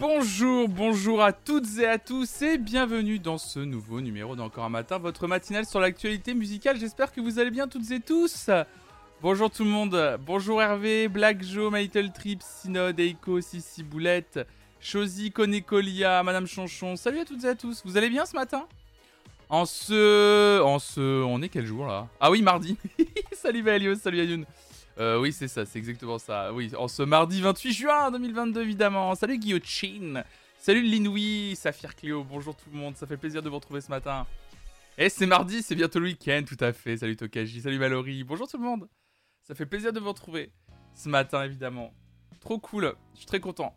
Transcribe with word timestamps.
Bonjour, 0.00 0.66
bonjour 0.66 1.22
à 1.22 1.34
toutes 1.34 1.76
et 1.78 1.86
à 1.86 1.98
tous 1.98 2.40
et 2.40 2.56
bienvenue 2.56 3.18
dans 3.18 3.36
ce 3.36 3.60
nouveau 3.60 4.00
numéro 4.00 4.34
d'Encore 4.34 4.64
un 4.64 4.70
matin, 4.70 4.96
votre 4.96 5.26
matinale 5.26 5.66
sur 5.66 5.78
l'actualité 5.78 6.32
musicale. 6.32 6.78
J'espère 6.78 7.12
que 7.12 7.20
vous 7.20 7.38
allez 7.38 7.50
bien 7.50 7.68
toutes 7.68 7.90
et 7.90 8.00
tous. 8.00 8.48
Bonjour 9.20 9.50
tout 9.50 9.62
le 9.62 9.68
monde, 9.68 10.18
bonjour 10.24 10.62
Hervé, 10.62 11.08
Black 11.08 11.42
Joe, 11.42 11.70
Little 11.74 12.12
Trip, 12.12 12.40
Synode, 12.42 12.98
Eiko, 12.98 13.42
Sissi 13.42 13.82
Boulette, 13.82 14.40
Chosy, 14.80 15.32
Conécolia, 15.32 16.22
Madame 16.22 16.46
Chanchon. 16.46 16.96
Salut 16.96 17.18
à 17.18 17.26
toutes 17.26 17.44
et 17.44 17.48
à 17.48 17.54
tous, 17.54 17.82
vous 17.84 17.98
allez 17.98 18.08
bien 18.08 18.24
ce 18.24 18.34
matin? 18.34 18.64
En 19.50 19.66
ce... 19.66 20.62
En 20.62 20.78
ce... 20.78 21.22
On 21.24 21.42
est 21.42 21.50
quel 21.50 21.66
jour 21.66 21.86
là? 21.86 22.08
Ah 22.20 22.30
oui, 22.30 22.40
mardi. 22.40 22.78
salut 23.34 23.60
Valios, 23.60 23.96
salut 23.96 24.20
Ayoun. 24.20 24.46
Euh, 25.00 25.18
oui, 25.18 25.32
c'est 25.32 25.48
ça, 25.48 25.64
c'est 25.64 25.78
exactement 25.78 26.18
ça. 26.18 26.52
Oui, 26.52 26.72
en 26.76 26.86
ce 26.86 27.02
mardi 27.02 27.40
28 27.40 27.72
juin 27.72 28.10
2022, 28.10 28.60
évidemment. 28.60 29.14
Salut 29.14 29.38
Guillotine. 29.38 30.24
Salut 30.58 30.82
Linoui, 30.82 31.56
Saphir 31.56 31.96
Cléo. 31.96 32.22
Bonjour 32.22 32.54
tout 32.54 32.68
le 32.70 32.76
monde, 32.76 32.94
ça 32.96 33.06
fait 33.06 33.16
plaisir 33.16 33.42
de 33.42 33.48
vous 33.48 33.54
retrouver 33.54 33.80
ce 33.80 33.88
matin. 33.88 34.26
Et 34.98 35.08
c'est 35.08 35.24
mardi, 35.24 35.62
c'est 35.62 35.74
bientôt 35.74 36.00
le 36.00 36.08
week-end, 36.08 36.42
tout 36.46 36.62
à 36.62 36.74
fait. 36.74 36.98
Salut 36.98 37.16
Tokaji, 37.16 37.62
salut 37.62 37.78
Valorie. 37.78 38.24
Bonjour 38.24 38.46
tout 38.46 38.58
le 38.58 38.64
monde. 38.64 38.88
Ça 39.40 39.54
fait 39.54 39.64
plaisir 39.64 39.90
de 39.90 40.00
vous 40.00 40.08
retrouver 40.08 40.52
ce 40.92 41.08
matin, 41.08 41.44
évidemment. 41.44 41.94
Trop 42.40 42.58
cool, 42.58 42.94
je 43.14 43.20
suis 43.20 43.26
très 43.26 43.40
content. 43.40 43.74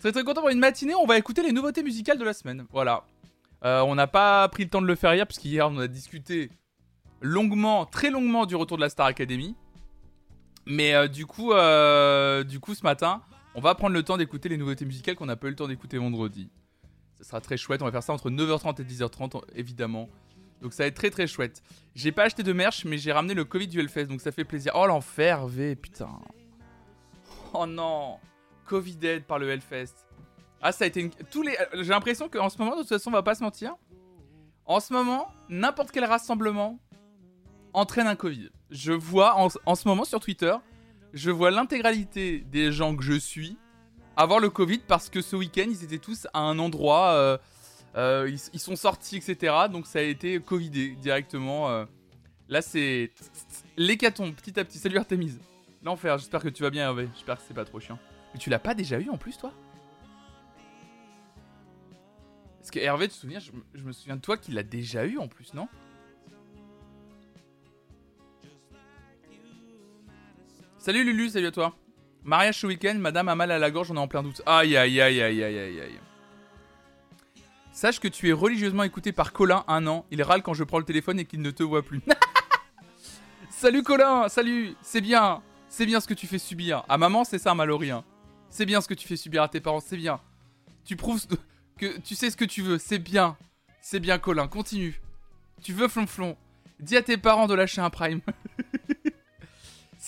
Très 0.00 0.12
très 0.12 0.24
content 0.24 0.40
pour 0.40 0.48
une 0.48 0.60
matinée, 0.60 0.94
on 0.94 1.04
va 1.04 1.18
écouter 1.18 1.42
les 1.42 1.52
nouveautés 1.52 1.82
musicales 1.82 2.16
de 2.16 2.24
la 2.24 2.32
semaine. 2.32 2.64
Voilà. 2.70 3.04
Euh, 3.66 3.82
on 3.82 3.94
n'a 3.94 4.06
pas 4.06 4.48
pris 4.48 4.64
le 4.64 4.70
temps 4.70 4.80
de 4.80 4.86
le 4.86 4.94
faire 4.94 5.12
hier, 5.12 5.26
parce 5.26 5.38
qu'hier 5.38 5.68
on 5.70 5.76
a 5.76 5.88
discuté 5.88 6.48
longuement, 7.20 7.84
très 7.84 8.08
longuement 8.08 8.46
du 8.46 8.56
retour 8.56 8.78
de 8.78 8.82
la 8.82 8.88
Star 8.88 9.04
Academy. 9.04 9.54
Mais 10.68 10.94
euh, 10.94 11.08
du 11.08 11.24
coup, 11.24 11.52
euh, 11.52 12.44
du 12.44 12.60
coup, 12.60 12.74
ce 12.74 12.82
matin, 12.82 13.22
on 13.54 13.60
va 13.60 13.74
prendre 13.74 13.94
le 13.94 14.02
temps 14.02 14.18
d'écouter 14.18 14.50
les 14.50 14.58
nouveautés 14.58 14.84
musicales 14.84 15.16
qu'on 15.16 15.26
n'a 15.26 15.36
pas 15.36 15.46
eu 15.46 15.50
le 15.50 15.56
temps 15.56 15.66
d'écouter 15.66 15.96
vendredi. 15.96 16.50
Ça 17.16 17.24
sera 17.24 17.40
très 17.40 17.56
chouette. 17.56 17.80
On 17.80 17.86
va 17.86 17.90
faire 17.90 18.02
ça 18.02 18.12
entre 18.12 18.30
9h30 18.30 18.80
et 18.80 18.84
10h30, 18.84 19.42
évidemment. 19.54 20.10
Donc 20.60 20.74
ça 20.74 20.82
va 20.82 20.88
être 20.88 20.94
très 20.94 21.10
très 21.10 21.26
chouette. 21.26 21.62
J'ai 21.94 22.12
pas 22.12 22.24
acheté 22.24 22.42
de 22.42 22.52
merch, 22.52 22.84
mais 22.84 22.98
j'ai 22.98 23.12
ramené 23.12 23.32
le 23.32 23.44
Covid 23.44 23.66
du 23.66 23.80
Hellfest, 23.80 24.06
donc 24.06 24.20
ça 24.20 24.30
fait 24.30 24.44
plaisir. 24.44 24.72
Oh 24.74 24.86
l'enfer, 24.86 25.46
V, 25.46 25.74
putain. 25.74 26.10
Oh 27.54 27.66
non. 27.66 28.18
Covid 28.66 28.98
aide 29.04 29.24
par 29.24 29.38
le 29.38 29.48
Hellfest. 29.48 29.94
Ah, 30.60 30.72
ça 30.72 30.84
a 30.84 30.86
été 30.86 31.00
une... 31.00 31.10
Tous 31.30 31.42
les... 31.42 31.56
J'ai 31.74 31.90
l'impression 31.90 32.28
qu'en 32.28 32.50
ce 32.50 32.58
moment, 32.58 32.72
de 32.72 32.80
toute 32.80 32.88
façon, 32.88 33.08
on 33.08 33.14
va 33.14 33.22
pas 33.22 33.34
se 33.34 33.42
mentir. 33.42 33.74
En 34.66 34.80
ce 34.80 34.92
moment, 34.92 35.28
n'importe 35.48 35.92
quel 35.92 36.04
rassemblement 36.04 36.78
entraîne 37.72 38.06
un 38.06 38.16
Covid. 38.16 38.50
Je 38.70 38.92
vois 38.92 39.36
en, 39.36 39.74
ce 39.74 39.88
moment 39.88 40.04
sur 40.04 40.20
Twitter, 40.20 40.54
je 41.14 41.30
vois 41.30 41.50
l'intégralité 41.50 42.40
des 42.50 42.70
gens 42.70 42.94
que 42.94 43.02
je 43.02 43.14
suis 43.14 43.56
avoir 44.18 44.40
le 44.40 44.50
Covid 44.50 44.78
parce 44.78 45.08
que 45.08 45.20
ce 45.20 45.36
week-end, 45.36 45.66
ils 45.68 45.84
étaient 45.84 45.98
tous 45.98 46.26
à 46.34 46.40
un 46.40 46.58
endroit, 46.58 47.12
euh, 47.12 47.38
euh, 47.96 48.36
ils, 48.52 48.58
sont 48.58 48.74
sortis, 48.74 49.16
etc. 49.16 49.54
Donc 49.70 49.86
ça 49.86 50.00
a 50.00 50.02
été 50.02 50.40
Covidé 50.40 50.96
directement. 51.00 51.70
Euh. 51.70 51.84
Là, 52.48 52.60
c'est 52.60 53.12
l'hécatombe, 53.76 54.34
petit 54.34 54.58
à 54.58 54.64
petit. 54.64 54.78
Salut 54.78 54.98
Artemis. 54.98 55.38
L'enfer, 55.84 56.18
j'espère 56.18 56.42
que 56.42 56.48
tu 56.48 56.64
vas 56.64 56.70
bien, 56.70 56.84
Hervé. 56.84 57.08
J'espère 57.14 57.36
que 57.36 57.42
c'est 57.46 57.54
pas 57.54 57.64
trop 57.64 57.78
chiant. 57.78 57.98
Mais 58.34 58.40
tu 58.40 58.50
l'as 58.50 58.58
pas 58.58 58.74
déjà 58.74 58.98
eu 58.98 59.08
en 59.08 59.16
plus, 59.16 59.38
toi? 59.38 59.52
Parce 62.58 62.72
que 62.72 62.80
Hervé, 62.80 63.06
tu 63.06 63.14
te 63.14 63.20
souviens, 63.20 63.38
je, 63.38 63.52
je 63.74 63.84
me 63.84 63.92
souviens 63.92 64.16
de 64.16 64.20
toi 64.20 64.36
qu'il 64.36 64.54
l'a 64.54 64.64
déjà 64.64 65.06
eu 65.06 65.18
en 65.18 65.28
plus, 65.28 65.54
non? 65.54 65.68
Salut 70.88 71.04
Lulu, 71.04 71.28
salut 71.28 71.48
à 71.48 71.50
toi. 71.50 71.76
Mariage 72.24 72.60
ce 72.60 72.66
week-end, 72.66 72.94
madame 72.94 73.28
a 73.28 73.34
mal 73.34 73.50
à 73.50 73.58
la 73.58 73.70
gorge, 73.70 73.90
on 73.90 73.96
est 73.96 73.98
en 73.98 74.08
plein 74.08 74.22
doute. 74.22 74.40
Aïe 74.46 74.74
aïe 74.74 74.98
aïe 75.02 75.20
aïe 75.20 75.44
aïe 75.44 75.58
aïe 75.58 75.80
aïe. 75.82 76.00
Sache 77.72 78.00
que 78.00 78.08
tu 78.08 78.30
es 78.30 78.32
religieusement 78.32 78.84
écouté 78.84 79.12
par 79.12 79.34
Colin 79.34 79.64
un 79.68 79.86
an. 79.86 80.06
Il 80.10 80.22
râle 80.22 80.42
quand 80.42 80.54
je 80.54 80.64
prends 80.64 80.78
le 80.78 80.86
téléphone 80.86 81.20
et 81.20 81.26
qu'il 81.26 81.42
ne 81.42 81.50
te 81.50 81.62
voit 81.62 81.82
plus. 81.82 82.00
salut 83.50 83.82
Colin, 83.82 84.30
salut, 84.30 84.76
c'est 84.80 85.02
bien. 85.02 85.42
C'est 85.68 85.84
bien 85.84 86.00
ce 86.00 86.08
que 86.08 86.14
tu 86.14 86.26
fais 86.26 86.38
subir. 86.38 86.84
À 86.88 86.96
maman, 86.96 87.24
c'est 87.24 87.36
ça, 87.38 87.54
Mallory. 87.54 87.90
Hein. 87.90 88.02
C'est 88.48 88.64
bien 88.64 88.80
ce 88.80 88.88
que 88.88 88.94
tu 88.94 89.06
fais 89.06 89.16
subir 89.16 89.42
à 89.42 89.48
tes 89.48 89.60
parents, 89.60 89.80
c'est 89.80 89.98
bien. 89.98 90.20
Tu 90.86 90.96
prouves 90.96 91.20
que 91.76 91.98
tu 91.98 92.14
sais 92.14 92.30
ce 92.30 92.36
que 92.38 92.46
tu 92.46 92.62
veux, 92.62 92.78
c'est 92.78 92.98
bien. 92.98 93.36
C'est 93.82 94.00
bien 94.00 94.18
Colin, 94.18 94.48
continue. 94.48 95.02
Tu 95.62 95.74
veux 95.74 95.88
flonflon. 95.88 96.38
Dis 96.80 96.96
à 96.96 97.02
tes 97.02 97.18
parents 97.18 97.46
de 97.46 97.52
lâcher 97.52 97.82
un 97.82 97.90
prime. 97.90 98.22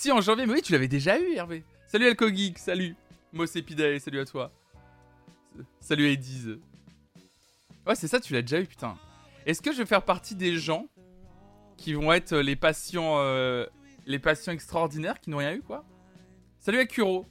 Si, 0.01 0.11
en 0.11 0.19
janvier, 0.19 0.47
mais 0.47 0.53
oui, 0.53 0.61
tu 0.63 0.71
l'avais 0.71 0.87
déjà 0.87 1.19
eu, 1.19 1.35
Hervé. 1.35 1.63
Salut 1.85 2.07
Alco 2.07 2.27
Geek, 2.27 2.57
salut. 2.57 2.95
Mosepidae, 3.33 3.99
salut 3.99 4.19
à 4.19 4.25
toi. 4.25 4.51
Salut 5.79 6.07
Ediz. 6.07 6.57
Ouais, 7.85 7.93
c'est 7.93 8.07
ça, 8.07 8.19
tu 8.19 8.33
l'as 8.33 8.41
déjà 8.41 8.59
eu, 8.59 8.65
putain. 8.65 8.97
Est-ce 9.45 9.61
que 9.61 9.71
je 9.71 9.77
vais 9.77 9.85
faire 9.85 10.01
partie 10.01 10.33
des 10.33 10.57
gens 10.57 10.87
qui 11.77 11.93
vont 11.93 12.11
être 12.11 12.35
les 12.35 12.55
patients, 12.55 13.19
euh, 13.19 13.67
les 14.07 14.17
patients 14.17 14.53
extraordinaires 14.53 15.19
qui 15.19 15.29
n'ont 15.29 15.37
rien 15.37 15.53
eu, 15.53 15.61
quoi? 15.61 15.85
Salut 16.57 16.79
Akuro. 16.79 17.27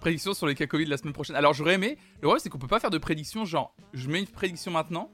Prédiction 0.00 0.32
sur 0.32 0.46
les 0.46 0.54
cas 0.54 0.68
Covid 0.68 0.84
la 0.84 0.98
semaine 0.98 1.14
prochaine. 1.14 1.34
Alors 1.34 1.54
j'aurais 1.54 1.74
aimé. 1.74 1.98
Le 2.20 2.28
problème, 2.28 2.38
c'est 2.38 2.50
qu'on 2.50 2.58
peut 2.58 2.68
pas 2.68 2.78
faire 2.78 2.90
de 2.90 2.98
prédiction, 2.98 3.44
genre, 3.44 3.74
je 3.94 4.08
mets 4.08 4.20
une 4.20 4.28
prédiction 4.28 4.70
maintenant, 4.70 5.10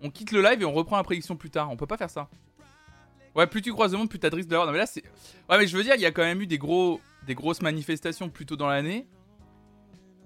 on 0.00 0.08
quitte 0.08 0.32
le 0.32 0.40
live 0.40 0.62
et 0.62 0.64
on 0.64 0.72
reprend 0.72 0.96
la 0.96 1.04
prédiction 1.04 1.36
plus 1.36 1.50
tard. 1.50 1.70
On 1.70 1.76
peut 1.76 1.86
pas 1.86 1.98
faire 1.98 2.08
ça. 2.08 2.30
Ouais, 3.34 3.46
plus 3.46 3.62
tu 3.62 3.72
croises 3.72 3.92
le 3.92 3.98
monde, 3.98 4.08
plus 4.08 4.18
t'as 4.18 4.30
de 4.30 4.36
risque 4.36 4.48
d'avoir. 4.48 4.66
Non, 4.66 4.72
mais 4.72 4.78
là, 4.78 4.86
c'est. 4.86 5.04
Ouais, 5.48 5.58
mais 5.58 5.66
je 5.66 5.76
veux 5.76 5.82
dire, 5.82 5.94
il 5.94 6.00
y 6.00 6.06
a 6.06 6.10
quand 6.10 6.22
même 6.22 6.40
eu 6.40 6.46
des, 6.46 6.58
gros, 6.58 7.00
des 7.26 7.34
grosses 7.34 7.62
manifestations 7.62 8.28
plus 8.28 8.46
tôt 8.46 8.56
dans 8.56 8.68
l'année 8.68 9.06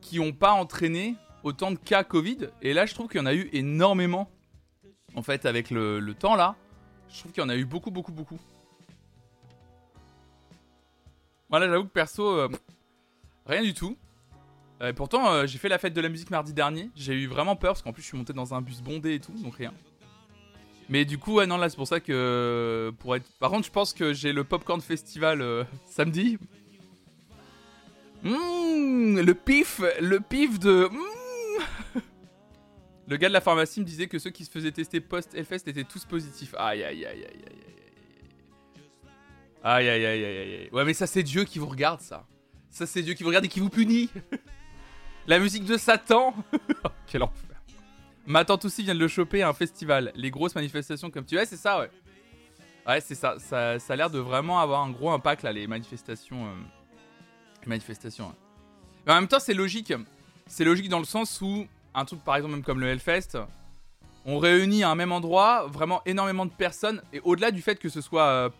qui 0.00 0.20
ont 0.20 0.32
pas 0.32 0.52
entraîné 0.52 1.16
autant 1.42 1.70
de 1.70 1.78
cas 1.78 2.04
Covid. 2.04 2.48
Et 2.62 2.72
là, 2.72 2.86
je 2.86 2.94
trouve 2.94 3.08
qu'il 3.08 3.18
y 3.18 3.22
en 3.22 3.26
a 3.26 3.34
eu 3.34 3.48
énormément. 3.52 4.30
En 5.14 5.22
fait, 5.22 5.46
avec 5.46 5.70
le, 5.70 6.14
temps 6.18 6.34
là, 6.34 6.56
je 7.08 7.20
trouve 7.20 7.32
qu'il 7.32 7.42
y 7.42 7.46
en 7.46 7.48
a 7.48 7.56
eu 7.56 7.64
beaucoup, 7.64 7.90
beaucoup, 7.90 8.12
beaucoup. 8.12 8.38
Voilà, 11.48 11.68
j'avoue 11.68 11.84
que 11.84 11.90
perso, 11.90 12.26
euh, 12.26 12.48
rien 13.46 13.62
du 13.62 13.74
tout. 13.74 13.96
Euh, 14.82 14.88
et 14.88 14.92
pourtant, 14.92 15.28
euh, 15.28 15.46
j'ai 15.46 15.58
fait 15.58 15.68
la 15.68 15.78
fête 15.78 15.94
de 15.94 16.00
la 16.00 16.08
musique 16.08 16.30
mardi 16.30 16.52
dernier. 16.52 16.90
J'ai 16.96 17.14
eu 17.14 17.26
vraiment 17.26 17.54
peur 17.54 17.74
parce 17.74 17.82
qu'en 17.82 17.92
plus, 17.92 18.02
je 18.02 18.08
suis 18.08 18.18
monté 18.18 18.32
dans 18.32 18.54
un 18.54 18.60
bus 18.60 18.80
bondé 18.80 19.14
et 19.14 19.20
tout, 19.20 19.32
donc 19.32 19.54
rien. 19.54 19.72
Mais 20.88 21.04
du 21.04 21.18
coup, 21.18 21.34
ouais, 21.34 21.46
non, 21.46 21.56
là, 21.56 21.68
c'est 21.68 21.76
pour 21.76 21.88
ça 21.88 22.00
que. 22.00 22.92
Pour 22.98 23.16
être... 23.16 23.26
Par 23.38 23.50
contre, 23.50 23.66
je 23.66 23.72
pense 23.72 23.92
que 23.92 24.12
j'ai 24.12 24.32
le 24.32 24.44
Popcorn 24.44 24.80
Festival 24.80 25.40
euh, 25.40 25.64
samedi. 25.86 26.38
Mmh, 28.22 29.20
le 29.20 29.34
pif, 29.34 29.80
le 30.00 30.20
pif 30.20 30.58
de. 30.58 30.88
Mmh. 30.90 32.00
Le 33.06 33.16
gars 33.18 33.28
de 33.28 33.34
la 33.34 33.40
pharmacie 33.40 33.80
me 33.80 33.84
disait 33.84 34.06
que 34.06 34.18
ceux 34.18 34.30
qui 34.30 34.44
se 34.46 34.50
faisaient 34.50 34.72
tester 34.72 35.00
post-Hellfest 35.00 35.66
étaient 35.66 35.84
tous 35.84 36.04
positifs. 36.06 36.54
Aïe, 36.56 36.82
aïe, 36.82 37.04
aïe, 37.04 37.24
aïe, 37.24 37.24
aïe, 37.24 37.44
aïe. 37.46 37.74
Aïe, 39.62 39.88
aïe, 39.88 40.06
aïe, 40.06 40.24
aïe. 40.24 40.68
Ouais, 40.72 40.84
mais 40.84 40.94
ça, 40.94 41.06
c'est 41.06 41.22
Dieu 41.22 41.44
qui 41.44 41.58
vous 41.58 41.66
regarde, 41.66 42.00
ça. 42.00 42.26
Ça, 42.70 42.86
c'est 42.86 43.02
Dieu 43.02 43.14
qui 43.14 43.22
vous 43.22 43.28
regarde 43.28 43.44
et 43.44 43.48
qui 43.48 43.60
vous 43.60 43.70
punit. 43.70 44.08
la 45.26 45.38
musique 45.38 45.64
de 45.64 45.76
Satan. 45.76 46.34
Oh, 46.84 46.88
quel 47.06 47.22
enfer. 47.22 47.53
Ma 48.26 48.44
tante 48.44 48.64
aussi 48.64 48.82
vient 48.82 48.94
de 48.94 49.00
le 49.00 49.08
choper 49.08 49.42
à 49.42 49.48
un 49.48 49.52
festival. 49.52 50.12
Les 50.14 50.30
grosses 50.30 50.54
manifestations 50.54 51.10
comme 51.10 51.24
tu... 51.24 51.36
Ouais, 51.36 51.46
c'est 51.46 51.56
ça, 51.56 51.78
ouais. 51.80 51.90
Ouais, 52.86 53.00
c'est 53.00 53.14
ça. 53.14 53.36
ça. 53.38 53.76
a 53.88 53.96
l'air 53.96 54.10
de 54.10 54.18
vraiment 54.18 54.60
avoir 54.60 54.82
un 54.82 54.90
gros 54.90 55.10
impact, 55.10 55.42
là, 55.42 55.52
les 55.52 55.66
manifestations. 55.66 56.46
Euh, 56.46 56.54
les 57.62 57.68
manifestations, 57.68 58.34
Mais 59.06 59.12
en 59.12 59.16
même 59.16 59.28
temps, 59.28 59.40
c'est 59.40 59.54
logique. 59.54 59.92
C'est 60.46 60.64
logique 60.64 60.88
dans 60.88 60.98
le 60.98 61.04
sens 61.04 61.40
où, 61.40 61.66
un 61.94 62.04
truc 62.04 62.22
par 62.22 62.36
exemple, 62.36 62.54
même 62.54 62.64
comme 62.64 62.80
le 62.80 62.88
Hellfest, 62.88 63.38
on 64.26 64.38
réunit 64.38 64.82
à 64.82 64.90
un 64.90 64.94
même 64.94 65.12
endroit 65.12 65.66
vraiment 65.66 66.02
énormément 66.04 66.46
de 66.46 66.50
personnes. 66.50 67.02
Et 67.12 67.20
au-delà 67.20 67.50
du 67.50 67.62
fait 67.62 67.78
que 67.78 67.88
ce 67.88 68.00
soit 68.00 68.26
euh, 68.26 68.50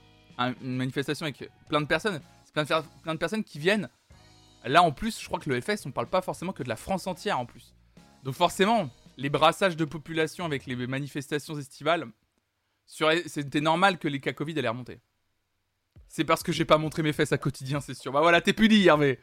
une 0.62 0.76
manifestation 0.76 1.24
avec 1.24 1.50
plein 1.68 1.80
de 1.80 1.86
personnes, 1.86 2.20
c'est 2.44 2.52
plein 2.52 2.64
de, 2.64 2.86
plein 3.02 3.14
de 3.14 3.18
personnes 3.18 3.44
qui 3.44 3.58
viennent. 3.58 3.88
Là, 4.64 4.82
en 4.82 4.92
plus, 4.92 5.20
je 5.20 5.26
crois 5.26 5.38
que 5.38 5.50
le 5.50 5.56
Hellfest, 5.56 5.86
on 5.86 5.90
parle 5.90 6.06
pas 6.06 6.22
forcément 6.22 6.52
que 6.52 6.62
de 6.62 6.68
la 6.68 6.76
France 6.76 7.06
entière 7.06 7.38
en 7.38 7.44
plus. 7.44 7.74
Donc 8.22 8.34
forcément, 8.34 8.88
les 9.16 9.30
brassages 9.30 9.76
de 9.76 9.84
population 9.84 10.44
avec 10.44 10.66
les 10.66 10.86
manifestations 10.86 11.58
estivales, 11.58 12.06
c'était 12.86 13.60
normal 13.60 13.98
que 13.98 14.08
les 14.08 14.20
cas 14.20 14.32
Covid 14.32 14.58
allaient 14.58 14.68
remonter. 14.68 15.00
C'est 16.08 16.24
parce 16.24 16.42
que 16.42 16.52
j'ai 16.52 16.64
pas 16.64 16.78
montré 16.78 17.02
mes 17.02 17.12
fesses 17.12 17.32
à 17.32 17.38
quotidien, 17.38 17.80
c'est 17.80 17.94
sûr. 17.94 18.12
Bah 18.12 18.20
voilà, 18.20 18.40
t'es 18.40 18.52
puni, 18.52 18.86
Hervé. 18.86 19.18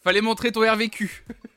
Fallait 0.00 0.22
montrer 0.22 0.50
ton 0.50 0.60
RVQ. 0.60 1.24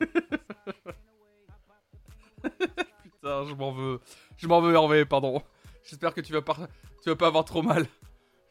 Putain, 2.42 3.44
je 3.44 3.54
m'en 3.54 3.72
veux. 3.72 4.00
Je 4.36 4.46
m'en 4.46 4.60
veux, 4.60 4.74
Hervé, 4.74 5.04
pardon. 5.06 5.42
J'espère 5.82 6.14
que 6.14 6.20
tu 6.20 6.32
vas 6.32 6.42
pas, 6.42 6.56
tu 7.02 7.08
vas 7.08 7.16
pas 7.16 7.26
avoir 7.26 7.44
trop 7.44 7.62
mal. 7.62 7.86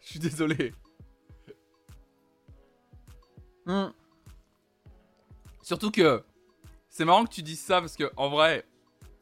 Je 0.01 0.07
suis 0.09 0.19
désolé. 0.19 0.73
Hmm. 3.65 3.89
Surtout 5.61 5.91
que 5.91 6.23
c'est 6.89 7.05
marrant 7.05 7.23
que 7.23 7.33
tu 7.33 7.41
dises 7.41 7.61
ça 7.61 7.79
parce 7.79 7.95
que 7.95 8.11
en 8.17 8.29
vrai, 8.29 8.65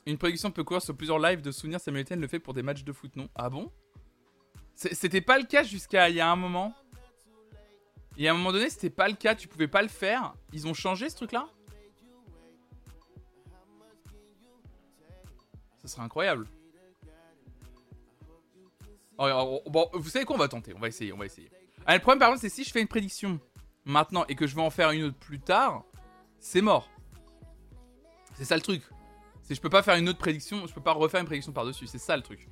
une 0.05 0.17
prédiction 0.17 0.51
peut 0.51 0.63
courir 0.63 0.81
sur 0.81 0.95
plusieurs 0.95 1.19
lives 1.19 1.41
de 1.41 1.51
souvenirs. 1.51 1.79
Samuel 1.79 2.03
Etienne 2.03 2.21
le 2.21 2.27
fait 2.27 2.39
pour 2.39 2.53
des 2.53 2.63
matchs 2.63 2.83
de 2.83 2.91
foot, 2.91 3.15
non 3.15 3.29
Ah 3.35 3.49
bon? 3.49 3.71
C'était 4.75 5.21
pas 5.21 5.37
le 5.37 5.45
cas 5.45 5.63
jusqu'à 5.63 6.09
il 6.09 6.15
y 6.15 6.21
a 6.21 6.31
un 6.31 6.35
moment. 6.35 6.73
Et 8.17 8.27
à 8.27 8.31
un 8.31 8.33
moment 8.33 8.51
donné, 8.51 8.69
c'était 8.69 8.89
pas 8.89 9.07
le 9.07 9.13
cas. 9.13 9.35
Tu 9.35 9.47
pouvais 9.47 9.67
pas 9.67 9.81
le 9.81 9.87
faire. 9.87 10.33
Ils 10.53 10.67
ont 10.67 10.73
changé 10.73 11.09
ce 11.09 11.15
truc-là? 11.15 11.47
Ce 15.81 15.87
serait 15.87 16.01
incroyable. 16.01 16.47
Oh, 19.17 19.61
bon, 19.67 19.89
vous 19.93 20.09
savez 20.09 20.25
quoi 20.25 20.35
On 20.35 20.39
va 20.39 20.47
tenter. 20.47 20.73
On 20.75 20.79
va 20.79 20.87
essayer. 20.87 21.13
On 21.13 21.17
va 21.17 21.25
essayer. 21.25 21.49
Ah, 21.85 21.95
le 21.95 22.01
problème, 22.01 22.19
par 22.19 22.29
contre, 22.29 22.41
c'est 22.41 22.49
si 22.49 22.63
je 22.63 22.71
fais 22.71 22.81
une 22.81 22.87
prédiction 22.87 23.39
maintenant 23.85 24.25
et 24.27 24.35
que 24.35 24.47
je 24.47 24.55
vais 24.55 24.61
en 24.61 24.69
faire 24.69 24.91
une 24.91 25.03
autre 25.03 25.17
plus 25.17 25.39
tard, 25.39 25.83
c'est 26.39 26.61
mort. 26.61 26.89
C'est 28.35 28.45
ça 28.45 28.55
le 28.55 28.61
truc. 28.61 28.83
Je 29.55 29.61
peux 29.61 29.69
pas 29.69 29.83
faire 29.83 29.95
une 29.95 30.07
autre 30.07 30.19
prédiction, 30.19 30.65
je 30.65 30.73
peux 30.73 30.81
pas 30.81 30.93
refaire 30.93 31.19
une 31.19 31.25
prédiction 31.25 31.51
par-dessus. 31.51 31.87
C'est 31.87 31.97
ça 31.97 32.15
le 32.15 32.23
truc. 32.23 32.47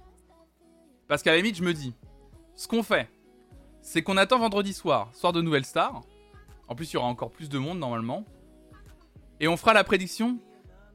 Parce 1.08 1.24
qu'à 1.24 1.32
la 1.32 1.38
limite, 1.38 1.56
je 1.56 1.64
me 1.64 1.74
dis, 1.74 1.94
ce 2.56 2.68
qu'on 2.68 2.84
fait, 2.84 3.10
c'est 3.82 4.02
qu'on 4.02 4.18
attend 4.18 4.40
vendredi 4.40 4.74
soir, 4.74 5.10
soir 5.14 5.34
de 5.34 5.42
Nouvelle 5.42 5.66
Star. 5.66 6.02
En 6.68 6.76
plus, 6.76 6.92
il 6.92 6.96
y 6.96 6.98
aura 6.98 7.08
encore 7.08 7.32
plus 7.32 7.50
de 7.50 7.58
monde 7.58 7.80
normalement. 7.80 8.26
Et 9.40 9.48
on 9.48 9.58
fera 9.58 9.74
la 9.74 9.84
prédiction. 9.84 10.40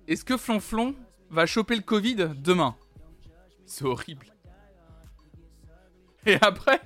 Est-ce 0.06 0.24
que 0.24 0.36
Flonflon 0.36 0.94
va 1.30 1.46
choper 1.46 1.74
le 1.74 1.82
Covid 1.82 2.30
demain? 2.36 2.76
C'est 3.66 3.84
horrible. 3.84 4.26
Et 6.26 6.36
après, 6.40 6.80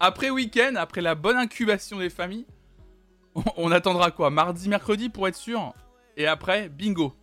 après 0.00 0.30
week-end, 0.30 0.74
après 0.76 1.00
la 1.00 1.14
bonne 1.14 1.36
incubation 1.36 1.98
des 1.98 2.10
familles, 2.10 2.46
on, 3.56 3.72
attendra 3.72 4.10
quoi? 4.10 4.30
Mardi, 4.30 4.68
mercredi 4.68 5.08
pour 5.08 5.26
être 5.26 5.36
sûr? 5.36 5.74
Et 6.16 6.26
après, 6.26 6.68
bingo. 6.68 7.14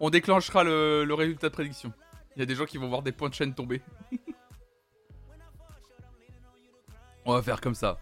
On 0.00 0.10
déclenchera 0.10 0.62
le, 0.64 1.06
résultat 1.12 1.48
de 1.48 1.54
prédiction. 1.54 1.92
Il 2.34 2.40
y 2.40 2.42
a 2.42 2.46
des 2.46 2.54
gens 2.54 2.66
qui 2.66 2.76
vont 2.76 2.88
voir 2.88 3.02
des 3.02 3.12
points 3.12 3.28
de 3.28 3.34
chaîne 3.34 3.54
tomber. 3.54 3.80
On 7.24 7.32
va 7.32 7.42
faire 7.42 7.60
comme 7.60 7.74
ça. 7.74 7.98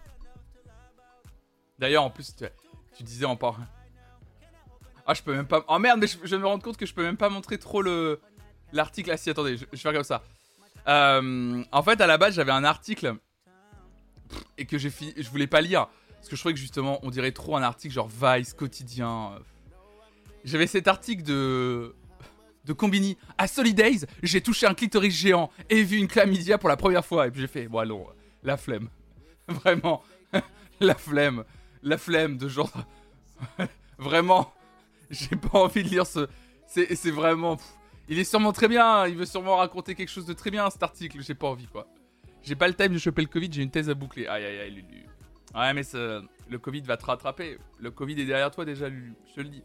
D'ailleurs, 1.79 2.03
en 2.03 2.09
plus, 2.09 2.35
tu, 2.35 3.03
disais 3.03 3.25
en 3.25 3.35
part. 3.35 3.59
Ah, 5.07 5.13
je 5.13 5.21
peux 5.21 5.33
même 5.33 5.47
pas. 5.47 5.63
Oh 5.67 5.79
merde, 5.79 5.99
mais 5.99 6.07
je, 6.07 6.35
me 6.35 6.45
rends 6.45 6.59
compte 6.59 6.77
que 6.77 6.85
je 6.85 6.93
peux 6.93 7.03
même 7.03 7.17
pas 7.17 7.29
montrer 7.29 7.57
trop 7.57 7.81
le 7.81 8.19
l'article. 8.71 9.09
Ah 9.11 9.17
si, 9.17 9.29
attendez, 9.29 9.57
je, 9.57 9.65
vais 9.65 9.77
faire 9.77 9.93
comme 9.93 10.03
ça. 10.03 10.23
Euh, 10.87 11.63
en 11.71 11.83
fait, 11.83 11.99
à 12.01 12.07
la 12.07 12.17
base, 12.17 12.35
j'avais 12.35 12.51
un 12.51 12.63
article 12.63 13.15
et 14.57 14.65
que 14.65 14.77
j'ai 14.77 14.89
fini. 14.89 15.13
Je 15.17 15.29
voulais 15.29 15.47
pas 15.47 15.61
lire 15.61 15.87
parce 16.15 16.27
que 16.29 16.35
je 16.35 16.41
trouvais 16.41 16.53
que 16.53 16.59
justement, 16.59 16.99
on 17.03 17.09
dirait 17.09 17.31
trop 17.31 17.55
un 17.55 17.63
article 17.63 17.93
genre 17.93 18.09
Vice 18.09 18.53
quotidien. 18.53 19.39
J'avais 20.45 20.67
cet 20.67 20.87
article 20.87 21.23
de 21.23 21.93
de 22.65 22.73
Combini. 22.73 23.17
À 23.37 23.47
Solidays, 23.47 24.05
j'ai 24.23 24.41
touché 24.41 24.65
un 24.65 24.73
clitoris 24.73 25.13
géant 25.13 25.51
et 25.69 25.83
vu 25.83 25.97
une 25.97 26.07
chlamydia 26.07 26.57
pour 26.57 26.69
la 26.69 26.77
première 26.77 27.05
fois. 27.05 27.27
Et 27.27 27.31
puis 27.31 27.41
j'ai 27.41 27.47
fait, 27.47 27.67
bon, 27.67 27.79
allons, 27.79 28.07
la 28.43 28.57
flemme. 28.57 28.89
Vraiment, 29.47 30.03
la 30.79 30.95
flemme. 30.95 31.43
La 31.83 31.97
flemme 31.97 32.37
de 32.37 32.47
genre. 32.47 32.71
vraiment, 33.99 34.51
j'ai 35.11 35.35
pas 35.35 35.59
envie 35.59 35.83
de 35.83 35.89
lire 35.89 36.07
ce. 36.07 36.27
C'est 36.67 37.11
vraiment. 37.11 37.57
Il 38.09 38.17
est 38.17 38.23
sûrement 38.23 38.51
très 38.51 38.67
bien, 38.67 39.05
il 39.07 39.15
veut 39.15 39.25
sûrement 39.25 39.57
raconter 39.57 39.93
quelque 39.93 40.09
chose 40.09 40.25
de 40.25 40.33
très 40.33 40.49
bien 40.49 40.67
cet 40.71 40.81
article, 40.81 41.21
j'ai 41.21 41.35
pas 41.35 41.47
envie 41.47 41.67
quoi. 41.67 41.87
J'ai 42.43 42.55
pas 42.55 42.67
le 42.67 42.73
time 42.73 42.93
de 42.93 42.97
choper 42.97 43.21
le 43.21 43.27
Covid, 43.27 43.49
j'ai 43.51 43.61
une 43.61 43.69
thèse 43.69 43.89
à 43.89 43.93
boucler. 43.93 44.25
Aïe 44.25 44.45
aïe 44.45 44.59
aïe, 44.59 44.71
Lulu. 44.71 45.05
Ouais, 45.53 45.73
mais 45.73 45.83
le 45.93 46.57
Covid 46.57 46.81
va 46.81 46.97
te 46.97 47.05
rattraper. 47.05 47.57
Le 47.79 47.91
Covid 47.91 48.19
est 48.19 48.25
derrière 48.25 48.51
toi 48.51 48.65
déjà, 48.65 48.89
Lulu, 48.89 49.13
je 49.29 49.33
te 49.35 49.41
le 49.41 49.49
dis. 49.49 49.63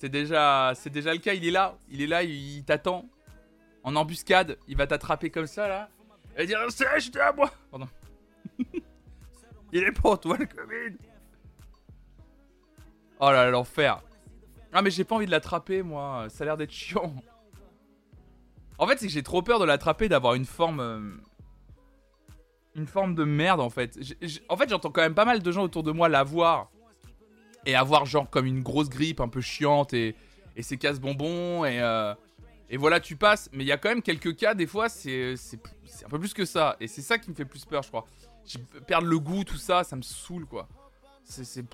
C'est 0.00 0.08
déjà, 0.08 0.72
le 0.72 1.18
cas, 1.18 1.34
il 1.34 1.46
est 1.46 1.50
là, 1.50 1.76
il 1.90 2.00
est 2.00 2.06
là, 2.06 2.22
il, 2.22 2.64
t'attend. 2.64 3.04
En 3.84 3.96
embuscade, 3.96 4.56
il 4.66 4.74
va 4.74 4.86
t'attraper 4.86 5.28
comme 5.28 5.46
ça 5.46 5.68
là. 5.68 5.90
Et 6.38 6.46
dire 6.46 6.58
C'est 6.70 6.86
j'étais 7.00 7.20
à 7.20 7.34
moi 7.34 7.50
Pardon. 7.70 7.86
il 9.72 9.84
est 9.84 9.92
pour 9.92 10.18
toi 10.18 10.38
le 10.38 10.46
Covid 10.46 10.96
Oh 13.20 13.26
là 13.26 13.44
là, 13.44 13.50
l'enfer. 13.50 14.02
Ah, 14.72 14.80
mais 14.80 14.90
j'ai 14.90 15.04
pas 15.04 15.16
envie 15.16 15.26
de 15.26 15.30
l'attraper 15.30 15.82
moi, 15.82 16.28
ça 16.30 16.44
a 16.44 16.46
l'air 16.46 16.56
d'être 16.56 16.72
chiant. 16.72 17.14
En 18.78 18.86
fait, 18.86 18.98
c'est 18.98 19.06
que 19.06 19.12
j'ai 19.12 19.22
trop 19.22 19.42
peur 19.42 19.58
de 19.58 19.66
l'attraper, 19.66 20.08
d'avoir 20.08 20.32
une 20.32 20.46
forme. 20.46 20.80
Euh, 20.80 21.10
une 22.74 22.86
forme 22.86 23.14
de 23.14 23.24
merde 23.24 23.60
en 23.60 23.68
fait. 23.68 23.98
en 24.48 24.56
fait, 24.56 24.70
j'entends 24.70 24.90
quand 24.90 25.02
même 25.02 25.14
pas 25.14 25.26
mal 25.26 25.42
de 25.42 25.52
gens 25.52 25.62
autour 25.62 25.82
de 25.82 25.92
moi 25.92 26.08
l'avoir. 26.08 26.70
Et 27.66 27.74
avoir 27.74 28.06
genre 28.06 28.28
comme 28.30 28.46
une 28.46 28.62
grosse 28.62 28.88
grippe 28.88 29.20
un 29.20 29.28
peu 29.28 29.40
chiante 29.40 29.92
et, 29.92 30.16
et 30.56 30.62
c'est 30.62 30.76
casse-bonbons 30.78 31.64
et, 31.64 31.80
euh, 31.80 32.14
et 32.70 32.76
voilà, 32.76 33.00
tu 33.00 33.16
passes. 33.16 33.50
Mais 33.52 33.64
il 33.64 33.66
y 33.66 33.72
a 33.72 33.76
quand 33.76 33.88
même 33.88 34.02
quelques 34.02 34.36
cas, 34.36 34.54
des 34.54 34.66
fois, 34.66 34.88
c'est 34.88 35.34
un 36.04 36.08
peu 36.08 36.18
plus 36.18 36.32
que 36.32 36.44
ça. 36.44 36.76
Et 36.80 36.86
c'est 36.86 37.02
ça 37.02 37.18
qui 37.18 37.30
me 37.30 37.34
fait 37.34 37.44
plus 37.44 37.64
peur, 37.64 37.82
je 37.82 37.88
crois. 37.88 38.06
Perdre 38.86 39.08
le 39.08 39.18
goût, 39.18 39.44
tout 39.44 39.56
ça, 39.56 39.84
ça 39.84 39.96
me 39.96 40.02
saoule 40.02 40.46
quoi. 40.46 40.68
C'est. 41.24 41.64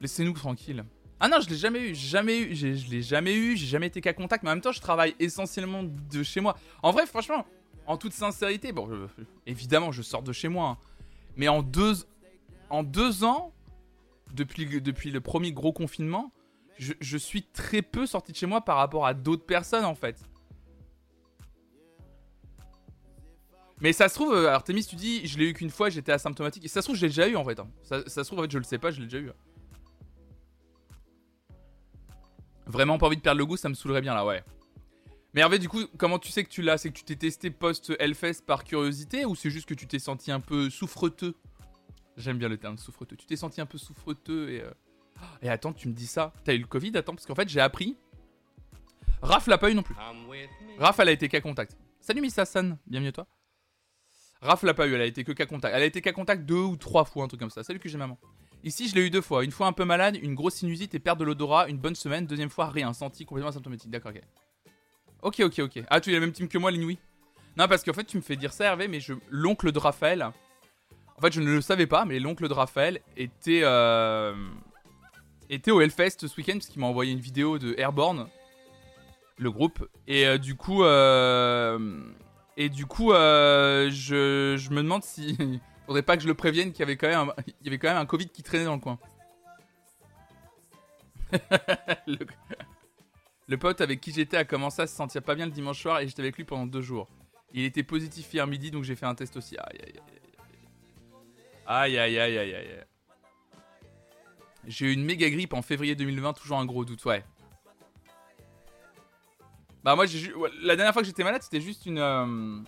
Laissez-nous 0.00 0.32
tranquilles. 0.32 0.84
Ah 1.20 1.28
non, 1.28 1.40
je 1.40 1.48
l'ai 1.48 1.56
jamais 1.56 1.78
eu, 1.78 1.94
jamais 1.94 2.38
eu, 2.40 2.54
je 2.54 2.90
l'ai 2.90 3.00
jamais 3.00 3.34
eu, 3.34 3.56
j'ai 3.56 3.66
jamais 3.66 3.86
été 3.86 4.00
qu'à 4.00 4.12
contact, 4.12 4.42
mais 4.42 4.50
en 4.50 4.54
même 4.54 4.60
temps, 4.60 4.72
je 4.72 4.80
travaille 4.80 5.14
essentiellement 5.20 5.82
de 5.82 6.22
chez 6.22 6.40
moi. 6.40 6.58
En 6.82 6.90
vrai, 6.90 7.06
franchement, 7.06 7.46
en 7.86 7.96
toute 7.96 8.12
sincérité, 8.12 8.72
bon, 8.72 9.08
évidemment, 9.46 9.92
je 9.92 10.02
sors 10.02 10.22
de 10.22 10.32
chez 10.32 10.48
moi, 10.48 10.70
hein. 10.70 10.78
mais 11.36 11.48
en 11.48 11.62
deux, 11.62 11.94
en 12.68 12.82
deux 12.82 13.24
ans, 13.24 13.53
depuis, 14.34 14.80
depuis 14.80 15.10
le 15.10 15.20
premier 15.20 15.52
gros 15.52 15.72
confinement, 15.72 16.32
je, 16.78 17.16
suis 17.16 17.42
très 17.42 17.82
peu 17.82 18.06
sorti 18.06 18.32
de 18.32 18.36
chez 18.36 18.46
moi 18.46 18.60
par 18.60 18.76
rapport 18.76 19.06
à 19.06 19.14
d'autres 19.14 19.46
personnes, 19.46 19.84
en 19.84 19.94
fait. 19.94 20.20
Mais 23.80 23.92
ça 23.92 24.08
se 24.08 24.14
trouve, 24.14 24.34
euh, 24.34 24.50
Artemis, 24.50 24.86
tu 24.86 24.96
dis, 24.96 25.26
je 25.26 25.38
l'ai 25.38 25.50
eu 25.50 25.52
qu'une 25.52 25.70
fois, 25.70 25.90
j'étais 25.90 26.12
asymptomatique. 26.12 26.64
Et 26.64 26.68
ça 26.68 26.80
se 26.80 26.86
trouve, 26.86 26.96
je 26.96 27.02
l'ai 27.02 27.08
déjà 27.08 27.28
eu 27.28 27.36
en 27.36 27.44
fait. 27.44 27.58
Hein. 27.58 27.68
Ça, 27.82 28.02
ça, 28.06 28.24
se 28.24 28.28
trouve, 28.28 28.38
en 28.38 28.42
fait, 28.42 28.50
je 28.50 28.58
le 28.58 28.64
sais 28.64 28.78
pas, 28.78 28.90
je 28.90 29.00
l'ai 29.00 29.06
déjà 29.06 29.18
eu. 29.18 29.30
Vraiment 32.66 32.98
pas 32.98 33.06
envie 33.06 33.16
de 33.16 33.20
perdre 33.20 33.38
le 33.38 33.46
goût, 33.46 33.56
ça 33.56 33.68
me 33.68 33.74
saoulerait 33.74 34.00
bien 34.00 34.14
là, 34.14 34.24
ouais. 34.24 34.42
Mais 35.34 35.40
Hervé, 35.40 35.58
du 35.58 35.68
coup, 35.68 35.82
comment 35.98 36.18
tu 36.18 36.30
sais 36.30 36.44
que 36.44 36.48
tu 36.48 36.62
l'as? 36.62 36.78
C'est 36.78 36.90
que 36.90 36.96
tu 36.96 37.04
t'es 37.04 37.16
testé 37.16 37.50
post-Hellfest 37.50 38.42
par 38.46 38.64
curiosité 38.64 39.24
ou 39.24 39.34
c'est 39.34 39.50
juste 39.50 39.68
que 39.68 39.74
tu 39.74 39.86
t'es 39.86 39.98
senti 39.98 40.30
un 40.30 40.40
peu 40.40 40.70
souffreteux? 40.70 41.34
J'aime 42.16 42.38
bien 42.38 42.48
le 42.48 42.56
terme 42.56 42.78
souffreteux. 42.78 43.16
Tu 43.16 43.26
t'es 43.26 43.36
senti 43.36 43.60
un 43.60 43.66
peu 43.66 43.78
souffreteux 43.78 44.50
et. 44.50 44.62
Euh, 44.62 44.70
et 45.42 45.48
attends, 45.48 45.72
tu 45.72 45.88
me 45.88 45.94
dis 45.94 46.06
ça 46.06 46.32
T'as 46.44 46.54
eu 46.54 46.58
le 46.58 46.66
Covid 46.66 46.96
Attends, 46.96 47.14
parce 47.14 47.26
qu'en 47.26 47.34
fait, 47.34 47.48
j'ai 47.48 47.60
appris. 47.60 47.96
Raph 49.22 49.46
l'a 49.46 49.58
pas 49.58 49.70
eu 49.70 49.74
non 49.74 49.82
plus. 49.82 49.94
Raph, 50.78 50.98
elle 51.00 51.08
a 51.08 51.12
été 51.12 51.28
cas 51.28 51.40
contact. 51.40 51.76
Salut 52.00 52.20
Miss 52.20 52.38
Hassan, 52.38 52.76
bienvenue 52.86 53.08
à 53.08 53.12
toi. 53.12 53.26
Raph 54.42 54.62
l'a 54.64 54.74
pas 54.74 54.86
eu, 54.86 54.94
elle 54.94 55.00
a 55.00 55.06
été 55.06 55.24
que 55.24 55.32
cas 55.32 55.46
contact. 55.46 55.74
Elle 55.74 55.82
a 55.82 55.86
été 55.86 56.02
cas 56.02 56.12
contact 56.12 56.44
deux 56.44 56.60
ou 56.60 56.76
trois 56.76 57.04
fois, 57.04 57.24
un 57.24 57.28
truc 57.28 57.40
comme 57.40 57.50
ça. 57.50 57.62
Salut 57.62 57.78
que 57.78 57.88
j'ai 57.88 57.96
maman. 57.96 58.18
Ici, 58.62 58.88
je 58.88 58.94
l'ai 58.94 59.06
eu 59.06 59.10
deux 59.10 59.22
fois. 59.22 59.44
Une 59.44 59.50
fois 59.50 59.66
un 59.66 59.72
peu 59.72 59.84
malade, 59.84 60.18
une 60.20 60.34
grosse 60.34 60.56
sinusite 60.56 60.94
et 60.94 60.98
perte 60.98 61.18
de 61.18 61.24
l'odorat, 61.24 61.68
une 61.68 61.78
bonne 61.78 61.94
semaine. 61.94 62.26
Deuxième 62.26 62.50
fois, 62.50 62.68
rien, 62.68 62.92
senti 62.92 63.24
complètement 63.24 63.50
asymptomatique. 63.50 63.90
D'accord, 63.90 64.12
ok. 64.14 64.22
Ok, 65.22 65.40
ok, 65.40 65.58
ok. 65.60 65.84
Ah, 65.88 66.00
tu 66.00 66.10
es 66.10 66.12
la 66.14 66.20
même 66.20 66.32
team 66.32 66.48
que 66.48 66.58
moi, 66.58 66.70
l'inouï 66.70 66.98
Non, 67.56 67.66
parce 67.66 67.82
qu'en 67.82 67.94
fait, 67.94 68.04
tu 68.04 68.18
me 68.18 68.22
fais 68.22 68.36
dire 68.36 68.52
ça, 68.52 68.64
Hervé, 68.64 68.88
mais 68.88 69.00
je... 69.00 69.14
l'oncle 69.30 69.72
de 69.72 69.78
Raphaël. 69.78 70.30
En 71.16 71.20
fait, 71.20 71.32
je 71.32 71.40
ne 71.40 71.50
le 71.50 71.60
savais 71.60 71.86
pas, 71.86 72.04
mais 72.04 72.18
l'oncle 72.18 72.48
de 72.48 72.52
Raphaël 72.52 73.00
était. 73.16 73.60
Euh... 73.62 74.34
était 75.48 75.70
au 75.70 75.80
Hellfest 75.80 76.26
ce 76.26 76.36
week-end, 76.36 76.54
parce 76.54 76.66
qu'il 76.66 76.80
m'a 76.80 76.86
envoyé 76.86 77.12
une 77.12 77.20
vidéo 77.20 77.58
de 77.58 77.74
Airborne, 77.78 78.28
le 79.38 79.50
groupe. 79.50 79.88
Et 80.06 80.26
euh, 80.26 80.38
du 80.38 80.56
coup. 80.56 80.82
Euh... 80.84 82.00
Et 82.56 82.68
du 82.68 82.86
coup, 82.86 83.10
je... 83.12 84.54
je 84.56 84.70
me 84.70 84.82
demande 84.82 85.02
si. 85.02 85.36
Faudrait 85.86 86.02
pas 86.02 86.16
que 86.16 86.22
je 86.22 86.28
le 86.28 86.34
prévienne 86.34 86.70
qu'il 86.72 86.80
y 86.80 86.82
avait 86.82 86.96
quand 86.96 87.08
même 87.08 87.32
un, 87.36 87.76
quand 87.76 87.88
même 87.88 87.96
un 87.98 88.06
Covid 88.06 88.28
qui 88.28 88.42
traînait 88.42 88.64
dans 88.64 88.74
le 88.74 88.80
coin. 88.80 88.98
le... 93.48 93.58
pote 93.58 93.80
avec 93.80 94.00
qui 94.00 94.12
j'étais 94.12 94.36
a 94.36 94.44
commencé 94.44 94.82
à 94.82 94.86
se 94.86 94.94
sentir 94.94 95.22
pas 95.22 95.34
bien 95.34 95.46
le 95.46 95.52
dimanche 95.52 95.82
soir 95.82 96.00
et 96.00 96.06
j'étais 96.06 96.22
avec 96.22 96.36
lui 96.36 96.44
pendant 96.44 96.66
deux 96.66 96.80
jours. 96.80 97.08
Il 97.52 97.64
était 97.64 97.82
positif 97.82 98.32
hier 98.32 98.46
midi 98.46 98.70
donc 98.70 98.84
j'ai 98.84 98.94
fait 98.96 99.04
un 99.04 99.14
test 99.14 99.36
aussi. 99.36 99.58
Aïe 99.58 99.78
aïe 99.84 99.94
aïe 99.96 100.23
aïe 101.66 101.98
aïe 101.98 102.18
aïe 102.18 102.38
aïe 102.38 102.54
aïe. 102.54 102.84
J'ai 104.66 104.86
eu 104.86 104.92
une 104.92 105.04
méga 105.04 105.28
grippe 105.28 105.52
en 105.52 105.62
février 105.62 105.94
2020, 105.94 106.32
toujours 106.34 106.58
un 106.58 106.64
gros 106.64 106.84
doute, 106.84 107.04
ouais. 107.04 107.24
Bah 109.82 109.94
moi 109.96 110.06
j'ai 110.06 110.32
la 110.62 110.76
dernière 110.76 110.94
fois 110.94 111.02
que 111.02 111.06
j'étais 111.06 111.24
malade 111.24 111.42
c'était 111.42 111.60
juste 111.60 111.84
une 111.84 111.98
euh, 111.98 112.62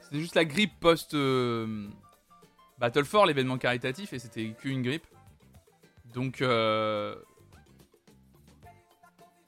c'était 0.00 0.20
juste 0.20 0.36
la 0.36 0.44
grippe 0.44 0.78
post 0.78 1.14
euh, 1.14 1.88
Battle 2.78 3.04
for 3.04 3.24
l'événement 3.24 3.56
caritatif, 3.56 4.12
et 4.12 4.18
c'était 4.18 4.50
qu'une 4.50 4.82
grippe. 4.82 5.06
Donc, 6.12 6.42
euh... 6.42 7.16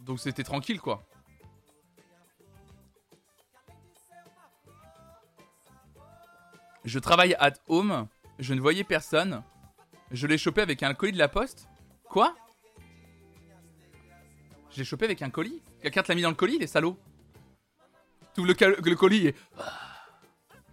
donc 0.01 0.19
c'était 0.19 0.45
tranquille, 0.45 0.81
quoi. 0.81 1.05
Je 6.85 6.99
travaille 6.99 7.35
at 7.39 7.55
home, 7.69 8.09
je 8.39 8.55
ne 8.55 8.61
voyais 8.61 8.85
personne. 8.85 9.43
Je 10.11 10.27
l'ai 10.27 10.39
chopé 10.39 10.63
avec 10.63 10.83
un 10.83 10.95
colis 10.95 11.13
de 11.13 11.19
la 11.19 11.29
poste. 11.29 11.69
Quoi? 12.05 12.35
Je 14.71 14.79
l'ai 14.79 14.85
chopé 14.85 15.05
avec 15.05 15.23
un 15.23 15.31
colis? 15.31 15.63
Quelqu'un 15.83 16.03
te 16.03 16.09
l'a 16.09 16.15
mis 16.15 16.23
dans 16.23 16.31
le 16.31 16.35
colis, 16.35 16.59
les 16.59 16.67
salauds? 16.67 16.99
Tout 18.35 18.45
le, 18.45 18.55
le 18.55 18.95
colis 18.95 19.29
et... 19.29 19.35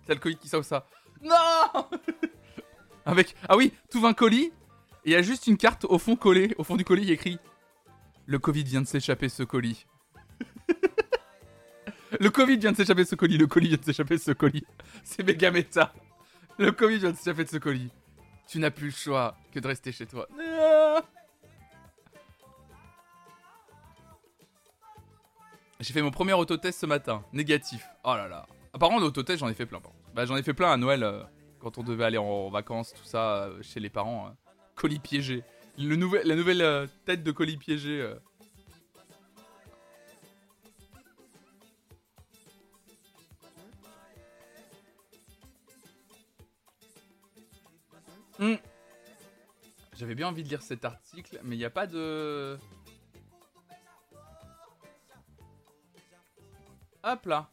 C'est 0.05 0.13
le 0.13 0.19
colis 0.19 0.37
qui 0.37 0.47
sort 0.47 0.63
ça. 0.63 0.85
Non 1.21 1.89
Avec 3.05 3.35
ah 3.47 3.55
oui, 3.55 3.73
tout 3.91 4.05
un 4.05 4.13
colis. 4.13 4.51
Et 5.03 5.09
il 5.09 5.11
y 5.11 5.15
a 5.15 5.21
juste 5.21 5.47
une 5.47 5.57
carte 5.57 5.85
au 5.85 5.99
fond 5.99 6.15
collée, 6.15 6.55
au 6.57 6.63
fond 6.63 6.75
du 6.75 6.83
colis, 6.83 7.03
il 7.03 7.11
écrit 7.11 7.37
Le 8.25 8.39
Covid 8.39 8.63
vient 8.63 8.81
de 8.81 8.87
s'échapper 8.87 9.29
ce 9.29 9.43
colis. 9.43 9.85
Le 12.19 12.29
Covid 12.29 12.57
vient 12.57 12.71
de 12.71 12.77
s'échapper 12.77 13.05
ce 13.05 13.15
colis. 13.15 13.37
Le 13.37 13.47
colis 13.47 13.69
vient 13.69 13.77
de 13.77 13.83
s'échapper 13.83 14.17
ce 14.17 14.31
colis. 14.31 14.65
C'est 15.03 15.23
méga 15.23 15.51
méta. 15.51 15.93
Le 16.57 16.71
Covid 16.71 16.99
vient 16.99 17.11
de 17.11 17.17
s'échapper 17.17 17.43
de 17.43 17.49
ce 17.49 17.57
colis. 17.57 17.91
Tu 18.47 18.59
n'as 18.59 18.71
plus 18.71 18.87
le 18.87 18.93
choix 18.93 19.35
que 19.51 19.59
de 19.59 19.67
rester 19.67 19.91
chez 19.91 20.05
toi. 20.05 20.27
J'ai 25.79 25.93
fait 25.93 26.01
mon 26.01 26.11
premier 26.11 26.33
autotest 26.33 26.79
ce 26.79 26.85
matin. 26.85 27.23
Négatif. 27.33 27.85
Oh 28.03 28.15
là 28.15 28.27
là. 28.27 28.47
Apparemment, 28.73 28.99
l'autotest, 28.99 29.39
j'en 29.39 29.49
ai 29.49 29.53
fait 29.53 29.65
plein. 29.65 29.81
Bah, 30.13 30.25
j'en 30.25 30.37
ai 30.37 30.43
fait 30.43 30.53
plein 30.53 30.71
à 30.71 30.77
Noël 30.77 31.03
euh, 31.03 31.21
quand 31.59 31.77
on 31.77 31.83
devait 31.83 32.05
aller 32.05 32.17
en 32.17 32.49
vacances, 32.49 32.93
tout 32.93 33.03
ça, 33.03 33.43
euh, 33.43 33.61
chez 33.61 33.79
les 33.79 33.89
parents. 33.89 34.27
Hein. 34.27 34.35
colis 34.75 34.99
piégé. 34.99 35.43
La 35.77 35.95
nouvelle 36.35 36.61
euh, 36.61 36.87
tête 37.05 37.23
de 37.23 37.31
colis 37.31 37.57
piégé. 37.57 38.13
Hmm. 48.39 48.55
J'avais 49.97 50.15
bien 50.15 50.27
envie 50.27 50.43
de 50.43 50.49
lire 50.49 50.61
cet 50.61 50.83
article, 50.83 51.39
mais 51.43 51.55
il 51.55 51.59
n'y 51.59 51.65
a 51.65 51.69
pas 51.69 51.87
de... 51.87 52.57
Hop 57.03 57.25
là. 57.25 57.47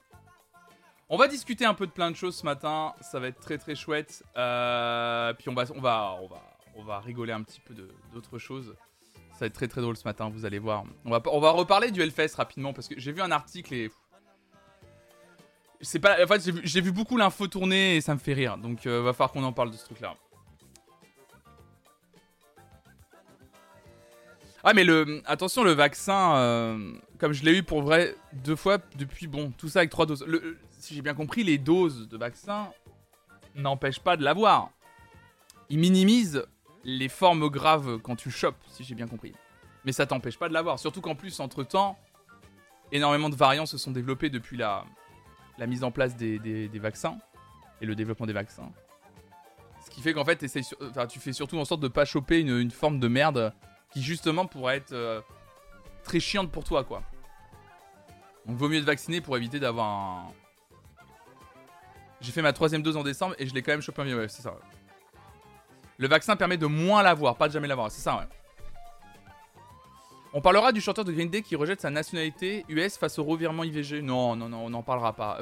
On 1.08 1.18
va 1.18 1.28
discuter 1.28 1.66
un 1.66 1.74
peu 1.74 1.86
de 1.86 1.92
plein 1.92 2.10
de 2.10 2.16
choses 2.16 2.36
ce 2.36 2.44
matin. 2.44 2.94
Ça 3.02 3.20
va 3.20 3.28
être 3.28 3.38
très 3.38 3.58
très 3.58 3.74
chouette. 3.74 4.24
Euh, 4.36 5.34
puis 5.34 5.50
on 5.50 5.54
va, 5.54 5.64
on 5.74 5.80
va, 5.80 6.16
on 6.22 6.26
va, 6.26 6.42
on 6.74 6.82
va 6.82 7.00
rigoler 7.00 7.34
un 7.34 7.42
petit 7.42 7.60
peu 7.60 7.74
d'autres 8.14 8.38
choses. 8.38 8.74
Ça 9.32 9.40
va 9.40 9.46
être 9.46 9.52
très 9.52 9.68
très 9.68 9.82
drôle 9.82 9.96
ce 9.96 10.08
matin. 10.08 10.30
Vous 10.30 10.46
allez 10.46 10.58
voir. 10.58 10.84
On 11.04 11.10
va, 11.10 11.20
on 11.26 11.38
va 11.38 11.50
reparler 11.50 11.90
du 11.90 12.00
Hellfest 12.00 12.34
rapidement 12.36 12.72
parce 12.72 12.88
que 12.88 12.98
j'ai 12.98 13.12
vu 13.12 13.20
un 13.20 13.30
article 13.30 13.74
et 13.74 13.90
c'est 15.82 15.98
pas. 15.98 16.24
En 16.24 16.26
fait, 16.26 16.50
j'ai 16.64 16.80
vu, 16.80 16.92
beaucoup 16.92 17.18
l'info 17.18 17.46
tourner 17.46 17.96
et 17.96 18.00
ça 18.00 18.14
me 18.14 18.18
fait 18.18 18.32
rire. 18.32 18.56
Donc, 18.56 18.86
euh, 18.86 19.02
va 19.02 19.12
falloir 19.12 19.32
qu'on 19.32 19.44
en 19.44 19.52
parle 19.52 19.70
de 19.70 19.76
ce 19.76 19.84
truc-là. 19.84 20.14
Ah 24.64 24.74
mais 24.74 24.84
le 24.84 25.22
attention 25.26 25.64
le 25.64 25.72
vaccin 25.72 26.36
euh, 26.36 26.92
comme 27.18 27.32
je 27.32 27.44
l'ai 27.44 27.58
eu 27.58 27.62
pour 27.64 27.82
vrai 27.82 28.14
deux 28.32 28.54
fois 28.54 28.78
depuis 28.96 29.26
bon 29.26 29.50
tout 29.50 29.68
ça 29.68 29.80
avec 29.80 29.90
trois 29.90 30.06
doses. 30.06 30.24
Si 30.70 30.94
j'ai 30.94 31.02
bien 31.02 31.14
compris 31.14 31.42
les 31.42 31.58
doses 31.58 32.08
de 32.08 32.16
vaccin 32.16 32.68
n'empêchent 33.56 34.00
pas 34.00 34.16
de 34.16 34.22
l'avoir. 34.22 34.70
Ils 35.68 35.78
minimisent 35.78 36.46
les 36.84 37.08
formes 37.08 37.48
graves 37.48 37.98
quand 37.98 38.14
tu 38.14 38.30
chopes 38.30 38.62
si 38.68 38.84
j'ai 38.84 38.94
bien 38.94 39.08
compris. 39.08 39.32
Mais 39.84 39.90
ça 39.90 40.06
t'empêche 40.06 40.38
pas 40.38 40.48
de 40.48 40.54
l'avoir 40.54 40.78
surtout 40.78 41.00
qu'en 41.00 41.16
plus 41.16 41.40
entre 41.40 41.64
temps 41.64 41.98
énormément 42.92 43.30
de 43.30 43.36
variants 43.36 43.66
se 43.66 43.78
sont 43.78 43.90
développés 43.90 44.30
depuis 44.30 44.56
la, 44.56 44.84
mise 45.66 45.82
en 45.82 45.90
place 45.90 46.16
des, 46.16 46.38
des, 46.38 46.78
vaccins 46.78 47.18
et 47.80 47.86
le 47.86 47.96
développement 47.96 48.26
des 48.26 48.32
vaccins. 48.32 48.70
Ce 49.84 49.90
qui 49.90 50.02
fait 50.02 50.12
qu'en 50.12 50.24
fait 50.24 50.38
tu 51.08 51.18
fais 51.18 51.32
surtout 51.32 51.58
en 51.58 51.64
sorte 51.64 51.80
de 51.80 51.88
pas 51.88 52.04
choper 52.04 52.38
une, 52.38 52.56
une 52.58 52.70
forme 52.70 53.00
de 53.00 53.08
merde 53.08 53.52
qui 53.92 54.02
justement 54.02 54.46
pourrait 54.46 54.76
être 54.76 54.92
euh, 54.92 55.20
très 56.02 56.20
chiante 56.20 56.50
pour 56.50 56.64
toi, 56.64 56.84
quoi. 56.84 57.02
Donc 58.46 58.56
vaut 58.56 58.68
mieux 58.68 58.80
te 58.80 58.86
vacciner 58.86 59.20
pour 59.20 59.36
éviter 59.36 59.60
d'avoir 59.60 59.88
un... 59.88 60.26
J'ai 62.20 62.32
fait 62.32 62.42
ma 62.42 62.52
troisième 62.52 62.82
dose 62.82 62.96
en 62.96 63.02
décembre 63.02 63.34
et 63.38 63.46
je 63.46 63.54
l'ai 63.54 63.62
quand 63.62 63.72
même 63.72 63.82
chopé 63.82 64.02
un 64.02 64.16
ouais, 64.16 64.28
c'est 64.28 64.42
ça. 64.42 64.54
Le 65.98 66.08
vaccin 66.08 66.36
permet 66.36 66.56
de 66.56 66.66
moins 66.66 67.02
l'avoir, 67.02 67.36
pas 67.36 67.48
de 67.48 67.52
jamais 67.52 67.68
l'avoir, 67.68 67.90
c'est 67.90 68.00
ça, 68.00 68.16
ouais. 68.16 68.26
On 70.34 70.40
parlera 70.40 70.72
du 70.72 70.80
chanteur 70.80 71.04
de 71.04 71.12
Green 71.12 71.28
Day 71.28 71.42
qui 71.42 71.56
rejette 71.56 71.82
sa 71.82 71.90
nationalité 71.90 72.64
US 72.68 72.96
face 72.96 73.18
au 73.18 73.24
revirement 73.24 73.64
IVG. 73.64 74.00
Non, 74.00 74.34
non, 74.34 74.48
non, 74.48 74.64
on 74.64 74.70
n'en 74.70 74.82
parlera 74.82 75.12
pas. 75.12 75.38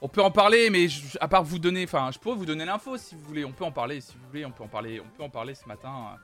on 0.00 0.08
peut 0.08 0.22
en 0.22 0.30
parler, 0.30 0.70
mais 0.70 0.86
à 1.20 1.28
part 1.28 1.44
vous 1.44 1.58
donner, 1.58 1.84
enfin, 1.84 2.10
je 2.10 2.18
pourrais 2.18 2.36
vous 2.36 2.46
donner 2.46 2.64
l'info 2.64 2.96
si 2.96 3.14
vous 3.14 3.20
voulez. 3.20 3.44
On 3.44 3.52
peut 3.52 3.64
en 3.64 3.72
parler, 3.72 4.00
si 4.00 4.14
vous 4.14 4.26
voulez, 4.28 4.46
on 4.46 4.52
peut 4.52 4.64
en 4.64 4.68
parler, 4.68 5.00
on 5.00 5.16
peut 5.16 5.22
en 5.22 5.28
parler 5.28 5.54
ce 5.54 5.68
matin. 5.68 6.16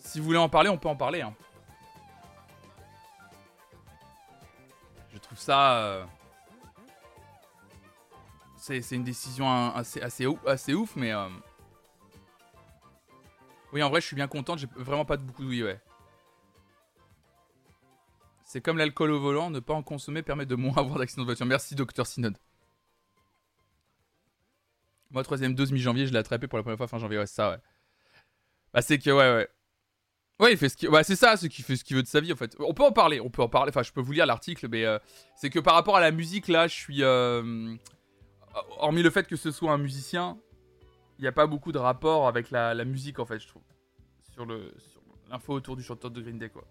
Si 0.00 0.18
vous 0.18 0.24
voulez 0.24 0.38
en 0.38 0.48
parler, 0.48 0.68
on 0.68 0.78
peut 0.78 0.88
en 0.88 0.96
parler. 0.96 1.20
Hein. 1.20 1.34
Je 5.12 5.18
trouve 5.18 5.38
ça... 5.38 5.76
Euh, 5.76 6.04
c'est 8.56 8.90
une 8.92 9.04
décision 9.04 9.48
assez, 9.74 10.00
assez, 10.02 10.74
ouf, 10.74 10.96
mais... 10.96 11.12
Euh, 11.12 11.28
oui, 13.72 13.82
en 13.82 13.88
vrai, 13.88 14.00
je 14.00 14.06
suis 14.06 14.16
bien 14.16 14.28
content. 14.28 14.56
J'ai 14.56 14.66
vraiment 14.76 15.04
pas 15.04 15.16
de 15.16 15.22
beaucoup 15.22 15.44
de 15.44 15.64
ouais. 15.64 15.80
C'est 18.44 18.60
comme 18.60 18.78
l'alcool 18.78 19.12
au 19.12 19.20
volant, 19.20 19.48
ne 19.48 19.60
pas 19.60 19.74
en 19.74 19.82
consommer 19.82 20.22
permet 20.22 20.44
de 20.44 20.56
moins 20.56 20.76
avoir 20.76 20.98
d'accidents 20.98 21.22
de 21.22 21.26
voiture. 21.26 21.46
Merci, 21.46 21.74
docteur 21.74 22.06
Synode. 22.06 22.36
Moi, 25.10 25.22
troisième 25.24 25.54
dose 25.54 25.72
mi-janvier, 25.72 26.06
je 26.06 26.12
l'ai 26.12 26.18
attrapé 26.18 26.46
pour 26.48 26.58
la 26.58 26.62
première 26.62 26.78
fois 26.78 26.88
fin 26.88 26.98
janvier. 26.98 27.18
Ouais, 27.18 27.26
ça, 27.26 27.50
ouais. 27.50 27.58
Bah, 28.72 28.82
c'est 28.82 28.98
que, 28.98 29.10
ouais, 29.10 29.34
ouais. 29.34 29.48
Ouais, 30.40 30.56
qui... 30.56 30.86
c'est 31.04 31.16
ça, 31.16 31.36
ce 31.36 31.46
qui 31.46 31.62
fait 31.62 31.76
ce 31.76 31.84
qu'il 31.84 31.96
veut 31.96 32.02
de 32.02 32.08
sa 32.08 32.20
vie 32.20 32.32
en 32.32 32.36
fait. 32.36 32.56
On 32.58 32.72
peut 32.72 32.82
en 32.82 32.92
parler, 32.92 33.20
on 33.20 33.28
peut 33.28 33.42
en 33.42 33.48
parler. 33.48 33.70
Enfin, 33.70 33.82
je 33.82 33.92
peux 33.92 34.00
vous 34.00 34.12
lire 34.12 34.24
l'article, 34.24 34.68
mais 34.70 34.86
euh, 34.86 34.98
c'est 35.36 35.50
que 35.50 35.58
par 35.58 35.74
rapport 35.74 35.96
à 35.96 36.00
la 36.00 36.10
musique, 36.10 36.48
là, 36.48 36.66
je 36.66 36.74
suis. 36.74 37.02
Euh, 37.02 37.74
hormis 38.78 39.02
le 39.02 39.10
fait 39.10 39.26
que 39.26 39.36
ce 39.36 39.50
soit 39.50 39.70
un 39.70 39.78
musicien, 39.78 40.38
il 41.18 41.22
n'y 41.22 41.28
a 41.28 41.32
pas 41.32 41.46
beaucoup 41.46 41.72
de 41.72 41.78
rapport 41.78 42.26
avec 42.26 42.50
la, 42.50 42.74
musique 42.84 43.18
en 43.18 43.26
fait, 43.26 43.38
je 43.38 43.48
trouve. 43.48 43.62
Sur 44.32 44.46
le 44.46 44.72
l'info 45.30 45.52
autour 45.52 45.76
du 45.76 45.82
chanteur 45.82 46.10
de 46.10 46.20
Green 46.20 46.38
Day, 46.38 46.48
quoi. 46.48 46.64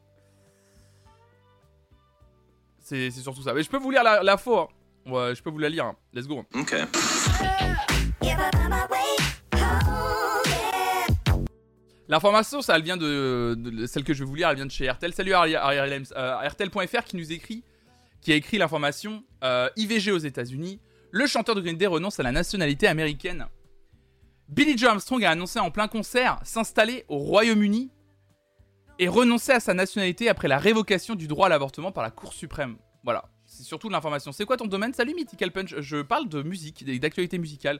C'est 2.80 3.12
surtout 3.12 3.44
ça. 3.44 3.54
Mais 3.54 3.62
je 3.62 3.70
peux 3.70 3.78
vous 3.78 3.92
lire 3.92 4.04
l'info. 4.04 4.58
Hein. 4.58 4.68
Ouais, 5.06 5.36
je 5.36 5.44
peux 5.44 5.52
vous 5.52 5.60
la 5.60 5.70
lire. 5.70 5.86
Hein. 5.86 5.96
Let's 6.12 6.28
go. 6.28 6.44
Ok. 6.56 6.76
L'information, 12.10 12.64
ça, 12.64 12.76
elle 12.76 12.82
vient 12.82 12.98
de, 12.98 13.86
celle 13.86 14.04
que 14.04 14.16
je 14.16 14.24
vais 14.24 14.28
vous 14.28 14.34
lire, 14.34 14.50
elle 14.50 14.56
vient 14.56 14.66
de 14.66 14.72
chez 14.72 14.90
RTL. 14.90 15.14
Salut 15.14 15.36
RTL.fr 15.36 16.18
euh, 16.18 17.02
qui 17.06 17.16
nous 17.16 17.32
écrit, 17.32 17.64
qui 18.20 18.32
a 18.32 18.36
écrit 18.36 18.58
l'information 18.58 19.24
euh, 19.44 19.70
IVG 19.76 20.12
aux 20.12 20.18
États-Unis. 20.18 20.80
Le 21.12 21.28
chanteur 21.28 21.54
de 21.54 21.62
Green 21.62 21.78
Day 21.78 21.86
renonce 21.86 22.20
à 22.20 22.24
la 22.24 22.32
nationalité 22.32 22.88
américaine. 22.88 23.46
Billy 24.48 24.76
Joe 24.76 24.90
Armstrong 24.90 25.24
a 25.24 25.30
annoncé 25.30 25.60
en 25.60 25.70
plein 25.70 25.88
concert 25.88 26.40
s'installer 26.44 27.06
au 27.10 27.18
Royaume-Uni 27.18 27.92
et 28.98 29.08
renoncer 29.08 29.52
à 29.52 29.60
sa 29.60 29.76
nationalité 29.76 30.30
après 30.30 30.48
la 30.48 30.58
révocation 30.58 31.14
du 31.14 31.28
droit 31.28 31.46
à 31.46 31.50
l'avortement 31.50 31.92
par 31.92 32.02
la 32.02 32.10
Cour 32.10 32.34
suprême. 32.34 32.78
Voilà, 33.04 33.26
c'est 33.46 33.62
surtout 33.62 33.88
l'information. 33.88 34.32
C'est 34.32 34.46
quoi 34.46 34.58
ton 34.58 34.66
domaine? 34.66 34.96
Salut 34.96 35.14
Mythical 35.14 35.52
Punch, 35.52 35.80
je 35.80 36.02
parle 36.02 36.28
de 36.28 36.42
musique, 36.42 36.84
d'actualité 37.00 37.38
musicale. 37.38 37.80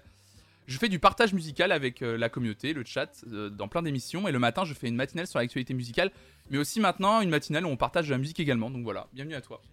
Je 0.70 0.78
fais 0.78 0.88
du 0.88 1.00
partage 1.00 1.34
musical 1.34 1.72
avec 1.72 2.04
euh, 2.04 2.16
la 2.16 2.30
communauté, 2.30 2.74
le 2.74 2.84
chat, 2.86 3.24
euh, 3.34 3.50
dans 3.50 3.68
plein 3.68 3.82
d'émissions. 3.82 4.28
Et 4.28 4.32
le 4.32 4.38
matin, 4.38 4.66
je 4.66 4.76
fais 4.76 4.88
une 4.88 4.96
matinale 4.96 5.26
sur 5.26 5.40
l'actualité 5.40 5.74
musicale. 5.74 6.12
Mais 6.52 6.60
aussi 6.60 6.80
maintenant, 6.80 7.22
une 7.22 7.32
matinale 7.32 7.66
où 7.66 7.70
on 7.70 7.76
partage 7.76 8.06
de 8.06 8.12
la 8.12 8.20
musique 8.20 8.40
également. 8.40 8.70
Donc 8.70 8.84
voilà, 8.84 9.08
bienvenue 9.12 9.34
à 9.34 9.42
toi. 9.42 9.64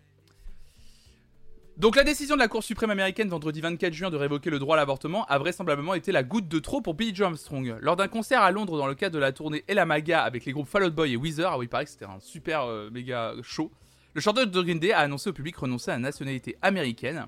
Donc 1.77 1.97
la 1.97 2.03
décision 2.03 2.35
de 2.35 2.41
la 2.41 2.49
Cour 2.49 2.65
suprême 2.65 2.89
américaine 2.89 3.29
vendredi 3.29 3.61
24 3.61 3.93
juin 3.93 4.09
de 4.09 4.17
révoquer 4.17 4.49
le 4.49 4.59
droit 4.59 4.75
à 4.75 4.79
l'avortement 4.79 5.27
a 5.27 5.37
vraisemblablement 5.37 5.93
été 5.93 6.13
la 6.13 6.23
goutte 6.23 6.49
de 6.49 6.59
trop 6.61 6.81
pour 6.81 6.95
Billy 6.95 7.15
Joe 7.15 7.27
Armstrong. 7.27 7.77
Lors 7.83 7.97
d'un 7.97 8.09
concert 8.09 8.41
à 8.41 8.51
Londres 8.51 8.79
dans 8.79 8.87
le 8.87 8.95
cadre 8.95 9.17
de 9.17 9.21
la 9.21 9.33
tournée 9.33 9.65
Ella 9.69 9.85
Maga 9.85 10.23
avec 10.23 10.47
les 10.47 10.53
groupes 10.53 10.67
Fall 10.67 10.85
Out 10.85 10.95
Boy 10.95 11.13
et 11.13 11.17
Weezer, 11.19 11.53
ah 11.53 11.59
oui, 11.59 11.67
il 11.67 11.69
paraît 11.69 11.85
que 11.85 11.91
c'était 11.91 12.07
un 12.07 12.21
super 12.21 12.63
euh, 12.63 12.89
méga 12.89 13.35
show, 13.43 13.71
le 14.15 14.23
chanteur 14.23 14.47
de 14.47 14.63
Green 14.63 14.79
Day 14.79 14.93
a 14.93 15.01
annoncé 15.01 15.29
au 15.29 15.35
public 15.35 15.55
renoncer 15.59 15.91
à 15.91 15.95
la 15.95 16.01
nationalité 16.01 16.57
américaine. 16.63 17.27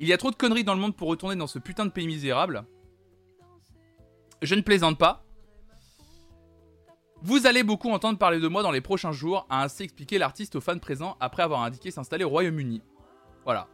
Il 0.00 0.06
y 0.06 0.12
a 0.12 0.18
trop 0.18 0.30
de 0.30 0.36
conneries 0.36 0.64
dans 0.64 0.74
le 0.74 0.80
monde 0.80 0.94
pour 0.94 1.08
retourner 1.08 1.36
dans 1.36 1.46
ce 1.46 1.58
putain 1.58 1.86
de 1.86 1.90
pays 1.90 2.06
misérable. 2.06 2.66
Je 4.42 4.54
ne 4.54 4.62
plaisante 4.62 4.98
pas. 4.98 5.24
Vous 7.22 7.46
allez 7.46 7.62
beaucoup 7.62 7.90
entendre 7.90 8.18
parler 8.18 8.40
de 8.40 8.48
moi 8.48 8.62
dans 8.62 8.70
les 8.70 8.80
prochains 8.80 9.12
jours, 9.12 9.46
a 9.50 9.62
ainsi 9.62 9.82
expliqué 9.82 10.16
l'artiste 10.16 10.56
aux 10.56 10.60
fans 10.60 10.78
présents 10.78 11.16
après 11.20 11.42
avoir 11.42 11.62
indiqué 11.62 11.90
s'installer 11.90 12.24
au 12.24 12.30
Royaume-Uni. 12.30 12.80
Voilà. 13.44 13.68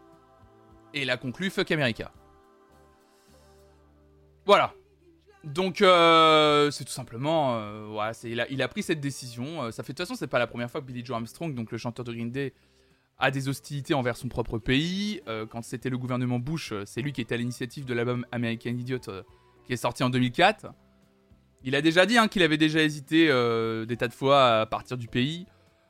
Et 0.93 1.03
il 1.03 1.11
a 1.11 1.17
conclu 1.17 1.51
Fuck 1.51 1.71
America. 1.71 2.11
Voilà. 4.45 4.75
Donc, 5.45 5.81
euh, 5.81 6.73
c'est 6.73 6.85
tout 6.85 6.93
simplement. 6.93 7.57
Euh, 7.59 8.13
il, 8.25 8.63
a, 8.63 8.69
pris 8.69 8.83
cette 8.83 9.01
décision. 9.01 9.63
Euh, 9.63 9.71
ça 9.71 9.85
fait 9.85 9.93
de 9.93 9.99
toute 9.99 10.07
façon, 10.07 10.19
c'est 10.19 10.27
pas 10.27 10.41
la 10.41 10.49
première 10.49 10.69
fois 10.69 10.81
que 10.81 10.87
Billy 10.87 11.05
Joe 11.05 11.15
Armstrong, 11.15 11.55
donc 11.55 11.71
le 11.71 11.79
chanteur 11.79 12.05
de 12.05 12.13
Green 12.13 12.33
Day, 12.33 12.53
a 13.19 13.31
des 13.31 13.49
hostilités 13.49 13.95
envers 13.95 14.17
son 14.17 14.29
propre 14.29 14.59
pays. 14.59 15.23
quand 15.49 15.63
c'était 15.63 15.89
le 15.89 15.97
gouvernement 15.97 16.39
Bush, 16.39 16.75
c'est 16.85 17.01
lui 17.01 17.13
qui 17.13 17.23
était 17.23 17.35
à 17.35 17.39
l'initiative 17.39 17.87
de 17.87 17.95
l'album 17.95 18.27
American 18.31 18.71
Idiot 18.71 18.99
qui 19.67 19.73
est 19.73 19.77
sorti 19.77 20.03
en 20.03 20.11
2004. 20.11 20.67
Il 21.65 21.75
a 21.75 21.83
déjà 21.83 22.07
dit 22.07 22.17
hein, 22.17 22.29
qu'il 22.29 22.43
avait 22.43 22.57
déjà 22.57 22.81
hésité 22.81 23.29
euh, 23.29 23.85
des 23.87 23.97
tas 23.97 24.09
de 24.09 24.15
fois 24.15 24.61
à 24.61 24.67
partir 24.67 24.97
du 24.97 25.09
pays. 25.09 25.47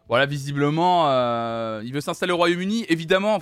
Voilà, 0.09 0.25
visiblement, 0.25 1.09
euh, 1.09 1.83
il 1.85 1.93
veut 1.93 2.01
s'installer 2.01 2.33
au 2.33 2.37
Royaume-Uni. 2.37 2.87
Évidemment, 2.89 3.41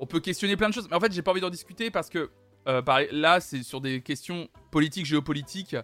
on 0.00 0.06
peut 0.06 0.20
questionner 0.20 0.56
plein 0.56 0.68
de 0.68 0.74
choses, 0.74 0.88
mais 0.90 0.96
en 0.96 1.00
fait, 1.00 1.12
j'ai 1.12 1.22
pas 1.22 1.30
envie 1.30 1.40
d'en 1.40 1.50
discuter 1.50 1.90
parce 1.90 2.10
que 2.10 2.30
euh, 2.66 2.82
là, 3.12 3.40
c'est 3.40 3.62
sur 3.62 3.80
des 3.80 4.00
questions 4.00 4.48
politiques, 4.72 5.06
géopolitiques. 5.06 5.76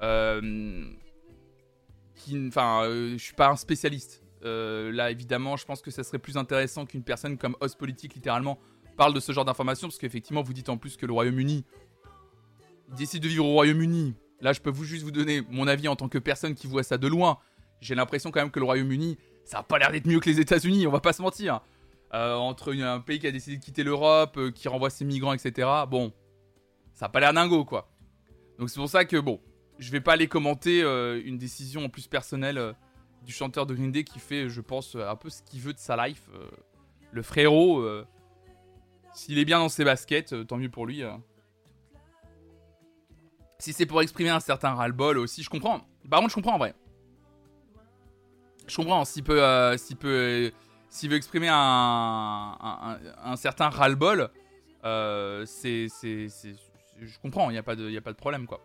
Enfin, 0.00 0.44
je 2.26 3.16
suis 3.18 3.34
pas 3.34 3.48
un 3.48 3.56
spécialiste. 3.56 4.22
là, 4.42 5.10
évidemment, 5.10 5.56
je 5.56 5.64
pense 5.64 5.82
que 5.82 5.90
ça 5.90 6.04
serait 6.04 6.18
plus 6.18 6.36
intéressant 6.36 6.86
qu'une 6.86 7.02
personne 7.02 7.36
comme 7.36 7.56
host 7.60 7.78
politique, 7.78 8.14
littéralement, 8.14 8.58
parle 8.96 9.14
de 9.14 9.20
ce 9.20 9.32
genre 9.32 9.44
d'informations 9.44 9.88
parce 9.88 9.98
qu'effectivement, 9.98 10.42
vous 10.42 10.52
dites 10.52 10.68
en 10.68 10.76
plus 10.76 10.96
que 10.96 11.06
le 11.06 11.12
Royaume-Uni 11.12 11.64
décide 12.96 13.22
de 13.22 13.28
vivre 13.28 13.46
au 13.46 13.52
Royaume-Uni. 13.52 14.14
Là, 14.40 14.52
je 14.52 14.60
peux 14.60 14.70
vous 14.70 14.84
juste 14.84 15.04
vous 15.04 15.10
donner 15.10 15.42
mon 15.50 15.66
avis 15.68 15.88
en 15.88 15.96
tant 15.96 16.08
que 16.08 16.18
personne 16.18 16.54
qui 16.54 16.66
voit 16.66 16.82
ça 16.82 16.98
de 16.98 17.06
loin. 17.06 17.38
J'ai 17.80 17.94
l'impression 17.94 18.30
quand 18.30 18.40
même 18.40 18.50
que 18.50 18.58
le 18.58 18.64
Royaume-Uni, 18.64 19.18
ça 19.44 19.58
a 19.58 19.62
pas 19.62 19.78
l'air 19.78 19.90
d'être 19.92 20.06
mieux 20.06 20.20
que 20.20 20.28
les 20.28 20.40
États-Unis, 20.40 20.86
on 20.86 20.90
va 20.90 21.00
pas 21.00 21.12
se 21.12 21.22
mentir. 21.22 21.60
Euh, 22.14 22.34
entre 22.34 22.74
un 22.74 23.00
pays 23.00 23.18
qui 23.18 23.26
a 23.26 23.30
décidé 23.30 23.56
de 23.56 23.64
quitter 23.64 23.84
l'Europe, 23.84 24.36
euh, 24.36 24.50
qui 24.50 24.68
renvoie 24.68 24.90
ses 24.90 25.04
migrants, 25.04 25.32
etc. 25.32 25.66
Bon, 25.88 26.12
ça 26.92 27.06
a 27.06 27.08
pas 27.08 27.20
l'air 27.20 27.32
dingo, 27.32 27.64
quoi. 27.64 27.88
Donc 28.58 28.68
c'est 28.68 28.78
pour 28.78 28.88
ça 28.88 29.06
que, 29.06 29.16
bon, 29.16 29.40
je 29.78 29.90
vais 29.90 30.00
pas 30.00 30.12
aller 30.12 30.28
commenter 30.28 30.82
euh, 30.82 31.22
une 31.24 31.38
décision 31.38 31.84
en 31.86 31.88
plus 31.88 32.08
personnelle 32.08 32.74
du 33.24 33.32
chanteur 33.32 33.64
de 33.64 33.74
Green 33.74 33.90
Day 33.90 34.04
qui 34.04 34.18
fait, 34.18 34.50
je 34.50 34.60
pense, 34.60 34.94
un 34.94 35.16
peu 35.16 35.30
ce 35.30 35.42
qu'il 35.42 35.60
veut 35.60 35.72
de 35.72 35.78
sa 35.78 36.06
life. 36.06 36.28
le 37.12 37.22
frérot, 37.22 37.84
s'il 39.14 39.38
est 39.38 39.44
bien 39.44 39.60
dans 39.60 39.68
ses 39.68 39.84
baskets, 39.84 40.46
tant 40.46 40.56
mieux 40.56 40.68
pour 40.68 40.86
lui. 40.86 41.02
Si 43.62 43.72
c'est 43.72 43.86
pour 43.86 44.02
exprimer 44.02 44.30
un 44.30 44.40
certain 44.40 44.74
ras-le-bol 44.74 45.18
aussi, 45.18 45.44
je 45.44 45.48
comprends. 45.48 45.82
Par 46.10 46.18
contre, 46.18 46.30
je 46.30 46.34
comprends 46.34 46.54
en 46.54 46.58
vrai. 46.58 46.74
Je 48.66 48.74
comprends 48.74 49.04
s'il 49.04 49.22
peut, 49.22 49.40
s'il 49.78 49.96
peut 49.96 50.50
s'il 50.88 51.08
veut 51.08 51.16
exprimer 51.16 51.46
un, 51.48 52.98
un, 53.22 53.36
certain 53.36 53.68
ras-le-bol, 53.68 54.30
euh, 54.82 55.46
c'est, 55.46 55.86
je 55.86 57.20
comprends, 57.22 57.50
il 57.50 57.52
n'y 57.52 57.58
a, 57.58 57.62
pas 57.62 57.76
de, 57.76 57.96
a 57.96 58.00
pas 58.00 58.10
de 58.10 58.16
problème, 58.16 58.48
quoi. 58.48 58.60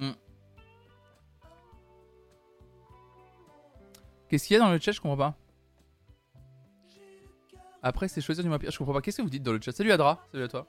Hmm. 0.00 0.10
Qu'est-ce 4.28 4.48
qu'il 4.48 4.54
y 4.54 4.56
a 4.56 4.64
dans 4.64 4.72
le 4.72 4.80
chat 4.80 4.90
Je 4.90 5.00
comprends 5.00 5.16
pas. 5.16 5.43
Après, 7.86 8.08
c'est 8.08 8.22
choisir 8.22 8.42
du 8.42 8.48
mappier. 8.48 8.70
Je 8.70 8.78
comprends 8.78 8.94
pas. 8.94 9.02
Qu'est-ce 9.02 9.18
que 9.18 9.22
vous 9.22 9.28
dites 9.28 9.42
dans 9.42 9.52
le 9.52 9.60
chat? 9.60 9.72
Salut 9.72 9.92
Adra, 9.92 10.26
salut 10.32 10.44
à 10.44 10.48
toi. 10.48 10.66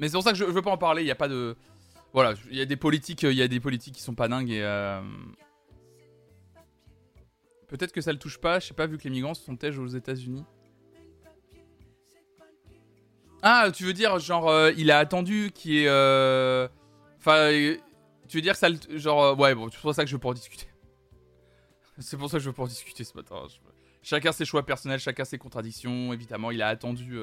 Mais 0.00 0.08
c'est 0.08 0.14
pour 0.14 0.24
ça 0.24 0.32
que 0.32 0.38
je, 0.38 0.44
veux 0.44 0.60
pas 0.60 0.72
en 0.72 0.76
parler. 0.76 1.02
Il 1.02 1.06
y 1.06 1.12
a 1.12 1.14
pas 1.14 1.28
de. 1.28 1.56
Voilà, 2.12 2.34
il 2.50 2.56
y 2.56 2.60
a 2.60 2.64
des 2.64 2.76
politiques, 2.76 3.22
il 3.22 3.34
y 3.34 3.42
a 3.42 3.46
des 3.46 3.60
politiques 3.60 3.94
qui 3.94 4.02
sont 4.02 4.16
pas 4.16 4.26
dingues 4.26 4.50
et. 4.50 4.60
Euh, 4.60 5.00
peut-être 7.68 7.92
que 7.92 8.00
ça 8.00 8.10
le 8.10 8.18
touche 8.18 8.38
pas, 8.38 8.58
je 8.58 8.66
sais 8.66 8.74
pas, 8.74 8.88
vu 8.88 8.98
que 8.98 9.04
les 9.04 9.10
migrants 9.10 9.34
sont 9.34 9.54
têches 9.54 9.78
aux 9.78 9.86
États-Unis. 9.86 10.42
Ah, 13.40 13.70
tu 13.72 13.84
veux 13.84 13.92
dire, 13.92 14.18
genre, 14.18 14.50
euh, 14.50 14.72
il 14.76 14.90
a 14.90 14.98
attendu 14.98 15.52
qui 15.54 15.84
est. 15.84 15.88
Euh, 15.88 16.66
enfin, 17.18 17.50
tu 18.32 18.38
veux 18.38 18.42
dire 18.42 18.54
que 18.54 18.58
ça. 18.58 18.68
Genre, 18.90 19.38
ouais, 19.38 19.54
bon, 19.54 19.68
c'est 19.70 19.80
pour 19.80 19.94
ça 19.94 20.02
que 20.02 20.10
je 20.10 20.16
veux 20.16 20.20
pas 20.20 20.30
en 20.30 20.34
discuter. 20.34 20.66
c'est 21.98 22.16
pour 22.16 22.30
ça 22.30 22.38
que 22.38 22.42
je 22.42 22.48
veux 22.48 22.54
pas 22.54 22.64
en 22.64 22.66
discuter 22.66 23.04
ce 23.04 23.14
matin. 23.14 23.36
Chacun 24.02 24.32
ses 24.32 24.44
choix 24.44 24.64
personnels, 24.64 24.98
chacun 24.98 25.24
ses 25.24 25.38
contradictions. 25.38 26.12
Évidemment, 26.12 26.50
il 26.50 26.62
a 26.62 26.68
attendu 26.68 27.18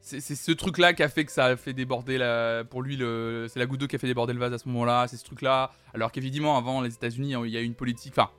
c'est 0.00 0.20
ce 0.20 0.52
truc-là 0.52 0.94
qui 0.94 1.02
a 1.02 1.08
fait 1.08 1.24
que 1.24 1.32
ça 1.32 1.46
a 1.46 1.56
fait 1.56 1.74
déborder 1.74 2.16
la, 2.16 2.64
pour 2.64 2.82
lui 2.82 2.96
le, 2.96 3.46
c'est 3.50 3.58
la 3.58 3.66
goutte 3.66 3.80
d'eau 3.80 3.86
qui 3.86 3.96
a 3.96 3.98
fait 3.98 4.06
déborder 4.06 4.32
le 4.32 4.38
vase 4.38 4.52
à 4.52 4.58
ce 4.58 4.66
moment-là. 4.68 5.06
C'est 5.08 5.18
ce 5.18 5.24
truc-là. 5.24 5.70
Alors 5.92 6.10
qu'évidemment 6.10 6.56
avant 6.56 6.80
les 6.80 6.94
États-Unis, 6.94 7.34
il 7.44 7.50
y 7.50 7.56
a 7.56 7.60
eu 7.60 7.64
une 7.64 7.74
politique, 7.74 8.14
enfin 8.16 8.30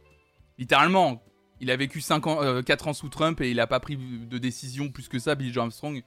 littéralement, 0.57 1.23
il 1.59 1.69
a 1.69 1.75
vécu 1.75 2.01
5 2.01 2.27
ans, 2.27 2.61
4 2.63 2.87
euh, 2.87 2.89
ans 2.89 2.93
sous 2.93 3.09
Trump 3.09 3.39
et 3.41 3.51
il 3.51 3.59
a 3.59 3.67
pas 3.67 3.79
pris 3.79 3.95
de 3.97 4.37
décision 4.39 4.89
plus 4.89 5.07
que 5.07 5.19
ça, 5.19 5.35
Billy 5.35 5.53
Joe 5.53 5.61
Armstrong. 5.61 6.03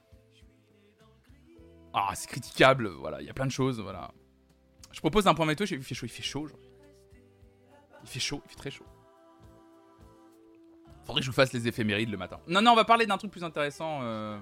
Ah, 1.93 2.11
c'est 2.15 2.27
critiquable, 2.27 2.89
voilà, 2.89 3.21
il 3.21 3.27
y 3.27 3.29
a 3.29 3.33
plein 3.33 3.45
de 3.45 3.51
choses, 3.51 3.79
voilà. 3.79 4.11
Je 4.95 5.01
propose 5.01 5.27
un 5.27 5.33
point 5.33 5.45
météo, 5.45 5.67
il 5.69 5.83
fait 5.83 5.93
chaud, 5.93 6.05
il 6.05 6.09
fait 6.09 6.23
chaud. 6.23 6.47
Il 8.03 8.09
fait 8.09 8.21
chaud, 8.21 8.41
il 8.45 8.49
fait 8.49 8.55
très 8.55 8.71
chaud. 8.71 8.85
Faudrait 11.03 11.19
que 11.19 11.25
je 11.25 11.31
vous 11.31 11.35
fasse 11.35 11.51
les 11.51 11.67
éphémérides 11.67 12.09
le 12.09 12.15
matin. 12.15 12.39
Non, 12.47 12.61
non, 12.61 12.71
on 12.71 12.75
va 12.75 12.85
parler 12.85 13.05
d'un 13.05 13.17
truc 13.17 13.29
plus 13.29 13.43
intéressant. 13.43 13.99
Euh... 14.03 14.39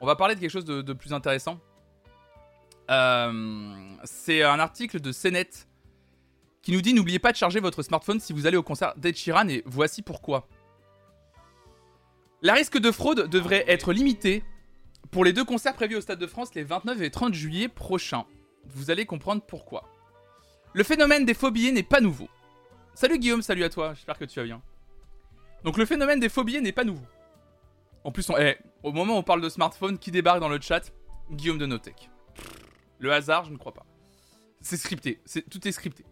On 0.00 0.06
va 0.06 0.16
parler 0.16 0.34
de 0.34 0.40
quelque 0.40 0.50
chose 0.50 0.64
de, 0.64 0.92
plus 0.92 1.12
intéressant. 1.12 1.60
Euh, 2.90 3.96
c'est 4.02 4.42
un 4.42 4.58
article 4.58 5.00
de 5.00 5.12
CNET 5.12 5.48
qui 6.60 6.72
nous 6.72 6.82
dit 6.82 6.92
N'oubliez 6.92 7.20
pas 7.20 7.30
de 7.30 7.36
charger 7.36 7.60
votre 7.60 7.84
smartphone 7.84 8.18
si 8.18 8.32
vous 8.32 8.48
allez 8.48 8.56
au 8.56 8.64
concert 8.64 8.94
d'Ed 8.96 9.16
Sheeran 9.16 9.46
et 9.46 9.62
voici 9.64 10.02
pourquoi. 10.02 10.48
La 12.42 12.54
risque 12.54 12.78
de 12.78 12.90
fraude 12.90 13.30
devrait 13.30 13.64
être 13.68 13.92
limité 13.92 14.42
pour 15.12 15.24
les 15.24 15.32
deux 15.32 15.44
concerts 15.44 15.74
prévus 15.74 15.94
au 15.94 16.00
Stade 16.00 16.18
de 16.18 16.26
France 16.26 16.52
les 16.56 16.64
29 16.64 17.00
et 17.00 17.10
30 17.12 17.32
juillet 17.32 17.68
prochains. 17.68 18.26
Vous 18.74 18.90
allez 18.90 19.06
comprendre 19.06 19.42
pourquoi. 19.42 19.88
Le 20.72 20.84
phénomène 20.84 21.24
des 21.24 21.34
billets 21.50 21.72
n'est 21.72 21.82
pas 21.82 22.00
nouveau. 22.00 22.28
Salut 22.94 23.18
Guillaume, 23.18 23.42
salut 23.42 23.64
à 23.64 23.68
toi, 23.70 23.94
j'espère 23.94 24.18
que 24.18 24.24
tu 24.24 24.38
vas 24.38 24.44
bien. 24.44 24.62
Donc 25.64 25.78
le 25.78 25.86
phénomène 25.86 26.20
des 26.20 26.28
billets 26.28 26.60
n'est 26.60 26.72
pas 26.72 26.84
nouveau. 26.84 27.06
En 28.04 28.12
plus, 28.12 28.28
on, 28.30 28.36
eh, 28.38 28.58
au 28.82 28.92
moment 28.92 29.14
où 29.14 29.18
on 29.18 29.22
parle 29.22 29.40
de 29.40 29.48
smartphone, 29.48 29.98
qui 29.98 30.10
débarque 30.10 30.40
dans 30.40 30.48
le 30.48 30.60
chat? 30.60 30.92
Guillaume 31.30 31.58
de 31.58 31.66
Notech. 31.66 32.08
Le 32.98 33.12
hasard, 33.12 33.44
je 33.44 33.50
ne 33.50 33.56
crois 33.56 33.72
pas. 33.72 33.84
C'est 34.60 34.76
scripté, 34.76 35.20
tout 35.50 35.66
est 35.66 35.72
scripté. 35.72 36.04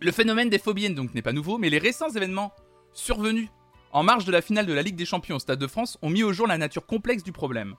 Le 0.00 0.12
phénomène 0.12 0.50
des 0.50 0.58
phobiennes 0.58 0.94
donc 0.94 1.14
n'est 1.14 1.22
pas 1.22 1.32
nouveau, 1.32 1.58
mais 1.58 1.70
les 1.70 1.78
récents 1.78 2.10
événements 2.10 2.52
survenus 2.92 3.48
en 3.92 4.02
marge 4.02 4.24
de 4.24 4.32
la 4.32 4.42
finale 4.42 4.66
de 4.66 4.72
la 4.72 4.82
Ligue 4.82 4.96
des 4.96 5.06
Champions 5.06 5.36
au 5.36 5.38
Stade 5.38 5.58
de 5.58 5.66
France 5.66 5.98
ont 6.02 6.10
mis 6.10 6.22
au 6.22 6.32
jour 6.32 6.46
la 6.46 6.58
nature 6.58 6.86
complexe 6.86 7.22
du 7.22 7.32
problème. 7.32 7.74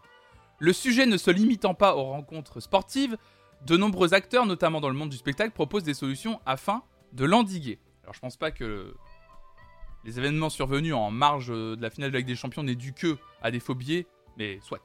Le 0.58 0.74
sujet 0.74 1.06
ne 1.06 1.18
se 1.18 1.32
limitant 1.32 1.74
pas 1.74 1.96
aux 1.96 2.04
rencontres 2.04 2.60
sportives, 2.60 3.18
de 3.66 3.78
nombreux 3.78 4.14
acteurs, 4.14 4.46
notamment 4.46 4.82
dans 4.82 4.90
le 4.90 4.96
monde 4.96 5.10
du 5.10 5.18
spectacle, 5.18 5.52
proposent 5.52 5.84
des 5.84 5.94
solutions 5.94 6.40
afin 6.46 6.84
de 7.14 7.26
l'endiguer. 7.26 7.80
Alors 8.04 8.14
je 8.14 8.20
pense 8.20 8.38
pas 8.38 8.52
que 8.52 8.96
les 10.06 10.18
événements 10.18 10.50
survenus 10.50 10.94
en 10.94 11.12
marge 11.12 11.50
de 11.50 11.78
la 11.80 11.90
finale 11.90 12.12
de 12.12 12.14
la 12.14 12.20
Ligue 12.20 12.28
des 12.28 12.36
Champions 12.36 12.64
n'est 12.64 12.76
dû 12.76 12.94
que 12.94 13.18
à 13.42 13.52
des 13.52 13.60
faux 13.60 13.76
billets, 13.76 14.08
mais 14.38 14.60
soit. 14.62 14.82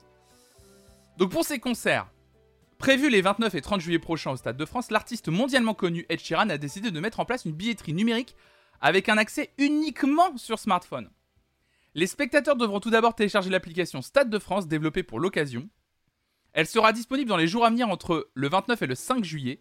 Donc 1.19 1.31
pour 1.31 1.45
ces 1.45 1.61
concerts, 1.61 2.09
prévus 2.79 3.09
les 3.09 3.23
29 3.23 3.55
et 3.55 3.61
30 3.61 3.81
juillet 3.81 3.99
prochains 3.99 4.33
au 4.33 4.37
Stade 4.37 4.57
de 4.57 4.65
France, 4.65 4.91
l'artiste 4.91 5.29
mondialement 5.29 5.75
connu 5.75 6.05
Ed 6.09 6.21
Sheeran 6.21 6.51
a 6.51 6.59
décidé 6.59 6.91
de 6.91 7.01
mettre 7.01 7.21
en 7.21 7.25
place 7.25 7.45
une 7.45 7.53
billetterie 7.53 7.95
numérique 7.95 8.35
avec 8.81 9.09
un 9.09 9.17
accès 9.17 9.51
uniquement 9.59 10.37
sur 10.37 10.59
smartphone. 10.59 11.11
Les 11.95 12.09
spectateurs 12.09 12.57
devront 12.57 12.81
tout 12.81 12.91
d'abord 12.91 13.15
télécharger 13.15 13.51
l'application 13.51 14.03
Stade 14.03 14.29
de 14.29 14.39
France 14.41 14.67
développée 14.67 15.05
pour 15.05 15.21
l'occasion. 15.21 15.69
Elle 16.55 16.67
sera 16.67 16.93
disponible 16.93 17.29
dans 17.29 17.37
les 17.37 17.49
jours 17.49 17.65
à 17.65 17.71
venir 17.71 17.89
entre 17.89 18.29
le 18.33 18.49
29 18.49 18.81
et 18.83 18.87
le 18.87 18.95
5 18.95 19.25
juillet, 19.25 19.59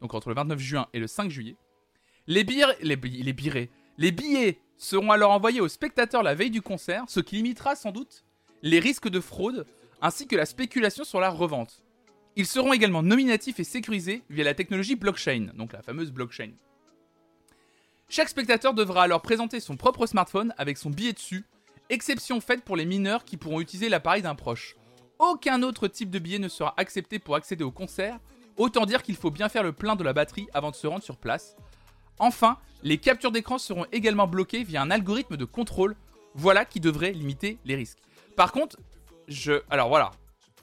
donc 0.00 0.14
entre 0.14 0.28
le 0.28 0.34
29 0.34 0.58
juin 0.58 0.86
et 0.92 0.98
le 0.98 1.06
5 1.06 1.30
juillet. 1.30 1.56
Les 2.26 2.44
les 3.96 4.12
billets 4.12 4.58
seront 4.76 5.10
alors 5.10 5.30
envoyés 5.30 5.60
aux 5.60 5.68
spectateurs 5.68 6.22
la 6.22 6.34
veille 6.34 6.50
du 6.50 6.62
concert, 6.62 7.04
ce 7.08 7.20
qui 7.20 7.36
limitera 7.36 7.76
sans 7.76 7.92
doute 7.92 8.24
les 8.62 8.80
risques 8.80 9.08
de 9.08 9.20
fraude 9.20 9.66
ainsi 10.02 10.26
que 10.26 10.36
la 10.36 10.46
spéculation 10.46 11.04
sur 11.04 11.20
la 11.20 11.30
revente. 11.30 11.84
Ils 12.36 12.46
seront 12.46 12.72
également 12.72 13.02
nominatifs 13.02 13.60
et 13.60 13.64
sécurisés 13.64 14.22
via 14.28 14.42
la 14.42 14.54
technologie 14.54 14.96
blockchain, 14.96 15.52
donc 15.54 15.72
la 15.72 15.82
fameuse 15.82 16.10
blockchain. 16.10 16.52
Chaque 18.08 18.28
spectateur 18.28 18.74
devra 18.74 19.04
alors 19.04 19.22
présenter 19.22 19.60
son 19.60 19.76
propre 19.76 20.06
smartphone 20.06 20.52
avec 20.58 20.78
son 20.78 20.90
billet 20.90 21.12
dessus, 21.12 21.44
exception 21.90 22.40
faite 22.40 22.64
pour 22.64 22.76
les 22.76 22.86
mineurs 22.86 23.24
qui 23.24 23.36
pourront 23.36 23.60
utiliser 23.60 23.88
l'appareil 23.88 24.22
d'un 24.22 24.34
proche. 24.34 24.76
Aucun 25.18 25.62
autre 25.62 25.88
type 25.88 26.10
de 26.10 26.18
billet 26.18 26.38
ne 26.38 26.48
sera 26.48 26.74
accepté 26.76 27.18
pour 27.18 27.36
accéder 27.36 27.64
au 27.64 27.70
concert, 27.70 28.18
autant 28.56 28.86
dire 28.86 29.02
qu'il 29.02 29.16
faut 29.16 29.30
bien 29.30 29.48
faire 29.48 29.62
le 29.62 29.72
plein 29.72 29.96
de 29.96 30.04
la 30.04 30.12
batterie 30.12 30.48
avant 30.54 30.70
de 30.70 30.76
se 30.76 30.86
rendre 30.86 31.02
sur 31.02 31.16
place, 31.16 31.56
Enfin, 32.18 32.58
les 32.82 32.98
captures 32.98 33.32
d'écran 33.32 33.58
seront 33.58 33.86
également 33.92 34.26
bloquées 34.26 34.62
via 34.62 34.82
un 34.82 34.90
algorithme 34.90 35.36
de 35.36 35.44
contrôle, 35.44 35.96
voilà 36.34 36.64
qui 36.64 36.80
devrait 36.80 37.12
limiter 37.12 37.58
les 37.64 37.74
risques. 37.74 37.98
Par 38.36 38.52
contre, 38.52 38.78
je... 39.28 39.62
Alors 39.70 39.88
voilà, 39.88 40.12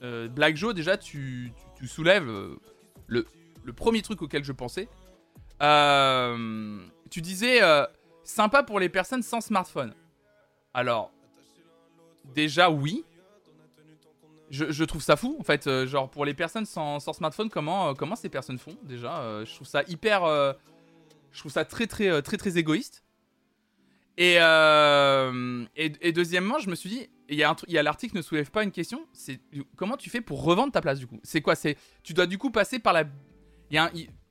euh, 0.02 0.28
Black 0.28 0.56
Joe, 0.56 0.74
déjà, 0.74 0.96
tu, 0.96 1.52
soulèves 1.84 2.28
euh, 2.28 2.56
le, 3.06 3.26
premier 3.74 4.02
truc 4.02 4.22
auquel 4.22 4.44
je 4.44 4.52
pensais. 4.52 4.88
Euh, 5.62 6.78
tu 7.10 7.20
disais, 7.20 7.60
sympa 8.24 8.62
pour 8.62 8.80
les 8.80 8.88
personnes 8.88 9.22
sans 9.22 9.40
smartphone. 9.40 9.94
Alors, 10.74 11.12
déjà, 12.34 12.70
oui. 12.70 13.04
Je, 14.52 14.84
trouve 14.84 15.02
ça 15.02 15.16
fou, 15.16 15.36
en 15.40 15.42
fait. 15.42 15.68
genre, 15.86 16.10
pour 16.10 16.24
les 16.24 16.34
personnes 16.34 16.66
sans, 16.66 17.00
smartphone, 17.00 17.48
comment, 17.48 17.94
comment 17.94 18.16
ces 18.16 18.28
personnes 18.28 18.58
font, 18.58 18.76
déjà 18.84 19.42
Je 19.44 19.54
trouve 19.54 19.66
ça 19.66 19.82
hyper 19.88 20.24
je 21.32 21.38
trouve 21.38 21.52
ça 21.52 21.64
très 21.64 21.86
très 21.86 22.08
euh, 22.08 22.20
très 22.20 22.36
très, 22.36 22.58
égoïste. 22.58 23.04
Euh, 24.20 25.64
et, 25.74 25.92
et, 26.02 26.12
deuxièmement, 26.12 26.58
je 26.58 26.68
me 26.68 26.74
suis 26.74 26.90
dit, 26.90 27.08
il 27.28 27.36
y 27.36 27.42
a, 27.42 27.50
a 27.50 27.82
l'article 27.82 28.16
ne 28.16 28.22
soulève 28.22 28.50
pas 28.50 28.62
une 28.62 28.70
question, 28.70 29.06
c'est 29.14 29.40
comment 29.76 29.96
tu 29.96 30.10
fais 30.10 30.20
pour 30.20 30.44
revendre 30.44 30.70
ta 30.70 30.82
place 30.82 30.98
du 30.98 31.06
coup? 31.06 31.18
C'est 31.22 31.40
quoi? 31.40 31.54
C'est 31.54 31.76
tu 32.02 32.12
dois 32.12 32.26
du 32.26 32.38
coup 32.38 32.50
passer 32.50 32.78
par 32.78 32.92
la. 32.92 33.04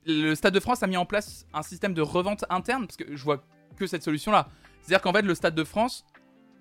Le 0.06 0.34
Stade 0.34 0.54
de 0.54 0.60
France 0.60 0.82
a 0.82 0.88
mis 0.88 0.98
en 0.98 1.06
place 1.06 1.46
un 1.54 1.62
système 1.62 1.94
de 1.94 2.02
revente 2.02 2.46
interne 2.50 2.88
parce 2.88 2.98
que 2.98 3.16
je 3.16 3.24
vois 3.24 3.44
que 3.78 3.88
cette 3.88 4.04
solution-là. 4.04 4.50
C'est-à-dire 4.82 5.02
qu'en 5.02 5.14
fait, 5.14 5.22
le 5.22 5.36
Stade 5.36 5.54
de 5.54 5.64
France 5.64 6.06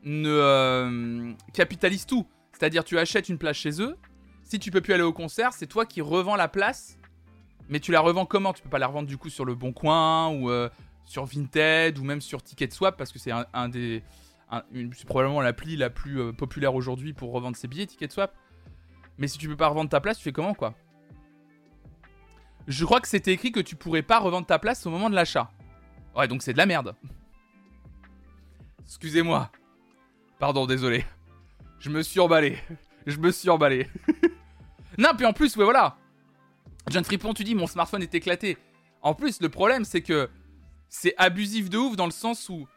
ne 0.02 0.28
euh, 0.28 1.32
capitalise 1.52 2.06
tout. 2.06 2.26
C'est-à-dire, 2.60 2.84
tu 2.84 2.98
achètes 2.98 3.30
une 3.30 3.38
place 3.38 3.56
chez 3.56 3.80
eux, 3.80 3.96
si 4.42 4.58
tu 4.58 4.70
peux 4.70 4.82
plus 4.82 4.92
aller 4.92 5.02
au 5.02 5.14
concert, 5.14 5.54
c'est 5.54 5.66
toi 5.66 5.86
qui 5.86 6.02
revends 6.02 6.36
la 6.36 6.46
place. 6.46 6.98
Mais 7.70 7.80
tu 7.80 7.90
la 7.90 8.00
revends 8.00 8.26
comment? 8.26 8.52
Tu 8.52 8.62
peux 8.62 8.68
pas 8.68 8.78
la 8.78 8.86
revendre 8.86 9.08
du 9.08 9.16
coup 9.16 9.30
sur 9.30 9.46
le 9.46 9.54
Bon 9.54 9.72
Coin 9.72 10.28
ou 10.28 10.50
euh, 10.50 10.68
sur 11.06 11.24
Vinted 11.24 11.96
ou 11.96 12.04
même 12.04 12.20
sur 12.20 12.42
Ticketswap 12.42 12.98
parce 12.98 13.12
que 13.12 13.18
c'est 13.18 13.30
un, 13.30 13.68
des. 13.70 14.02
C'est 14.92 15.06
probablement 15.06 15.40
l'appli 15.40 15.76
la 15.76 15.88
plus 15.88 16.20
euh, 16.20 16.32
populaire 16.32 16.74
aujourd'hui 16.74 17.14
pour 17.14 17.32
revendre 17.32 17.56
ses 17.56 17.66
billets, 17.66 17.86
Ticketswap. 17.86 18.36
Mais 19.16 19.26
si 19.26 19.38
tu 19.38 19.48
peux 19.48 19.56
pas 19.56 19.68
revendre 19.68 19.88
ta 19.88 20.02
place, 20.02 20.18
tu 20.18 20.24
fais 20.24 20.32
comment 20.32 20.52
quoi? 20.52 20.74
Je 22.66 22.84
crois 22.84 23.00
que 23.00 23.08
c'était 23.08 23.32
écrit 23.32 23.52
que 23.52 23.60
tu 23.60 23.74
pourrais 23.74 24.02
pas 24.02 24.18
revendre 24.18 24.46
ta 24.46 24.58
place 24.58 24.84
au 24.84 24.90
moment 24.90 25.08
de 25.08 25.14
l'achat. 25.14 25.50
Ouais, 26.14 26.28
donc 26.28 26.42
c'est 26.42 26.52
de 26.52 26.58
la 26.58 26.66
merde. 26.66 26.94
Excusez-moi. 28.84 29.50
Pardon, 30.38 30.66
désolé. 30.66 31.06
Je 31.80 31.90
me 31.90 32.02
suis 32.02 32.20
emballé. 32.20 32.58
Je 33.06 33.16
me 33.16 33.32
suis 33.32 33.48
emballé. 33.48 33.88
non, 34.98 35.10
puis 35.16 35.26
en 35.26 35.32
plus, 35.32 35.56
ouais, 35.56 35.64
voilà. 35.64 35.96
John 36.90 37.02
Fripon, 37.02 37.34
tu 37.34 37.42
dis 37.42 37.54
mon 37.54 37.66
smartphone 37.66 38.02
est 38.02 38.14
éclaté. 38.14 38.58
En 39.02 39.14
plus, 39.14 39.40
le 39.40 39.48
problème, 39.48 39.84
c'est 39.84 40.02
que 40.02 40.28
c'est 40.88 41.14
abusif 41.16 41.70
de 41.70 41.78
ouf 41.78 41.96
dans 41.96 42.04
le 42.04 42.12
sens 42.12 42.48
où 42.50 42.68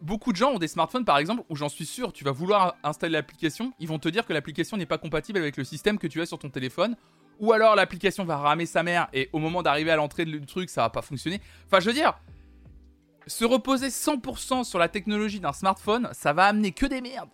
beaucoup 0.00 0.32
de 0.32 0.38
gens 0.38 0.52
ont 0.52 0.58
des 0.58 0.68
smartphones, 0.68 1.04
par 1.04 1.18
exemple, 1.18 1.42
où 1.50 1.56
j'en 1.56 1.68
suis 1.68 1.84
sûr, 1.84 2.12
tu 2.12 2.24
vas 2.24 2.30
vouloir 2.30 2.76
installer 2.82 3.12
l'application, 3.12 3.74
ils 3.78 3.86
vont 3.86 3.98
te 3.98 4.08
dire 4.08 4.24
que 4.26 4.32
l'application 4.32 4.78
n'est 4.78 4.86
pas 4.86 4.96
compatible 4.96 5.38
avec 5.38 5.58
le 5.58 5.64
système 5.64 5.98
que 5.98 6.06
tu 6.06 6.22
as 6.22 6.26
sur 6.26 6.38
ton 6.38 6.48
téléphone, 6.48 6.96
ou 7.38 7.52
alors 7.52 7.76
l'application 7.76 8.24
va 8.24 8.38
ramer 8.38 8.64
sa 8.64 8.82
mère 8.82 9.08
et 9.12 9.28
au 9.34 9.38
moment 9.38 9.62
d'arriver 9.62 9.90
à 9.90 9.96
l'entrée 9.96 10.24
du 10.24 10.40
truc, 10.46 10.70
ça 10.70 10.82
va 10.82 10.90
pas 10.90 11.02
fonctionner. 11.02 11.40
Enfin, 11.66 11.80
je 11.80 11.86
veux 11.86 11.92
dire, 11.92 12.18
se 13.26 13.44
reposer 13.44 13.88
100% 13.88 14.64
sur 14.64 14.78
la 14.78 14.88
technologie 14.88 15.38
d'un 15.38 15.52
smartphone, 15.52 16.08
ça 16.12 16.32
va 16.32 16.46
amener 16.46 16.72
que 16.72 16.86
des 16.86 17.02
merdes. 17.02 17.28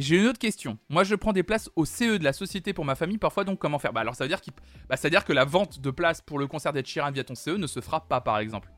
J'ai 0.00 0.16
une 0.16 0.28
autre 0.28 0.38
question. 0.38 0.78
Moi, 0.88 1.04
je 1.04 1.14
prends 1.14 1.34
des 1.34 1.42
places 1.42 1.70
au 1.76 1.84
CE 1.84 2.16
de 2.16 2.24
la 2.24 2.32
société 2.32 2.72
pour 2.72 2.86
ma 2.86 2.94
famille, 2.94 3.18
parfois 3.18 3.44
donc 3.44 3.58
comment 3.58 3.78
faire? 3.78 3.92
Bah 3.92 4.00
alors 4.00 4.14
ça 4.14 4.24
veut 4.24 4.28
dire, 4.28 4.40
bah, 4.88 4.96
ça 4.96 5.08
veut 5.08 5.10
dire 5.10 5.26
que 5.26 5.34
la 5.34 5.44
vente 5.44 5.78
de 5.78 5.90
places 5.90 6.22
pour 6.22 6.38
le 6.38 6.46
concert 6.46 6.72
d'Ed 6.72 6.86
Sheeran 6.86 7.10
via 7.10 7.22
ton 7.22 7.34
CE 7.34 7.50
ne 7.50 7.66
se 7.66 7.80
fera 7.80 8.08
pas, 8.08 8.22
par 8.22 8.38
exemple. 8.38 8.70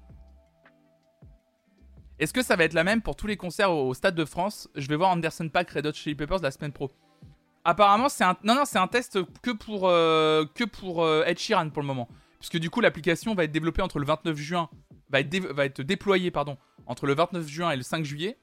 Est-ce 2.19 2.33
que 2.33 2.43
ça 2.43 2.57
va 2.57 2.65
être 2.65 2.73
la 2.73 2.83
même 2.83 3.03
pour 3.03 3.15
tous 3.15 3.29
les 3.29 3.37
concerts 3.37 3.71
au, 3.73 3.95
Stade 3.95 4.17
de 4.17 4.25
France? 4.25 4.69
Je 4.75 4.89
vais 4.89 4.97
voir 4.97 5.11
Anderson 5.11 5.49
Pack 5.49 5.71
Red 5.71 5.87
Hot 5.87 5.93
Chili 5.93 6.17
Peppers 6.17 6.41
la 6.43 6.51
semaine 6.51 6.73
pro. 6.73 6.91
Apparemment, 7.65 8.09
c'est 8.09 8.25
un 8.25 8.37
non 8.43 8.57
non, 8.57 8.65
c'est 8.65 8.79
un 8.79 8.89
test 8.89 9.21
que 9.43 9.53
pour 9.53 9.89
euh, 9.89 10.45
que 10.57 10.65
pour 10.65 11.05
euh, 11.05 11.23
Ed 11.25 11.39
Sheeran 11.39 11.71
pour 11.71 11.83
le 11.83 11.87
moment, 11.87 12.09
puisque 12.41 12.59
du 12.59 12.69
coup 12.69 12.81
l'application 12.81 13.37
va 13.37 13.45
être 13.45 13.53
développée 13.53 13.83
entre 13.83 14.01
le 14.01 14.07
29 14.07 14.37
juin, 14.37 14.69
va 15.09 15.21
être, 15.21 15.39
va 15.53 15.67
être 15.67 15.83
déployée 15.83 16.33
pardon 16.33 16.59
entre 16.87 17.07
le 17.07 17.15
29 17.15 17.47
juin 17.47 17.71
et 17.71 17.77
le 17.77 17.85
5 17.85 18.05
juillet 18.05 18.39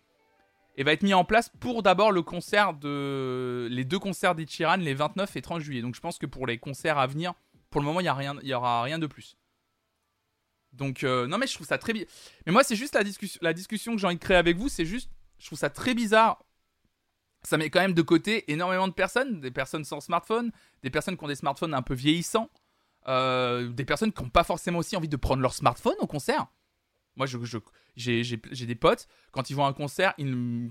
et 0.79 0.83
va 0.83 0.93
être 0.93 1.03
mis 1.03 1.13
en 1.13 1.25
place 1.25 1.51
pour 1.59 1.83
d'abord 1.83 2.13
le 2.13 2.21
concert 2.21 2.73
de 2.73 3.67
les 3.69 3.83
deux 3.83 3.99
concerts 3.99 4.33
d'Ichiran 4.33 4.77
les 4.77 4.93
29 4.93 5.35
et 5.35 5.41
30 5.41 5.59
juillet. 5.59 5.81
Donc 5.81 5.93
je 5.93 5.99
pense 5.99 6.17
que 6.17 6.25
pour 6.25 6.47
les 6.47 6.57
concerts 6.57 6.97
à 6.97 7.05
venir, 7.05 7.33
pour 7.69 7.81
le 7.81 7.85
moment 7.85 7.99
il 7.99 8.05
y 8.05 8.53
aura 8.53 8.81
rien 8.81 8.97
de 8.97 9.05
plus. 9.05 9.37
Donc 10.71 11.03
euh, 11.03 11.27
non 11.27 11.37
mais 11.37 11.47
je 11.47 11.53
trouve 11.53 11.67
ça 11.67 11.77
très 11.77 11.91
bien. 11.91 12.05
Mais 12.45 12.53
moi 12.53 12.63
c'est 12.63 12.77
juste 12.77 12.95
la 12.95 13.03
discussion, 13.03 13.39
la 13.43 13.51
discussion 13.51 13.93
que 13.93 13.99
j'ai 13.99 14.07
envie 14.07 14.15
de 14.15 14.21
créer 14.21 14.37
avec 14.37 14.55
vous, 14.55 14.69
c'est 14.69 14.85
juste, 14.85 15.11
je 15.37 15.47
trouve 15.47 15.59
ça 15.59 15.69
très 15.69 15.93
bizarre. 15.93 16.45
Ça 17.43 17.57
met 17.57 17.69
quand 17.69 17.81
même 17.81 17.93
de 17.93 18.01
côté 18.01 18.49
énormément 18.49 18.87
de 18.87 18.93
personnes, 18.93 19.41
des 19.41 19.51
personnes 19.51 19.83
sans 19.83 19.99
smartphone, 19.99 20.49
des 20.83 20.89
personnes 20.89 21.17
qui 21.17 21.23
ont 21.25 21.27
des 21.27 21.35
smartphones 21.35 21.73
un 21.73 21.81
peu 21.81 21.93
vieillissants, 21.93 22.49
euh, 23.09 23.67
des 23.67 23.83
personnes 23.83 24.13
qui 24.13 24.23
n'ont 24.23 24.29
pas 24.29 24.45
forcément 24.45 24.79
aussi 24.79 24.95
envie 24.95 25.09
de 25.09 25.17
prendre 25.17 25.41
leur 25.41 25.53
smartphone 25.53 25.95
au 25.99 26.07
concert. 26.07 26.47
Moi, 27.19 27.27
j'ai, 27.97 28.65
des 28.65 28.75
potes, 28.75 29.09
quand 29.33 29.49
ils 29.49 29.53
vont 29.53 29.65
à 29.65 29.67
un 29.67 29.73
concert, 29.73 30.15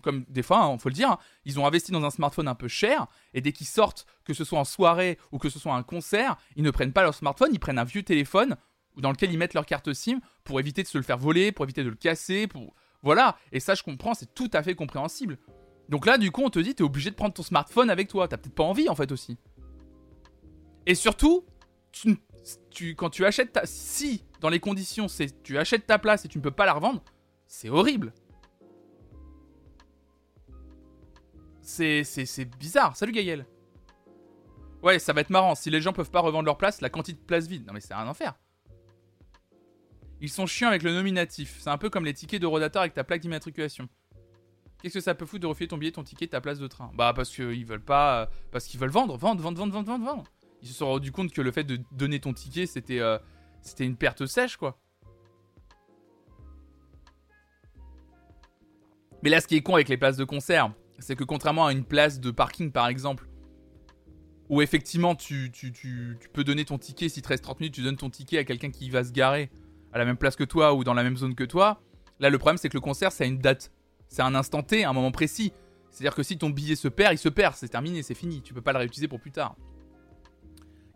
comme 0.03 0.25
des 0.29 0.43
fois, 0.43 0.61
il 0.63 0.75
hein, 0.75 0.79
faut 0.79 0.89
le 0.89 0.95
dire, 0.95 1.11
hein, 1.11 1.19
ils 1.45 1.61
ont 1.61 1.67
investi 1.67 1.93
dans 1.93 2.03
un 2.05 2.11
smartphone 2.11 2.49
un 2.49 2.55
peu 2.55 2.69
cher, 2.69 3.07
et 3.35 3.43
dès 3.43 3.53
qu'ils 3.53 3.67
sortent, 3.67 4.07
que 4.25 4.33
ce 4.33 4.45
soit 4.45 4.59
en 4.59 4.65
soirée 4.65 5.19
ou 5.31 5.39
que 5.39 5.51
ce 5.51 5.59
soit 5.59 5.75
un 5.75 5.83
concert, 5.83 6.39
ils 6.57 6.63
ne 6.63 6.71
prennent 6.71 6.95
pas 6.95 7.03
leur 7.03 7.15
smartphone, 7.15 7.51
ils 7.53 7.61
prennent 7.61 7.79
un 7.79 7.85
vieux 7.85 8.03
téléphone 8.03 8.57
dans 8.97 9.11
lequel 9.11 9.31
ils 9.31 9.37
mettent 9.37 9.53
leur 9.53 9.67
carte 9.67 9.93
SIM 9.93 10.21
pour 10.43 10.59
éviter 10.59 10.83
de 10.83 10.89
se 10.89 10.97
le 10.97 11.05
faire 11.05 11.19
voler, 11.19 11.53
pour 11.53 11.67
éviter 11.67 11.85
de 11.85 11.91
le 11.91 11.95
casser. 11.95 12.49
Voilà, 13.03 13.37
et 13.53 13.61
ça 13.61 13.75
je 13.75 13.83
comprends, 13.83 14.15
c'est 14.15 14.35
tout 14.35 14.51
à 14.55 14.63
fait 14.63 14.75
compréhensible. 14.75 15.39
Donc 15.91 16.07
là, 16.07 16.17
du 16.17 16.31
coup, 16.31 16.43
on 16.43 16.51
te 16.51 16.59
dit, 16.59 16.75
t'es 16.75 16.83
obligé 16.83 17.11
de 17.11 17.15
prendre 17.15 17.35
ton 17.35 17.43
smartphone 17.43 17.91
avec 17.91 18.09
toi, 18.09 18.27
t'as 18.27 18.39
peut-être 18.39 18.55
pas 18.55 18.65
envie 18.65 18.89
en 18.89 18.95
fait 18.95 19.13
aussi. 19.13 19.37
Et 20.87 20.95
surtout, 20.95 21.45
quand 22.97 23.11
tu 23.11 23.27
achètes 23.27 23.53
ta... 23.53 23.67
Si 23.67 24.25
dans 24.41 24.49
les 24.49 24.61
conditions, 24.61 25.09
c'est 25.09 25.43
tu 25.43 25.59
achètes 25.59 25.87
ta 25.87 25.99
place 25.99 26.25
et 26.25 26.29
tu 26.29 26.39
ne 26.39 26.43
peux 26.43 26.51
pas 26.51 26.67
la 26.67 26.73
revendre, 26.73 27.03
c'est 27.47 27.69
horrible. 27.69 28.13
C'est, 31.63 32.03
c'est, 32.03 32.45
bizarre. 32.47 32.97
Salut 32.97 33.13
Gaël. 33.13 33.45
Ouais, 34.83 34.99
ça 34.99 35.13
va 35.13 35.21
être 35.21 35.29
marrant. 35.29 35.55
Si 35.55 35.69
les 35.69 35.83
gens 35.83 35.93
peuvent 35.93 36.11
pas 36.11 36.21
revendre 36.21 36.47
leur 36.47 36.57
place, 36.57 36.81
la 36.81 36.89
quantité 36.89 37.21
de 37.21 37.27
place 37.27 37.47
vide. 37.47 37.67
Non 37.67 37.75
mais 37.75 37.81
c'est 37.81 37.93
un 37.93 38.09
enfer. 38.09 38.35
Ils 40.21 40.31
sont 40.31 40.47
chiants 40.47 40.69
avec 40.69 40.83
le 40.83 40.93
nominatif. 40.93 41.59
C'est 41.61 41.71
un 41.71 41.77
peu 41.77 41.91
comme 41.91 42.07
les 42.07 42.15
tickets 42.15 42.41
de 42.41 42.47
rodateur 42.47 42.83
avec 42.83 42.95
ta 42.95 43.05
plaque 43.05 43.21
d'immatriculation. 43.21 43.89
Qu'est-ce 44.83 44.95
que 44.95 45.01
ça 45.01 45.15
peut 45.15 45.27
foutre 45.27 45.43
de 45.43 45.47
refiler 45.47 45.69
ton 45.69 45.77
billet, 45.77 45.93
ton 45.93 46.05
ticket, 46.05 46.29
ta 46.29 46.41
place 46.41 46.59
de 46.59 46.67
train? 46.69 46.91
Bah 46.95 47.13
parce 47.15 47.31
qu'ils 47.31 47.67
veulent 47.67 47.85
pas... 47.85 48.23
Euh, 48.23 48.27
parce 48.51 48.67
qu'ils 48.67 48.79
veulent 48.79 48.91
vendre, 48.91 49.17
vendre, 49.17 49.43
vendre, 49.43 49.59
vendre, 49.59 49.75
vendre, 49.75 50.05
vendre, 50.05 50.25
Ils 50.63 50.69
se 50.69 50.75
sont 50.75 50.87
rendus 50.87 51.13
compte 51.13 51.33
que 51.33 51.43
le 51.43 51.51
fait 51.51 51.65
de 51.65 51.81
donner 51.93 52.21
ton 52.21 52.33
ticket, 52.33 52.67
c'était... 52.67 53.01
Euh, 53.01 53.19
c'était 53.63 53.85
une 53.85 53.97
perte 53.97 54.27
sèche, 54.27 54.57
quoi. 54.57 54.79
Mais 59.23 59.31
là, 59.31 59.41
ce 59.41 59.49
qui 59.49 59.57
est 59.57 59.63
con 59.63 59.75
avec 59.75 59.89
les 59.89 59.97
places 59.97 60.17
de 60.17 60.25
concert, 60.25 60.73
c'est 60.99 61.17
que 61.17 61.25
contrairement 61.25 61.67
à 61.67 61.73
une 61.73 61.85
place 61.85 62.21
de 62.21 62.31
parking, 62.31 62.71
par 62.71 62.89
exemple, 62.89 63.29
où 64.49 64.63
effectivement 64.63 65.15
tu, 65.15 65.53
peux 66.33 66.45
donner 66.45 66.65
ton 66.65 66.79
ticket, 66.79 67.09
si 67.09 67.21
te 67.21 67.29
reste 67.29 67.45
30 67.45 67.61
minutes, 67.61 67.75
tu 67.75 67.83
donnes 67.83 67.97
ton 67.97 68.11
ticket 68.11 68.39
à 68.39 68.45
quelqu'un 68.45 68.71
qui 68.71 68.91
va 68.91 69.05
se 69.05 69.13
garer 69.13 69.51
à 69.93 69.99
la 69.99 70.05
même 70.05 70.17
place 70.17 70.37
que 70.37 70.45
toi 70.45 70.75
ou 70.75 70.85
dans 70.85 70.95
la 70.95 71.03
même 71.03 71.17
zone 71.17 71.35
que 71.35 71.45
toi. 71.45 71.81
Là, 72.21 72.31
le 72.31 72.39
problème, 72.39 72.59
c'est 72.59 72.69
que 72.69 72.77
le 72.77 72.81
concert, 72.81 73.13
c'est 73.13 73.27
une 73.27 73.39
date. 73.39 73.73
C'est 74.09 74.23
un 74.23 74.35
instant 74.35 74.63
T, 74.63 74.85
un 74.85 74.93
moment 74.93 75.11
précis. 75.11 75.53
C'est-à-dire 75.91 76.15
que 76.15 76.23
si 76.23 76.39
ton 76.39 76.51
billet 76.51 76.77
se 76.77 76.89
perd, 76.89 77.15
il 77.15 77.19
se 77.19 77.29
perd. 77.29 77.55
C'est 77.55 77.69
terminé, 77.69 78.03
c'est 78.03 78.15
fini. 78.15 78.43
Tu 78.43 78.55
peux 78.55 78.61
pas 78.61 78.73
le 78.73 78.79
réutiliser 78.79 79.09
pour 79.09 79.21
plus 79.21 79.33
tard. 79.33 79.57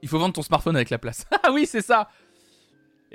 Il 0.02 0.08
faut 0.08 0.18
vendre 0.18 0.34
ton 0.34 0.42
smartphone 0.42 0.76
avec 0.76 0.90
la 0.90 0.98
place. 0.98 1.26
ah 1.42 1.52
oui, 1.52 1.66
c'est 1.66 1.82
ça. 1.82 2.08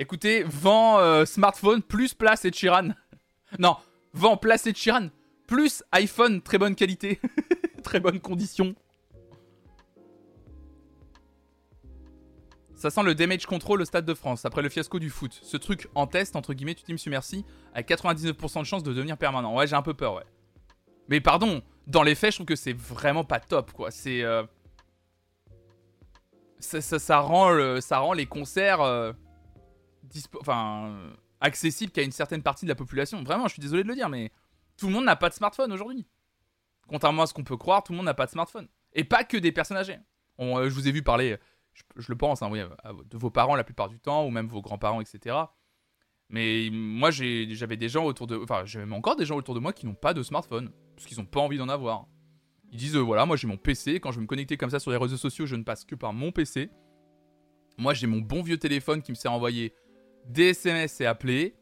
Écoutez, 0.00 0.44
vend 0.44 1.00
euh, 1.00 1.24
smartphone 1.24 1.82
plus 1.82 2.14
place 2.14 2.44
et 2.44 2.52
Chiran. 2.52 2.90
non, 3.58 3.76
vend 4.12 4.36
place 4.36 4.64
et 4.68 4.72
Chiran 4.72 5.08
plus 5.48 5.82
iPhone 5.90 6.40
très 6.40 6.56
bonne 6.56 6.76
qualité, 6.76 7.20
très 7.82 7.98
bonne 7.98 8.20
condition. 8.20 8.76
Ça 12.76 12.90
sent 12.90 13.02
le 13.02 13.16
damage 13.16 13.46
control 13.46 13.80
au 13.80 13.84
Stade 13.84 14.04
de 14.04 14.14
France 14.14 14.44
après 14.44 14.62
le 14.62 14.68
fiasco 14.68 15.00
du 15.00 15.10
foot. 15.10 15.36
Ce 15.42 15.56
truc 15.56 15.88
en 15.96 16.06
test, 16.06 16.36
entre 16.36 16.54
guillemets, 16.54 16.76
tu 16.76 16.84
dis 16.84 17.08
merci, 17.08 17.44
avec 17.74 17.88
99% 17.88 18.60
de 18.60 18.64
chance 18.64 18.84
de 18.84 18.92
devenir 18.92 19.18
permanent. 19.18 19.56
Ouais, 19.56 19.66
j'ai 19.66 19.74
un 19.74 19.82
peu 19.82 19.94
peur, 19.94 20.14
ouais. 20.14 20.26
Mais 21.08 21.20
pardon, 21.20 21.60
dans 21.88 22.04
les 22.04 22.14
faits, 22.14 22.30
je 22.30 22.36
trouve 22.36 22.46
que 22.46 22.54
c'est 22.54 22.76
vraiment 22.76 23.24
pas 23.24 23.40
top, 23.40 23.72
quoi. 23.72 23.90
C'est. 23.90 24.22
Euh, 24.22 24.44
ça, 26.60 27.18
rend 27.18 27.80
ça 27.80 27.98
rend 27.98 28.12
les 28.12 28.26
concerts. 28.26 28.80
Euh, 28.80 29.12
enfin, 30.40 31.12
accessible 31.40 31.92
qu'à 31.92 32.02
une 32.02 32.12
certaine 32.12 32.42
partie 32.42 32.64
de 32.64 32.70
la 32.70 32.74
population. 32.74 33.22
Vraiment, 33.22 33.48
je 33.48 33.54
suis 33.54 33.60
désolé 33.60 33.82
de 33.82 33.88
le 33.88 33.94
dire, 33.94 34.08
mais 34.08 34.32
tout 34.76 34.86
le 34.86 34.92
monde 34.92 35.04
n'a 35.04 35.16
pas 35.16 35.28
de 35.28 35.34
smartphone 35.34 35.72
aujourd'hui. 35.72 36.06
Contrairement 36.88 37.22
à 37.22 37.26
ce 37.26 37.34
qu'on 37.34 37.44
peut 37.44 37.56
croire, 37.56 37.82
tout 37.82 37.92
le 37.92 37.96
monde 37.96 38.06
n'a 38.06 38.14
pas 38.14 38.26
de 38.26 38.30
smartphone. 38.30 38.68
Et 38.94 39.04
pas 39.04 39.24
que 39.24 39.36
des 39.36 39.52
personnes 39.52 39.76
âgées. 39.76 39.98
Euh, 40.40 40.68
je 40.68 40.74
vous 40.74 40.88
ai 40.88 40.92
vu 40.92 41.02
parler, 41.02 41.36
je, 41.96 42.08
le 42.08 42.16
pense, 42.16 42.42
hein, 42.42 42.50
de 42.50 43.18
vos 43.18 43.30
parents 43.30 43.56
la 43.56 43.64
plupart 43.64 43.88
du 43.88 43.98
temps, 43.98 44.24
ou 44.24 44.30
même 44.30 44.46
vos 44.46 44.62
grands-parents, 44.62 45.00
etc. 45.00 45.36
Mais 46.30 46.68
moi, 46.72 47.10
j'avais 47.10 47.76
des 47.76 47.88
gens 47.88 48.04
autour 48.04 48.26
de. 48.26 48.36
Enfin, 48.36 48.64
j'ai 48.64 48.82
encore 48.82 49.16
des 49.16 49.24
gens 49.24 49.36
autour 49.36 49.54
de 49.54 49.60
moi 49.60 49.72
qui 49.72 49.86
n'ont 49.86 49.94
pas 49.94 50.14
de 50.14 50.22
smartphone. 50.22 50.70
Parce 50.94 51.06
qu'ils 51.06 51.18
n'ont 51.18 51.26
pas 51.26 51.40
envie 51.40 51.58
d'en 51.58 51.68
avoir. 51.68 52.06
Ils 52.70 52.78
disent 52.78 52.96
voilà, 52.96 53.24
moi 53.24 53.36
j'ai 53.36 53.46
mon 53.46 53.56
PC. 53.56 53.98
Quand 54.00 54.10
je 54.10 54.16
vais 54.16 54.22
me 54.22 54.26
connecter 54.26 54.56
comme 54.56 54.70
ça 54.70 54.78
sur 54.78 54.90
les 54.90 54.96
réseaux 54.96 55.16
sociaux, 55.16 55.46
je 55.46 55.56
ne 55.56 55.62
passe 55.62 55.84
que 55.84 55.94
par 55.94 56.12
mon 56.12 56.32
PC. 56.32 56.70
Moi, 57.78 57.94
j'ai 57.94 58.06
mon 58.06 58.18
bon 58.18 58.42
vieux 58.42 58.58
téléphone 58.58 59.02
qui 59.02 59.12
me 59.12 59.14
sert 59.14 59.32
à 59.32 59.38
des 60.28 60.50
SMS 60.50 61.00
et 61.00 61.06
appeler. 61.06 61.56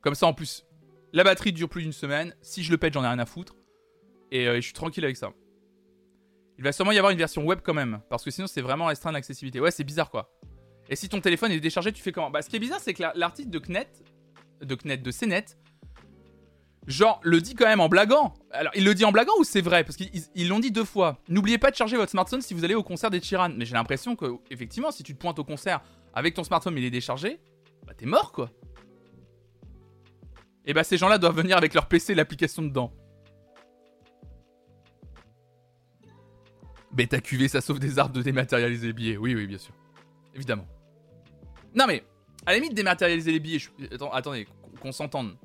Comme 0.00 0.14
ça, 0.14 0.26
en 0.26 0.32
plus, 0.32 0.66
la 1.12 1.24
batterie 1.24 1.52
dure 1.52 1.68
plus 1.68 1.82
d'une 1.82 1.92
semaine. 1.92 2.34
Si 2.40 2.62
je 2.62 2.70
le 2.70 2.78
pète, 2.78 2.94
j'en 2.94 3.04
ai 3.04 3.08
rien 3.08 3.18
à 3.18 3.26
foutre. 3.26 3.54
Et 4.30 4.46
euh, 4.46 4.56
je 4.56 4.60
suis 4.60 4.72
tranquille 4.72 5.04
avec 5.04 5.16
ça. 5.16 5.32
Il 6.58 6.64
va 6.64 6.72
sûrement 6.72 6.92
y 6.92 6.98
avoir 6.98 7.12
une 7.12 7.18
version 7.18 7.44
web 7.44 7.60
quand 7.62 7.74
même. 7.74 8.00
Parce 8.10 8.24
que 8.24 8.30
sinon, 8.30 8.46
c'est 8.46 8.60
vraiment 8.60 8.86
restreint 8.86 9.12
l'accessibilité. 9.12 9.60
Ouais, 9.60 9.70
c'est 9.70 9.84
bizarre 9.84 10.10
quoi. 10.10 10.30
Et 10.88 10.96
si 10.96 11.08
ton 11.08 11.20
téléphone 11.20 11.52
est 11.52 11.60
déchargé, 11.60 11.92
tu 11.92 12.02
fais 12.02 12.12
comment? 12.12 12.30
Bah, 12.30 12.42
ce 12.42 12.48
qui 12.48 12.56
est 12.56 12.60
bizarre, 12.60 12.80
c'est 12.80 12.94
que 12.94 13.02
l'article 13.14 13.50
de 13.50 13.58
CNET, 13.58 13.88
de 14.62 14.74
CNET, 14.74 14.96
de 14.98 15.10
CNET, 15.10 15.44
genre, 16.86 17.20
le 17.22 17.40
dit 17.40 17.54
quand 17.54 17.66
même 17.66 17.80
en 17.80 17.88
blaguant. 17.88 18.34
Alors, 18.50 18.72
il 18.74 18.84
le 18.84 18.94
dit 18.94 19.04
en 19.04 19.12
blaguant 19.12 19.34
ou 19.38 19.44
c'est 19.44 19.60
vrai? 19.60 19.84
Parce 19.84 19.96
qu'ils 19.96 20.48
l'ont 20.48 20.58
dit 20.58 20.70
deux 20.70 20.84
fois. 20.84 21.20
N'oubliez 21.28 21.58
pas 21.58 21.70
de 21.70 21.76
charger 21.76 21.96
votre 21.96 22.10
smartphone 22.10 22.40
si 22.40 22.54
vous 22.54 22.64
allez 22.64 22.74
au 22.74 22.82
concert 22.82 23.10
des 23.10 23.20
Chiran. 23.20 23.50
Mais 23.50 23.66
j'ai 23.66 23.74
l'impression 23.74 24.16
que, 24.16 24.26
effectivement, 24.50 24.90
si 24.90 25.02
tu 25.02 25.14
te 25.14 25.20
pointes 25.20 25.38
au 25.38 25.44
concert 25.44 25.82
avec 26.14 26.34
ton 26.34 26.42
smartphone 26.42 26.76
il 26.78 26.84
est 26.84 26.90
déchargé, 26.90 27.38
bah 27.88 27.94
t'es 27.96 28.06
mort 28.06 28.32
quoi. 28.32 28.50
Et 30.66 30.74
bah 30.74 30.84
ces 30.84 30.98
gens-là 30.98 31.16
doivent 31.16 31.36
venir 31.36 31.56
avec 31.56 31.72
leur 31.72 31.88
PC 31.88 32.12
et 32.12 32.14
l'application 32.14 32.62
dedans. 32.62 32.92
Bêta 36.92 37.20
QV, 37.20 37.48
ça 37.48 37.60
sauve 37.60 37.78
des 37.78 37.98
arbres 37.98 38.14
de 38.14 38.22
dématérialiser 38.22 38.88
les 38.88 38.92
billets. 38.92 39.16
Oui, 39.16 39.34
oui, 39.34 39.46
bien 39.46 39.58
sûr. 39.58 39.72
Évidemment. 40.34 40.66
Non, 41.74 41.86
mais, 41.86 42.02
à 42.44 42.52
la 42.52 42.58
limite, 42.58 42.74
dématérialiser 42.74 43.30
les 43.30 43.40
billets. 43.40 43.60
attendez, 44.12 44.46
qu'on 44.80 44.92
s'entende. 44.92 45.36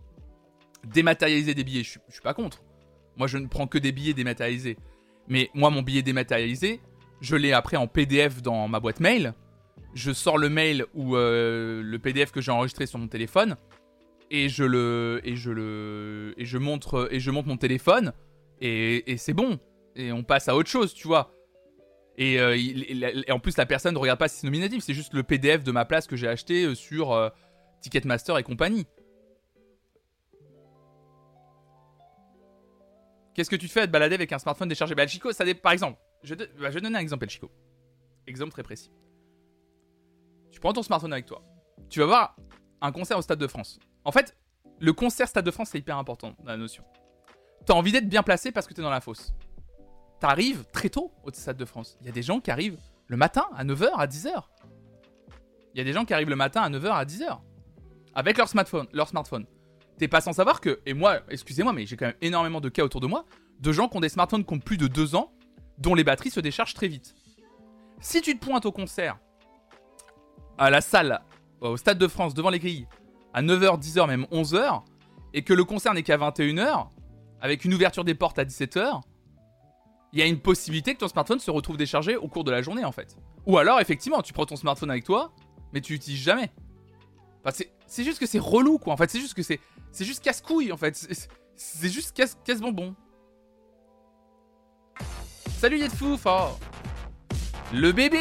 Dématérialiser 0.86 1.54
des 1.54 1.64
billets, 1.64 1.84
je 1.84 2.00
suis 2.10 2.22
pas 2.22 2.34
contre. 2.34 2.64
Moi, 3.18 3.28
je 3.28 3.38
ne 3.38 3.48
prends 3.48 3.68
que 3.68 3.78
des 3.78 3.92
billets 3.92 4.14
dématérialisés. 4.14 4.78
Mais 5.28 5.50
moi, 5.54 5.70
mon 5.70 5.82
billet 5.82 6.02
dématérialisé, 6.02 6.82
je 7.22 7.36
l'ai 7.36 7.54
après 7.54 7.78
en 7.78 7.88
PDF 7.88 8.42
dans 8.42 8.68
ma 8.68 8.80
boîte 8.80 9.00
mail. 9.00 9.34
Je 9.96 10.12
sors 10.12 10.38
le 10.38 10.50
mail 10.50 10.86
ou 10.94 11.16
euh, 11.16 11.82
le 11.84 12.00
PDF 12.00 12.32
que 12.32 12.42
j'ai 12.42 12.52
enregistré 12.52 12.86
sur 12.88 13.00
mon 13.00 13.08
téléphone 13.08 13.56
et 14.32 14.50
je 14.50 14.64
le 14.64 15.22
et 15.24 15.36
je 15.36 15.52
le 15.52 16.34
et 16.38 16.46
je 16.46 16.58
montre 16.58 17.08
et 17.12 17.20
je 17.20 17.30
montre 17.30 17.48
mon 17.48 17.58
téléphone 17.58 18.14
et, 18.60 19.16
c'est 19.18 19.34
bon 19.34 19.60
et 19.96 20.12
on 20.12 20.24
passe 20.24 20.48
à 20.48 20.56
autre 20.56 20.70
chose, 20.70 20.94
tu 20.94 21.08
vois. 21.08 21.32
Et, 22.18 22.40
euh, 22.40 22.56
en 23.30 23.40
plus, 23.40 23.58
la 23.58 23.66
personne 23.66 23.94
ne 23.94 24.00
regarde 24.00 24.20
pas 24.20 24.28
si 24.28 24.40
c'est 24.40 24.48
nominatif, 24.48 24.84
c'est 24.84 24.94
juste 24.94 25.14
le 25.14 25.24
PDF 25.24 25.64
de 25.64 25.72
ma 25.72 25.84
place 25.84 26.08
que 26.08 26.16
j'ai 26.16 26.28
acheté 26.28 26.64
euh, 26.64 26.76
sur 26.76 27.32
Ticketmaster 27.82 28.38
et 28.38 28.44
compagnie. 28.44 28.88
Qu'est-ce 33.34 33.50
que 33.50 33.56
tu 33.56 33.68
fais 33.68 33.82
à 33.82 33.88
te 33.88 33.92
balader 33.92 34.16
avec 34.16 34.32
un 34.32 34.40
smartphone 34.40 34.70
déchargé? 34.70 34.96
Bah, 34.96 35.08
Chico, 35.08 35.32
ça 35.32 35.44
dépend. 35.44 35.62
Par 35.62 35.72
exemple, 35.74 36.00
je, 36.24 36.36
bah, 36.36 36.46
je 36.62 36.70
vais 36.70 36.82
donner 36.82 36.98
un 36.98 37.02
exemple, 37.02 37.28
Chico. 37.28 37.52
Exemple 38.28 38.52
très 38.52 38.64
précis. 38.64 38.92
Prends 40.64 40.72
ton 40.72 40.82
smartphone 40.82 41.12
avec 41.12 41.26
toi. 41.26 41.44
Tu 41.90 42.00
vas 42.00 42.06
voir 42.06 42.38
un 42.80 42.94
concert 42.94 43.18
au 43.18 43.22
Stade 43.22 43.38
de 43.38 43.48
France. 43.48 43.80
En 44.06 44.14
fait, 44.14 44.38
le 44.80 44.94
concert 44.94 45.28
Stade 45.28 45.44
de 45.44 45.52
France, 45.52 45.72
c'est 45.74 45.78
hyper 45.78 45.98
important 45.98 46.38
la 46.46 46.56
notion. 46.56 46.86
T'as 47.66 47.74
envie 47.74 47.92
d'être 47.92 48.08
bien 48.08 48.24
placé 48.24 48.54
parce 48.54 48.66
que 48.66 48.74
t'es 48.74 48.82
dans 48.82 48.90
la 48.90 49.02
fosse. 49.02 49.34
T'arrives 50.22 50.64
très 50.72 50.88
tôt 50.88 51.12
au 51.26 51.34
Stade 51.34 51.58
de 51.58 51.66
France. 51.66 51.98
Il 52.00 52.06
y 52.06 52.10
a 52.10 52.14
des 52.14 52.22
gens 52.22 52.40
qui 52.40 52.50
arrivent 52.50 52.80
le 53.08 53.18
matin 53.18 53.46
à 53.54 53.66
9h, 53.66 53.90
à 53.98 54.08
10h. 54.08 54.42
Il 55.74 55.80
y 55.80 55.82
a 55.82 55.84
des 55.84 55.92
gens 55.92 56.06
qui 56.06 56.14
arrivent 56.14 56.30
le 56.30 56.38
matin 56.38 56.62
à 56.62 56.70
9h, 56.70 56.92
à 56.92 57.04
10h. 57.04 57.40
Avec 58.16 58.38
leur 58.38 58.48
smartphone. 58.48 58.88
Leur 58.94 59.10
smartphone. 59.10 59.46
T'es 59.98 60.08
pas 60.08 60.22
sans 60.22 60.32
savoir 60.32 60.62
que, 60.62 60.80
et 60.86 60.94
moi, 60.94 61.20
excusez-moi, 61.28 61.74
mais 61.74 61.86
j'ai 61.86 61.98
quand 61.98 62.06
même 62.06 62.16
énormément 62.22 62.62
de 62.62 62.70
cas 62.70 62.86
autour 62.86 63.02
de 63.02 63.08
moi, 63.08 63.26
de 63.60 63.74
gens 63.74 63.90
qui 63.90 63.98
ont 63.98 64.00
des 64.00 64.08
smartphones 64.08 64.46
qui 64.46 64.54
ont 64.54 64.60
plus 64.60 64.78
de 64.78 64.88
2 64.88 65.16
ans, 65.16 65.34
dont 65.78 65.94
les 65.94 66.06
batteries 66.06 66.32
se 66.32 66.40
déchargent 66.40 66.74
très 66.74 66.88
vite. 66.88 67.16
Si 68.00 68.22
tu 68.22 68.40
te 68.40 68.46
pointes 68.46 68.66
au 68.66 68.72
concert, 68.72 69.20
à 70.58 70.70
la 70.70 70.82
salle, 70.82 71.22
au 71.62 71.78
Stade 71.78 71.98
de 71.98 72.08
France, 72.08 72.34
devant 72.34 72.50
les 72.50 72.60
grilles, 72.60 72.88
à 73.34 73.42
9h, 73.42 73.80
10h, 73.80 74.08
même 74.08 74.26
11h, 74.32 74.82
et 75.34 75.44
que 75.44 75.54
le 75.54 75.64
concert 75.64 75.94
n'est 75.94 76.04
qu'à 76.04 76.18
21h, 76.18 76.88
avec 77.42 77.66
une 77.66 77.74
ouverture 77.74 78.04
des 78.04 78.16
portes 78.16 78.40
à 78.40 78.46
17h, 78.46 79.02
il 80.14 80.20
y 80.20 80.22
a 80.22 80.26
une 80.26 80.40
possibilité 80.40 80.94
que 80.94 81.00
ton 81.00 81.08
smartphone 81.08 81.40
se 81.40 81.50
retrouve 81.50 81.76
déchargé 81.76 82.16
au 82.16 82.28
cours 82.28 82.44
de 82.44 82.52
la 82.52 82.62
journée 82.62 82.86
en 82.86 82.92
fait. 82.92 83.18
Ou 83.48 83.58
alors, 83.58 83.82
effectivement, 83.82 84.22
tu 84.22 84.32
prends 84.32 84.46
ton 84.46 84.56
smartphone 84.56 84.92
avec 84.92 85.04
toi, 85.04 85.34
mais 85.74 85.82
tu 85.82 85.94
l'utilises 85.94 86.22
jamais. 86.22 86.52
c'est 87.88 88.04
juste 88.04 88.20
que 88.20 88.28
c'est 88.28 88.40
relou 88.40 88.78
quoi. 88.78 88.94
En 88.94 88.98
fait, 88.98 89.10
c'est 89.10 89.20
juste 89.20 89.34
que 89.34 89.42
c'est 89.42 89.60
c'est 89.92 90.06
juste 90.06 90.24
casse-couille 90.24 90.72
en 90.72 90.78
fait. 90.78 90.96
C'est 91.56 91.90
juste 91.90 92.16
casse-bonbon. 92.16 92.96
Salut 95.58 95.80
Yetfouf 95.80 96.26
oh. 96.26 96.58
Le 97.74 97.92
bébé 97.92 98.20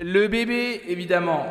Le 0.00 0.28
bébé, 0.28 0.82
évidemment. 0.88 1.46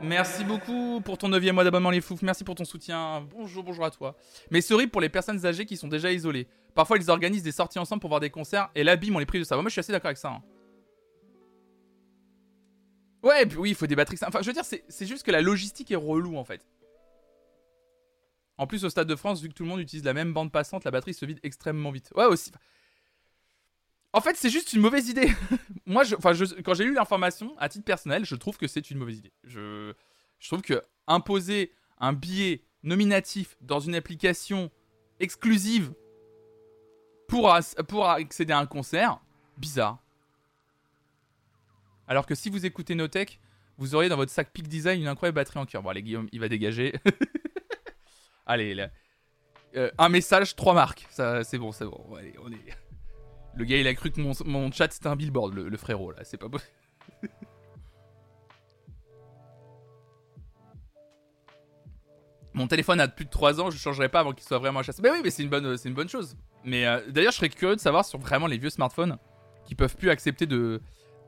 Merci 0.00 0.44
beaucoup 0.44 1.00
pour 1.00 1.18
ton 1.18 1.28
9 1.28 1.52
mois 1.52 1.64
d'abonnement 1.64 1.90
les 1.90 2.00
fouf. 2.00 2.22
Merci 2.22 2.44
pour 2.44 2.54
ton 2.54 2.64
soutien. 2.64 3.26
Bonjour, 3.36 3.64
bonjour 3.64 3.84
à 3.84 3.90
toi. 3.90 4.16
Mais 4.52 4.60
horrible 4.72 4.92
pour 4.92 5.00
les 5.00 5.08
personnes 5.08 5.44
âgées 5.44 5.66
qui 5.66 5.76
sont 5.76 5.88
déjà 5.88 6.12
isolées. 6.12 6.46
Parfois, 6.74 6.96
ils 6.96 7.10
organisent 7.10 7.42
des 7.42 7.50
sorties 7.50 7.80
ensemble 7.80 8.00
pour 8.00 8.08
voir 8.08 8.20
des 8.20 8.30
concerts 8.30 8.70
et 8.76 8.84
l'abîme 8.84 9.16
on 9.16 9.18
les 9.18 9.26
prive 9.26 9.40
de 9.40 9.46
ça. 9.46 9.56
Moi, 9.56 9.64
je 9.64 9.70
suis 9.70 9.80
assez 9.80 9.90
d'accord 9.90 10.08
avec 10.08 10.18
ça. 10.18 10.28
Hein. 10.28 10.42
Ouais, 13.24 13.46
puis 13.46 13.58
oui, 13.58 13.70
il 13.70 13.74
faut 13.74 13.88
des 13.88 13.96
batteries. 13.96 14.18
Enfin, 14.24 14.42
je 14.42 14.46
veux 14.46 14.52
dire, 14.52 14.64
c'est 14.64 15.06
juste 15.06 15.24
que 15.24 15.32
la 15.32 15.40
logistique 15.40 15.90
est 15.90 15.96
relou 15.96 16.36
en 16.36 16.44
fait. 16.44 16.64
En 18.58 18.68
plus, 18.68 18.84
au 18.84 18.90
Stade 18.90 19.08
de 19.08 19.16
France, 19.16 19.40
vu 19.40 19.48
que 19.48 19.54
tout 19.54 19.64
le 19.64 19.68
monde 19.68 19.80
utilise 19.80 20.04
la 20.04 20.14
même 20.14 20.32
bande 20.32 20.52
passante, 20.52 20.84
la 20.84 20.92
batterie 20.92 21.14
se 21.14 21.26
vide 21.26 21.40
extrêmement 21.42 21.90
vite. 21.90 22.12
Ouais, 22.14 22.26
aussi. 22.26 22.52
En 24.18 24.20
fait, 24.20 24.36
c'est 24.36 24.50
juste 24.50 24.72
une 24.72 24.80
mauvaise 24.80 25.08
idée. 25.08 25.30
Moi, 25.86 26.02
quand 26.20 26.74
j'ai 26.74 26.84
lu 26.84 26.92
l'information, 26.92 27.54
à 27.56 27.68
titre 27.68 27.84
personnel, 27.84 28.24
je 28.24 28.34
trouve 28.34 28.58
que 28.58 28.66
c'est 28.66 28.90
une 28.90 28.98
mauvaise 28.98 29.18
idée. 29.18 29.32
Je, 29.44 29.92
trouve 30.44 30.60
que 30.60 30.82
imposer 31.06 31.72
un 32.00 32.12
billet 32.12 32.64
nominatif 32.82 33.56
dans 33.60 33.78
une 33.78 33.94
application 33.94 34.72
exclusive 35.20 35.92
pour, 37.28 37.48
accéder 37.48 38.52
à 38.52 38.58
un 38.58 38.66
concert, 38.66 39.20
bizarre. 39.56 40.02
Alors 42.08 42.26
que 42.26 42.34
si 42.34 42.50
vous 42.50 42.66
écoutez 42.66 42.96
Notech, 42.96 43.38
vous 43.76 43.94
auriez 43.94 44.08
dans 44.08 44.16
votre 44.16 44.32
sac 44.32 44.50
Peak 44.52 44.66
Design 44.66 45.00
une 45.00 45.06
incroyable 45.06 45.36
batterie 45.36 45.60
en 45.60 45.64
cœur. 45.64 45.84
Bon, 45.84 45.90
allez, 45.90 46.02
Guillaume, 46.02 46.28
il 46.32 46.40
va 46.40 46.48
dégager. 46.48 46.92
Allez, 48.46 48.74
là. 48.74 48.90
Euh, 49.76 49.92
un 49.96 50.08
message, 50.08 50.56
trois 50.56 50.74
marques. 50.74 51.06
C'est 51.08 51.58
bon, 51.58 51.70
c'est 51.70 51.84
bon. 51.84 52.16
Allez, 52.16 52.34
on 52.42 52.50
est... 52.50 52.87
Le 53.58 53.64
gars, 53.64 53.76
il 53.76 53.86
a 53.88 53.94
cru 53.94 54.12
que 54.12 54.20
mon, 54.20 54.70
chat 54.70 54.92
c'était 54.92 55.08
un 55.08 55.16
billboard, 55.16 55.52
le, 55.52 55.76
frérot 55.76 56.12
là. 56.12 56.18
C'est 56.22 56.36
pas 56.36 56.48
possible. 56.48 56.70
Mon 62.54 62.66
téléphone 62.66 63.00
a 63.00 63.06
plus 63.08 63.24
de 63.24 63.30
3 63.30 63.60
ans, 63.60 63.70
je 63.70 63.78
changerai 63.78 64.08
pas 64.08 64.20
avant 64.20 64.32
qu'il 64.32 64.44
soit 64.44 64.58
vraiment 64.58 64.82
chassé. 64.82 65.00
Mais 65.02 65.10
oui, 65.10 65.18
mais 65.22 65.30
c'est 65.30 65.44
une 65.44 65.48
bonne, 65.48 65.76
c'est 65.76 65.88
une 65.88 65.94
bonne 65.94 66.08
chose. 66.08 66.36
Mais 66.64 66.86
euh, 66.86 67.00
d'ailleurs, 67.08 67.30
je 67.30 67.36
serais 67.36 67.50
curieux 67.50 67.76
de 67.76 67.80
savoir 67.80 68.04
sur 68.04 68.18
vraiment 68.18 68.46
les 68.48 68.58
vieux 68.58 68.70
smartphones 68.70 69.16
qui 69.64 69.76
peuvent 69.76 69.96
plus 69.96 70.10
accepter 70.10 70.46
de, 70.46 70.80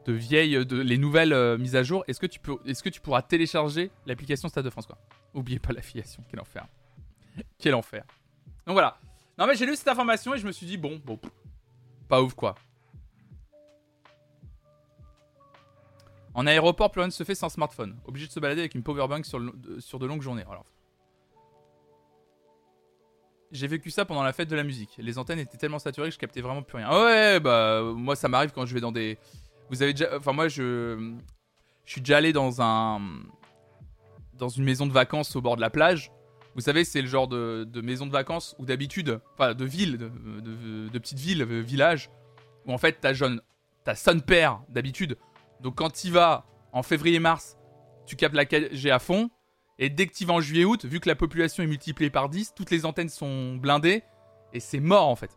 de 0.06 0.12
vieilles, 0.12 0.64
de, 0.66 0.80
les 0.80 0.98
nouvelles 0.98 1.32
euh, 1.32 1.56
mises 1.58 1.76
à 1.76 1.84
jour. 1.84 2.04
Est-ce 2.08 2.18
que 2.18 2.26
tu 2.26 2.40
peux, 2.40 2.56
est-ce 2.64 2.82
que 2.82 2.88
tu 2.88 3.00
pourras 3.00 3.22
télécharger 3.22 3.90
l'application 4.06 4.48
Stade 4.48 4.64
de 4.64 4.70
France 4.70 4.86
quoi? 4.86 4.98
Oubliez 5.34 5.58
pas 5.60 5.72
l'affiliation, 5.72 6.24
quel 6.28 6.40
enfer. 6.40 6.66
Quel 7.58 7.74
enfer. 7.74 8.04
Donc 8.66 8.74
voilà. 8.74 8.98
Non 9.38 9.46
mais 9.46 9.54
j'ai 9.54 9.66
lu 9.66 9.76
cette 9.76 9.88
information 9.88 10.34
et 10.34 10.38
je 10.38 10.46
me 10.46 10.52
suis 10.52 10.66
dit 10.66 10.78
bon, 10.78 11.00
bon, 11.04 11.18
pas 12.10 12.20
ouf 12.20 12.34
quoi. 12.34 12.54
En 16.34 16.46
aéroport, 16.46 16.90
plus 16.90 17.00
rien 17.00 17.08
ne 17.08 17.12
se 17.12 17.24
fait 17.24 17.34
sans 17.34 17.48
smartphone. 17.48 17.96
Obligé 18.04 18.26
de 18.26 18.32
se 18.32 18.38
balader 18.40 18.60
avec 18.60 18.74
une 18.74 18.82
powerbank 18.82 19.26
sur, 19.26 19.40
sur 19.78 19.98
de 19.98 20.06
longues 20.06 20.22
journées. 20.22 20.44
J'ai 23.50 23.66
vécu 23.66 23.90
ça 23.90 24.04
pendant 24.04 24.22
la 24.22 24.32
fête 24.32 24.48
de 24.48 24.54
la 24.54 24.62
musique. 24.62 24.94
Les 24.98 25.18
antennes 25.18 25.40
étaient 25.40 25.58
tellement 25.58 25.80
saturées 25.80 26.08
que 26.08 26.14
je 26.14 26.18
captais 26.18 26.40
vraiment 26.40 26.62
plus 26.62 26.78
rien. 26.78 26.90
ouais, 26.90 27.40
bah 27.40 27.82
moi 27.82 28.14
ça 28.14 28.28
m'arrive 28.28 28.52
quand 28.52 28.64
je 28.66 28.74
vais 28.74 28.80
dans 28.80 28.92
des. 28.92 29.18
Vous 29.70 29.82
avez 29.82 29.92
déjà. 29.92 30.16
Enfin 30.16 30.32
moi 30.32 30.48
je. 30.48 31.14
Je 31.84 31.92
suis 31.92 32.00
déjà 32.00 32.18
allé 32.18 32.32
dans 32.32 32.62
un. 32.62 33.00
Dans 34.34 34.48
une 34.48 34.64
maison 34.64 34.86
de 34.86 34.92
vacances 34.92 35.34
au 35.34 35.40
bord 35.40 35.56
de 35.56 35.60
la 35.60 35.70
plage. 35.70 36.12
Vous 36.54 36.62
savez, 36.62 36.84
c'est 36.84 37.00
le 37.00 37.08
genre 37.08 37.28
de, 37.28 37.80
maison 37.80 38.06
de 38.06 38.12
vacances 38.12 38.56
où 38.58 38.66
d'habitude, 38.66 39.20
enfin 39.34 39.54
de 39.54 39.64
ville, 39.64 39.98
de, 39.98 40.98
petite 40.98 41.18
ville, 41.18 41.42
euh, 41.42 41.60
village, 41.60 42.10
où 42.66 42.72
en 42.72 42.78
fait 42.78 42.98
t'as 43.00 43.12
jeune, 43.12 43.40
t'as 43.84 43.94
son 43.94 44.20
père 44.20 44.60
d'habitude. 44.68 45.16
Donc 45.60 45.76
quand 45.76 45.90
tu 45.90 46.10
vas 46.10 46.46
en 46.72 46.82
février-mars, 46.82 47.56
tu 48.06 48.16
captes 48.16 48.34
la 48.34 48.44
4G 48.44 48.90
à 48.90 48.98
fond. 48.98 49.30
Et 49.78 49.88
dès 49.88 50.06
que 50.06 50.12
tu 50.12 50.26
vas 50.26 50.34
en 50.34 50.40
juillet-août, 50.40 50.84
vu 50.84 51.00
que 51.00 51.08
la 51.08 51.14
population 51.14 51.62
est 51.62 51.66
multipliée 51.66 52.10
par 52.10 52.28
10, 52.28 52.52
toutes 52.54 52.70
les 52.70 52.84
antennes 52.84 53.08
sont 53.08 53.54
blindées. 53.54 54.02
Et 54.52 54.60
c'est 54.60 54.80
mort 54.80 55.08
en 55.08 55.16
fait. 55.16 55.30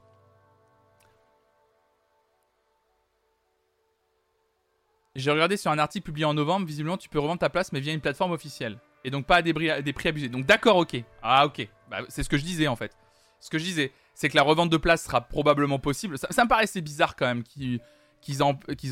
J'ai 5.15 5.30
regardé 5.30 5.58
sur 5.58 5.69
un 5.69 5.78
article 5.78 6.06
publié 6.06 6.26
en 6.26 6.34
novembre, 6.34 6.65
visiblement 6.65 6.97
tu 6.97 7.08
peux 7.08 7.19
revendre 7.19 7.39
ta 7.39 7.52
place 7.52 7.71
mais 7.71 7.80
via 7.80 7.93
une 7.93 8.02
plateforme 8.02 8.32
officielle 8.32 8.80
et 9.04 9.12
donc 9.12 9.26
pas 9.26 9.38
à 9.38 9.42
des, 9.42 9.54
prix 9.54 10.08
abusés. 10.10 10.30
Donc 10.30 10.46
d'accord, 10.46 10.78
ok. 10.78 11.04
Ah 11.22 11.46
ok, 11.46 11.68
bah, 11.89 12.00
c'est 12.10 12.24
ce 12.24 12.30
que 12.30 12.38
je 12.38 12.44
disais 12.44 12.68
en 12.68 12.76
fait. 12.76 12.96
Ce 13.39 13.50
que 13.50 13.58
je 13.58 13.63
disais, 13.63 13.92
c'est 14.13 14.30
que 14.30 14.36
la 14.36 14.44
revente 14.44 14.70
de 14.70 14.78
place 14.78 15.04
sera 15.04 15.22
probablement 15.22 15.80
possible. 15.80 16.18
Ça, 16.18 16.44
me 16.44 16.50
paraissait 16.50 16.82
bizarre 16.82 17.16
quand 17.16 17.26
même 17.26 17.44
qu'ils 17.44 17.82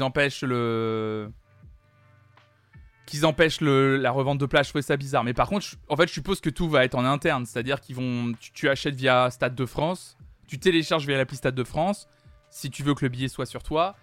empêchent 0.01 0.41
la 0.43 1.31
revente 4.11 4.39
de 4.39 4.45
place. 4.45 4.67
Je 4.67 4.71
trouvais 4.71 4.81
ça 4.81 4.97
bizarre. 4.97 5.23
Mais 5.23 5.33
par 5.33 5.47
contre, 5.47 5.67
en 5.87 5.95
fait, 5.95 6.07
je 6.07 6.13
suppose 6.13 6.41
que 6.41 6.49
tout 6.49 6.67
va 6.67 6.83
être 6.83 6.95
en 6.95 7.05
interne, 7.05 7.45
c'est-à-dire 7.45 7.79
qu'ils 7.79 7.95
vont, 7.95 8.33
tu, 8.53 8.67
achètes 8.67 8.95
via 8.95 9.29
Stade 9.29 9.55
de 9.55 9.65
France, 9.65 10.17
tu 10.47 10.59
télécharges 10.59 11.05
via 11.05 11.17
l'appli 11.17 11.37
Stade 11.37 11.55
de 11.55 11.63
France, 11.63 12.09
si 12.49 12.69
tu 12.69 12.83
veux 12.83 12.93
que 12.93 13.05
le 13.05 13.09
billet 13.09 13.29
soit 13.29 13.45
sur 13.45 13.63
toi, 13.63 13.95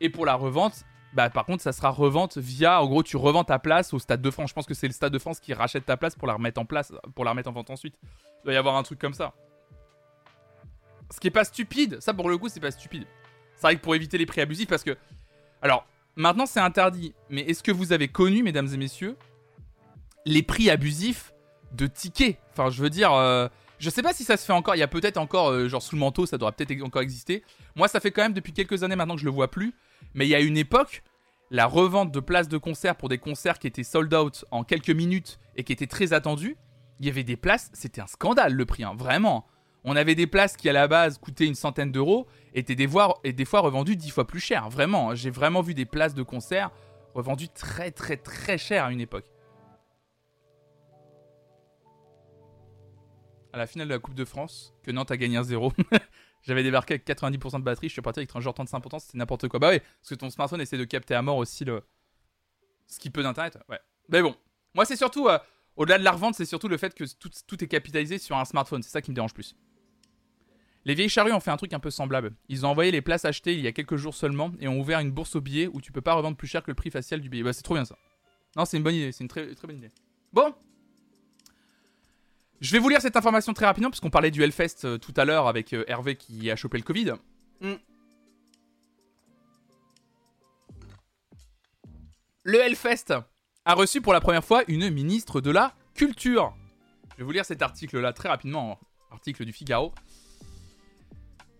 et 0.00 0.10
pour 0.10 0.26
la 0.26 0.34
revente, 0.34 0.84
bah, 1.14 1.30
par 1.30 1.46
contre, 1.46 1.62
ça 1.62 1.72
sera 1.72 1.90
revente 1.90 2.38
via. 2.38 2.82
En 2.82 2.86
gros, 2.86 3.02
tu 3.02 3.16
revends 3.16 3.44
ta 3.44 3.60
place 3.60 3.94
au 3.94 3.98
Stade 4.00 4.20
de 4.20 4.30
France. 4.30 4.50
Je 4.50 4.54
pense 4.54 4.66
que 4.66 4.74
c'est 4.74 4.88
le 4.88 4.92
Stade 4.92 5.12
de 5.12 5.18
France 5.18 5.38
qui 5.38 5.54
rachète 5.54 5.86
ta 5.86 5.96
place 5.96 6.16
pour 6.16 6.26
la 6.26 6.34
remettre 6.34 6.60
en 6.60 6.64
place, 6.64 6.92
pour 7.14 7.24
la 7.24 7.30
remettre 7.30 7.48
en 7.48 7.52
vente 7.52 7.70
ensuite. 7.70 7.94
Il 8.02 8.46
doit 8.46 8.52
y 8.52 8.56
avoir 8.56 8.76
un 8.76 8.82
truc 8.82 8.98
comme 8.98 9.14
ça. 9.14 9.32
Ce 11.10 11.20
qui 11.20 11.28
est 11.28 11.30
pas 11.30 11.44
stupide, 11.44 12.00
ça 12.00 12.12
pour 12.12 12.28
le 12.28 12.36
coup, 12.36 12.48
c'est 12.48 12.60
pas 12.60 12.72
stupide. 12.72 13.06
C'est 13.54 13.62
vrai 13.62 13.76
que 13.76 13.80
pour 13.80 13.94
éviter 13.94 14.18
les 14.18 14.26
prix 14.26 14.40
abusifs, 14.40 14.68
parce 14.68 14.82
que. 14.82 14.96
Alors, 15.62 15.86
maintenant 16.16 16.46
c'est 16.46 16.60
interdit, 16.60 17.14
mais 17.30 17.42
est-ce 17.42 17.62
que 17.62 17.72
vous 17.72 17.92
avez 17.92 18.08
connu, 18.08 18.42
mesdames 18.42 18.68
et 18.72 18.76
messieurs, 18.76 19.16
les 20.26 20.42
prix 20.42 20.68
abusifs 20.68 21.32
de 21.72 21.86
tickets? 21.86 22.38
Enfin, 22.50 22.70
je 22.70 22.82
veux 22.82 22.90
dire, 22.90 23.12
euh, 23.12 23.48
Je 23.84 23.90
sais 23.90 24.00
pas 24.00 24.14
si 24.14 24.24
ça 24.24 24.38
se 24.38 24.46
fait 24.46 24.54
encore. 24.54 24.76
Il 24.76 24.78
y 24.78 24.82
a 24.82 24.88
peut-être 24.88 25.18
encore, 25.18 25.50
euh, 25.50 25.68
genre 25.68 25.82
sous 25.82 25.94
le 25.94 26.00
manteau, 26.00 26.24
ça 26.24 26.38
doit 26.38 26.52
peut-être 26.52 26.82
encore 26.82 27.02
exister. 27.02 27.44
Moi, 27.76 27.86
ça 27.86 28.00
fait 28.00 28.12
quand 28.12 28.22
même 28.22 28.32
depuis 28.32 28.54
quelques 28.54 28.82
années 28.82 28.96
maintenant 28.96 29.14
que 29.14 29.20
je 29.20 29.26
le 29.26 29.30
vois 29.30 29.50
plus. 29.50 29.74
Mais 30.14 30.24
il 30.24 30.30
y 30.30 30.34
a 30.34 30.40
une 30.40 30.56
époque, 30.56 31.02
la 31.50 31.66
revente 31.66 32.10
de 32.10 32.18
places 32.18 32.48
de 32.48 32.56
concert 32.56 32.96
pour 32.96 33.10
des 33.10 33.18
concerts 33.18 33.58
qui 33.58 33.66
étaient 33.66 33.84
sold 33.84 34.14
out 34.14 34.46
en 34.50 34.64
quelques 34.64 34.88
minutes 34.88 35.38
et 35.56 35.64
qui 35.64 35.74
étaient 35.74 35.86
très 35.86 36.14
attendus. 36.14 36.56
Il 36.98 37.04
y 37.04 37.10
avait 37.10 37.24
des 37.24 37.36
places, 37.36 37.70
c'était 37.74 38.00
un 38.00 38.06
scandale 38.06 38.54
le 38.54 38.64
prix, 38.64 38.84
hein, 38.84 38.94
vraiment. 38.96 39.44
On 39.84 39.96
avait 39.96 40.14
des 40.14 40.26
places 40.26 40.56
qui 40.56 40.70
à 40.70 40.72
la 40.72 40.88
base 40.88 41.18
coûtaient 41.18 41.46
une 41.46 41.54
centaine 41.54 41.92
d'euros 41.92 42.26
et 42.54 42.60
étaient 42.60 42.76
des 42.76 42.88
fois, 42.88 43.20
et 43.22 43.34
des 43.34 43.44
fois 43.44 43.60
revendues 43.60 43.96
dix 43.96 44.08
fois 44.08 44.26
plus 44.26 44.40
cher. 44.40 44.70
Vraiment, 44.70 45.10
hein. 45.10 45.14
j'ai 45.14 45.28
vraiment 45.28 45.60
vu 45.60 45.74
des 45.74 45.84
places 45.84 46.14
de 46.14 46.22
concert 46.22 46.70
revendues 47.12 47.50
très 47.50 47.90
très 47.90 48.16
très 48.16 48.56
cher 48.56 48.86
à 48.86 48.92
une 48.92 49.02
époque. 49.02 49.26
À 53.54 53.56
la 53.56 53.68
finale 53.68 53.86
de 53.86 53.92
la 53.92 54.00
Coupe 54.00 54.16
de 54.16 54.24
France, 54.24 54.74
que 54.82 54.90
Nantes 54.90 55.12
a 55.12 55.16
gagné 55.16 55.36
un 55.36 55.44
0. 55.44 55.72
J'avais 56.42 56.64
débarqué 56.64 56.94
avec 56.94 57.06
90% 57.06 57.60
de 57.60 57.62
batterie, 57.62 57.86
je 57.88 57.92
suis 57.92 58.02
parti 58.02 58.18
avec 58.18 58.34
un 58.34 58.40
genre 58.40 58.52
35%, 58.52 58.98
c'était 58.98 59.16
n'importe 59.16 59.46
quoi. 59.46 59.60
Bah 59.60 59.68
ouais, 59.68 59.78
parce 59.78 60.08
que 60.08 60.16
ton 60.16 60.28
smartphone 60.28 60.60
essaie 60.60 60.76
de 60.76 60.82
capter 60.82 61.14
à 61.14 61.22
mort 61.22 61.36
aussi 61.36 61.64
le 61.64 61.84
ce 62.88 62.98
qui 62.98 63.10
peut 63.10 63.22
d'internet. 63.22 63.56
Ouais. 63.68 63.78
Mais 64.08 64.22
bon, 64.22 64.34
moi 64.74 64.84
c'est 64.84 64.96
surtout 64.96 65.28
euh, 65.28 65.38
au-delà 65.76 65.98
de 65.98 66.02
la 66.02 66.10
revente, 66.10 66.34
c'est 66.34 66.46
surtout 66.46 66.66
le 66.66 66.76
fait 66.76 66.96
que 66.96 67.04
tout, 67.16 67.30
tout 67.46 67.62
est 67.62 67.68
capitalisé 67.68 68.18
sur 68.18 68.36
un 68.36 68.44
smartphone, 68.44 68.82
c'est 68.82 68.90
ça 68.90 69.00
qui 69.00 69.12
me 69.12 69.14
dérange 69.14 69.34
plus. 69.34 69.54
Les 70.84 70.94
vieilles 70.94 71.08
charrues 71.08 71.32
ont 71.32 71.38
fait 71.38 71.52
un 71.52 71.56
truc 71.56 71.74
un 71.74 71.80
peu 71.80 71.90
semblable. 71.90 72.34
Ils 72.48 72.66
ont 72.66 72.70
envoyé 72.70 72.90
les 72.90 73.02
places 73.02 73.24
achetées 73.24 73.54
il 73.54 73.60
y 73.60 73.68
a 73.68 73.72
quelques 73.72 73.96
jours 73.96 74.16
seulement 74.16 74.50
et 74.58 74.66
ont 74.66 74.80
ouvert 74.80 74.98
une 74.98 75.12
bourse 75.12 75.36
aux 75.36 75.40
billets 75.40 75.68
où 75.68 75.80
tu 75.80 75.92
peux 75.92 76.02
pas 76.02 76.14
revendre 76.14 76.36
plus 76.36 76.48
cher 76.48 76.64
que 76.64 76.72
le 76.72 76.74
prix 76.74 76.90
facial 76.90 77.20
du 77.20 77.28
billet. 77.28 77.44
Bah 77.44 77.52
c'est 77.52 77.62
trop 77.62 77.74
bien 77.74 77.84
ça. 77.84 77.96
Non, 78.56 78.64
c'est 78.64 78.78
une 78.78 78.82
bonne 78.82 78.96
idée, 78.96 79.12
c'est 79.12 79.22
une 79.22 79.28
très, 79.28 79.54
très 79.54 79.68
bonne 79.68 79.76
idée. 79.76 79.92
Bon, 80.32 80.52
je 82.60 82.72
vais 82.72 82.78
vous 82.78 82.88
lire 82.88 83.00
cette 83.00 83.16
information 83.16 83.52
très 83.52 83.66
rapidement, 83.66 83.90
puisqu'on 83.90 84.10
parlait 84.10 84.30
du 84.30 84.42
Hellfest 84.42 84.84
euh, 84.84 84.98
tout 84.98 85.14
à 85.16 85.24
l'heure 85.24 85.48
avec 85.48 85.72
euh, 85.72 85.84
Hervé 85.86 86.16
qui 86.16 86.50
a 86.50 86.56
chopé 86.56 86.78
le 86.78 86.84
Covid. 86.84 87.12
Hmm. 87.60 87.74
Le 92.44 92.60
Hellfest 92.60 93.14
a 93.64 93.74
reçu 93.74 94.00
pour 94.00 94.12
la 94.12 94.20
première 94.20 94.44
fois 94.44 94.62
une 94.68 94.90
ministre 94.90 95.40
de 95.40 95.50
la 95.50 95.74
Culture. 95.94 96.54
Je 97.12 97.18
vais 97.18 97.24
vous 97.24 97.32
lire 97.32 97.44
cet 97.44 97.62
article-là 97.62 98.12
très 98.12 98.28
rapidement, 98.28 98.72
hein. 98.72 98.86
article 99.12 99.44
du 99.44 99.52
Figaro. 99.52 99.92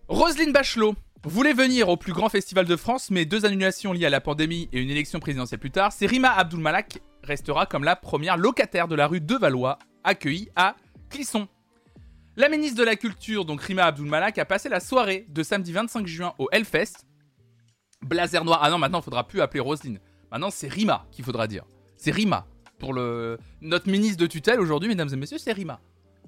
Roselyne 0.07 0.51
Bachelot 0.51 0.95
voulait 1.23 1.53
venir 1.53 1.89
au 1.89 1.97
plus 1.97 2.13
grand 2.13 2.29
festival 2.29 2.65
de 2.65 2.75
France, 2.75 3.09
mais 3.09 3.25
deux 3.25 3.45
annulations 3.45 3.93
liées 3.93 4.05
à 4.05 4.11
la 4.11 4.21
pandémie 4.21 4.69
et 4.71 4.81
une 4.81 4.91
élection 4.91 5.19
présidentielle 5.19 5.59
plus 5.59 5.71
tard, 5.71 5.91
c'est 5.91 6.05
Rima 6.05 6.31
Abdulmalak 6.31 6.99
restera 7.23 7.65
comme 7.65 7.83
la 7.83 7.95
première 7.95 8.37
locataire 8.37 8.87
de 8.87 8.95
la 8.95 9.07
rue 9.07 9.21
de 9.21 9.35
Valois, 9.35 9.79
accueillie 10.03 10.49
à 10.55 10.75
Clisson. 11.15 11.47
La 12.35 12.49
ministre 12.49 12.77
de 12.77 12.83
la 12.83 12.97
Culture, 12.97 13.45
donc 13.45 13.61
Rima 13.61 13.85
Abdulmalak, 13.85 14.37
a 14.37 14.43
passé 14.43 14.67
la 14.67 14.81
soirée 14.81 15.25
de 15.29 15.43
samedi 15.43 15.71
25 15.71 16.05
juin 16.05 16.33
au 16.37 16.49
Hellfest. 16.51 17.05
Blazer 18.01 18.43
noir. 18.43 18.59
Ah 18.61 18.69
non, 18.69 18.77
maintenant, 18.77 18.99
il 18.99 19.03
faudra 19.03 19.25
plus 19.25 19.39
appeler 19.39 19.61
Roselyne. 19.61 20.01
Maintenant, 20.29 20.49
c'est 20.49 20.67
Rima 20.67 21.07
qu'il 21.11 21.23
faudra 21.23 21.47
dire. 21.47 21.63
C'est 21.95 22.11
Rima. 22.11 22.45
Pour 22.79 22.93
le... 22.93 23.39
notre 23.61 23.89
ministre 23.89 24.17
de 24.17 24.27
tutelle 24.27 24.59
aujourd'hui, 24.59 24.89
mesdames 24.89 25.07
et 25.13 25.15
messieurs, 25.15 25.37
c'est 25.37 25.53
Rima. 25.53 25.79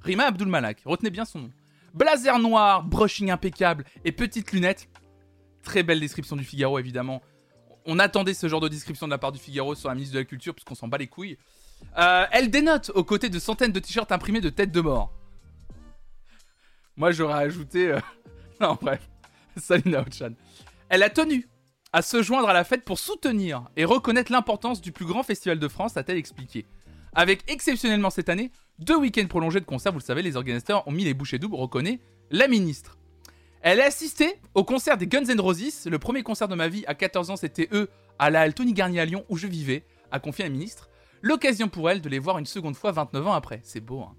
Rima 0.02 0.24
Abdulmalak. 0.28 0.84
Retenez 0.86 1.10
bien 1.10 1.26
son 1.26 1.40
nom. 1.40 1.52
Blazer 1.94 2.40
noir, 2.40 2.84
brushing 2.84 3.30
impeccable 3.30 3.84
et 4.06 4.14
petites 4.14 4.54
lunettes. 4.54 4.88
Très 5.64 5.84
belle 5.84 6.00
description 6.00 6.38
du 6.38 6.46
Figaro, 6.46 6.80
évidemment. 6.80 7.22
On 7.86 8.00
attendait 8.00 8.34
ce 8.34 8.48
genre 8.48 8.62
de 8.62 8.70
description 8.70 9.06
de 9.08 9.12
la 9.12 9.18
part 9.18 9.34
du 9.34 9.40
Figaro 9.40 9.76
sur 9.76 9.90
la 9.90 9.96
ministre 9.96 10.14
de 10.14 10.20
la 10.20 10.26
Culture, 10.26 10.56
puisqu'on 10.56 10.76
s'en 10.76 10.88
bat 10.88 10.98
les 10.98 11.08
couilles. 11.08 11.38
Euh, 11.98 12.26
elle 12.32 12.50
dénote 12.50 12.92
aux 12.96 13.04
côtés 13.04 13.30
de 13.30 13.40
centaines 13.40 13.72
de 13.72 13.80
t-shirts 13.80 14.12
imprimés 14.12 14.42
de 14.42 14.50
têtes 14.50 14.72
de 14.72 14.82
mort. 14.82 15.12
Moi, 16.96 17.12
j'aurais 17.12 17.44
ajouté. 17.44 17.92
Euh, 17.92 18.00
non, 18.62 18.78
bref. 18.82 19.08
Salut 19.58 19.90
Naochan. 19.90 20.32
Elle 20.90 21.04
a 21.04 21.10
tenu 21.10 21.48
à 21.94 22.02
se 22.02 22.22
joindre 22.22 22.50
à 22.50 22.54
la 22.54 22.64
fête 22.64 22.84
pour 22.84 23.00
soutenir 23.00 23.64
et 23.76 23.86
reconnaître 23.86 24.32
l'importance 24.32 24.82
du 24.82 24.92
plus 24.92 25.06
grand 25.06 25.24
festival 25.24 25.58
de 25.60 25.68
France, 25.68 25.98
a-t-elle 25.98 26.18
expliqué. 26.18 26.66
Avec 27.14 27.42
exceptionnellement 27.48 28.10
cette 28.10 28.30
année, 28.30 28.52
deux 28.80 28.98
week-ends 28.98 29.26
prolongés 29.28 29.60
de 29.60 29.66
concerts, 29.66 29.92
vous 29.92 30.00
le 30.00 30.04
savez, 30.04 30.22
les 30.22 30.36
organisateurs 30.36 30.88
ont 30.88 30.92
mis 30.92 31.04
les 31.04 31.14
bouchées 31.14 31.40
doubles, 31.40 31.56
reconnaît 31.56 32.00
la 32.30 32.48
ministre. 32.48 32.98
Elle 33.62 33.82
a 33.82 33.86
assisté 33.86 34.36
au 34.54 34.64
concert 34.64 34.98
des 34.98 35.08
Guns 35.08 35.26
N' 35.26 35.40
Roses. 35.40 35.88
Le 35.88 35.98
premier 35.98 36.24
concert 36.24 36.48
de 36.48 36.56
ma 36.56 36.68
vie 36.68 36.84
à 36.88 36.94
14 36.94 37.32
ans, 37.32 37.36
c'était 37.36 37.70
eux 37.72 37.90
à 38.20 38.30
la 38.30 38.42
Halle 38.42 38.54
Tony 38.54 38.74
Garnier 38.74 39.00
à 39.00 39.06
Lyon 39.06 39.26
où 39.30 39.38
je 39.38 39.48
vivais, 39.48 39.84
a 40.12 40.20
confié 40.20 40.44
la 40.44 40.50
ministre. 40.50 40.90
L'occasion 41.22 41.68
pour 41.68 41.90
elle 41.90 42.02
de 42.02 42.10
les 42.10 42.20
voir 42.20 42.38
une 42.38 42.46
seconde 42.46 42.76
fois 42.76 42.92
29 42.92 43.28
ans 43.28 43.34
après. 43.34 43.60
C'est 43.64 43.82
beau, 43.82 44.02
hein. 44.02 44.16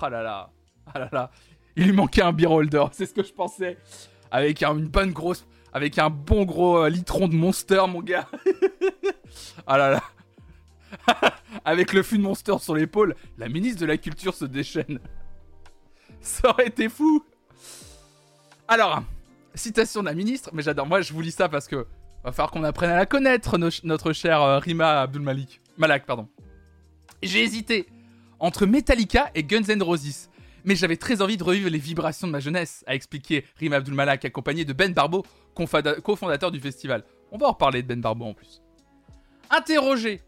Ah 0.00 0.10
là 0.10 0.22
là. 0.22 0.50
Ah 0.92 0.98
là 0.98 1.08
là. 1.12 1.30
Il 1.76 1.84
lui 1.86 1.92
manquait 1.92 2.22
un 2.22 2.32
beer 2.32 2.50
holder, 2.50 2.84
c'est 2.92 3.06
ce 3.06 3.14
que 3.14 3.22
je 3.22 3.32
pensais. 3.32 3.78
Avec 4.30 4.62
une 4.62 4.88
bonne 4.88 5.12
grosse. 5.12 5.46
Avec 5.72 5.98
un 5.98 6.08
bon 6.08 6.44
gros 6.44 6.78
euh, 6.78 6.88
litron 6.88 7.28
de 7.28 7.34
monster, 7.34 7.82
mon 7.86 8.00
gars. 8.00 8.28
ah 9.66 9.76
là 9.76 9.90
là. 9.90 10.02
avec 11.64 11.92
le 11.92 12.02
fût 12.02 12.16
de 12.16 12.22
monster 12.22 12.58
sur 12.60 12.74
l'épaule, 12.74 13.14
la 13.36 13.48
ministre 13.48 13.80
de 13.80 13.86
la 13.86 13.98
Culture 13.98 14.34
se 14.34 14.46
déchaîne. 14.46 15.00
Ça 16.20 16.48
aurait 16.48 16.68
été 16.68 16.88
fou. 16.88 17.24
Alors, 18.68 19.02
citation 19.54 20.00
de 20.00 20.06
la 20.06 20.14
ministre, 20.14 20.50
mais 20.52 20.62
j'adore. 20.62 20.86
Moi, 20.86 21.02
je 21.02 21.12
vous 21.12 21.20
lis 21.20 21.30
ça 21.30 21.48
parce 21.48 21.68
que 21.68 21.86
va 22.24 22.32
falloir 22.32 22.50
qu'on 22.50 22.64
apprenne 22.64 22.90
à 22.90 22.96
la 22.96 23.06
connaître, 23.06 23.56
notre 23.84 24.12
chère 24.12 24.42
euh, 24.42 24.58
Rima 24.58 25.02
Abdul 25.02 25.22
Malik. 25.22 25.60
Malak, 25.78 26.06
pardon. 26.06 26.28
J'ai 27.22 27.42
hésité 27.42 27.86
entre 28.38 28.66
Metallica 28.66 29.30
et 29.34 29.44
Guns 29.44 29.68
N' 29.68 29.82
Roses. 29.82 30.28
Mais 30.64 30.74
j'avais 30.74 30.96
très 30.96 31.22
envie 31.22 31.36
de 31.36 31.44
revivre 31.44 31.70
les 31.70 31.78
vibrations 31.78 32.26
de 32.26 32.32
ma 32.32 32.40
jeunesse, 32.40 32.82
a 32.88 32.94
expliqué 32.94 33.44
Rima 33.56 33.76
Abdul 33.76 33.94
Malak, 33.94 34.24
accompagné 34.24 34.64
de 34.64 34.72
Ben 34.72 34.92
Barbo, 34.92 35.24
cofondateur 35.54 36.50
du 36.50 36.58
festival. 36.58 37.04
On 37.30 37.38
va 37.38 37.46
en 37.46 37.52
reparler 37.52 37.82
de 37.82 37.88
Ben 37.88 38.00
Barbo 38.00 38.24
en 38.24 38.34
plus. 38.34 38.62
Interrogé 39.48 40.22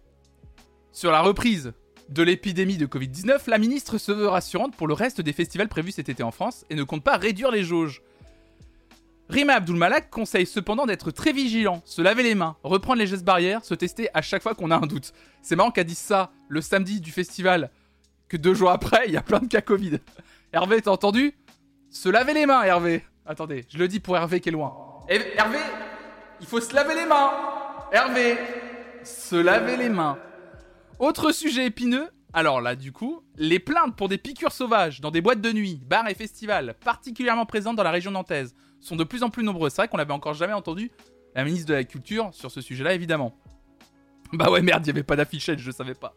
sur 0.92 1.10
la 1.10 1.22
reprise 1.22 1.72
de 2.08 2.22
l'épidémie 2.22 2.76
de 2.76 2.86
Covid-19, 2.86 3.50
la 3.50 3.58
ministre 3.58 3.98
se 3.98 4.12
veut 4.12 4.28
rassurante 4.28 4.76
pour 4.76 4.86
le 4.86 4.94
reste 4.94 5.20
des 5.20 5.32
festivals 5.32 5.68
prévus 5.68 5.92
cet 5.92 6.08
été 6.08 6.22
en 6.22 6.30
France 6.30 6.64
et 6.70 6.74
ne 6.74 6.84
compte 6.84 7.02
pas 7.02 7.16
réduire 7.16 7.50
les 7.50 7.64
jauges. 7.64 8.00
Rima 9.28 9.54
Abdulmalak 9.54 10.08
conseille 10.10 10.46
cependant 10.46 10.86
d'être 10.86 11.10
très 11.10 11.32
vigilant, 11.32 11.82
se 11.84 12.00
laver 12.00 12.22
les 12.22 12.34
mains, 12.34 12.56
reprendre 12.62 12.98
les 12.98 13.06
gestes 13.06 13.24
barrières, 13.24 13.62
se 13.62 13.74
tester 13.74 14.08
à 14.14 14.22
chaque 14.22 14.42
fois 14.42 14.54
qu'on 14.54 14.70
a 14.70 14.76
un 14.76 14.86
doute. 14.86 15.12
C'est 15.42 15.54
marrant 15.54 15.70
qu'elle 15.70 15.84
dise 15.84 15.98
ça 15.98 16.30
le 16.48 16.62
samedi 16.62 17.00
du 17.00 17.12
festival, 17.12 17.70
que 18.28 18.38
deux 18.38 18.54
jours 18.54 18.70
après, 18.70 19.04
il 19.06 19.12
y 19.12 19.18
a 19.18 19.22
plein 19.22 19.40
de 19.40 19.46
cas 19.46 19.60
Covid. 19.60 19.98
Hervé, 20.52 20.80
t'as 20.80 20.92
entendu? 20.92 21.34
Se 21.90 22.08
laver 22.08 22.32
les 22.32 22.46
mains, 22.46 22.62
Hervé. 22.62 23.04
Attendez, 23.26 23.66
je 23.68 23.76
le 23.76 23.86
dis 23.86 24.00
pour 24.00 24.16
Hervé 24.16 24.40
qui 24.40 24.48
est 24.48 24.52
loin. 24.52 24.74
Eh, 25.10 25.20
Hervé, 25.36 25.58
il 26.40 26.46
faut 26.46 26.60
se 26.60 26.74
laver 26.74 26.94
les 26.94 27.04
mains. 27.04 27.32
Hervé, 27.92 28.38
se 29.04 29.36
laver 29.36 29.76
les 29.76 29.90
mains. 29.90 30.18
Autre 30.98 31.32
sujet 31.32 31.66
épineux, 31.66 32.08
alors 32.32 32.62
là, 32.62 32.76
du 32.76 32.92
coup, 32.92 33.22
les 33.36 33.58
plaintes 33.58 33.94
pour 33.94 34.08
des 34.08 34.18
piqûres 34.18 34.52
sauvages 34.52 35.02
dans 35.02 35.10
des 35.10 35.20
boîtes 35.20 35.40
de 35.42 35.52
nuit, 35.52 35.82
bars 35.84 36.08
et 36.08 36.14
festivals, 36.14 36.74
particulièrement 36.82 37.46
présentes 37.46 37.76
dans 37.76 37.82
la 37.82 37.90
région 37.90 38.10
nantaise, 38.10 38.54
sont 38.80 38.96
de 38.96 39.04
plus 39.04 39.22
en 39.22 39.30
plus 39.30 39.42
nombreux. 39.42 39.70
C'est 39.70 39.82
vrai 39.82 39.88
qu'on 39.88 39.96
n'avait 39.96 40.12
encore 40.12 40.34
jamais 40.34 40.52
entendu 40.52 40.90
la 41.34 41.44
ministre 41.44 41.68
de 41.68 41.74
la 41.74 41.84
Culture 41.84 42.30
sur 42.32 42.50
ce 42.50 42.60
sujet-là, 42.60 42.94
évidemment. 42.94 43.36
Bah 44.34 44.50
ouais, 44.50 44.60
merde, 44.60 44.82
il 44.84 44.88
n'y 44.88 44.90
avait 44.90 45.04
pas 45.04 45.16
d'affichette, 45.16 45.58
je 45.58 45.70
savais 45.70 45.94
pas. 45.94 46.14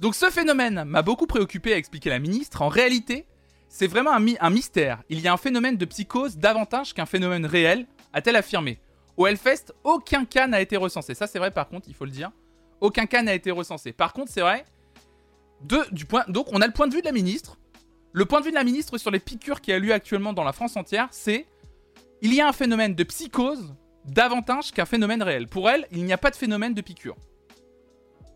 Donc 0.00 0.16
ce 0.16 0.30
phénomène 0.30 0.82
m'a 0.82 1.02
beaucoup 1.02 1.28
préoccupé, 1.28 1.72
a 1.72 1.76
expliqué 1.76 2.10
la 2.10 2.18
ministre. 2.18 2.60
En 2.62 2.68
réalité, 2.68 3.24
c'est 3.68 3.86
vraiment 3.86 4.12
un, 4.12 4.26
un, 4.40 4.50
mystère. 4.50 5.02
Il 5.08 5.20
y 5.20 5.28
a 5.28 5.32
un 5.32 5.36
phénomène 5.36 5.76
de 5.76 5.84
psychose 5.84 6.38
davantage 6.38 6.92
qu'un 6.92 7.06
phénomène 7.06 7.46
réel, 7.46 7.86
a-t-elle 8.12 8.34
affirmé. 8.34 8.80
Au 9.16 9.26
Hellfest, 9.26 9.72
aucun 9.84 10.24
cas 10.24 10.48
n'a 10.48 10.60
été 10.60 10.76
recensé. 10.76 11.14
Ça, 11.14 11.26
c'est 11.26 11.38
vrai, 11.38 11.52
par 11.52 11.68
contre, 11.68 11.86
il 11.88 11.94
faut 11.94 12.04
le 12.04 12.10
dire. 12.10 12.32
Aucun 12.80 13.06
cas 13.06 13.22
n'a 13.22 13.34
été 13.34 13.50
recensé. 13.50 13.92
Par 13.92 14.12
contre, 14.12 14.32
c'est 14.32 14.40
vrai. 14.40 14.64
De, 15.60 15.78
du 15.92 16.06
point, 16.06 16.24
donc, 16.26 16.48
on 16.52 16.60
a 16.60 16.66
le 16.66 16.72
point 16.72 16.88
de 16.88 16.94
vue 16.94 17.00
de 17.00 17.06
la 17.06 17.12
ministre. 17.12 17.58
Le 18.12 18.24
point 18.24 18.40
de 18.40 18.46
vue 18.46 18.50
de 18.50 18.56
la 18.56 18.64
ministre 18.64 18.98
sur 18.98 19.10
les 19.10 19.20
piqûres 19.20 19.60
qui 19.60 19.72
a 19.72 19.78
lieu 19.78 19.92
actuellement 19.92 20.32
dans 20.32 20.42
la 20.42 20.52
France 20.52 20.76
entière, 20.76 21.08
c'est 21.12 21.46
il 22.22 22.34
y 22.34 22.40
a 22.40 22.48
un 22.48 22.52
phénomène 22.52 22.94
de 22.94 23.04
psychose 23.04 23.74
davantage 24.04 24.72
qu'un 24.72 24.84
phénomène 24.84 25.22
réel. 25.22 25.46
Pour 25.46 25.70
elle, 25.70 25.86
il 25.90 26.04
n'y 26.04 26.12
a 26.12 26.18
pas 26.18 26.30
de 26.30 26.36
phénomène 26.36 26.74
de 26.74 26.80
piqûre. 26.80 27.16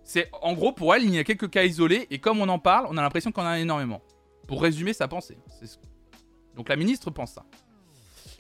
C'est 0.05 0.31
en 0.43 0.53
gros 0.53 0.73
pour 0.73 0.95
elle, 0.95 1.05
il 1.05 1.15
y 1.15 1.19
a 1.19 1.25
quelques 1.25 1.51
cas 1.51 1.65
isolés 1.65 2.07
et 2.11 2.19
comme 2.19 2.41
on 2.41 2.49
en 2.49 2.59
parle, 2.59 2.87
on 2.91 2.97
a 2.97 3.03
l'impression 3.03 3.33
qu'on 3.33 3.43
en 3.43 3.47
a 3.47 3.59
énormément. 3.59 4.03
Pour 4.47 4.63
résumer 4.63 4.93
sa 4.93 5.09
pensée. 5.09 5.39
Donc 6.57 6.69
la 6.69 6.77
ministre 6.77 7.11
pense 7.11 7.33
ça. 7.33 7.45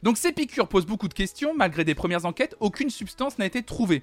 Donc 0.03 0.19
ces 0.19 0.33
piqûres 0.33 0.69
posent 0.69 0.87
beaucoup 0.87 1.09
de 1.09 1.15
questions, 1.15 1.55
malgré 1.55 1.85
des 1.85 1.95
premières 1.95 2.27
enquêtes, 2.27 2.57
aucune 2.61 2.91
substance 2.91 3.39
n'a 3.39 3.47
été 3.47 3.63
trouvée. 3.63 4.03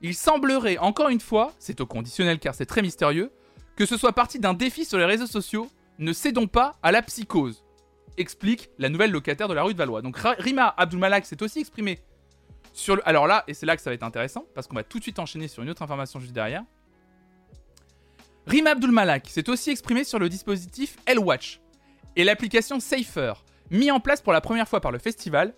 Il 0.00 0.14
semblerait, 0.14 0.78
encore 0.78 1.08
une 1.08 1.20
fois, 1.20 1.52
c'est 1.58 1.80
au 1.80 1.86
conditionnel 1.86 2.40
car 2.40 2.54
c'est 2.54 2.66
très 2.66 2.82
mystérieux, 2.82 3.30
que 3.76 3.86
ce 3.86 3.96
soit 3.96 4.12
parti 4.12 4.40
d'un 4.40 4.54
défi 4.54 4.84
sur 4.84 4.98
les 4.98 5.04
réseaux 5.04 5.26
sociaux, 5.26 5.68
ne 5.98 6.12
cédons 6.12 6.48
pas 6.48 6.76
à 6.82 6.90
la 6.90 7.02
psychose 7.02 7.64
explique 8.18 8.70
la 8.78 8.88
nouvelle 8.88 9.10
locataire 9.10 9.48
de 9.48 9.54
la 9.54 9.62
rue 9.62 9.72
de 9.72 9.78
Valois. 9.78 10.02
Donc 10.02 10.16
Rima 10.18 10.74
Abdulmalak 10.76 11.26
s'est 11.26 11.42
aussi 11.42 11.60
exprimée 11.60 12.00
sur 12.72 12.96
le... 12.96 13.08
Alors 13.08 13.26
là, 13.26 13.44
et 13.48 13.54
c'est 13.54 13.66
là 13.66 13.76
que 13.76 13.82
ça 13.82 13.90
va 13.90 13.94
être 13.94 14.02
intéressant, 14.02 14.46
parce 14.54 14.66
qu'on 14.66 14.76
va 14.76 14.84
tout 14.84 14.98
de 14.98 15.02
suite 15.02 15.18
enchaîner 15.18 15.48
sur 15.48 15.62
une 15.62 15.70
autre 15.70 15.82
information 15.82 16.20
juste 16.20 16.32
derrière. 16.32 16.62
Rima 18.46 18.70
Abdulmalak 18.70 19.28
s'est 19.28 19.48
aussi 19.50 19.70
exprimée 19.70 20.04
sur 20.04 20.18
le 20.18 20.28
dispositif 20.28 20.96
L-Watch 21.06 21.60
et 22.16 22.24
l'application 22.24 22.80
Safer, 22.80 23.44
mis 23.70 23.90
en 23.90 24.00
place 24.00 24.20
pour 24.22 24.32
la 24.32 24.40
première 24.40 24.68
fois 24.68 24.80
par 24.80 24.92
le 24.92 24.98
festival. 24.98 25.54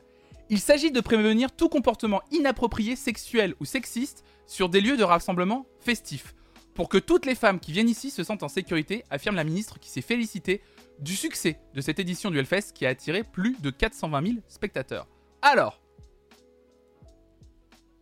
Il 0.48 0.58
s'agit 0.58 0.90
de 0.90 1.00
prévenir 1.00 1.52
tout 1.52 1.68
comportement 1.68 2.20
inapproprié, 2.32 2.96
sexuel 2.96 3.54
ou 3.60 3.64
sexiste 3.64 4.24
sur 4.46 4.68
des 4.68 4.80
lieux 4.80 4.96
de 4.96 5.04
rassemblement 5.04 5.66
festifs. 5.78 6.34
Pour 6.74 6.88
que 6.88 6.98
toutes 6.98 7.26
les 7.26 7.34
femmes 7.34 7.60
qui 7.60 7.72
viennent 7.72 7.88
ici 7.88 8.10
se 8.10 8.24
sentent 8.24 8.42
en 8.42 8.48
sécurité, 8.48 9.04
affirme 9.10 9.36
la 9.36 9.44
ministre 9.44 9.78
qui 9.78 9.90
s'est 9.90 10.00
félicitée 10.00 10.62
du 10.98 11.16
succès 11.16 11.60
de 11.74 11.80
cette 11.80 11.98
édition 11.98 12.30
du 12.30 12.38
Hellfest 12.38 12.72
qui 12.74 12.86
a 12.86 12.90
attiré 12.90 13.24
plus 13.24 13.56
de 13.60 13.70
420 13.70 14.26
000 14.26 14.38
spectateurs. 14.48 15.08
Alors, 15.42 15.80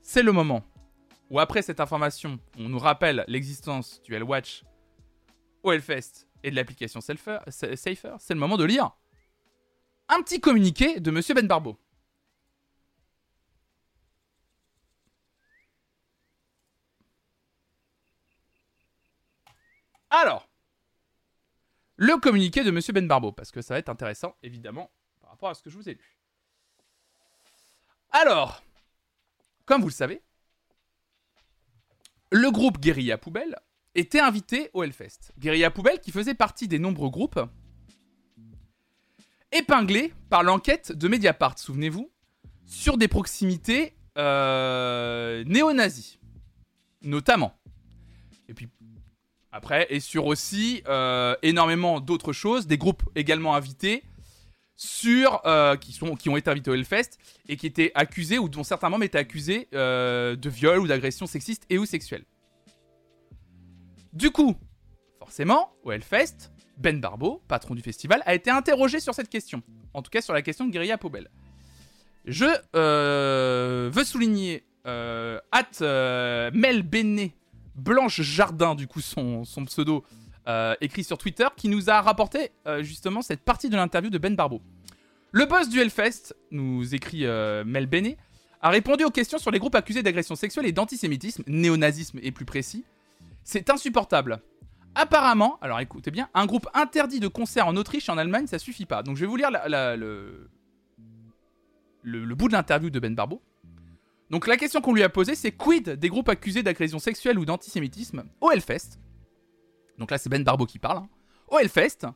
c'est 0.02 0.22
le 0.22 0.32
moment 0.32 0.64
où 1.30 1.40
après 1.40 1.62
cette 1.62 1.80
information, 1.80 2.38
on 2.58 2.68
nous 2.68 2.78
rappelle 2.78 3.24
l'existence 3.28 4.00
du 4.02 4.14
Hellwatch 4.14 4.64
au 5.62 5.72
Hellfest 5.72 6.26
et 6.42 6.50
de 6.50 6.56
l'application 6.56 7.00
Safer, 7.00 7.38
c'est 7.48 7.74
le 8.30 8.34
moment 8.36 8.56
de 8.56 8.64
lire 8.64 8.90
un 10.08 10.22
petit 10.22 10.40
communiqué 10.40 11.00
de 11.00 11.10
Monsieur 11.10 11.34
Ben 11.34 11.46
Barbeau. 11.46 11.78
Alors, 20.10 20.48
le 21.96 22.16
communiqué 22.18 22.64
de 22.64 22.70
Monsieur 22.70 22.92
Ben 22.92 23.06
Barbeau, 23.06 23.32
parce 23.32 23.50
que 23.50 23.60
ça 23.60 23.74
va 23.74 23.78
être 23.78 23.88
intéressant, 23.88 24.36
évidemment, 24.42 24.90
par 25.20 25.30
rapport 25.30 25.48
à 25.50 25.54
ce 25.54 25.62
que 25.62 25.70
je 25.70 25.76
vous 25.76 25.88
ai 25.88 25.94
lu. 25.94 26.18
Alors, 28.10 28.62
comme 29.66 29.82
vous 29.82 29.88
le 29.88 29.92
savez, 29.92 30.22
le 32.30 32.50
groupe 32.50 32.78
Guérilla 32.78 33.18
Poubelle 33.18 33.56
était 33.94 34.20
invité 34.20 34.70
au 34.72 34.82
Hellfest. 34.82 35.32
Guérilla 35.38 35.70
Poubelle 35.70 36.00
qui 36.00 36.12
faisait 36.12 36.34
partie 36.34 36.68
des 36.68 36.78
nombreux 36.78 37.10
groupes 37.10 37.40
épinglés 39.52 40.12
par 40.30 40.42
l'enquête 40.42 40.92
de 40.92 41.08
Mediapart, 41.08 41.58
souvenez-vous, 41.58 42.10
sur 42.66 42.98
des 42.98 43.08
proximités 43.08 43.96
euh, 44.18 45.42
néo-nazis, 45.44 46.18
notamment. 47.02 47.58
Et 48.48 48.54
puis 48.54 48.68
après, 49.50 49.86
et 49.90 50.00
sur 50.00 50.26
aussi 50.26 50.82
euh, 50.88 51.34
énormément 51.42 52.00
d'autres 52.00 52.32
choses, 52.32 52.66
des 52.66 52.76
groupes 52.76 53.02
également 53.14 53.54
invités 53.54 54.04
sur 54.76 55.40
euh, 55.46 55.76
qui 55.76 55.92
sont 55.92 56.14
qui 56.14 56.28
ont 56.28 56.36
été 56.36 56.50
invités 56.50 56.70
au 56.70 56.74
Hellfest 56.74 57.18
et 57.48 57.56
qui 57.56 57.66
étaient 57.66 57.90
accusés 57.94 58.38
ou 58.38 58.48
dont 58.48 58.62
certains 58.62 58.90
membres 58.90 59.04
étaient 59.04 59.18
accusés 59.18 59.68
euh, 59.74 60.36
de 60.36 60.48
viol 60.50 60.78
ou 60.78 60.86
d'agression 60.86 61.26
sexiste 61.26 61.64
et 61.70 61.78
ou 61.78 61.86
sexuelle. 61.86 62.24
Du 64.12 64.30
coup, 64.30 64.56
forcément, 65.18 65.72
au 65.82 65.92
Hellfest, 65.92 66.52
Ben 66.76 67.00
Barbeau, 67.00 67.42
patron 67.48 67.74
du 67.74 67.82
festival, 67.82 68.22
a 68.26 68.34
été 68.34 68.50
interrogé 68.50 69.00
sur 69.00 69.14
cette 69.14 69.28
question. 69.28 69.62
En 69.94 70.02
tout 70.02 70.10
cas, 70.10 70.20
sur 70.20 70.34
la 70.34 70.42
question 70.42 70.66
de 70.66 70.70
Guérilla 70.70 70.98
Pobel. 70.98 71.30
Je 72.26 72.44
veux 73.90 74.04
souligner 74.04 74.64
at 74.84 76.50
Mel 76.52 76.82
Benet 76.82 77.32
Blanche 77.78 78.20
Jardin, 78.20 78.74
du 78.74 78.86
coup, 78.86 79.00
son, 79.00 79.44
pseudo, 79.66 80.04
euh, 80.48 80.74
écrit 80.80 81.04
sur 81.04 81.16
Twitter, 81.16 81.46
qui 81.56 81.68
nous 81.68 81.90
a 81.90 82.00
rapporté 82.00 82.50
euh, 82.66 82.82
justement 82.82 83.22
cette 83.22 83.40
partie 83.40 83.70
de 83.70 83.76
l'interview 83.76 84.10
de 84.10 84.18
Ben 84.18 84.34
Barbeau. 84.34 84.60
Le 85.30 85.46
boss 85.46 85.68
du 85.68 85.80
Hellfest, 85.80 86.34
nous 86.50 86.94
écrit 86.94 87.26
euh, 87.26 87.64
Mel 87.64 87.86
Benet, 87.86 88.16
a 88.60 88.70
répondu 88.70 89.04
aux 89.04 89.10
questions 89.10 89.38
sur 89.38 89.50
les 89.50 89.58
groupes 89.58 89.74
accusés 89.74 90.02
d'agression 90.02 90.34
sexuelle 90.34 90.66
et 90.66 90.72
d'antisémitisme, 90.72 91.44
néonazisme 91.46 92.18
et 92.22 92.32
plus 92.32 92.44
précis. 92.44 92.84
C'est 93.44 93.70
insupportable. 93.70 94.40
Apparemment, 94.94 95.58
alors 95.60 95.78
écoutez 95.78 96.10
bien, 96.10 96.28
un 96.34 96.46
groupe 96.46 96.66
interdit 96.74 97.20
de 97.20 97.28
concert 97.28 97.68
en 97.68 97.76
Autriche 97.76 98.08
et 98.08 98.12
en 98.12 98.18
Allemagne, 98.18 98.46
ça 98.48 98.58
suffit 98.58 98.86
pas. 98.86 99.04
Donc 99.04 99.16
je 99.16 99.20
vais 99.20 99.26
vous 99.26 99.36
lire 99.36 99.50
le, 99.52 100.48
le, 102.02 102.34
bout 102.34 102.48
de 102.48 102.54
l'interview 102.54 102.90
de 102.90 102.98
Ben 102.98 103.14
Barbeau. 103.14 103.40
Donc 104.30 104.46
la 104.46 104.56
question 104.56 104.80
qu'on 104.80 104.92
lui 104.92 105.02
a 105.02 105.08
posée, 105.08 105.34
c'est 105.34 105.52
quid 105.52 105.90
des 105.90 106.08
groupes 106.08 106.28
accusés 106.28 106.62
d'agression 106.62 106.98
sexuelle 106.98 107.38
ou 107.38 107.44
d'antisémitisme 107.44 108.24
au 108.40 108.50
Hellfest? 108.50 108.98
Donc 109.98 110.10
là, 110.10 110.18
c'est 110.18 110.28
Ben 110.28 110.44
Barbeau 110.44 110.66
qui 110.66 110.78
parle. 110.78 110.98
Hein. 110.98 111.08
Au 111.48 111.58
Hellfest, 111.58 112.06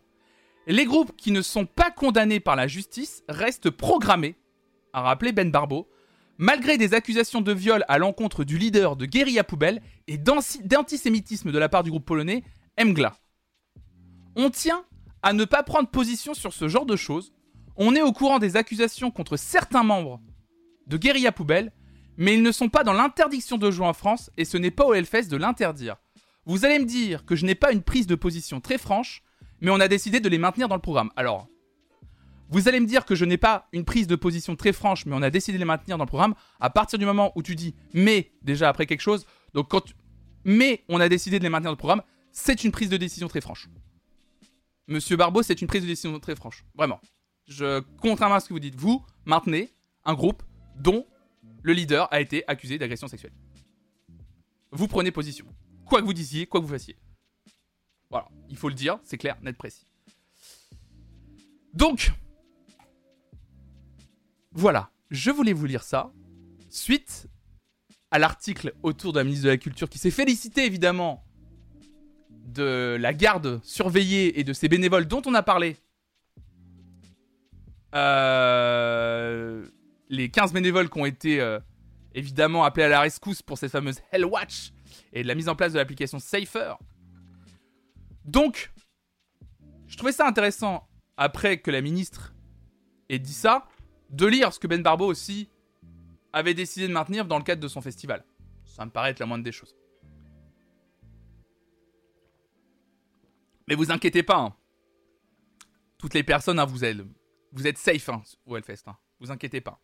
les 0.66 0.84
groupes 0.84 1.16
qui 1.16 1.32
ne 1.32 1.42
sont 1.42 1.66
pas 1.66 1.90
condamnés 1.90 2.40
par 2.40 2.54
la 2.54 2.68
justice 2.68 3.24
restent 3.28 3.70
programmés, 3.70 4.36
a 4.92 5.00
rappelé 5.00 5.32
Ben 5.32 5.50
Barbeau, 5.50 5.88
malgré 6.38 6.76
des 6.76 6.94
accusations 6.94 7.40
de 7.40 7.52
viol 7.52 7.84
à 7.88 7.98
l'encontre 7.98 8.44
du 8.44 8.58
leader 8.58 8.96
de 8.96 9.06
Guérilla 9.06 9.44
Poubelle 9.44 9.80
et 10.06 10.18
d'antisémitisme 10.18 11.50
de 11.50 11.58
la 11.58 11.68
part 11.68 11.82
du 11.82 11.90
groupe 11.90 12.04
polonais 12.04 12.44
Mgla. 12.78 13.16
On 14.36 14.50
tient 14.50 14.84
à 15.22 15.32
ne 15.32 15.44
pas 15.44 15.62
prendre 15.62 15.88
position 15.88 16.34
sur 16.34 16.52
ce 16.52 16.68
genre 16.68 16.86
de 16.86 16.96
choses. 16.96 17.32
On 17.76 17.94
est 17.94 18.02
au 18.02 18.12
courant 18.12 18.38
des 18.38 18.56
accusations 18.56 19.10
contre 19.10 19.36
certains 19.36 19.82
membres 19.82 20.20
de 20.86 20.96
Guérilla 20.96 21.32
Poubelle 21.32 21.72
mais 22.16 22.34
ils 22.34 22.42
ne 22.42 22.52
sont 22.52 22.68
pas 22.68 22.84
dans 22.84 22.92
l'interdiction 22.92 23.58
de 23.58 23.70
jouer 23.70 23.86
en 23.86 23.92
France 23.92 24.30
et 24.36 24.44
ce 24.44 24.56
n'est 24.56 24.70
pas 24.70 24.84
au 24.84 24.94
Hellfest 24.94 25.28
de 25.28 25.36
l'interdire. 25.36 25.96
Vous 26.44 26.64
allez 26.64 26.78
me 26.78 26.84
dire 26.84 27.24
que 27.24 27.36
je 27.36 27.46
n'ai 27.46 27.54
pas 27.54 27.72
une 27.72 27.82
prise 27.82 28.06
de 28.06 28.14
position 28.14 28.60
très 28.60 28.78
franche, 28.78 29.22
mais 29.60 29.70
on 29.70 29.80
a 29.80 29.88
décidé 29.88 30.20
de 30.20 30.28
les 30.28 30.38
maintenir 30.38 30.68
dans 30.68 30.74
le 30.74 30.80
programme. 30.80 31.10
Alors, 31.16 31.48
vous 32.48 32.68
allez 32.68 32.80
me 32.80 32.86
dire 32.86 33.04
que 33.04 33.14
je 33.14 33.24
n'ai 33.24 33.38
pas 33.38 33.68
une 33.72 33.84
prise 33.84 34.06
de 34.06 34.16
position 34.16 34.56
très 34.56 34.72
franche, 34.72 35.06
mais 35.06 35.14
on 35.16 35.22
a 35.22 35.30
décidé 35.30 35.56
de 35.56 35.62
les 35.62 35.66
maintenir 35.66 35.96
dans 35.96 36.04
le 36.04 36.08
programme. 36.08 36.34
À 36.60 36.68
partir 36.68 36.98
du 36.98 37.06
moment 37.06 37.32
où 37.36 37.42
tu 37.42 37.54
dis 37.54 37.74
mais 37.94 38.32
déjà 38.42 38.68
après 38.68 38.86
quelque 38.86 39.00
chose, 39.00 39.24
donc 39.54 39.70
quand 39.70 39.94
mais 40.44 40.84
on 40.88 41.00
a 41.00 41.08
décidé 41.08 41.38
de 41.38 41.44
les 41.44 41.48
maintenir 41.48 41.68
dans 41.68 41.74
le 41.74 41.76
programme, 41.76 42.02
c'est 42.32 42.64
une 42.64 42.72
prise 42.72 42.90
de 42.90 42.96
décision 42.96 43.28
très 43.28 43.40
franche. 43.40 43.68
Monsieur 44.88 45.16
Barbeau, 45.16 45.42
c'est 45.42 45.62
une 45.62 45.68
prise 45.68 45.82
de 45.82 45.86
décision 45.86 46.18
très 46.18 46.34
franche. 46.34 46.64
Vraiment. 46.74 47.00
Je, 47.46 47.80
contrairement 48.00 48.36
à 48.36 48.40
ce 48.40 48.48
que 48.48 48.52
vous 48.52 48.60
dites, 48.60 48.74
vous 48.74 49.04
maintenez 49.24 49.72
un 50.04 50.14
groupe 50.14 50.42
dont 50.76 51.06
le 51.62 51.72
leader 51.72 52.08
a 52.12 52.20
été 52.20 52.44
accusé 52.48 52.78
d'agression 52.78 53.08
sexuelle. 53.08 53.32
Vous 54.70 54.88
prenez 54.88 55.10
position. 55.10 55.46
Quoi 55.86 56.00
que 56.00 56.06
vous 56.06 56.14
disiez, 56.14 56.46
quoi 56.46 56.60
que 56.60 56.66
vous 56.66 56.72
fassiez. 56.72 56.96
Voilà, 58.10 58.28
il 58.48 58.56
faut 58.56 58.68
le 58.68 58.74
dire, 58.74 58.98
c'est 59.04 59.18
clair, 59.18 59.38
net, 59.42 59.56
précis. 59.56 59.86
Donc, 61.74 62.12
voilà, 64.52 64.90
je 65.10 65.30
voulais 65.30 65.52
vous 65.52 65.66
lire 65.66 65.82
ça. 65.82 66.12
Suite 66.68 67.28
à 68.10 68.18
l'article 68.18 68.74
autour 68.82 69.12
la 69.14 69.24
ministre 69.24 69.44
de 69.44 69.50
la 69.50 69.56
Culture 69.56 69.88
qui 69.88 69.98
s'est 69.98 70.10
félicité 70.10 70.66
évidemment 70.66 71.24
de 72.30 72.96
la 73.00 73.14
garde 73.14 73.60
surveillée 73.62 74.38
et 74.38 74.44
de 74.44 74.52
ses 74.52 74.68
bénévoles 74.68 75.06
dont 75.06 75.22
on 75.24 75.34
a 75.34 75.42
parlé. 75.42 75.76
Euh, 77.94 79.66
les 80.12 80.30
15 80.30 80.52
bénévoles 80.52 80.90
qui 80.90 81.00
ont 81.00 81.06
été 81.06 81.40
euh, 81.40 81.58
évidemment 82.14 82.64
appelés 82.64 82.84
à 82.84 82.88
la 82.90 83.00
rescousse 83.00 83.40
pour 83.40 83.56
cette 83.56 83.72
fameuse 83.72 83.98
Hell 84.12 84.26
Watch 84.26 84.72
et 85.14 85.22
la 85.22 85.34
mise 85.34 85.48
en 85.48 85.56
place 85.56 85.72
de 85.72 85.78
l'application 85.78 86.18
Safer. 86.18 86.74
Donc, 88.26 88.70
je 89.86 89.96
trouvais 89.96 90.12
ça 90.12 90.26
intéressant, 90.28 90.86
après 91.16 91.58
que 91.58 91.70
la 91.70 91.80
ministre 91.80 92.34
ait 93.08 93.18
dit 93.18 93.32
ça, 93.32 93.66
de 94.10 94.26
lire 94.26 94.52
ce 94.52 94.58
que 94.58 94.66
Ben 94.66 94.82
Barbeau 94.82 95.06
aussi 95.06 95.48
avait 96.34 96.52
décidé 96.52 96.88
de 96.88 96.92
maintenir 96.92 97.24
dans 97.24 97.38
le 97.38 97.44
cadre 97.44 97.62
de 97.62 97.68
son 97.68 97.80
festival. 97.80 98.22
Ça 98.66 98.84
me 98.84 98.90
paraît 98.90 99.10
être 99.10 99.18
la 99.18 99.26
moindre 99.26 99.44
des 99.44 99.52
choses. 99.52 99.74
Mais 103.66 103.74
vous 103.74 103.90
inquiétez 103.90 104.22
pas, 104.22 104.36
hein. 104.36 104.54
toutes 105.96 106.12
les 106.12 106.22
personnes, 106.22 106.58
hein, 106.58 106.66
vous, 106.66 106.84
êtes, 106.84 106.98
vous 107.50 107.66
êtes 107.66 107.78
safe 107.78 108.10
hein, 108.10 108.22
au 108.44 108.58
Hellfest. 108.58 108.84
Vous 109.18 109.30
inquiétez 109.30 109.62
pas. 109.62 109.80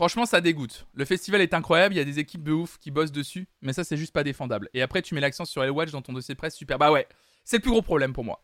Franchement, 0.00 0.24
ça 0.24 0.40
dégoûte. 0.40 0.86
Le 0.94 1.04
festival 1.04 1.42
est 1.42 1.52
incroyable, 1.52 1.94
il 1.94 1.98
y 1.98 2.00
a 2.00 2.06
des 2.06 2.18
équipes 2.18 2.42
de 2.42 2.52
ouf 2.52 2.78
qui 2.78 2.90
bossent 2.90 3.12
dessus, 3.12 3.46
mais 3.60 3.74
ça, 3.74 3.84
c'est 3.84 3.98
juste 3.98 4.14
pas 4.14 4.24
défendable. 4.24 4.70
Et 4.72 4.80
après, 4.80 5.02
tu 5.02 5.14
mets 5.14 5.20
l'accent 5.20 5.44
sur 5.44 5.62
Watch 5.76 5.90
dans 5.90 6.00
ton 6.00 6.14
dossier 6.14 6.34
presse, 6.34 6.56
super. 6.56 6.78
Bah 6.78 6.90
ouais, 6.90 7.06
c'est 7.44 7.58
le 7.58 7.60
plus 7.60 7.70
gros 7.70 7.82
problème 7.82 8.14
pour 8.14 8.24
moi. 8.24 8.42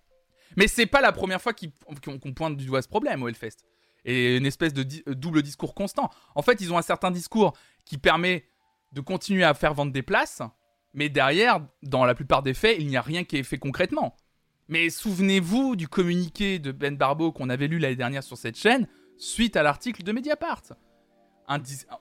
Mais 0.58 0.68
c'est 0.68 0.84
pas 0.84 1.00
la 1.00 1.12
première 1.12 1.40
fois 1.40 1.54
qu'on 1.54 2.34
pointe 2.34 2.58
du 2.58 2.66
doigt 2.66 2.82
ce 2.82 2.88
problème 2.88 3.22
au 3.22 3.28
Hellfest. 3.28 3.64
Et 4.04 4.36
une 4.36 4.44
espèce 4.44 4.74
de 4.74 4.82
double 5.14 5.40
discours 5.40 5.74
constant. 5.74 6.10
En 6.34 6.42
fait, 6.42 6.60
ils 6.60 6.74
ont 6.74 6.76
un 6.76 6.82
certain 6.82 7.10
discours 7.10 7.54
qui 7.86 7.96
permet 7.96 8.44
de 8.92 9.00
continuer 9.00 9.44
à 9.44 9.54
faire 9.54 9.72
vendre 9.72 9.92
des 9.92 10.02
places, 10.02 10.42
mais 10.92 11.08
derrière, 11.08 11.66
dans 11.82 12.04
la 12.04 12.14
plupart 12.14 12.42
des 12.42 12.52
faits, 12.52 12.76
il 12.78 12.86
n'y 12.86 12.98
a 12.98 13.02
rien 13.02 13.24
qui 13.24 13.38
est 13.38 13.42
fait 13.44 13.56
concrètement. 13.56 14.14
Mais 14.68 14.90
souvenez-vous 14.90 15.74
du 15.74 15.88
communiqué 15.88 16.58
de 16.58 16.70
Ben 16.70 16.98
Barbeau 16.98 17.32
qu'on 17.32 17.48
avait 17.48 17.66
lu 17.66 17.78
l'année 17.78 17.96
dernière 17.96 18.22
sur 18.22 18.36
cette 18.36 18.58
chaîne, 18.58 18.86
suite 19.16 19.56
à 19.56 19.62
l'article 19.62 20.02
de 20.02 20.12
Mediapart 20.12 20.60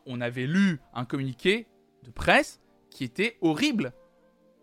on 0.05 0.21
avait 0.21 0.47
lu 0.47 0.79
un 0.93 1.05
communiqué 1.05 1.67
de 2.03 2.11
presse 2.11 2.59
qui 2.89 3.03
était 3.03 3.37
horrible. 3.41 3.93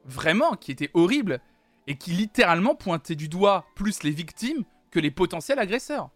Vraiment, 0.04 0.56
qui 0.56 0.72
était 0.72 0.90
horrible. 0.94 1.40
Et 1.86 1.96
qui 1.96 2.12
littéralement 2.12 2.74
pointait 2.74 3.16
du 3.16 3.28
doigt 3.28 3.66
plus 3.74 4.02
les 4.02 4.10
victimes 4.10 4.64
que 4.90 5.00
les 5.00 5.10
potentiels 5.10 5.58
agresseurs. 5.58 6.10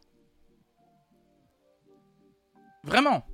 Vraiment. 2.84 3.26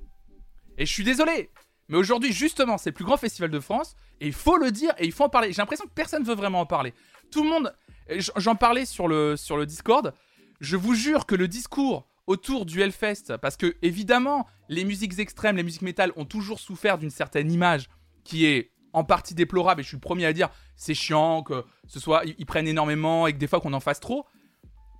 Et 0.77 0.85
je 0.85 0.91
suis 0.91 1.03
désolé. 1.03 1.51
Mais 1.89 1.97
aujourd'hui, 1.97 2.33
justement, 2.33 2.77
c'est 2.77 2.89
le 2.89 2.95
plus 2.95 3.05
grand 3.05 3.17
festival 3.17 3.51
de 3.51 3.59
France, 3.59 3.95
et 4.19 4.27
il 4.27 4.33
faut 4.33 4.57
le 4.57 4.71
dire, 4.71 4.93
et 4.97 5.05
il 5.05 5.11
faut 5.11 5.25
en 5.25 5.29
parler. 5.29 5.51
J'ai 5.51 5.61
l'impression 5.61 5.85
que 5.85 5.93
personne 5.93 6.23
ne 6.23 6.27
veut 6.27 6.35
vraiment 6.35 6.61
en 6.61 6.65
parler. 6.65 6.93
Tout 7.31 7.43
le 7.43 7.49
monde... 7.49 7.75
J'en 8.09 8.55
parlais 8.55 8.85
sur 8.85 9.07
le, 9.07 9.37
sur 9.37 9.55
le 9.55 9.65
Discord. 9.65 10.13
Je 10.59 10.75
vous 10.75 10.93
jure 10.93 11.25
que 11.25 11.35
le 11.35 11.47
discours 11.47 12.07
autour 12.27 12.65
du 12.65 12.81
Hellfest, 12.81 13.37
parce 13.41 13.57
que 13.57 13.75
évidemment, 13.81 14.47
les 14.69 14.85
musiques 14.85 15.19
extrêmes, 15.19 15.57
les 15.57 15.63
musiques 15.63 15.81
métal 15.81 16.11
ont 16.15 16.25
toujours 16.25 16.59
souffert 16.59 16.97
d'une 16.97 17.09
certaine 17.09 17.51
image 17.51 17.89
qui 18.23 18.45
est 18.45 18.71
en 18.93 19.03
partie 19.03 19.33
déplorable, 19.33 19.81
et 19.81 19.83
je 19.83 19.89
suis 19.89 19.97
le 19.97 20.01
premier 20.01 20.25
à 20.25 20.33
dire 20.33 20.49
c'est 20.75 20.93
chiant 20.93 21.43
que 21.43 21.65
ce 21.87 21.99
soit 21.99 22.23
ils 22.25 22.45
prennent 22.45 22.67
énormément 22.67 23.27
et 23.27 23.33
que 23.33 23.37
des 23.37 23.47
fois 23.47 23.59
qu'on 23.59 23.73
en 23.73 23.79
fasse 23.79 23.99
trop. 23.99 24.25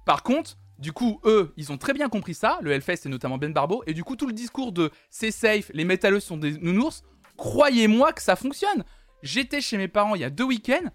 Par 0.05 0.23
contre, 0.23 0.57
du 0.79 0.91
coup, 0.91 1.21
eux, 1.23 1.53
ils 1.55 1.71
ont 1.71 1.77
très 1.77 1.93
bien 1.93 2.09
compris 2.09 2.33
ça, 2.33 2.57
le 2.61 2.71
Hellfest 2.71 3.05
et 3.05 3.09
notamment 3.09 3.37
Ben 3.37 3.53
Barbo, 3.53 3.83
et 3.87 3.93
du 3.93 4.03
coup, 4.03 4.15
tout 4.15 4.27
le 4.27 4.33
discours 4.33 4.71
de 4.71 4.91
c'est 5.09 5.31
safe, 5.31 5.71
les 5.73 5.85
métalleux 5.85 6.19
sont 6.19 6.37
des 6.37 6.57
nounours, 6.57 7.03
croyez-moi 7.37 8.11
que 8.13 8.21
ça 8.21 8.35
fonctionne. 8.35 8.83
J'étais 9.21 9.61
chez 9.61 9.77
mes 9.77 9.87
parents 9.87 10.15
il 10.15 10.21
y 10.21 10.25
a 10.25 10.29
deux 10.29 10.43
week-ends, 10.43 10.89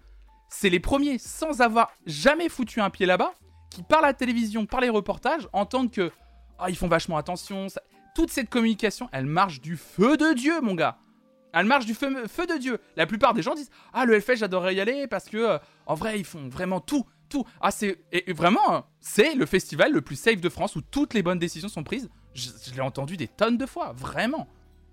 c'est 0.49 0.69
les 0.69 0.79
premiers, 0.79 1.17
sans 1.17 1.61
avoir 1.61 1.91
jamais 2.05 2.49
foutu 2.49 2.81
un 2.81 2.89
pied 2.89 3.05
là-bas, 3.05 3.33
qui 3.69 3.83
par 3.83 4.01
la 4.01 4.13
télévision, 4.13 4.65
par 4.65 4.81
les 4.81 4.89
reportages, 4.89 5.47
entendent 5.53 5.91
que 5.91 6.11
ah, 6.57 6.69
ils 6.69 6.77
font 6.77 6.87
vachement 6.87 7.17
attention. 7.17 7.67
Toute 8.15 8.31
cette 8.31 8.49
communication, 8.49 9.09
elle 9.11 9.25
marche 9.25 9.61
du 9.61 9.77
feu 9.77 10.17
de 10.17 10.33
Dieu, 10.33 10.59
mon 10.61 10.75
gars. 10.75 10.97
Elle 11.53 11.65
marche 11.65 11.85
du 11.85 11.93
feu, 11.93 12.09
de 12.11 12.57
Dieu. 12.57 12.79
La 12.95 13.07
plupart 13.07 13.33
des 13.33 13.41
gens 13.41 13.55
disent 13.55 13.71
Ah, 13.93 14.05
le 14.05 14.13
Hellfest, 14.13 14.37
j'adorerais 14.37 14.75
y 14.75 14.81
aller 14.81 15.07
parce 15.07 15.25
que, 15.25 15.37
euh, 15.37 15.57
en 15.85 15.95
vrai, 15.95 16.19
ils 16.19 16.25
font 16.25 16.47
vraiment 16.47 16.79
tout. 16.79 17.05
Tout. 17.29 17.45
Ah, 17.61 17.71
c'est. 17.71 18.03
Et, 18.11 18.33
vraiment, 18.33 18.75
hein, 18.75 18.85
c'est 18.99 19.35
le 19.35 19.45
festival 19.45 19.91
le 19.91 20.01
plus 20.01 20.15
safe 20.15 20.41
de 20.41 20.49
France 20.49 20.75
où 20.75 20.81
toutes 20.81 21.13
les 21.13 21.23
bonnes 21.23 21.39
décisions 21.39 21.69
sont 21.69 21.83
prises. 21.83 22.09
Je, 22.33 22.49
je 22.67 22.73
l'ai 22.73 22.81
entendu 22.81 23.17
des 23.17 23.27
tonnes 23.27 23.57
de 23.57 23.65
fois, 23.65 23.93
vraiment. 23.93 24.47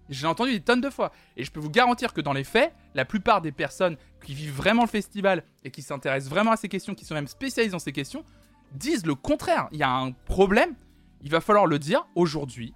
Je 0.09 0.23
l'ai 0.23 0.29
entendu 0.29 0.53
des 0.53 0.61
tonnes 0.61 0.81
de 0.81 0.91
fois. 0.91 1.13
Et 1.37 1.45
je 1.45 1.51
peux 1.51 1.61
vous 1.61 1.71
garantir 1.71 2.13
que 2.13 2.21
dans 2.21 2.33
les 2.33 2.45
faits, 2.45 2.73
la 2.95 3.05
plupart 3.05 3.41
des 3.41 3.53
personnes 3.53 3.97
qui 4.25 4.35
vivent 4.35 4.55
vraiment 4.55 4.83
le 4.83 4.89
festival 4.89 5.45
et 5.65 5.71
qui 5.71 5.83
s'intéressent 5.83 6.31
vraiment 6.31 6.53
à 6.53 6.57
ces 6.57 6.69
questions, 6.69 6.95
qui 6.95 7.05
sont 7.05 7.15
même 7.15 7.27
spécialisées 7.27 7.73
dans 7.73 7.79
ces 7.79 7.93
questions, 7.93 8.25
disent 8.73 9.07
le 9.07 9.15
contraire. 9.15 9.69
Il 9.73 9.79
y 9.79 9.83
a 9.83 9.91
un 9.91 10.13
problème, 10.13 10.75
il 11.23 11.31
va 11.31 11.41
falloir 11.41 11.67
le 11.67 11.79
dire 11.79 12.07
aujourd'hui. 12.15 12.75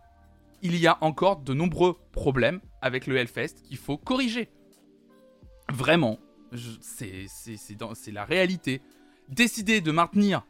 Il 0.63 0.77
y 0.77 0.87
a 0.87 0.99
encore 1.01 1.41
de 1.41 1.55
nombreux 1.55 1.99
problèmes 2.13 2.61
avec 2.83 3.07
le 3.07 3.17
Hellfest 3.17 3.63
qu'il 3.65 3.79
faut 3.79 3.97
corriger. 3.97 4.51
Vraiment, 5.71 6.19
c'est 6.81 8.13
la 8.13 8.25
réalité. 8.25 8.83
Décider 9.29 9.81
de 9.81 9.93
maintenir 9.93 10.45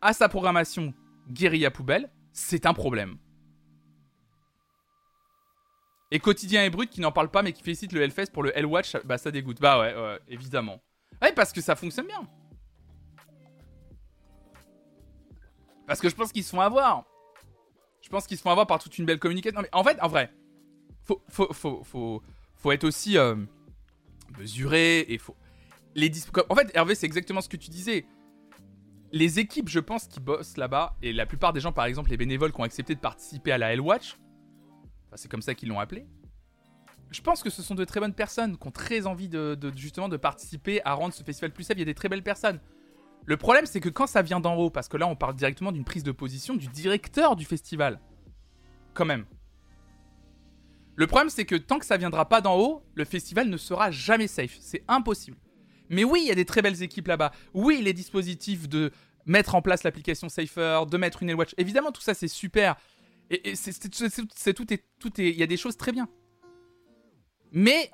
à 0.00 0.12
sa 0.12 0.28
programmation 0.28 0.92
Guérilla 1.30 1.70
Poubelle, 1.70 2.10
c'est 2.32 2.66
un 2.66 2.74
problème. 2.74 3.16
Et 6.10 6.20
Quotidien 6.20 6.64
et 6.64 6.70
Brut 6.70 6.90
qui 6.90 7.00
n'en 7.00 7.12
parle 7.12 7.30
pas 7.30 7.42
mais 7.42 7.52
qui 7.52 7.62
félicite 7.62 7.92
le 7.92 8.02
Hellfest 8.02 8.26
pour 8.32 8.42
le 8.42 8.56
Hellwatch, 8.56 8.96
bah 9.04 9.18
ça 9.18 9.30
dégoûte. 9.30 9.60
Bah 9.60 9.80
ouais, 9.80 9.94
ouais 9.94 10.18
évidemment. 10.28 10.80
Ouais, 11.22 11.32
parce 11.32 11.52
que 11.52 11.60
ça 11.60 11.74
fonctionne 11.74 12.06
bien. 12.06 12.28
Parce 15.86 16.00
que 16.00 16.08
je 16.08 16.14
pense 16.14 16.32
qu'ils 16.32 16.44
se 16.44 16.50
font 16.50 16.60
avoir. 16.60 17.04
Je 18.02 18.08
pense 18.08 18.26
qu'ils 18.26 18.36
se 18.36 18.42
font 18.42 18.50
avoir 18.50 18.66
par 18.66 18.78
toute 18.78 18.98
une 18.98 19.06
belle 19.06 19.18
communication. 19.18 19.56
Non, 19.56 19.62
mais 19.62 19.70
en 19.72 19.84
fait, 19.84 20.00
en 20.00 20.08
vrai, 20.08 20.32
faut, 21.02 21.22
faut, 21.28 21.52
faut, 21.52 21.82
faut, 21.84 22.22
faut 22.56 22.72
être 22.72 22.84
aussi 22.84 23.18
euh, 23.18 23.36
mesuré 24.38 25.00
et 25.08 25.18
faut. 25.18 25.36
Les 25.94 26.10
en 26.50 26.54
fait, 26.54 26.70
Hervé, 26.74 26.94
c'est 26.94 27.06
exactement 27.06 27.40
ce 27.40 27.48
que 27.48 27.56
tu 27.56 27.70
disais. 27.70 28.04
Les 29.12 29.38
équipes, 29.38 29.68
je 29.68 29.80
pense, 29.80 30.08
qui 30.08 30.20
bossent 30.20 30.56
là-bas, 30.56 30.96
et 31.00 31.12
la 31.12 31.26
plupart 31.26 31.52
des 31.52 31.60
gens, 31.60 31.72
par 31.72 31.86
exemple, 31.86 32.10
les 32.10 32.16
bénévoles 32.16 32.52
qui 32.52 32.60
ont 32.60 32.64
accepté 32.64 32.94
de 32.94 33.00
participer 33.00 33.52
à 33.52 33.56
la 33.56 33.72
Hellwatch, 33.72 34.16
enfin, 35.06 35.16
c'est 35.16 35.30
comme 35.30 35.42
ça 35.42 35.54
qu'ils 35.54 35.68
l'ont 35.68 35.80
appelé, 35.80 36.06
je 37.10 37.22
pense 37.22 37.42
que 37.42 37.50
ce 37.50 37.62
sont 37.62 37.74
de 37.74 37.84
très 37.84 38.00
bonnes 38.00 38.14
personnes 38.14 38.58
qui 38.58 38.66
ont 38.66 38.72
très 38.72 39.06
envie 39.06 39.28
de, 39.28 39.54
de, 39.54 39.72
justement 39.76 40.08
de 40.08 40.16
participer 40.16 40.82
à 40.84 40.92
rendre 40.94 41.14
ce 41.14 41.22
festival 41.22 41.52
plus 41.52 41.64
safe. 41.64 41.76
Il 41.76 41.80
y 41.80 41.82
a 41.82 41.86
des 41.86 41.94
très 41.94 42.08
belles 42.08 42.22
personnes. 42.22 42.60
Le 43.26 43.36
problème, 43.36 43.66
c'est 43.66 43.80
que 43.80 43.88
quand 43.88 44.06
ça 44.06 44.22
vient 44.22 44.38
d'en 44.40 44.54
haut, 44.54 44.70
parce 44.70 44.88
que 44.88 44.96
là, 44.96 45.06
on 45.08 45.16
parle 45.16 45.34
directement 45.34 45.72
d'une 45.72 45.84
prise 45.84 46.04
de 46.04 46.12
position 46.12 46.54
du 46.54 46.68
directeur 46.68 47.34
du 47.34 47.44
festival. 47.44 48.00
Quand 48.94 49.04
même. 49.04 49.26
Le 50.94 51.06
problème, 51.06 51.28
c'est 51.28 51.44
que 51.44 51.56
tant 51.56 51.78
que 51.78 51.84
ça 51.84 51.96
viendra 51.96 52.28
pas 52.28 52.40
d'en 52.40 52.56
haut, 52.56 52.82
le 52.94 53.04
festival 53.04 53.48
ne 53.48 53.56
sera 53.56 53.90
jamais 53.90 54.28
safe. 54.28 54.56
C'est 54.60 54.84
impossible. 54.88 55.36
Mais 55.90 56.04
oui, 56.04 56.20
il 56.22 56.28
y 56.28 56.30
a 56.30 56.34
des 56.34 56.44
très 56.44 56.62
belles 56.62 56.82
équipes 56.82 57.08
là-bas. 57.08 57.32
Oui, 57.52 57.82
les 57.82 57.92
dispositifs 57.92 58.68
de 58.68 58.92
mettre 59.26 59.56
en 59.56 59.62
place 59.62 59.82
l'application 59.82 60.28
Safer, 60.28 60.86
de 60.86 60.96
mettre 60.96 61.22
une 61.22 61.34
Watch. 61.34 61.52
Évidemment, 61.58 61.90
tout 61.90 62.00
ça, 62.00 62.14
c'est 62.14 62.28
super. 62.28 62.76
Et, 63.28 63.56
c'est 63.56 64.54
tout 64.54 64.72
est 64.72 64.84
tout 64.98 65.20
est. 65.20 65.30
Il 65.30 65.36
y 65.36 65.42
a 65.42 65.46
des 65.46 65.56
choses 65.56 65.76
très 65.76 65.92
bien. 65.92 66.08
Mais 67.50 67.90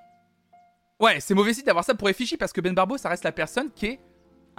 ouais, 1.00 1.20
c'est 1.20 1.34
mauvais 1.34 1.54
signe 1.54 1.64
d'avoir 1.64 1.84
ça 1.84 1.94
pour 1.94 2.08
Effichi 2.08 2.36
parce 2.36 2.52
que 2.52 2.60
Ben 2.60 2.74
Barbo, 2.74 2.98
ça 2.98 3.08
reste 3.08 3.24
la 3.24 3.32
personne 3.32 3.70
qui 3.70 3.86
est 3.86 4.00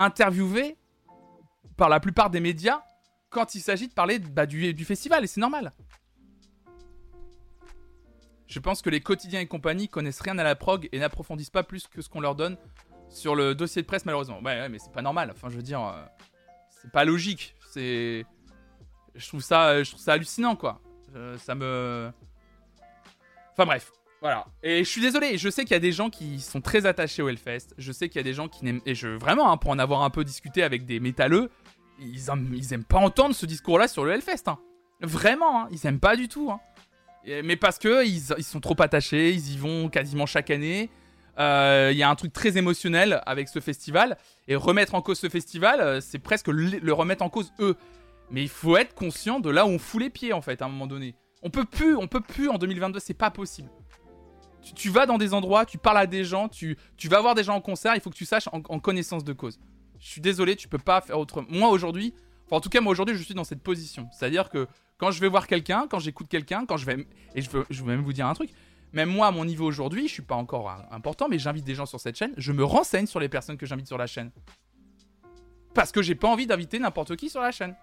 interviewé 0.04 0.78
par 1.78 1.90
la 1.90 2.00
plupart 2.00 2.30
des 2.30 2.40
médias 2.40 2.84
quand 3.30 3.56
il 3.56 3.62
s'agit 3.62 3.88
de 3.88 3.94
parler 3.94 4.20
bah, 4.20 4.46
du, 4.46 4.86
festival, 4.86 5.24
et 5.24 5.28
c'est 5.28 5.42
normal. 5.42 5.74
Je 8.48 8.60
pense 8.60 8.82
que 8.82 8.90
les 8.90 9.02
quotidiens 9.02 9.40
et 9.40 9.48
compagnie 9.48 9.90
connaissent 9.90 10.22
rien 10.22 10.38
à 10.38 10.44
la 10.44 10.56
prog 10.56 10.88
et 10.92 11.00
n'approfondissent 11.00 11.50
pas 11.50 11.64
plus 11.64 11.88
que 11.88 12.02
ce 12.02 12.10
qu'on 12.10 12.22
leur 12.22 12.36
donne 12.36 12.58
sur 13.10 13.36
le 13.36 13.56
dossier 13.56 13.82
de 13.82 13.88
presse, 13.88 14.06
malheureusement. 14.06 14.40
Ouais, 14.42 14.70
mais 14.70 14.78
c'est 14.78 14.92
pas 14.92 15.02
normal. 15.02 15.32
Enfin, 15.32 15.50
je 15.50 15.56
veux 15.56 15.64
dire, 15.64 15.82
euh, 15.82 16.04
c'est 16.70 16.92
pas 16.92 17.06
logique. 17.06 17.56
C'est. 17.72 18.26
Je 19.16 19.28
trouve 19.28 19.42
ça, 19.42 19.84
je 19.84 19.90
trouve 19.90 20.04
ça 20.04 20.14
hallucinant, 20.14 20.56
quoi. 20.56 20.82
ça 21.38 21.56
me. 21.56 22.12
Enfin, 23.54 23.66
bref. 23.66 23.92
Voilà. 24.24 24.46
Et 24.64 24.86
je 24.86 24.90
suis 24.90 25.02
désolé, 25.02 25.38
je 25.38 25.50
sais 25.50 25.64
qu'il 25.64 25.74
y 25.74 25.76
a 25.76 25.82
des 25.82 25.92
gens 25.92 26.10
qui 26.10 26.40
sont 26.40 26.62
très 26.62 26.86
attachés 26.86 27.22
au 27.22 27.28
Hellfest. 27.28 27.74
Je 27.78 27.92
sais 27.92 28.08
qu'il 28.08 28.20
y 28.20 28.22
a 28.22 28.24
des 28.24 28.34
gens 28.34 28.48
qui 28.48 28.64
n'aiment. 28.64 28.80
Et 28.86 28.96
je, 28.96 29.10
vraiment, 29.10 29.52
hein, 29.52 29.58
pour 29.58 29.72
en 29.72 29.80
avoir 29.80 30.04
un 30.04 30.10
peu 30.10 30.24
discuté 30.24 30.64
avec 30.64 30.86
des 30.86 31.02
métalleux, 31.02 31.50
ils, 32.00 32.30
aiment, 32.30 32.86
pas 32.86 33.00
entendre 33.00 33.36
ce 33.36 33.46
discours-là 33.46 33.90
sur 33.90 34.06
le 34.06 34.14
Hellfest. 34.14 34.48
Hein. 34.48 34.60
Vraiment, 35.02 35.64
hein, 35.64 35.68
ils 35.72 35.86
aiment 35.86 36.00
pas 36.00 36.16
du 36.16 36.30
tout. 36.30 36.50
mais 37.26 37.58
parce 37.58 37.78
que 37.78 38.06
ils, 38.06 38.44
sont 38.46 38.62
trop 38.62 38.82
attachés, 38.82 39.32
ils 39.32 39.56
y 39.56 39.58
vont 39.58 39.90
quasiment 39.90 40.26
chaque 40.26 40.52
année. 40.52 40.90
Euh, 41.38 41.90
il 41.92 41.98
y 41.98 42.04
a 42.04 42.10
un 42.10 42.16
truc 42.16 42.32
très 42.32 42.58
émotionnel 42.58 43.22
avec 43.26 43.50
ce 43.50 43.60
festival. 43.60 44.18
Et 44.48 44.56
remettre 44.56 44.96
en 44.96 45.02
cause 45.02 45.20
ce 45.20 45.28
festival, 45.28 45.82
euh, 45.82 46.00
c'est 46.00 46.20
presque 46.20 46.48
le, 46.48 46.80
le, 46.80 46.94
remettre 46.94 47.26
en 47.26 47.30
cause 47.30 47.52
eux. 47.60 47.76
Mais 48.32 48.42
il 48.42 48.50
faut 48.50 48.78
être 48.78 48.96
conscient 48.96 49.42
de 49.42 49.50
là 49.50 49.66
où 49.66 49.70
on 49.70 49.80
fout 49.80 50.02
les 50.02 50.10
pieds, 50.10 50.32
en 50.32 50.42
fait, 50.42 50.62
à 50.62 50.66
un 50.66 50.70
moment 50.70 50.88
donné. 50.88 51.14
On 51.42 51.50
peut 51.50 51.66
plus, 51.66 51.98
on 51.98 52.08
peut 52.08 52.22
plus 52.22 52.48
en 52.48 52.58
2022, 52.58 53.00
c'est 53.00 53.14
pas 53.14 53.30
possible 53.30 53.70
tu, 54.76 54.90
vas 54.90 55.06
dans 55.06 55.18
des 55.18 55.34
endroits, 55.34 55.66
tu 55.66 55.78
parles 55.78 55.98
à 55.98 56.08
des 56.08 56.24
gens, 56.24 56.48
tu, 56.50 56.78
vas 57.06 57.22
voir 57.22 57.36
des 57.36 57.44
gens 57.44 57.56
en 57.56 57.62
concert, 57.62 57.96
il 57.96 58.02
faut 58.02 58.10
que 58.10 58.16
tu 58.16 58.26
saches 58.26 58.48
en, 58.52 58.80
connaissance 58.80 59.24
de 59.24 59.34
cause. 59.34 59.60
Je 60.00 60.08
suis 60.08 60.22
désolé, 60.22 60.56
tu 60.56 60.68
peux 60.68 60.78
pas 60.78 61.02
faire 61.02 61.20
autrement. 61.20 61.48
Moi 61.50 61.70
aujourd'hui, 61.70 62.14
en 62.52 62.60
tout 62.60 62.70
cas 62.70 62.82
moi 62.82 62.92
aujourd'hui 62.92 63.16
je 63.16 63.24
suis 63.24 63.34
dans 63.34 63.44
cette 63.44 63.62
position. 63.62 64.08
C'est-à-dire 64.12 64.50
que 64.50 64.68
quand 64.98 65.12
je 65.12 65.20
vais 65.20 65.28
voir 65.28 65.48
quelqu'un, 65.48 65.88
quand 65.90 66.00
j'écoute 66.00 66.28
quelqu'un, 66.28 66.66
quand 66.66 66.78
je 66.78 66.86
vais... 66.86 67.08
Et 67.36 67.42
je 67.42 67.50
veux, 67.50 67.66
même 67.84 68.02
vous 68.02 68.14
dire 68.14 68.28
un 68.28 68.34
truc, 68.34 68.52
même 68.94 69.10
moi 69.10 69.28
à 69.28 69.32
mon 69.32 69.46
niveau 69.46 69.66
aujourd'hui, 69.66 70.08
je 70.08 70.14
suis 70.14 70.22
pas 70.22 70.36
encore 70.36 70.70
important, 70.92 71.28
mais 71.30 71.40
j'invite 71.40 71.66
des 71.66 71.76
gens 71.76 71.86
sur 71.86 72.00
cette 72.00 72.16
chaîne, 72.16 72.34
je 72.38 72.52
me 72.52 72.64
renseigne 72.64 73.08
sur 73.08 73.20
les 73.20 73.30
personnes 73.30 73.58
que 73.58 73.66
j'invite 73.66 73.88
sur 73.88 73.98
la 73.98 74.08
chaîne. 74.08 74.32
Parce 75.74 75.92
que 75.92 76.02
j'ai 76.02 76.16
pas 76.16 76.28
envie 76.28 76.46
d'inviter 76.46 76.78
n'importe 76.80 77.16
qui 77.16 77.30
sur 77.30 77.42
la 77.42 77.52
chaîne. 77.52 77.76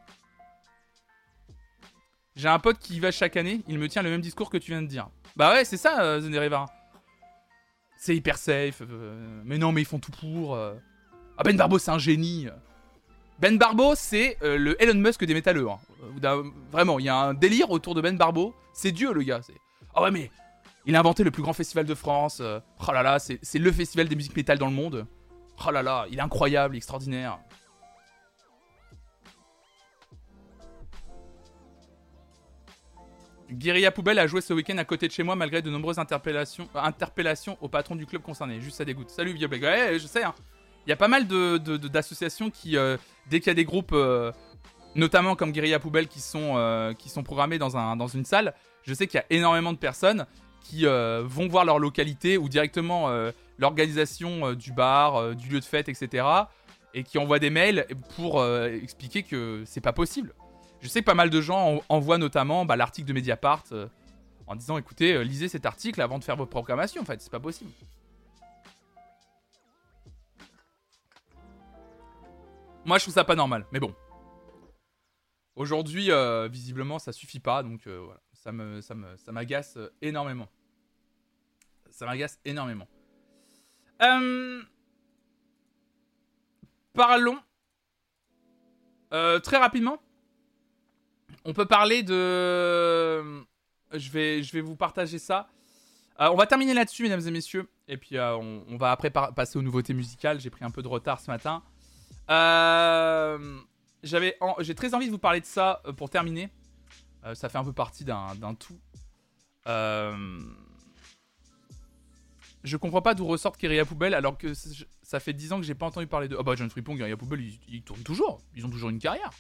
J'ai 2.37 2.49
un 2.49 2.59
pote 2.59 2.79
qui 2.79 2.97
y 2.97 3.01
va 3.01 3.11
chaque 3.11 3.37
année, 3.37 3.61
il 3.69 3.79
me 3.79 3.89
tient 3.89 4.03
le 4.03 4.11
même 4.11 4.21
discours 4.21 4.51
que 4.51 4.57
tu 4.57 4.71
viens 4.71 4.83
de 4.83 4.87
dire. 4.87 5.09
Bah 5.37 5.53
ouais, 5.53 5.65
c'est 5.65 5.77
ça, 5.77 6.03
euh, 6.03 6.21
C'est 7.99 8.17
hyper 8.17 8.39
safe. 8.39 8.83
Euh, 8.83 9.43
mais 9.45 9.59
non, 9.59 9.73
mais 9.73 9.83
ils 9.83 9.87
font 9.87 9.99
tout 9.99 10.13
pour. 10.13 10.55
Euh. 10.55 10.75
Ah, 11.37 11.43
Ben 11.45 11.57
Barbo, 11.57 11.79
c'est 11.79 11.91
un 11.91 11.99
génie. 11.99 12.49
Ben 13.39 13.57
Barbo, 13.59 13.95
c'est 13.95 14.37
euh, 14.43 14.59
le 14.59 14.81
Elon 14.83 14.99
Musk 14.99 15.25
des 15.25 15.35
métalleux. 15.35 15.69
Hein. 15.69 15.79
Vraiment, 16.71 16.99
il 16.99 17.07
y 17.07 17.09
a 17.09 17.17
un 17.17 17.35
délire 17.35 17.71
autour 17.71 17.95
de 17.95 18.01
Ben 18.01 18.17
Barbo. 18.17 18.55
C'est 18.73 18.93
Dieu, 18.93 19.13
le 19.13 19.23
gars. 19.23 19.41
Ah 19.95 20.03
ouais, 20.03 20.11
mais 20.11 20.31
il 20.87 20.95
a 20.95 21.01
inventé 21.01 21.25
le 21.25 21.31
plus 21.31 21.43
grand 21.43 21.53
festival 21.53 21.85
de 21.85 21.95
France. 21.95 22.41
Oh 22.41 22.93
là 22.93 23.03
là, 23.03 23.19
c'est 23.19 23.59
le 23.59 23.73
festival 23.73 24.09
des 24.09 24.17
musiques 24.17 24.37
métal 24.37 24.59
dans 24.59 24.67
le 24.67 24.73
monde. 24.73 25.07
Oh 25.67 25.71
là 25.71 25.83
là, 25.83 26.07
il 26.11 26.19
est 26.19 26.23
incroyable, 26.23 26.77
extraordinaire. 26.77 27.39
Guérilla 33.53 33.91
Poubelle 33.91 34.19
a 34.19 34.27
joué 34.27 34.41
ce 34.41 34.53
week-end 34.53 34.79
à 34.79 34.85
côté 34.85 35.09
de 35.09 35.13
chez 35.13 35.23
moi 35.23 35.35
malgré 35.35 35.63
de 35.63 35.71
nombreuses 35.71 35.99
interpellations, 35.99 36.69
interpellations 36.75 37.59
au 37.61 37.69
patron 37.69 37.97
du 37.97 38.07
club 38.07 38.23
concerné. 38.23 38.61
Juste 38.61 38.77
ça 38.77 38.85
dégoûte. 38.85 39.11
Salut 39.11 39.33
Vieux 39.33 39.49
Ouais, 39.49 39.99
je 39.99 40.07
sais. 40.07 40.23
Hein. 40.23 40.35
Il 40.87 40.91
y 40.91 40.93
a 40.93 40.97
pas 40.97 41.09
mal 41.09 41.27
d'associations 41.27 42.47
de, 42.47 42.53
qui, 42.53 42.77
euh, 42.77 42.97
dès 43.29 43.41
qu'il 43.41 43.49
y 43.49 43.51
a 43.51 43.55
des 43.55 43.65
groupes, 43.65 43.93
euh, 43.93 44.33
notamment 44.95 45.37
comme 45.37 45.53
Guérilla 45.53 45.79
Poubelle, 45.79 46.09
qui 46.09 46.21
sont, 46.21 46.55
euh, 46.57 46.95
programmés 47.25 47.59
dans, 47.59 47.97
dans 47.97 48.07
une 48.07 48.25
salle, 48.25 48.55
je 48.83 48.95
sais 48.95 49.07
qu'il 49.07 49.19
y 49.19 49.23
a 49.23 49.27
énormément 49.31 49.73
de 49.73 49.79
personnes 49.79 50.27
qui 50.63 50.85
vont 50.85 51.49
voir 51.49 51.65
leur 51.65 51.79
localité 51.79 52.39
ou 52.39 52.49
directement 52.49 53.09
l'organisation 53.59 54.53
du 54.53 54.73
bar, 54.73 55.35
du 55.35 55.49
lieu 55.49 55.59
de 55.59 55.65
fête, 55.65 55.89
etc. 55.89 56.25
Et 56.95 57.03
qui 57.03 57.19
envoient 57.19 57.39
des 57.39 57.51
mails 57.51 57.87
pour 58.15 58.45
expliquer 58.45 59.23
que 59.23 59.63
c'est 59.67 59.81
pas 59.81 59.93
possible. 59.93 60.33
Je 60.81 60.89
sais 60.89 61.01
que 61.01 61.05
pas 61.05 61.15
mal 61.15 61.31
de 61.31 61.41
gens 61.41 61.83
envoient 61.89 62.19
notamment 62.19 62.65
bah, 62.65 62.77
l'article 62.77 63.09
de 63.09 63.13
Mediapart 63.13 63.65
euh, 63.73 63.87
en 64.47 64.57
disant 64.57 64.79
écoutez, 64.79 65.15
euh, 65.15 65.23
lisez 65.23 65.49
cet 65.49 65.67
article 65.67 66.01
avant 66.01 66.19
de 66.19 66.25
faire 66.25 66.37
vos 66.37 66.47
proclamations. 66.47 67.03
En 67.03 67.05
fait, 67.05 67.21
c'est 67.21 67.31
pas 67.31 67.41
possible. 67.41 67.71
Moi, 72.87 72.97
je 72.97 73.05
trouve 73.05 73.15
ça 73.15 73.25
pas 73.25 73.37
normal, 73.37 73.67
mais 73.73 73.81
bon. 73.81 73.95
Aujourd'hui, 75.55 76.11
euh, 76.11 76.49
visiblement, 76.49 76.99
ça 76.99 77.13
suffit 77.13 77.41
pas, 77.41 77.63
donc 77.63 77.87
voilà. 77.87 78.21
Ça 78.33 78.53
me, 78.53 78.81
ça 78.81 78.95
me, 78.95 79.17
ça 79.19 79.33
m'agace 79.33 79.77
énormément. 80.01 80.49
Ça 81.91 82.07
m'agace 82.07 82.41
énormément. 82.47 82.89
Parlons 86.95 87.39
très 89.11 89.59
rapidement. 89.59 90.01
On 91.45 91.53
peut 91.53 91.67
parler 91.67 92.03
de 92.03 93.43
je 93.93 94.11
vais, 94.11 94.43
je 94.43 94.53
vais 94.53 94.61
vous 94.61 94.77
partager 94.77 95.19
ça. 95.19 95.49
Euh, 96.21 96.29
on 96.31 96.37
va 96.37 96.47
terminer 96.47 96.75
là-dessus, 96.75 97.03
mesdames 97.03 97.27
et 97.27 97.31
messieurs. 97.31 97.69
Et 97.89 97.97
puis, 97.97 98.19
euh, 98.19 98.37
on, 98.37 98.77
va 98.77 98.93
après 98.93 99.11
passer 99.11 99.59
aux 99.59 99.63
nouveautés 99.63 99.95
musicales. 99.95 100.39
J'ai 100.41 100.51
pris 100.51 100.65
un 100.65 100.71
peu 100.71 100.83
de 100.83 100.89
retard 100.89 101.19
ce 101.21 101.31
matin. 101.31 101.63
Euh, 102.31 103.59
j'avais, 104.03 104.37
j'ai 104.61 104.75
très 104.75 104.95
envie 104.95 105.07
de 105.07 105.11
vous 105.11 105.19
parler 105.19 105.41
de 105.41 105.47
ça 105.47 105.83
pour 105.97 106.11
terminer. 106.11 106.51
ça 107.35 107.49
fait 107.49 107.59
un 107.59 107.65
peu 107.65 107.73
partie 107.73 108.05
d'un, 108.05 108.55
tout. 108.59 108.79
je 112.63 112.77
comprends 112.77 113.03
pas 113.03 113.15
d'où 113.15 113.25
ressort 113.27 113.57
Keria 113.57 113.85
Poubelle 113.85 114.15
alors 114.15 114.39
que 114.39 114.53
ça 115.03 115.21
fait 115.21 115.33
10 115.33 115.53
ans 115.53 115.57
que 115.59 115.67
j'ai 115.67 115.75
pas 115.75 115.87
entendu 115.87 116.07
parler 116.07 116.29
de. 116.29 116.37
Oh 116.39 116.45
bah, 116.45 116.55
John 116.55 116.71
Fripon, 116.71 116.97
Keria 116.97 117.17
Poubelle, 117.17 117.41
ils, 117.41 117.59
ils 117.69 117.83
tournent 117.83 118.03
toujours. 118.03 118.43
Ils 118.55 118.65
ont 118.65 118.71
toujours 118.71 118.91
une 118.91 119.01
carrière 119.01 119.31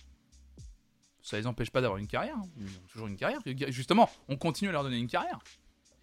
ça 1.23 1.37
les 1.37 1.47
empêche 1.47 1.71
pas 1.71 1.81
d'avoir 1.81 1.99
une 1.99 2.07
carrière. 2.07 2.37
Hein. 2.37 2.49
Ils 2.59 2.66
ont 2.66 2.87
toujours 2.89 3.07
une 3.07 3.16
carrière. 3.16 3.41
Justement, 3.68 4.09
on 4.29 4.37
continue 4.37 4.71
à 4.71 4.73
leur 4.73 4.83
donner 4.83 4.99
une 4.99 5.09
carrière. 5.09 5.39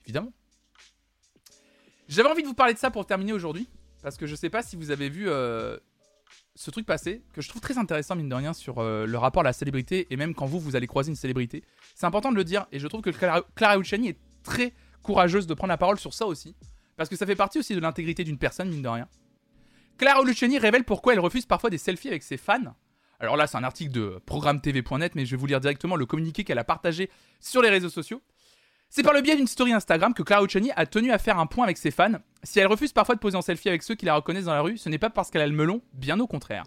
Évidemment. 0.05 0.31
J'avais 2.07 2.29
envie 2.29 2.43
de 2.43 2.47
vous 2.47 2.53
parler 2.53 2.73
de 2.73 2.79
ça 2.79 2.91
pour 2.91 3.05
terminer 3.05 3.33
aujourd'hui. 3.33 3.67
Parce 4.01 4.17
que 4.17 4.27
je 4.27 4.35
sais 4.35 4.49
pas 4.49 4.61
si 4.61 4.75
vous 4.75 4.91
avez 4.91 5.09
vu 5.09 5.27
euh, 5.27 5.77
ce 6.55 6.71
truc 6.71 6.85
passer, 6.85 7.23
que 7.33 7.41
je 7.41 7.49
trouve 7.49 7.61
très 7.61 7.77
intéressant, 7.77 8.15
mine 8.15 8.29
de 8.29 8.35
rien, 8.35 8.53
sur 8.53 8.79
euh, 8.79 9.05
le 9.05 9.17
rapport 9.17 9.41
à 9.41 9.43
la 9.43 9.53
célébrité. 9.53 10.07
Et 10.11 10.17
même 10.17 10.33
quand 10.33 10.45
vous, 10.45 10.59
vous 10.59 10.75
allez 10.75 10.87
croiser 10.87 11.09
une 11.09 11.15
célébrité. 11.15 11.63
C'est 11.95 12.05
important 12.05 12.31
de 12.31 12.37
le 12.37 12.43
dire. 12.43 12.67
Et 12.71 12.79
je 12.79 12.87
trouve 12.87 13.01
que 13.01 13.09
Clara, 13.09 13.41
Clara 13.55 13.77
est 13.77 14.17
très 14.43 14.73
courageuse 15.01 15.47
de 15.47 15.53
prendre 15.53 15.69
la 15.69 15.77
parole 15.77 15.99
sur 15.99 16.13
ça 16.13 16.25
aussi. 16.25 16.55
Parce 16.95 17.09
que 17.09 17.15
ça 17.15 17.25
fait 17.25 17.35
partie 17.35 17.59
aussi 17.59 17.75
de 17.75 17.79
l'intégrité 17.79 18.23
d'une 18.23 18.37
personne, 18.37 18.69
mine 18.69 18.81
de 18.81 18.87
rien. 18.87 19.07
Clara 19.97 20.23
Luciani 20.23 20.59
révèle 20.59 20.83
pourquoi 20.83 21.13
elle 21.13 21.19
refuse 21.19 21.45
parfois 21.45 21.69
des 21.69 21.77
selfies 21.77 22.09
avec 22.09 22.23
ses 22.23 22.37
fans 22.37 22.75
alors 23.19 23.35
là, 23.35 23.47
c'est 23.47 23.57
un 23.57 23.63
article 23.63 23.91
de 23.91 24.21
programme-tv.net, 24.25 25.15
mais 25.15 25.25
je 25.25 25.31
vais 25.31 25.37
vous 25.37 25.47
lire 25.47 25.59
directement 25.59 25.95
le 25.95 26.05
communiqué 26.05 26.43
qu'elle 26.43 26.59
a 26.59 26.63
partagé 26.63 27.09
sur 27.39 27.61
les 27.61 27.69
réseaux 27.69 27.89
sociaux. 27.89 28.21
C'est 28.89 29.03
par 29.03 29.13
le 29.13 29.21
biais 29.21 29.35
d'une 29.35 29.47
story 29.47 29.73
Instagram 29.73 30.13
que 30.13 30.23
Clara 30.23 30.43
Luciani 30.43 30.71
a 30.75 30.85
tenu 30.85 31.11
à 31.11 31.17
faire 31.17 31.39
un 31.39 31.45
point 31.45 31.65
avec 31.65 31.77
ses 31.77 31.91
fans. 31.91 32.19
Si 32.43 32.59
elle 32.59 32.67
refuse 32.67 32.93
parfois 32.93 33.15
de 33.15 33.19
poser 33.19 33.35
en 33.35 33.41
selfie 33.41 33.69
avec 33.69 33.83
ceux 33.83 33.95
qui 33.95 34.05
la 34.05 34.15
reconnaissent 34.15 34.45
dans 34.45 34.53
la 34.53 34.61
rue, 34.61 34.77
ce 34.77 34.87
n'est 34.87 34.99
pas 34.99 35.09
parce 35.09 35.29
qu'elle 35.29 35.41
a 35.41 35.47
le 35.47 35.53
melon, 35.53 35.81
bien 35.93 36.19
au 36.19 36.27
contraire. 36.27 36.63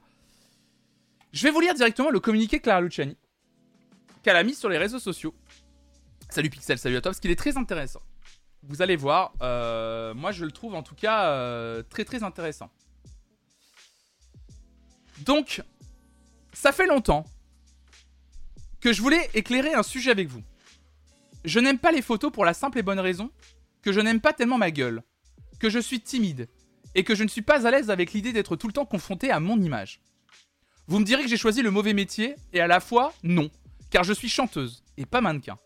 Je 1.32 1.44
vais 1.44 1.52
vous 1.52 1.60
lire 1.60 1.74
directement 1.74 2.10
le 2.10 2.20
communiqué 2.20 2.58
de 2.58 2.62
Clara 2.62 2.80
Luciani 2.80 3.16
qu'elle 4.22 4.36
a 4.36 4.42
mis 4.42 4.54
sur 4.54 4.68
les 4.68 4.76
réseaux 4.76 4.98
sociaux. 4.98 5.34
Salut 6.28 6.50
Pixel, 6.50 6.78
salut 6.78 6.96
à 6.96 7.00
toi, 7.00 7.10
parce 7.10 7.20
qu'il 7.20 7.30
est 7.30 7.38
très 7.38 7.56
intéressant. 7.56 8.02
Vous 8.62 8.82
allez 8.82 8.96
voir, 8.96 9.32
euh, 9.40 10.12
moi 10.12 10.32
je 10.32 10.44
le 10.44 10.50
trouve 10.50 10.74
en 10.74 10.82
tout 10.82 10.94
cas 10.94 11.28
euh, 11.30 11.82
très 11.88 12.04
très 12.04 12.22
intéressant. 12.22 12.70
Donc, 15.24 15.62
ça 16.60 16.72
fait 16.72 16.86
longtemps 16.86 17.24
que 18.82 18.92
je 18.92 19.00
voulais 19.00 19.30
éclairer 19.32 19.72
un 19.72 19.82
sujet 19.82 20.10
avec 20.10 20.28
vous. 20.28 20.42
Je 21.46 21.58
n'aime 21.58 21.78
pas 21.78 21.90
les 21.90 22.02
photos 22.02 22.30
pour 22.30 22.44
la 22.44 22.52
simple 22.52 22.78
et 22.78 22.82
bonne 22.82 23.00
raison 23.00 23.30
que 23.80 23.92
je 23.92 24.00
n'aime 24.00 24.20
pas 24.20 24.34
tellement 24.34 24.58
ma 24.58 24.70
gueule, 24.70 25.02
que 25.58 25.70
je 25.70 25.78
suis 25.78 26.02
timide 26.02 26.50
et 26.94 27.02
que 27.02 27.14
je 27.14 27.24
ne 27.24 27.28
suis 27.28 27.40
pas 27.40 27.66
à 27.66 27.70
l'aise 27.70 27.88
avec 27.88 28.12
l'idée 28.12 28.34
d'être 28.34 28.56
tout 28.56 28.66
le 28.66 28.74
temps 28.74 28.84
confronté 28.84 29.30
à 29.30 29.40
mon 29.40 29.58
image. 29.58 30.02
Vous 30.86 30.98
me 30.98 31.04
direz 31.06 31.22
que 31.22 31.30
j'ai 31.30 31.38
choisi 31.38 31.62
le 31.62 31.70
mauvais 31.70 31.94
métier 31.94 32.36
et 32.52 32.60
à 32.60 32.66
la 32.66 32.80
fois 32.80 33.14
non, 33.22 33.50
car 33.88 34.04
je 34.04 34.12
suis 34.12 34.28
chanteuse 34.28 34.84
et 34.98 35.06
pas 35.06 35.22
mannequin. 35.22 35.56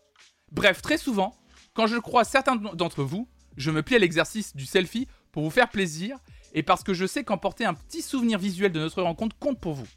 Bref, 0.53 0.81
très 0.81 0.97
souvent, 0.97 1.35
quand 1.73 1.87
je 1.87 1.97
crois 1.97 2.23
certains 2.23 2.55
d'entre 2.55 3.03
vous, 3.03 3.27
je 3.57 3.69
me 3.69 3.83
plie 3.83 3.97
à 3.97 3.99
l'exercice 3.99 4.55
du 4.55 4.65
selfie 4.65 5.09
pour 5.33 5.43
vous 5.43 5.49
faire 5.49 5.67
plaisir 5.67 6.17
et 6.53 6.63
parce 6.63 6.83
que 6.83 6.93
je 6.93 7.05
sais 7.05 7.25
qu'emporter 7.25 7.65
un 7.65 7.73
petit 7.73 8.01
souvenir 8.01 8.39
visuel 8.39 8.71
de 8.71 8.79
notre 8.79 9.01
rencontre 9.01 9.37
compte 9.37 9.59
pour 9.59 9.73
vous. 9.73 9.87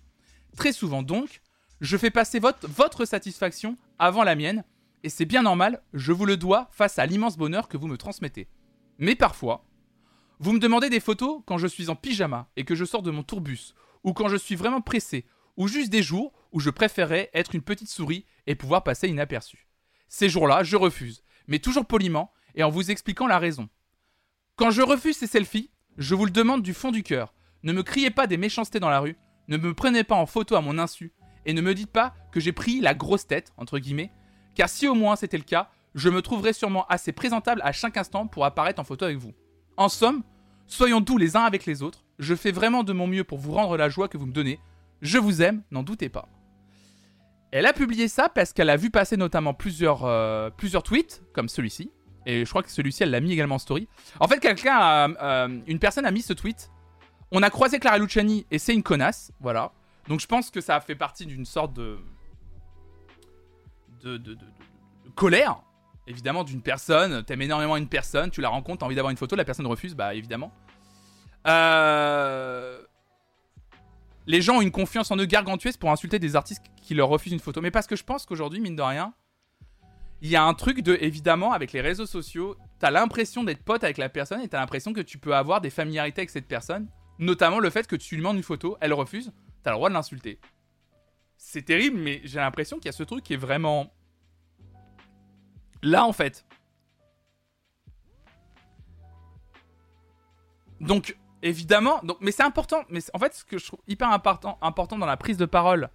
Très 0.57 0.72
souvent 0.72 1.03
donc, 1.03 1.40
je 1.80 1.96
fais 1.96 2.11
passer 2.11 2.40
votre, 2.40 3.05
satisfaction 3.05 3.76
avant 3.99 4.24
la 4.24 4.34
mienne, 4.34 4.64
et 5.05 5.09
c'est 5.09 5.24
bien 5.24 5.42
normal, 5.42 5.82
je 5.94 6.12
vous 6.12 6.26
le 6.26 6.36
dois 6.36 6.68
face 6.72 6.99
à 6.99 7.07
l'immense 7.07 7.36
bonheur 7.36 7.68
que 7.68 7.76
vous 7.76 7.86
me 7.86 7.96
transmettez. 7.96 8.49
Mais 8.99 9.14
parfois, 9.14 9.64
vous 10.40 10.53
me 10.53 10.59
demandez 10.59 10.90
des 10.90 11.01
photos 11.01 11.42
quand 11.46 11.59
je 11.59 11.68
suis 11.68 11.88
en 11.88 11.96
pyjama 11.96 12.49
et 12.57 12.64
que 12.64 12.74
je 12.74 12.84
sors 12.84 13.03
de 13.03 13.11
mon 13.11 13.22
tourbus, 13.22 13.74
ou 14.03 14.12
quand 14.12 14.28
je 14.28 14.36
suis 14.36 14.57
vraiment 14.57 14.80
pressé, 14.80 15.24
ou 15.57 15.68
juste 15.68 15.90
des 15.90 16.03
jours 16.03 16.32
où 16.53 16.61
je 16.61 16.70
préférerais 16.70 17.30
être 17.34 17.55
une 17.55 17.62
petite 17.62 17.88
souris 17.88 18.24
et 18.46 18.55
pouvoir 18.55 18.82
passer 18.82 19.09
inaperçu. 19.09 19.68
Ces 20.09 20.28
jours-là, 20.28 20.62
je 20.62 20.76
refuse, 20.76 21.22
mais 21.46 21.59
toujours 21.59 21.86
poliment 21.86 22.32
et 22.55 22.62
en 22.62 22.70
vous 22.70 22.90
expliquant 22.90 23.26
la 23.26 23.38
raison. 23.38 23.68
Quand 24.57 24.70
je 24.70 24.82
refuse 24.82 25.16
ces 25.16 25.26
selfies, 25.26 25.70
je 25.96 26.14
vous 26.14 26.24
le 26.24 26.30
demande 26.30 26.62
du 26.62 26.74
fond 26.74 26.90
du 26.90 27.03
cœur. 27.03 27.34
Ne 27.62 27.72
me 27.72 27.82
criez 27.82 28.11
pas 28.11 28.26
des 28.26 28.36
méchancetés 28.36 28.80
dans 28.80 28.88
la 28.88 29.01
rue, 29.01 29.16
ne 29.49 29.57
me 29.57 29.74
prenez 29.74 30.05
pas 30.05 30.14
en 30.14 30.26
photo 30.26 30.55
à 30.55 30.61
mon 30.61 30.78
insu 30.78 31.12
et 31.46 31.53
ne 31.53 31.61
me 31.61 31.74
dites 31.74 31.90
pas 31.90 32.14
que 32.32 32.40
j'ai 32.40 32.53
pris 32.53 32.80
la 32.80 32.94
grosse 32.94 33.26
tête, 33.26 33.53
entre 33.57 33.78
guillemets, 33.78 34.12
car 34.55 34.68
si 34.68 34.86
au 34.86 34.94
moins 34.94 35.16
c'était 35.16 35.38
le 35.38 35.44
cas, 35.44 35.70
je 35.94 36.11
me 36.11 36.22
trouverais 36.22 36.53
sûrement 36.53 36.86
assez 36.88 37.12
présentable 37.12 37.62
à 37.64 37.72
chaque 37.72 37.96
instant 37.96 38.26
pour 38.26 38.44
apparaître 38.44 38.80
en 38.80 38.84
photo 38.84 39.07
avec 39.07 39.18
vous. 39.18 39.32
En 39.76 39.88
somme, 39.88 40.22
soyons 40.66 41.01
doux 41.01 41.16
les 41.16 41.36
uns 41.36 41.44
avec 41.44 41.64
les 41.64 41.82
autres, 41.82 42.05
je 42.18 42.34
fais 42.34 42.53
vraiment 42.53 42.84
de 42.84 42.92
mon 42.92 43.07
mieux 43.07 43.24
pour 43.24 43.38
vous 43.38 43.53
rendre 43.53 43.76
la 43.76 43.88
joie 43.88 44.09
que 44.09 44.18
vous 44.18 44.26
me 44.26 44.32
donnez, 44.32 44.61
je 45.01 45.18
vous 45.18 45.42
aime, 45.42 45.62
n'en 45.70 45.82
doutez 45.82 46.09
pas. 46.09 46.28
Elle 47.51 47.64
a 47.64 47.72
publié 47.72 48.09
ça 48.09 48.28
parce 48.28 48.53
qu'elle 48.53 48.68
a 48.68 48.76
vu 48.76 48.90
passer 48.90 49.16
notamment 49.16 49.55
plusieurs, 49.55 50.05
euh, 50.05 50.51
tweets, 50.84 51.22
comme 51.32 51.49
celui-ci, 51.49 51.90
et 52.26 52.44
je 52.44 52.51
crois 52.51 52.62
que 52.62 52.70
celui-ci, 52.70 53.05
elle 53.05 53.11
l'a 53.11 53.20
mis 53.20 53.32
également 53.32 53.55
en 53.55 53.59
story. 53.59 53.88
En 54.20 54.28
fait, 54.28 54.38
quelqu'un, 54.38 55.14
euh, 55.22 55.61
une 55.66 55.78
personne 55.78 56.05
a 56.05 56.11
mis 56.11 56.20
ce 56.20 56.34
tweet 56.34 56.70
on 57.33 57.43
a 57.43 57.51
croisé 57.51 57.79
Clara 57.79 57.99
Luciani 57.99 58.47
et 58.51 58.59
c'est 58.59 58.74
une 58.74 58.83
connasse, 58.83 59.33
voilà. 59.41 59.72
Donc 60.09 60.20
je 60.20 60.26
pense 60.26 60.51
que 60.51 60.61
ça 60.61 60.81
fait 60.81 60.95
partie 60.95 61.26
d'une 61.26 61.45
sorte 61.45 61.74
de... 61.74 61.99
De, 64.03 64.16
de, 64.16 64.39
colère, 65.16 65.61
évidemment, 66.07 66.45
d'une 66.45 66.62
personne. 66.62 67.24
T'aimes 67.24 67.43
énormément 67.43 67.76
une 67.76 67.89
personne, 67.89 68.31
tu 68.31 68.41
la 68.41 68.49
rencontres, 68.49 68.79
t'as 68.79 68.87
envie 68.87 68.95
d'avoir 68.95 69.11
une 69.11 69.16
photo, 69.16 69.35
la 69.35 69.45
personne 69.45 69.66
refuse, 69.66 69.95
bah 69.95 70.14
évidemment. 70.14 70.53
Euh, 71.47 72.81
les 74.26 74.43
gens 74.43 74.59
ont 74.59 74.61
une 74.61 74.70
confiance 74.70 75.11
en 75.11 75.16
eux 75.16 75.24
gargantuesque 75.24 75.81
pour 75.81 75.91
insulter 75.91 76.18
des 76.18 76.37
artistes 76.37 76.62
qui 76.83 76.95
leur 76.95 77.09
refusent 77.09 77.33
une 77.33 77.41
photo. 77.41 77.61
Mais 77.61 77.70
parce 77.70 77.87
que 77.87 77.97
je 77.97 78.05
pense 78.05 78.26
qu'aujourd'hui, 78.26 78.61
mine 78.61 78.76
de 78.76 78.83
rien, 78.83 79.12
il 80.20 80.29
y 80.29 80.37
a 80.37 80.43
un 80.43 80.55
truc 80.55 80.83
de, 80.83 80.97
évidemment, 81.01 81.53
avec 81.53 81.72
les 81.72 81.81
réseaux 81.81 82.07
sociaux, 82.07 82.57
t'as 82.79 82.91
l'impression 82.91 83.45
d'être 83.45 83.62
pote 83.62 83.85
avec 83.85 83.99
la 83.99 84.09
personne 84.09 84.41
et 84.41 84.49
t'as 84.49 84.61
l'impression 84.61 84.93
que 84.93 85.01
tu 85.01 85.18
peux 85.18 85.35
avoir 85.35 85.61
des 85.61 85.70
familiarités 85.70 86.20
avec 86.20 86.31
cette 86.31 86.49
personne. 86.49 86.89
Notamment 87.19 87.59
le 87.59 87.71
fait 87.71 87.87
que 87.87 87.97
tu 87.97 88.14
lui 88.14 88.23
demandes 88.23 88.37
une 88.37 88.43
photo, 88.43 88.77
elle 88.81 88.93
refuse, 88.93 89.33
t'as 89.62 89.71
le 89.71 89.77
droit 89.77 89.89
de 89.89 89.95
l'insulter. 89.95 90.39
C'est 91.37 91.62
terrible, 91.62 91.99
mais 91.99 92.21
j'ai 92.25 92.39
l'impression 92.39 92.77
qu'il 92.77 92.87
y 92.87 92.89
a 92.89 92.93
ce 92.93 93.03
truc 93.03 93.25
qui 93.25 93.35
est 93.35 93.39
vraiment. 93.39 93.93
Là, 95.83 96.05
en 96.05 96.12
fait. 96.12 96.45
Donc, 100.81 101.16
évidemment. 101.43 102.01
Donc, 102.03 102.19
mais 102.21 102.33
c'est 102.33 102.43
important. 102.43 102.85
Mais 102.89 103.01
en 103.14 103.19
fait, 103.19 103.35
ce 103.35 103.45
que 103.45 103.59
je 103.59 103.66
trouve 103.66 103.81
hyper 103.87 104.11
important, 104.11 104.59
important 104.62 104.99
dans 104.99 105.07
la 105.07 105.16
prise 105.16 105.37
de 105.37 105.47
parole. 105.47 105.91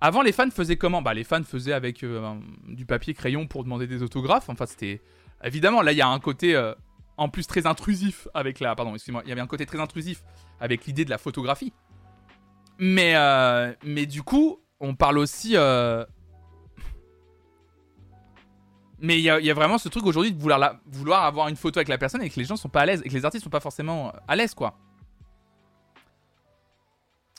Avant, 0.00 0.22
les 0.22 0.30
fans 0.30 0.50
faisaient 0.50 0.76
comment? 0.76 1.02
Bah, 1.02 1.14
les 1.14 1.24
fans 1.24 1.42
faisaient 1.42 1.72
avec 1.72 2.04
euh, 2.04 2.34
du 2.68 2.86
papier 2.86 3.14
crayon 3.14 3.48
pour 3.48 3.64
demander 3.64 3.88
des 3.88 4.02
autographes. 4.02 4.48
Enfin, 4.48 4.66
c'était. 4.66 5.02
Évidemment, 5.42 5.82
là, 5.82 5.92
il 5.92 5.98
y 5.98 6.02
a 6.02 6.08
un 6.08 6.20
côté. 6.20 6.54
Euh, 6.54 6.74
en 7.18 7.28
plus 7.28 7.46
très 7.46 7.66
intrusif 7.66 8.28
avec 8.32 8.60
la. 8.60 8.74
Pardon, 8.74 8.94
excuse-moi, 8.94 9.22
il 9.26 9.28
y 9.28 9.32
avait 9.32 9.40
un 9.40 9.46
côté 9.46 9.66
très 9.66 9.80
intrusif 9.80 10.22
avec 10.60 10.86
l'idée 10.86 11.04
de 11.04 11.10
la 11.10 11.18
photographie. 11.18 11.72
Mais, 12.78 13.14
euh, 13.16 13.74
mais 13.84 14.06
du 14.06 14.22
coup, 14.22 14.60
on 14.80 14.94
parle 14.94 15.18
aussi. 15.18 15.56
Euh, 15.56 16.06
mais 19.00 19.18
il 19.18 19.22
y, 19.22 19.30
a 19.30 19.54
vraiment 19.54 19.78
ce 19.78 19.88
truc 19.88 20.04
aujourd'hui 20.06 20.32
de 20.32 20.40
vouloir, 20.40 20.80
vouloir 20.86 21.24
avoir 21.24 21.46
une 21.46 21.54
photo 21.54 21.78
avec 21.78 21.86
la 21.88 21.98
personne 21.98 22.20
et 22.22 22.30
que 22.30 22.38
les 22.38 22.44
gens 22.44 22.56
sont 22.56 22.68
pas 22.68 22.80
à 22.80 22.86
l'aise 22.86 23.00
et 23.04 23.08
que 23.08 23.14
les 23.14 23.24
artistes 23.24 23.44
sont 23.44 23.50
pas 23.50 23.60
forcément 23.60 24.12
à 24.26 24.34
l'aise, 24.34 24.54
quoi. 24.54 24.76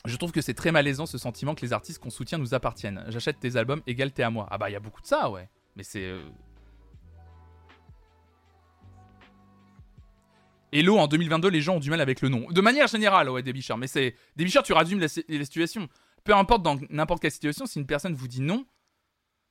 Je 0.06 0.16
trouve 0.16 0.32
que 0.32 0.40
c'est 0.40 0.54
très 0.54 0.72
malaisant 0.72 1.04
ce 1.04 1.18
sentiment 1.18 1.54
que 1.54 1.60
les 1.60 1.74
artistes 1.74 1.98
qu'on 1.98 2.08
soutient 2.08 2.38
nous 2.38 2.54
appartiennent. 2.54 3.04
J'achète 3.08 3.38
tes 3.40 3.56
albums, 3.56 3.82
égal 3.86 4.10
t'es 4.12 4.22
à 4.22 4.30
moi. 4.30 4.46
Ah 4.50 4.56
bah 4.56 4.70
il 4.70 4.72
y 4.72 4.76
a 4.76 4.80
beaucoup 4.80 5.02
de 5.02 5.06
ça, 5.06 5.28
ouais. 5.28 5.50
Mais 5.76 5.82
c'est. 5.82 6.14
Hello, 10.72 10.98
en 10.98 11.08
2022, 11.08 11.48
les 11.48 11.60
gens 11.60 11.76
ont 11.76 11.80
du 11.80 11.90
mal 11.90 12.00
avec 12.00 12.20
le 12.20 12.28
nom. 12.28 12.46
De 12.50 12.60
manière 12.60 12.86
générale, 12.86 13.28
ouais, 13.28 13.42
Débichard. 13.42 13.76
Mais 13.76 13.88
c'est. 13.88 14.14
Débichard, 14.36 14.62
tu 14.62 14.72
résumes 14.72 15.00
la, 15.00 15.08
situation. 15.08 15.88
Peu 16.22 16.34
importe 16.34 16.62
dans 16.62 16.78
n'importe 16.90 17.22
quelle 17.22 17.32
situation, 17.32 17.66
si 17.66 17.80
une 17.80 17.86
personne 17.86 18.14
vous 18.14 18.28
dit 18.28 18.40
non, 18.40 18.64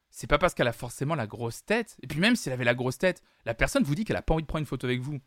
c'est 0.09 0.27
pas 0.27 0.37
parce 0.37 0.53
qu'elle 0.53 0.67
a 0.67 0.73
forcément 0.73 1.15
la 1.15 1.27
grosse 1.27 1.65
tête. 1.65 1.97
Et 2.01 2.07
puis 2.07 2.19
même 2.19 2.37
si 2.37 2.47
elle 2.47 2.53
avait 2.53 2.63
la 2.63 2.73
grosse 2.73 2.97
tête, 2.97 3.21
la 3.45 3.53
personne 3.53 3.83
vous 3.83 3.95
dit 3.95 4.05
qu'elle 4.05 4.15
a 4.15 4.21
pas 4.21 4.33
envie 4.33 4.43
de 4.43 4.47
prendre 4.47 4.61
une 4.61 4.67
photo 4.67 4.87
avec 4.87 5.01
vous. 5.01 5.19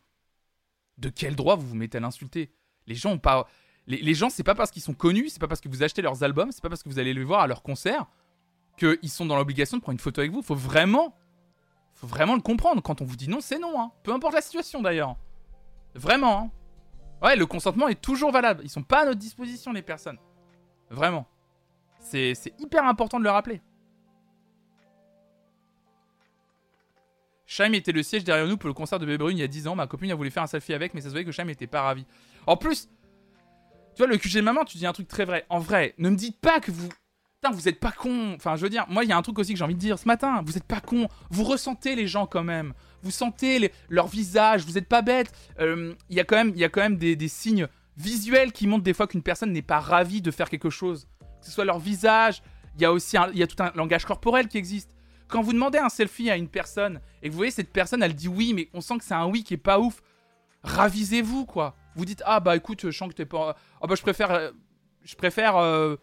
De 0.97 1.09
quel 1.09 1.35
droit 1.35 1.55
vous 1.55 1.67
vous 1.67 1.75
mettez 1.75 1.99
à 1.99 2.01
l'insulter? 2.01 2.51
Les 2.87 2.95
gens 2.95 3.11
ont 3.11 3.19
pas. 3.19 3.47
Les, 3.85 4.13
gens, 4.13 4.29
c'est 4.29 4.43
pas 4.43 4.55
parce 4.55 4.71
qu'ils 4.71 4.81
sont 4.81 4.93
connus, 4.93 5.29
c'est 5.29 5.41
pas 5.41 5.47
parce 5.47 5.59
que 5.59 5.67
vous 5.67 5.83
achetez 5.83 6.01
leurs 6.01 6.23
albums, 6.23 6.51
c'est 6.51 6.61
pas 6.61 6.69
parce 6.69 6.81
que 6.81 6.89
vous 6.89 6.99
allez 6.99 7.13
les 7.13 7.23
voir 7.23 7.41
à 7.41 7.47
leur 7.47 7.61
concert 7.61 8.07
qu'ils 8.77 9.09
sont 9.09 9.25
dans 9.25 9.35
l'obligation 9.35 9.77
de 9.77 9.81
prendre 9.81 9.97
une 9.97 9.99
photo 9.99 10.21
avec 10.21 10.31
vous. 10.31 10.41
Faut 10.41 10.55
vraiment. 10.55 11.15
Faut 11.93 12.07
vraiment 12.07 12.35
le 12.35 12.41
comprendre. 12.41 12.81
Quand 12.81 13.01
on 13.01 13.05
vous 13.05 13.15
dit 13.15 13.29
non, 13.29 13.41
c'est 13.41 13.59
non. 13.59 13.79
Hein. 13.79 13.91
Peu 14.03 14.11
importe 14.11 14.33
la 14.33 14.41
situation 14.41 14.81
d'ailleurs. 14.81 15.17
Vraiment. 15.95 16.39
Hein. 16.39 16.51
Ouais, 17.21 17.35
le 17.35 17.45
consentement 17.45 17.87
est 17.87 18.01
toujours 18.01 18.31
valable. 18.31 18.61
Ils 18.63 18.69
sont 18.69 18.83
pas 18.83 19.01
à 19.01 19.05
notre 19.05 19.19
disposition, 19.19 19.71
les 19.71 19.81
personnes. 19.81 20.17
Vraiment. 20.89 21.27
C'est 21.99 22.33
hyper 22.59 22.85
important 22.85 23.19
de 23.19 23.23
le 23.23 23.29
rappeler. 23.29 23.61
Shaim 27.45 27.73
était 27.73 27.91
le 27.91 28.03
siège 28.03 28.23
derrière 28.23 28.47
nous 28.47 28.57
pour 28.57 28.67
le 28.67 28.73
concert 28.73 28.99
de 28.99 29.05
Bébé 29.05 29.25
il 29.29 29.37
y 29.37 29.43
a 29.43 29.47
10 29.47 29.67
ans. 29.67 29.75
Ma 29.75 29.87
copine 29.87 30.11
a 30.11 30.15
voulu 30.15 30.31
faire 30.31 30.43
un 30.43 30.47
selfie 30.47 30.73
avec, 30.73 30.93
mais 30.93 31.01
ça 31.01 31.07
se 31.07 31.11
voyait 31.11 31.25
que 31.25 31.31
Shaim 31.31 31.49
était 31.49 31.67
pas 31.67 31.81
ravi. 31.81 32.05
En 32.47 32.57
plus, 32.57 32.89
tu 33.95 33.99
vois, 33.99 34.07
le 34.07 34.17
QG 34.17 34.37
de 34.37 34.41
maman, 34.41 34.65
tu 34.65 34.77
dis 34.77 34.87
un 34.87 34.93
truc 34.93 35.07
très 35.07 35.23
vrai. 35.23 35.45
En 35.49 35.59
vrai, 35.59 35.93
ne 35.97 36.09
me 36.09 36.15
dites 36.15 36.39
pas 36.39 36.59
que 36.59 36.71
vous. 36.71 36.89
Vous 37.51 37.67
êtes 37.67 37.79
pas 37.79 37.91
con. 37.91 38.33
Enfin, 38.35 38.55
je 38.55 38.61
veux 38.61 38.69
dire, 38.69 38.85
moi, 38.89 39.03
il 39.03 39.09
y 39.09 39.13
a 39.13 39.17
un 39.17 39.21
truc 39.21 39.39
aussi 39.39 39.53
que 39.53 39.57
j'ai 39.57 39.63
envie 39.63 39.75
de 39.75 39.79
dire 39.79 39.99
ce 39.99 40.07
matin. 40.07 40.41
Vous 40.45 40.57
êtes 40.57 40.63
pas 40.63 40.81
con. 40.81 41.07
Vous 41.29 41.43
ressentez 41.43 41.95
les 41.95 42.07
gens 42.07 42.25
quand 42.25 42.43
même. 42.43 42.73
Vous 43.01 43.11
sentez 43.11 43.71
leur 43.89 44.07
visage. 44.07 44.65
Vous 44.65 44.77
êtes 44.77 44.87
pas 44.87 45.01
bête. 45.01 45.31
Euh, 45.59 45.93
il 46.09 46.15
y 46.15 46.19
a 46.19 46.23
quand 46.23 46.35
même, 46.35 46.53
y 46.55 46.63
a 46.63 46.69
quand 46.69 46.81
même 46.81 46.97
des, 46.97 47.27
signes 47.27 47.67
visuels 47.97 48.51
qui 48.51 48.67
montrent 48.67 48.83
des 48.83 48.93
fois 48.93 49.07
qu'une 49.07 49.21
personne 49.21 49.51
n'est 49.51 49.61
pas 49.61 49.79
ravie 49.79 50.21
de 50.21 50.31
faire 50.31 50.49
quelque 50.49 50.69
chose. 50.69 51.07
Que 51.39 51.47
ce 51.47 51.51
soit 51.51 51.65
leur 51.65 51.79
visage. 51.79 52.41
Il 52.75 52.81
y 52.81 52.85
a 52.85 52.91
aussi 52.91 53.17
il 53.33 53.37
y 53.37 53.43
a 53.43 53.47
tout 53.47 53.61
un 53.61 53.71
langage 53.75 54.05
corporel 54.05 54.47
qui 54.47 54.57
existe. 54.57 54.91
Quand 55.27 55.41
vous 55.41 55.53
demandez 55.53 55.77
un 55.77 55.89
selfie 55.89 56.29
à 56.29 56.37
une 56.37 56.47
personne 56.47 56.99
et 57.21 57.27
que 57.27 57.31
vous 57.31 57.37
voyez 57.37 57.51
cette 57.51 57.71
personne, 57.71 58.03
elle 58.03 58.15
dit 58.15 58.27
oui, 58.27 58.53
mais 58.53 58.69
on 58.73 58.81
sent 58.81 58.97
que 58.97 59.03
c'est 59.03 59.13
un 59.13 59.25
oui 59.25 59.43
qui 59.43 59.53
est 59.53 59.57
pas 59.57 59.79
ouf, 59.79 60.01
ravisez-vous 60.63 61.45
quoi. 61.45 61.75
Vous 61.95 62.05
dites 62.05 62.23
ah 62.25 62.39
bah 62.39 62.55
écoute, 62.55 62.81
je 62.83 62.91
sens 62.91 63.09
que 63.09 63.13
t'es 63.13 63.25
pas. 63.25 63.55
Ah 63.81 63.87
bah 63.87 63.95
je 63.95 64.01
préfère. 64.01 64.31
Euh, 64.31 64.51
je 65.03 65.15
préfère. 65.15 65.57
Euh, 65.57 65.95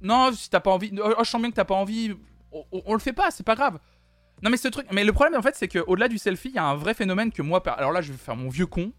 non, 0.00 0.32
si 0.32 0.48
t'as 0.50 0.60
pas 0.60 0.70
envie. 0.70 0.92
Oh, 1.02 1.14
je 1.18 1.28
sens 1.28 1.40
bien 1.40 1.50
que 1.50 1.56
t'as 1.56 1.64
pas 1.64 1.74
envie. 1.74 2.14
On, 2.52 2.92
le 2.92 2.98
fait 2.98 3.12
pas, 3.12 3.30
c'est 3.30 3.44
pas 3.44 3.54
grave. 3.54 3.78
Non 4.42 4.50
mais 4.50 4.56
ce 4.56 4.68
truc. 4.68 4.86
Mais 4.92 5.04
le 5.04 5.12
problème 5.12 5.38
en 5.38 5.42
fait, 5.42 5.54
c'est 5.54 5.68
qu'au-delà 5.68 6.08
du 6.08 6.18
selfie, 6.18 6.48
il 6.48 6.54
y 6.54 6.58
a 6.58 6.64
un 6.64 6.74
vrai 6.74 6.94
phénomène 6.94 7.30
que 7.32 7.42
moi. 7.42 7.62
Alors 7.76 7.92
là, 7.92 8.00
je 8.00 8.12
vais 8.12 8.18
faire 8.18 8.36
mon 8.36 8.48
vieux 8.48 8.66
con. 8.66 8.92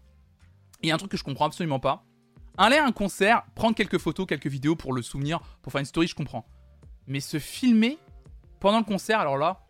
Il 0.82 0.88
y 0.88 0.92
a 0.92 0.94
un 0.94 0.98
truc 0.98 1.10
que 1.10 1.16
je 1.16 1.24
comprends 1.24 1.46
absolument 1.46 1.80
pas. 1.80 2.04
Aller 2.58 2.76
à 2.76 2.84
un 2.84 2.92
concert, 2.92 3.42
prendre 3.54 3.74
quelques 3.74 3.98
photos, 3.98 4.26
quelques 4.26 4.46
vidéos 4.46 4.76
pour 4.76 4.92
le 4.92 5.02
souvenir, 5.02 5.40
pour 5.62 5.72
faire 5.72 5.80
une 5.80 5.86
story, 5.86 6.06
je 6.06 6.14
comprends. 6.14 6.46
Mais 7.06 7.20
se 7.20 7.38
filmer 7.38 7.98
pendant 8.60 8.78
le 8.78 8.84
concert, 8.84 9.20
alors 9.20 9.36
là, 9.36 9.60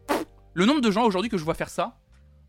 le 0.55 0.67
nombre 0.67 0.81
de 0.81 0.91
gens 0.91 1.05
aujourd'hui 1.05 1.31
que 1.31 1.39
je 1.39 1.45
vois 1.45 1.55
faire 1.55 1.71
ça, 1.71 1.99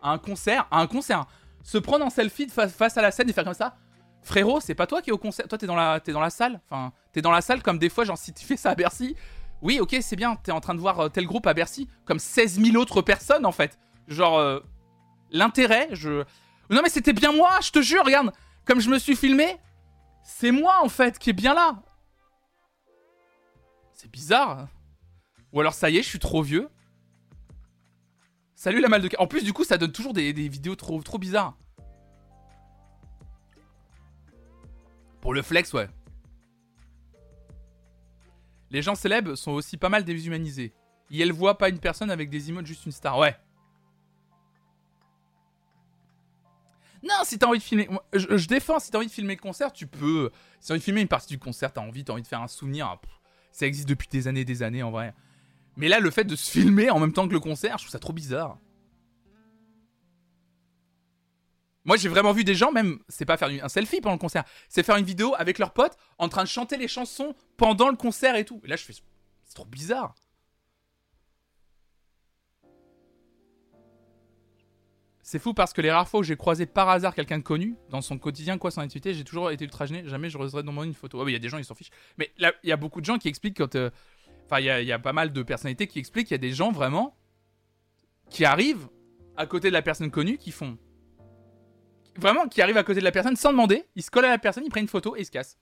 à 0.01 0.11
un 0.11 0.17
concert, 0.17 0.67
à 0.71 0.81
un 0.81 0.87
concert, 0.87 1.25
se 1.63 1.77
prendre 1.77 2.05
en 2.05 2.09
selfie 2.09 2.49
face, 2.49 2.97
à 2.97 3.01
la 3.01 3.11
scène 3.11 3.29
et 3.29 3.33
faire 3.33 3.45
comme 3.45 3.53
ça, 3.53 3.77
frérot, 4.23 4.59
c'est 4.59 4.75
pas 4.75 4.87
toi 4.87 5.01
qui 5.01 5.09
es 5.09 5.13
au 5.13 5.17
concert, 5.17 5.47
toi 5.47 5.57
t'es 5.57 5.67
dans 5.67 5.75
la, 5.75 5.99
dans 5.99 6.19
la 6.19 6.29
salle, 6.29 6.61
enfin, 6.69 6.91
t'es 7.11 7.21
dans 7.21 7.31
la 7.31 7.41
salle 7.41 7.61
comme 7.61 7.77
des 7.77 7.89
fois, 7.89 8.05
genre 8.05 8.17
si 8.17 8.33
tu 8.33 8.45
fais 8.45 8.57
ça 8.57 8.71
à 8.71 8.75
Bercy, 8.75 9.15
oui, 9.61 9.79
ok, 9.79 9.95
c'est 10.01 10.15
bien, 10.15 10.35
t'es 10.35 10.51
en 10.51 10.61
train 10.61 10.75
de 10.75 10.79
voir 10.79 10.99
euh, 10.99 11.09
tel 11.09 11.25
groupe 11.25 11.47
à 11.47 11.53
Bercy, 11.53 11.87
comme 12.05 12.19
16 12.19 12.61
000 12.61 12.77
autres 12.77 13.01
personnes 13.01 13.45
en 13.45 13.51
fait, 13.51 13.77
genre 14.07 14.37
euh, 14.37 14.59
l'intérêt, 15.31 15.89
je, 15.91 16.23
non 16.69 16.81
mais 16.81 16.89
c'était 16.89 17.13
bien 17.13 17.31
moi, 17.31 17.59
je 17.61 17.71
te 17.71 17.81
jure, 17.81 18.03
regarde, 18.05 18.31
comme 18.65 18.79
je 18.79 18.89
me 18.89 18.97
suis 18.97 19.15
filmé, 19.15 19.57
c'est 20.23 20.51
moi 20.51 20.79
en 20.81 20.89
fait 20.89 21.19
qui 21.19 21.29
est 21.29 21.33
bien 21.33 21.53
là. 21.53 21.81
C'est 23.93 24.09
bizarre. 24.09 24.67
Ou 25.51 25.59
alors 25.59 25.73
ça 25.73 25.89
y 25.89 25.97
est, 25.97 26.03
je 26.03 26.09
suis 26.09 26.19
trop 26.19 26.41
vieux. 26.41 26.69
Salut 28.55 28.79
la 28.79 28.89
mal 28.89 29.01
de 29.01 29.09
En 29.19 29.27
plus, 29.27 29.43
du 29.43 29.53
coup, 29.53 29.63
ça 29.63 29.77
donne 29.77 29.91
toujours 29.91 30.13
des, 30.13 30.31
vidéos 30.31 30.75
trop 30.75 31.17
bizarres. 31.17 31.57
Pour 35.23 35.33
le 35.33 35.41
flex, 35.41 35.71
ouais. 35.71 35.87
Les 38.71 38.81
gens 38.81 38.93
célèbres 38.93 39.35
sont 39.35 39.51
aussi 39.51 39.77
pas 39.77 39.87
mal 39.87 40.03
déshumanisés. 40.03 40.73
Et 41.09 41.21
elles 41.21 41.31
voient 41.31 41.57
pas 41.57 41.69
une 41.69 41.79
personne 41.79 42.11
avec 42.11 42.29
des 42.29 42.49
emotes, 42.49 42.65
juste 42.65 42.85
une 42.85 42.91
star. 42.91 43.17
Ouais. 43.17 43.33
Non, 47.01 47.15
si 47.23 47.39
t'as 47.39 47.47
envie 47.47 47.59
de 47.59 47.63
filmer. 47.63 47.87
Je, 48.11 48.47
défends, 48.47 48.79
si 48.79 48.91
t'as 48.91 48.97
envie 48.97 49.07
de 49.07 49.13
filmer 49.13 49.35
le 49.35 49.41
concert, 49.41 49.71
tu 49.71 49.87
peux. 49.87 50.29
Si 50.59 50.67
t'as 50.67 50.73
envie 50.73 50.81
de 50.81 50.83
filmer 50.83 50.99
une 50.99 51.07
partie 51.07 51.29
du 51.29 51.39
concert, 51.39 51.71
t'as 51.71 51.79
envie, 51.79 52.03
t'as 52.03 52.11
envie 52.11 52.23
de 52.23 52.27
faire 52.27 52.41
un 52.41 52.49
souvenir. 52.49 52.99
ça 53.53 53.65
existe 53.65 53.87
depuis 53.87 54.09
des 54.09 54.27
années 54.27 54.43
des 54.43 54.61
années 54.61 54.83
en 54.83 54.91
vrai. 54.91 55.13
Mais 55.77 55.87
là, 55.87 56.01
le 56.01 56.11
fait 56.11 56.25
de 56.25 56.35
se 56.35 56.51
filmer 56.51 56.89
en 56.89 56.99
même 56.99 57.13
temps 57.13 57.29
que 57.29 57.33
le 57.33 57.39
concert, 57.39 57.77
je 57.77 57.83
trouve 57.83 57.91
ça 57.91 57.99
trop 57.99 58.11
bizarre. 58.11 58.57
Moi, 61.85 61.97
j'ai 61.97 62.09
vraiment 62.09 62.31
vu 62.31 62.43
des 62.43 62.55
gens, 62.55 62.71
même, 62.71 62.99
c'est 63.09 63.25
pas 63.25 63.37
faire 63.37 63.49
un 63.49 63.69
selfie 63.69 63.99
pendant 63.99 64.15
le 64.15 64.19
concert, 64.19 64.43
c'est 64.69 64.83
faire 64.83 64.95
une 64.95 65.05
vidéo 65.05 65.33
avec 65.37 65.59
leurs 65.59 65.73
potes 65.73 65.97
en 66.17 66.29
train 66.29 66.43
de 66.43 66.47
chanter 66.47 66.77
les 66.77 66.87
chansons 66.87 67.35
pendant 67.57 67.89
le 67.89 67.97
concert 67.97 68.35
et 68.35 68.45
tout. 68.45 68.61
Et 68.63 68.67
là, 68.67 68.75
je 68.75 68.83
fais. 68.83 68.93
C'est 69.45 69.55
trop 69.55 69.65
bizarre. 69.65 70.15
C'est 75.21 75.39
fou 75.39 75.53
parce 75.53 75.71
que 75.73 75.81
les 75.81 75.91
rares 75.91 76.07
fois 76.07 76.19
où 76.19 76.23
j'ai 76.23 76.35
croisé 76.35 76.65
par 76.65 76.89
hasard 76.89 77.15
quelqu'un 77.15 77.37
de 77.37 77.43
connu, 77.43 77.75
dans 77.89 78.01
son 78.01 78.17
quotidien, 78.17 78.57
quoi, 78.57 78.71
son 78.71 78.81
activité, 78.81 79.13
j'ai 79.13 79.23
toujours 79.23 79.51
été 79.51 79.63
ultra 79.63 79.85
gêné. 79.85 80.03
Jamais 80.05 80.29
je 80.29 80.37
dans 80.37 80.61
demander 80.61 80.87
une 80.87 80.93
photo. 80.93 81.21
Ah 81.21 81.25
il 81.27 81.33
y 81.33 81.35
a 81.35 81.39
des 81.39 81.49
gens, 81.49 81.57
ils 81.57 81.65
s'en 81.65 81.75
fichent. 81.75 81.91
Mais 82.17 82.31
là, 82.37 82.51
il 82.63 82.69
y 82.69 82.73
a 82.73 82.77
beaucoup 82.77 82.99
de 82.99 83.05
gens 83.05 83.17
qui 83.17 83.29
expliquent 83.29 83.57
quand. 83.57 83.75
Euh, 83.75 83.89
Enfin, 84.45 84.59
il 84.59 84.85
y, 84.85 84.91
a 84.91 84.99
pas 84.99 85.13
mal 85.13 85.31
de 85.31 85.41
personnalités 85.43 85.87
qui 85.87 85.99
expliquent 85.99 86.27
qu'il 86.27 86.35
y 86.35 86.39
a 86.39 86.39
des 86.39 86.51
gens 86.51 86.71
vraiment 86.71 87.15
qui 88.29 88.45
arrivent 88.45 88.87
à 89.37 89.45
côté 89.45 89.69
de 89.69 89.73
la 89.73 89.81
personne 89.81 90.11
connue 90.11 90.37
qui 90.37 90.51
font. 90.51 90.77
Vraiment, 92.17 92.47
qui 92.47 92.61
arrivent 92.61 92.77
à 92.77 92.83
côté 92.83 92.99
de 92.99 93.05
la 93.05 93.11
personne 93.11 93.35
sans 93.35 93.51
demander. 93.51 93.83
Ils 93.95 94.03
se 94.03 94.11
collent 94.11 94.25
à 94.25 94.29
la 94.29 94.37
personne, 94.37 94.63
ils 94.65 94.69
prennent 94.69 94.83
une 94.83 94.89
photo 94.89 95.15
et 95.15 95.21
ils 95.21 95.25
se 95.25 95.31
cassent. 95.31 95.57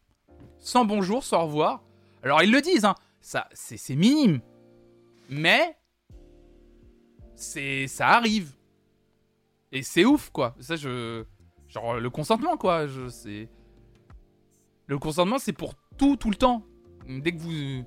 Sans 0.60 0.86
bonjour, 0.86 1.24
sans 1.24 1.44
au 1.44 1.46
revoir. 1.46 1.84
Alors, 2.24 2.44
ils 2.44 2.52
le 2.52 2.62
disent, 2.62 2.86
hein. 2.86 2.96
Ça, 3.22 3.48
c'est 3.54 3.96
minime. 3.96 4.42
Mais. 5.30 5.78
C'est. 7.36 7.88
Ça 7.88 8.10
arrive. 8.10 8.54
Et 9.72 9.84
c'est 9.84 10.06
ouf, 10.06 10.30
quoi. 10.32 10.56
Ça, 10.60 10.76
je. 10.76 11.24
Genre, 11.68 11.96
le 11.96 12.10
consentement, 12.10 12.58
quoi. 12.58 12.88
Je, 12.88 13.08
c'est. 13.08 13.50
Le 14.88 15.00
consentement, 15.00 15.40
c'est 15.40 15.54
pour 15.54 15.76
tout, 15.98 16.18
tout 16.18 16.30
le 16.30 16.36
temps. 16.36 16.66
Dès 17.08 17.32
que 17.32 17.40
vous 17.40 17.86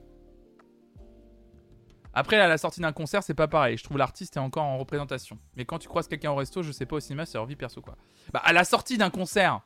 après, 2.15 2.39
à 2.39 2.47
la 2.47 2.59
sortie 2.59 2.81
d'un 2.81 2.93
concert, 2.93 3.25
c'est 3.25 3.35
pas 3.35 3.49
pareil. 3.49 3.77
Je 3.77 3.83
trouve 3.83 3.99
l'artiste 3.99 4.37
est 4.37 4.41
encore 4.41 4.63
en 4.63 4.79
représentation. 4.79 5.37
Mais 5.57 5.65
quand 5.65 5.81
tu 5.81 5.89
croises 5.89 6.07
quelqu'un 6.07 6.31
au 6.31 6.37
resto, 6.37 6.63
je 6.63 6.71
sais 6.71 6.87
pas 6.87 6.97
au 6.97 7.01
cinéma, 7.01 7.27
c'est 7.27 7.39
leur 7.39 7.47
vie 7.47 7.57
perso 7.57 7.83
quoi. 7.83 7.97
Bah, 8.33 8.41
à 8.45 8.53
la 8.53 8.65
sortie 8.65 8.97
d'un 8.97 9.11
concert, 9.11 9.63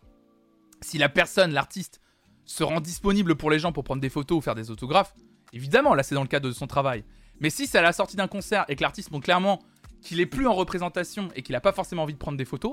si 0.81 0.97
la 0.97 1.11
personne, 1.11 1.53
l'artiste, 1.53 2.01
se 2.47 2.65
rend 2.65 2.81
disponible 2.81 3.37
pour 3.37 3.51
les 3.51 3.59
gens 3.59 3.73
pour 3.73 3.85
prendre 3.85 4.01
des 4.01 4.09
photos 4.09 4.39
ou 4.39 4.41
faire 4.41 4.55
des 4.55 4.71
autographes, 4.71 5.15
évidemment, 5.53 5.95
là 5.95 6.03
c'est 6.03 6.15
dans 6.15 6.23
le 6.23 6.29
cadre 6.29 6.49
de 6.49 6.55
son 6.55 6.67
travail. 6.67 7.05
Mais 7.41 7.51
si 7.51 7.67
c'est 7.67 7.79
à 7.79 7.83
la 7.83 7.93
sortie 7.93 8.17
d'un 8.17 8.29
concert 8.29 8.65
et 8.69 8.77
que 8.77 8.83
l'artiste 8.83 9.11
montre 9.11 9.25
clairement 9.25 9.61
qu'il 10.01 10.19
est 10.19 10.27
plus 10.27 10.47
en 10.47 10.55
représentation 10.55 11.29
et 11.37 11.43
qu'il 11.43 11.55
a 11.55 11.61
pas 11.61 11.73
forcément 11.73 12.05
envie 12.05 12.15
de 12.15 12.19
prendre 12.19 12.39
des 12.39 12.47
photos, 12.47 12.73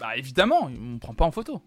bah 0.00 0.16
évidemment, 0.16 0.68
on 0.68 0.98
prend 0.98 1.14
pas 1.14 1.24
en 1.24 1.30
photo. 1.30 1.62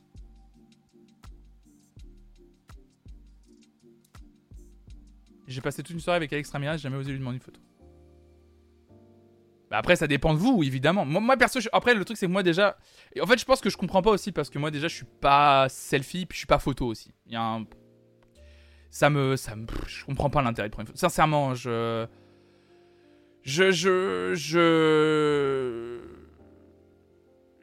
J'ai 5.48 5.62
passé 5.62 5.84
toute 5.84 5.94
une 5.94 6.00
soirée 6.00 6.18
avec 6.18 6.34
Alex 6.34 6.50
Ramirez, 6.50 6.78
jamais 6.78 6.98
osé 6.98 7.12
lui 7.12 7.20
demander 7.20 7.38
une 7.38 7.42
photo. 7.42 7.62
Bah 9.70 9.78
après, 9.78 9.96
ça 9.96 10.08
dépend 10.08 10.34
de 10.34 10.40
vous, 10.40 10.64
évidemment. 10.64 11.06
Moi, 11.06 11.38
perso, 11.38 11.60
après, 11.72 11.94
le 11.94 12.06
truc, 12.06 12.18
c'est 12.18 12.28
que 12.28 12.32
moi 12.32 12.44
déjà. 12.44 12.78
En 13.20 13.26
fait, 13.26 13.40
je 13.40 13.46
pense 13.46 13.62
que 13.62 13.70
je 13.70 13.78
comprends 13.78 14.02
pas 14.02 14.12
aussi 14.12 14.32
parce 14.32 14.50
que 14.50 14.60
moi, 14.60 14.72
déjà, 14.72 14.88
je 14.88 14.96
suis 14.96 15.08
pas 15.22 15.68
selfie, 15.70 16.26
puis 16.26 16.36
je 16.36 16.40
suis 16.40 16.48
pas 16.48 16.60
photo 16.60 16.88
aussi. 16.88 17.12
Il 17.26 17.34
y 17.34 17.36
a 17.36 17.42
un. 17.42 17.66
Ça 18.90 19.10
me. 19.10 19.36
Ça. 19.36 19.56
Je 19.88 20.06
comprends 20.06 20.30
pas 20.30 20.42
l'intérêt 20.42 20.70
de 20.70 20.74
prendre 20.74 20.88
une 20.88 20.94
photo. 20.94 21.00
Sincèrement, 21.00 21.56
je. 21.56 22.06
Je. 23.42 23.72
Je. 23.72 24.34
Je. 24.36 26.00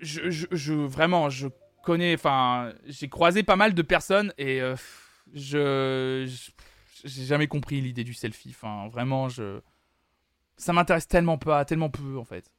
Je. 0.01 0.31
je, 0.31 0.47
je 0.51 0.73
vraiment, 0.75 1.31
je 1.31 1.49
connais. 1.85 2.15
Enfin, 2.15 2.73
j'ai 2.87 3.09
croisé 3.09 3.43
pas 3.43 3.57
mal 3.57 3.75
de 3.75 3.83
personnes 3.83 4.33
et. 4.39 4.61
Euh, 4.61 4.75
je 5.35 6.27
j'ai 7.05 7.25
jamais 7.25 7.47
compris 7.47 7.81
l'idée 7.81 8.05
du 8.05 8.15
selfie. 8.15 8.51
Enfin, 8.51 8.89
vraiment, 8.89 9.29
je. 9.29 9.61
Ça 10.57 10.73
m'intéresse 10.73 11.09
tellement 11.09 11.39
pas, 11.39 11.65
tellement 11.65 11.91
peu 11.91 12.19
en 12.19 12.25
fait. 12.25 12.51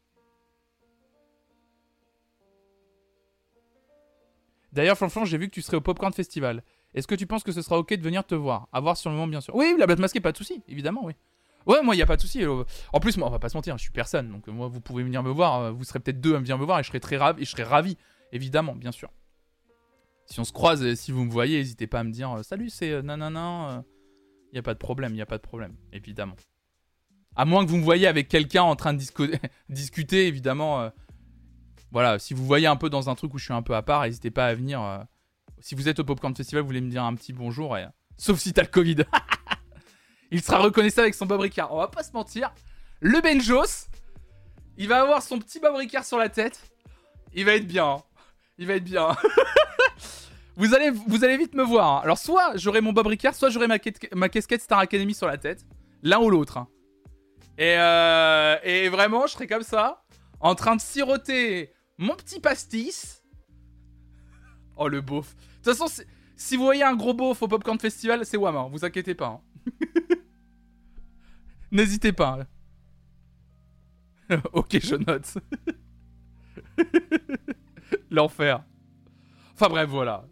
D'ailleurs, 4.73 4.97
franchement, 4.97 5.23
j'ai 5.23 5.37
vu 5.37 5.47
que 5.47 5.53
tu 5.53 5.61
serais 5.61 5.77
au 5.77 5.81
Popcorn 5.81 6.11
Festival. 6.11 6.63
Est-ce 6.95 7.07
que 7.07 7.15
tu 7.15 7.27
penses 7.27 7.43
que 7.43 7.51
ce 7.51 7.61
sera 7.61 7.77
ok 7.77 7.93
de 7.93 8.01
venir 8.01 8.25
te 8.25 8.35
voir? 8.35 8.67
À 8.73 8.79
voir 8.79 8.97
sur 8.97 9.09
le 9.09 9.15
moment, 9.15 9.27
bien 9.27 9.41
sûr. 9.41 9.55
Oui, 9.55 9.75
la 9.77 9.85
blague 9.85 9.99
masquée, 9.99 10.19
pas 10.19 10.31
de 10.31 10.37
souci, 10.37 10.63
évidemment, 10.67 11.05
oui. 11.05 11.13
Ouais, 11.65 11.81
moi, 11.81 11.95
il 11.95 11.97
n'y 11.97 12.03
a 12.03 12.05
pas 12.07 12.17
de 12.17 12.21
souci. 12.21 12.43
En 12.45 12.99
plus, 12.99 13.17
moi, 13.17 13.27
on 13.27 13.31
va 13.31 13.39
pas 13.39 13.49
se 13.49 13.55
mentir, 13.55 13.77
je 13.77 13.83
suis 13.83 13.91
personne. 13.91 14.31
Donc, 14.31 14.47
moi, 14.47 14.67
vous 14.67 14.81
pouvez 14.81 15.03
venir 15.03 15.23
me 15.23 15.29
voir. 15.29 15.61
Euh, 15.61 15.71
vous 15.71 15.83
serez 15.83 15.99
peut-être 15.99 16.19
deux 16.19 16.35
à 16.35 16.39
venir 16.39 16.57
me 16.57 16.65
voir 16.65 16.79
et 16.79 16.83
je 16.83 16.89
serai 16.89 16.99
très 16.99 17.17
ravi. 17.17 17.45
Je 17.45 17.51
serai 17.51 17.63
ravi, 17.63 17.97
évidemment, 18.31 18.75
bien 18.75 18.91
sûr. 18.91 19.09
Si 20.25 20.39
on 20.39 20.43
se 20.43 20.51
croise, 20.51 20.95
si 20.95 21.11
vous 21.11 21.23
me 21.23 21.31
voyez, 21.31 21.59
n'hésitez 21.59 21.87
pas 21.87 21.99
à 21.99 22.03
me 22.03 22.11
dire 22.11 22.31
euh, 22.31 22.43
Salut, 22.43 22.69
c'est 22.69 22.91
euh, 22.91 23.01
nanana 23.01 23.83
Il 24.53 24.57
n'y 24.57 24.59
a 24.59 24.63
pas 24.63 24.75
de 24.75 24.79
problème, 24.79 25.13
il 25.13 25.15
n'y 25.15 25.21
a 25.21 25.25
pas 25.25 25.39
de 25.39 25.41
problème, 25.41 25.75
évidemment. 25.93 26.35
À 27.35 27.43
moins 27.43 27.65
que 27.65 27.71
vous 27.71 27.77
me 27.77 27.83
voyez 27.83 28.05
avec 28.05 28.27
quelqu'un 28.27 28.61
en 28.61 28.75
train 28.75 28.93
de 28.93 28.99
discuter, 29.69 30.27
évidemment. 30.27 30.79
Euh, 30.79 30.89
voilà, 31.91 32.19
si 32.19 32.35
vous 32.35 32.45
voyez 32.45 32.67
un 32.67 32.75
peu 32.75 32.91
dans 32.91 33.09
un 33.09 33.15
truc 33.15 33.33
où 33.33 33.39
je 33.39 33.45
suis 33.45 33.53
un 33.53 33.63
peu 33.63 33.75
à 33.75 33.81
part, 33.81 34.03
n'hésitez 34.03 34.29
pas 34.29 34.45
à 34.45 34.53
venir. 34.53 34.79
Euh, 34.79 34.99
si 35.59 35.73
vous 35.73 35.89
êtes 35.89 35.97
au 35.97 36.03
Popcorn 36.03 36.35
Festival, 36.35 36.61
vous 36.61 36.67
voulez 36.67 36.81
me 36.81 36.91
dire 36.91 37.03
un 37.03 37.15
petit 37.15 37.33
bonjour. 37.33 37.75
Et... 37.79 37.87
Sauf 38.15 38.37
si 38.37 38.53
t'as 38.53 38.61
le 38.61 38.67
Covid. 38.67 38.97
il 40.31 40.43
sera 40.43 40.59
reconnaissable 40.59 41.05
avec 41.05 41.15
son 41.15 41.25
Bob 41.25 41.39
Ricard. 41.39 41.73
On 41.73 41.79
va 41.79 41.87
pas 41.87 42.03
se 42.03 42.11
mentir. 42.11 42.53
Le 42.99 43.21
Benjos, 43.21 43.87
il 44.77 44.87
va 44.87 45.01
avoir 45.01 45.23
son 45.23 45.39
petit 45.39 45.59
Bob 45.59 45.77
Ricard 45.77 46.05
sur 46.05 46.19
la 46.19 46.29
tête. 46.29 46.61
Il 47.33 47.45
va 47.45 47.55
être 47.55 47.65
bien. 47.65 47.87
Hein. 47.87 48.03
Il 48.59 48.67
va 48.67 48.75
être 48.75 48.83
bien. 48.83 49.15
vous, 50.55 50.75
allez, 50.75 51.37
vite 51.37 51.55
me 51.55 51.63
voir. 51.63 51.97
Hein. 51.97 52.01
Alors, 52.03 52.17
soit 52.17 52.55
j'aurai 52.55 52.81
mon 52.81 52.93
Bob 52.93 53.07
soit 53.33 53.49
j'aurai 53.49 53.67
ma, 53.67 54.29
casquette 54.29 54.61
Star 54.61 54.79
Academy 54.79 55.13
sur 55.13 55.27
la 55.27 55.37
tête. 55.37 55.65
L'un 56.03 56.19
ou 56.19 56.29
l'autre. 56.29 56.57
Hein. 56.57 56.67
Et, 57.57 57.75
euh, 57.77 58.57
et 58.63 58.89
vraiment, 58.89 59.27
je 59.27 59.33
serai 59.33 59.47
comme 59.47 59.63
ça, 59.63 60.03
en 60.39 60.55
train 60.55 60.75
de 60.75 60.81
siroter 60.81 61.71
mon 61.97 62.15
petit 62.15 62.39
pastis. 62.39 63.23
Oh, 64.75 64.87
le 64.87 65.01
beauf. 65.01 65.35
De 65.35 65.71
toute 65.71 65.77
façon, 65.77 66.03
si 66.35 66.57
vous 66.57 66.63
voyez 66.63 66.83
un 66.83 66.95
gros 66.95 67.13
beauf 67.13 67.41
au 67.41 67.47
Popcorn 67.47 67.79
Festival, 67.79 68.25
c'est 68.25 68.37
Wam, 68.37 68.69
vous 68.71 68.83
inquiétez 68.83 69.15
pas. 69.15 69.41
N'hésitez 71.71 72.11
pas. 72.11 72.39
ok, 74.53 74.79
je 74.79 74.95
note. 74.95 75.37
L'enfer. 78.11 78.63
Enfin 79.53 79.69
bref, 79.69 79.89
voilà. 79.89 80.25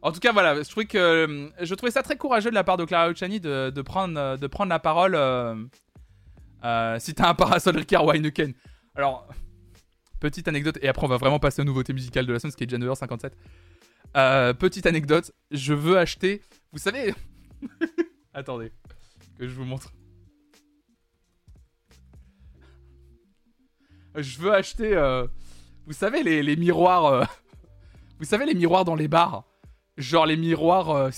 En 0.00 0.12
tout 0.12 0.20
cas, 0.20 0.32
voilà, 0.32 0.62
je 0.62 0.68
trouvais 0.68 0.86
que 0.86 1.50
je 1.60 1.74
trouvais 1.74 1.90
ça 1.90 2.02
très 2.02 2.16
courageux 2.16 2.50
de 2.50 2.54
la 2.54 2.64
part 2.64 2.76
de 2.76 2.84
Clara 2.84 3.08
Luciani 3.08 3.40
de, 3.40 3.82
prendre, 3.82 4.36
de 4.36 4.46
prendre 4.46 4.70
la 4.70 4.78
parole. 4.78 5.14
Euh, 5.14 5.54
euh, 6.64 6.98
si 6.98 7.14
t'as 7.14 7.28
un 7.28 7.34
parasol 7.34 7.76
Ricard 7.76 8.04
ou. 8.04 8.12
Alors, 8.94 9.28
petite 10.20 10.48
anecdote, 10.48 10.78
et 10.82 10.88
après 10.88 11.04
on 11.04 11.08
va 11.08 11.16
vraiment 11.16 11.38
passer 11.38 11.62
aux 11.62 11.64
nouveautés 11.64 11.92
musicales 11.92 12.26
de 12.26 12.32
la 12.32 12.38
semaine, 12.38 12.52
ce 12.52 12.56
qui 12.56 12.64
est 12.64 12.66
déjà 12.66 12.78
9h57. 12.78 13.30
Euh, 14.16 14.52
petite 14.54 14.86
anecdote, 14.86 15.32
je 15.50 15.74
veux 15.74 15.98
acheter. 15.98 16.42
Vous 16.72 16.78
savez. 16.78 17.14
Attendez, 18.34 18.72
que 19.38 19.46
je 19.46 19.54
vous 19.54 19.64
montre. 19.64 19.92
Je 24.16 24.38
veux 24.38 24.52
acheter. 24.52 24.96
Vous 25.88 25.94
savez, 25.94 26.22
les, 26.22 26.56
miroirs. 26.56 27.06
Euh, 27.06 27.24
vous 28.18 28.26
savez, 28.26 28.44
les 28.44 28.54
miroirs 28.54 28.84
dans 28.84 28.94
les 28.94 29.08
bars 29.08 29.44
Genre 29.98 30.26
les 30.26 30.36
miroirs 30.36 30.90
euh, 30.90 31.10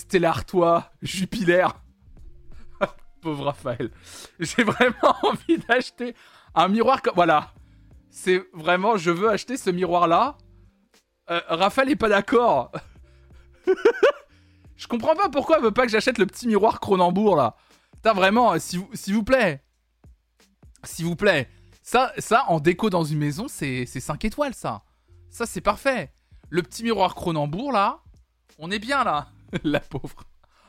Jupiler. 1.03 1.67
Pauvre 3.21 3.45
Raphaël. 3.45 3.91
J'ai 4.39 4.63
vraiment 4.63 5.15
envie 5.23 5.59
d'acheter 5.59 6.15
un 6.55 6.67
miroir 6.67 7.03
comme. 7.03 7.13
Voilà. 7.13 7.53
C'est 8.09 8.43
vraiment. 8.53 8.97
Je 8.97 9.11
veux 9.11 9.29
acheter 9.29 9.55
ce 9.55 9.69
miroir-là. 9.69 10.35
Euh, 11.29 11.39
Raphaël 11.47 11.91
est 11.91 11.95
pas 11.95 12.09
d'accord. 12.09 12.71
je 14.75 14.87
comprends 14.87 15.15
pas 15.15 15.29
pourquoi 15.29 15.57
il 15.59 15.63
veut 15.63 15.71
pas 15.71 15.85
que 15.85 15.91
j'achète 15.91 16.17
le 16.17 16.25
petit 16.25 16.47
miroir 16.47 16.79
Cronenbourg 16.79 17.35
là. 17.35 17.55
T'as 18.01 18.13
vraiment, 18.13 18.57
s'il 18.57 19.13
vous 19.13 19.23
plaît. 19.23 19.63
S'il 20.83 21.05
vous 21.05 21.15
plaît. 21.15 21.47
Ça, 21.83 22.11
ça, 22.17 22.45
en 22.47 22.59
déco 22.59 22.89
dans 22.89 23.03
une 23.03 23.19
maison, 23.19 23.47
c'est 23.47 23.85
5 23.85 24.25
étoiles, 24.25 24.55
ça. 24.55 24.81
Ça, 25.29 25.45
c'est 25.45 25.61
parfait. 25.61 26.11
Le 26.49 26.63
petit 26.63 26.83
miroir 26.83 27.13
Cronenbourg, 27.13 27.71
là, 27.71 28.01
on 28.61 28.69
est 28.71 28.79
bien, 28.79 29.03
là. 29.03 29.27
la 29.63 29.81
pauvre. 29.81 30.23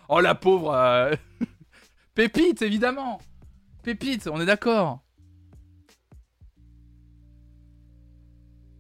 Oh, 0.09 0.21
la 0.21 0.35
pauvre. 0.35 0.75
Euh, 0.75 1.15
Pépite, 2.15 2.63
évidemment. 2.63 3.21
Pépite, 3.83 4.27
on 4.27 4.41
est 4.41 4.47
d'accord. 4.47 5.05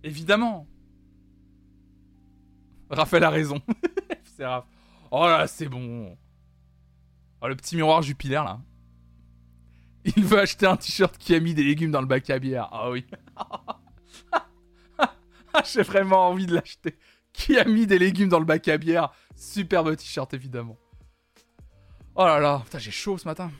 Évidemment. 0.02 0.66
Raphaël 2.90 3.24
a 3.24 3.30
raison. 3.30 3.60
c'est 4.36 4.44
Oh 5.10 5.26
là, 5.26 5.46
c'est 5.46 5.68
bon. 5.68 6.16
Oh, 7.40 7.48
le 7.48 7.54
petit 7.54 7.76
miroir 7.76 8.02
Jupiler, 8.02 8.34
là. 8.34 8.60
Il 10.04 10.24
veut 10.24 10.40
acheter 10.40 10.66
un 10.66 10.76
t-shirt 10.76 11.16
qui 11.18 11.34
a 11.34 11.40
mis 11.40 11.54
des 11.54 11.62
légumes 11.62 11.92
dans 11.92 12.00
le 12.00 12.06
bac 12.06 12.28
à 12.30 12.38
bière. 12.38 12.68
Ah 12.72 12.90
oui. 12.90 13.06
J'ai 15.72 15.82
vraiment 15.82 16.28
envie 16.28 16.46
de 16.46 16.54
l'acheter. 16.54 16.96
Qui 17.32 17.58
a 17.58 17.64
mis 17.64 17.86
des 17.86 17.98
légumes 17.98 18.28
dans 18.28 18.38
le 18.38 18.44
bac 18.44 18.68
à 18.68 18.78
bière 18.78 19.12
Superbe 19.36 19.96
t-shirt, 19.96 20.32
évidemment. 20.34 20.76
Oh 22.14 22.24
là 22.24 22.38
là, 22.38 22.60
putain, 22.64 22.78
j'ai 22.78 22.90
chaud 22.90 23.16
ce 23.16 23.26
matin. 23.26 23.50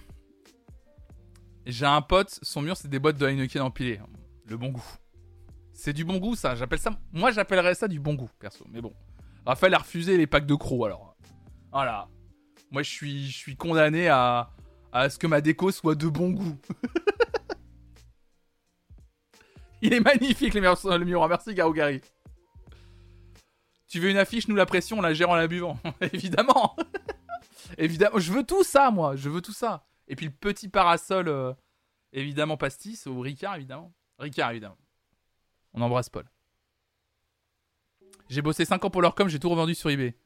J'ai 1.64 1.86
un 1.86 2.02
pote, 2.02 2.38
son 2.42 2.60
mur, 2.60 2.76
c'est 2.76 2.88
des 2.88 2.98
boîtes 2.98 3.16
de 3.16 3.26
Heineken 3.26 3.62
empilées. 3.62 4.00
Le 4.46 4.56
bon 4.56 4.68
goût. 4.68 4.84
C'est 5.72 5.92
du 5.92 6.04
bon 6.04 6.18
goût, 6.18 6.34
ça. 6.34 6.54
J'appelle 6.54 6.78
ça. 6.78 6.90
Moi, 7.12 7.30
j'appellerais 7.30 7.74
ça 7.74 7.88
du 7.88 7.98
bon 7.98 8.14
goût, 8.14 8.30
perso. 8.38 8.64
Mais 8.70 8.80
bon. 8.80 8.92
Raphaël 9.46 9.74
a 9.74 9.78
refusé 9.78 10.16
les 10.16 10.26
packs 10.26 10.46
de 10.46 10.54
crocs, 10.54 10.86
alors. 10.86 11.16
Voilà. 11.72 12.08
Moi, 12.70 12.82
je 12.82 12.90
suis, 12.90 13.30
je 13.30 13.36
suis 13.36 13.56
condamné 13.56 14.08
à, 14.08 14.50
à 14.92 15.08
ce 15.08 15.18
que 15.18 15.26
ma 15.26 15.40
déco 15.40 15.70
soit 15.70 15.94
de 15.94 16.08
bon 16.08 16.30
goût. 16.30 16.58
Il 19.82 19.92
est 19.94 20.00
magnifique, 20.00 20.54
le 20.54 21.04
miroir. 21.04 21.28
Merci, 21.28 21.54
Gary. 21.54 22.00
Tu 23.92 24.00
veux 24.00 24.08
une 24.08 24.16
affiche, 24.16 24.48
nous 24.48 24.56
la 24.56 24.64
pression, 24.64 25.00
on 25.00 25.02
la 25.02 25.12
gère 25.12 25.28
en 25.28 25.34
la 25.34 25.46
buvant. 25.46 25.78
Évidemment. 26.00 26.74
évidemment. 27.76 28.18
Je 28.18 28.32
veux 28.32 28.42
tout 28.42 28.64
ça, 28.64 28.90
moi. 28.90 29.16
Je 29.16 29.28
veux 29.28 29.42
tout 29.42 29.52
ça. 29.52 29.84
Et 30.08 30.16
puis 30.16 30.24
le 30.24 30.32
petit 30.32 30.70
parasol, 30.70 31.28
euh, 31.28 31.52
évidemment, 32.14 32.56
pastis, 32.56 33.06
au 33.06 33.20
Ricard, 33.20 33.56
évidemment. 33.56 33.92
Ricard, 34.18 34.52
évidemment. 34.52 34.78
On 35.74 35.82
embrasse 35.82 36.08
Paul. 36.08 36.24
J'ai 38.30 38.40
bossé 38.40 38.64
5 38.64 38.82
ans 38.82 38.88
pour 38.88 39.02
leur 39.02 39.14
com, 39.14 39.28
j'ai 39.28 39.38
tout 39.38 39.50
revendu 39.50 39.74
sur 39.74 39.90
eBay. 39.90 40.16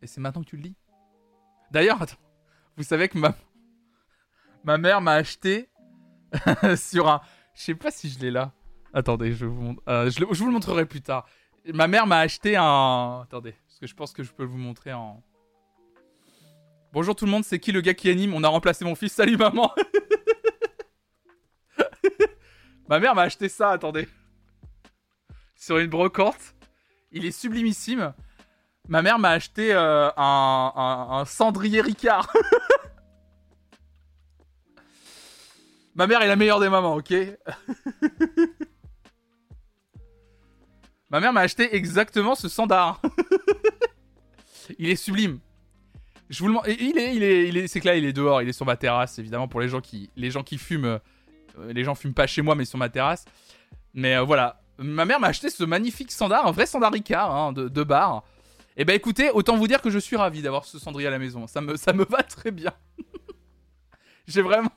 Et 0.00 0.06
c'est 0.06 0.22
maintenant 0.22 0.42
que 0.44 0.48
tu 0.48 0.56
le 0.56 0.62
lis. 0.62 0.76
D'ailleurs, 1.70 1.98
vous 2.78 2.84
savez 2.84 3.10
que 3.10 3.18
ma, 3.18 3.36
ma 4.64 4.78
mère 4.78 5.02
m'a 5.02 5.12
acheté 5.12 5.68
sur 6.78 7.06
un. 7.06 7.20
Je 7.52 7.60
sais 7.60 7.74
pas 7.74 7.90
si 7.90 8.08
je 8.08 8.18
l'ai 8.18 8.30
là. 8.30 8.54
Attendez, 8.94 9.32
je 9.32 9.46
vous, 9.46 9.76
euh, 9.88 10.10
je, 10.10 10.24
vous 10.24 10.46
le 10.46 10.52
montrerai 10.52 10.86
plus 10.86 11.02
tard. 11.02 11.26
Ma 11.72 11.86
mère 11.86 12.06
m'a 12.06 12.20
acheté 12.20 12.56
un. 12.56 13.20
Attendez, 13.22 13.54
parce 13.66 13.80
que 13.80 13.86
je 13.86 13.94
pense 13.94 14.12
que 14.12 14.22
je 14.22 14.32
peux 14.32 14.44
vous 14.44 14.56
montrer 14.56 14.92
en. 14.92 15.22
Bonjour 16.92 17.14
tout 17.14 17.26
le 17.26 17.30
monde, 17.30 17.44
c'est 17.44 17.58
qui 17.58 17.70
le 17.70 17.82
gars 17.82 17.92
qui 17.92 18.08
anime? 18.08 18.32
On 18.34 18.42
a 18.42 18.48
remplacé 18.48 18.84
mon 18.84 18.94
fils. 18.94 19.12
Salut 19.12 19.36
maman 19.36 19.70
Ma 22.88 22.98
mère 22.98 23.14
m'a 23.14 23.22
acheté 23.22 23.50
ça, 23.50 23.72
attendez. 23.72 24.08
Sur 25.54 25.78
une 25.78 25.90
brocante. 25.90 26.54
Il 27.12 27.26
est 27.26 27.30
sublimissime. 27.30 28.14
Ma 28.88 29.02
mère 29.02 29.18
m'a 29.18 29.30
acheté 29.30 29.74
euh, 29.74 30.08
un, 30.16 31.24
cendrier 31.26 31.82
Ricard. 31.82 32.32
Ma 35.94 36.06
mère 36.06 36.22
est 36.22 36.28
la 36.28 36.36
meilleure 36.36 36.60
des 36.60 36.70
mamans, 36.70 36.94
ok? 36.94 37.12
Ma 41.10 41.20
mère 41.20 41.32
m'a 41.32 41.40
acheté 41.40 41.74
exactement 41.74 42.34
ce 42.34 42.48
sandar. 42.48 43.00
il 44.78 44.90
est 44.90 44.96
sublime. 44.96 45.40
Je 46.28 46.40
vous 46.40 46.48
le 46.48 46.58
il 46.68 46.98
est, 46.98 47.14
il 47.16 47.22
est, 47.22 47.48
il 47.48 47.56
est, 47.56 47.66
c'est 47.68 47.80
que 47.80 47.86
là, 47.86 47.96
il 47.96 48.04
est 48.04 48.12
dehors, 48.12 48.42
il 48.42 48.48
est 48.48 48.52
sur 48.52 48.66
ma 48.66 48.76
terrasse, 48.76 49.18
évidemment 49.18 49.48
pour 49.48 49.60
les 49.60 49.68
gens 49.68 49.80
qui, 49.80 50.10
les 50.16 50.30
gens 50.30 50.42
qui 50.42 50.58
fument. 50.58 50.84
Euh, 50.84 50.98
les 51.72 51.84
gens 51.84 51.94
fument 51.94 52.14
pas 52.14 52.26
chez 52.26 52.42
moi, 52.42 52.54
mais 52.54 52.66
sur 52.66 52.78
ma 52.78 52.90
terrasse. 52.90 53.24
Mais 53.94 54.16
euh, 54.16 54.22
voilà, 54.22 54.60
ma 54.78 55.04
mère 55.06 55.18
m'a 55.20 55.28
acheté 55.28 55.48
ce 55.48 55.64
magnifique 55.64 56.12
sandar, 56.12 56.46
un 56.46 56.52
vrai 56.52 56.66
sandar 56.66 56.92
hein, 56.92 57.52
de, 57.52 57.82
bar. 57.82 58.24
Eh 58.76 58.84
ben 58.84 58.94
écoutez, 58.94 59.30
autant 59.30 59.56
vous 59.56 59.66
dire 59.66 59.80
que 59.80 59.90
je 59.90 59.98
suis 59.98 60.16
ravi 60.16 60.42
d'avoir 60.42 60.64
ce 60.64 60.78
cendrier 60.78 61.08
à 61.08 61.10
la 61.10 61.18
maison. 61.18 61.46
Ça 61.46 61.60
me, 61.60 61.76
ça 61.76 61.92
me 61.92 62.04
va 62.04 62.22
très 62.22 62.50
bien. 62.50 62.72
J'ai 64.28 64.42
vraiment... 64.42 64.70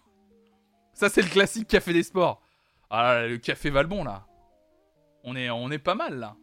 Ça 0.93 1.09
c'est 1.09 1.21
le 1.21 1.29
classique 1.29 1.67
café 1.67 1.93
des 1.93 2.03
sports. 2.03 2.41
Ah 2.89 3.27
le 3.27 3.37
café 3.37 3.69
Valbon 3.69 4.03
là. 4.03 4.25
On 5.23 5.35
est, 5.35 5.79
pas 5.79 5.95
mal 5.95 6.17
là. 6.17 6.35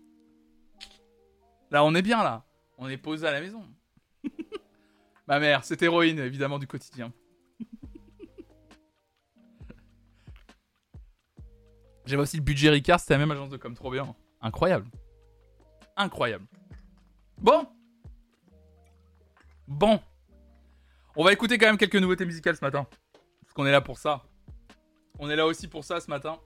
Là 1.71 1.85
on 1.85 1.95
est 1.95 2.03
bien 2.03 2.23
là. 2.23 2.45
On 2.79 2.89
est 2.89 2.97
posé 2.97 3.27
à 3.27 3.33
la 3.33 3.41
maison. 3.41 3.65
Ma 5.27 5.41
mère, 5.41 5.65
cette 5.65 5.83
héroïne 5.83 6.19
évidemment 6.19 6.59
du 6.59 6.67
quotidien. 6.67 7.13
J'avais 12.07 12.23
aussi 12.23 12.37
le 12.37 12.43
budget 12.43 12.71
Ricard, 12.71 13.01
c'était 13.01 13.15
la 13.15 13.19
même 13.19 13.33
agence 13.33 13.51
de 13.51 13.57
com, 13.57 13.75
trop 13.75 13.91
bien. 13.91 14.15
Incroyable. 14.41 14.89
Incroyable. 15.97 16.47
Bon. 17.39 17.67
Bon. 19.67 20.01
On 21.17 21.25
va 21.25 21.33
écouter 21.33 21.59
quand 21.59 21.67
même 21.67 21.79
quelques 21.79 21.97
nouveautés 21.97 22.25
musicales 22.25 22.57
ce 22.57 22.65
matin. 22.65 22.87
Parce 23.41 23.53
qu'on 23.53 23.67
est 23.67 23.73
là 23.73 23.81
pour 23.81 23.99
ça. 23.99 24.25
On 25.19 25.29
est 25.29 25.37
là 25.37 25.47
aussi 25.47 25.67
pour 25.67 25.85
ça 25.85 26.01
ce 26.01 26.09
matin. 26.09 26.39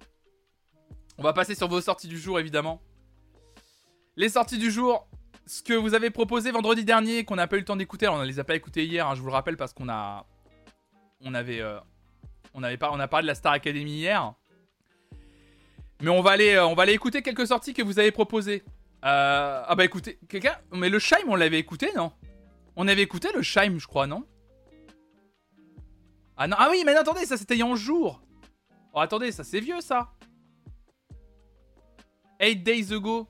On 1.18 1.22
va 1.22 1.32
passer 1.32 1.54
sur 1.54 1.68
vos 1.68 1.80
sorties 1.80 2.08
du 2.08 2.18
jour 2.18 2.38
évidemment. 2.38 2.80
Les 4.16 4.28
sorties 4.28 4.58
du 4.58 4.70
jour. 4.70 5.08
ce 5.46 5.62
que 5.62 5.72
vous 5.72 5.94
avez 5.94 6.10
proposé 6.10 6.50
vendredi 6.50 6.84
dernier, 6.84 7.24
qu'on 7.24 7.36
n'a 7.36 7.46
pas 7.46 7.56
eu 7.56 7.60
le 7.60 7.64
temps 7.64 7.76
d'écouter. 7.76 8.08
On 8.08 8.18
ne 8.18 8.24
les 8.24 8.38
a 8.38 8.44
pas 8.44 8.54
écoutés 8.54 8.84
hier, 8.84 9.06
hein, 9.06 9.14
je 9.14 9.20
vous 9.20 9.26
le 9.26 9.32
rappelle, 9.32 9.56
parce 9.56 9.72
qu'on 9.72 9.88
a. 9.88 10.26
On 11.20 11.34
avait. 11.34 11.60
Euh, 11.60 11.78
on, 12.54 12.62
avait 12.62 12.76
pas, 12.76 12.90
on 12.92 13.00
a 13.00 13.08
parlé 13.08 13.24
de 13.24 13.28
la 13.28 13.34
Star 13.34 13.52
Academy 13.52 13.90
hier. 13.90 14.34
Mais 16.00 16.10
on 16.10 16.20
va 16.20 16.32
aller, 16.32 16.54
euh, 16.54 16.66
on 16.66 16.74
va 16.74 16.86
écouter 16.90 17.22
quelques 17.22 17.46
sorties 17.46 17.74
que 17.74 17.82
vous 17.82 17.98
avez 17.98 18.12
proposées. 18.12 18.64
Euh, 19.04 19.62
ah 19.66 19.74
bah 19.74 19.84
écoutez, 19.84 20.18
quelqu'un. 20.28 20.56
Mais 20.72 20.88
le 20.88 20.98
Shime, 20.98 21.28
on 21.28 21.36
l'avait 21.36 21.58
écouté, 21.58 21.90
non? 21.96 22.12
On 22.76 22.88
avait 22.88 23.02
écouté 23.02 23.28
le 23.34 23.42
Shime, 23.42 23.78
je 23.78 23.86
crois, 23.86 24.06
non? 24.06 24.24
Ah 26.36 26.46
non, 26.46 26.56
ah 26.58 26.68
oui, 26.70 26.82
mais 26.84 26.94
attendez, 26.94 27.26
ça 27.26 27.36
c'était 27.36 27.54
il 27.54 27.60
y 27.60 27.62
a. 27.62 27.66
Oh 28.94 29.00
attendez, 29.00 29.32
ça 29.32 29.44
c'est 29.44 29.60
vieux 29.60 29.80
ça. 29.80 30.12
8 32.42 32.56
days 32.62 32.92
ago. 32.92 33.28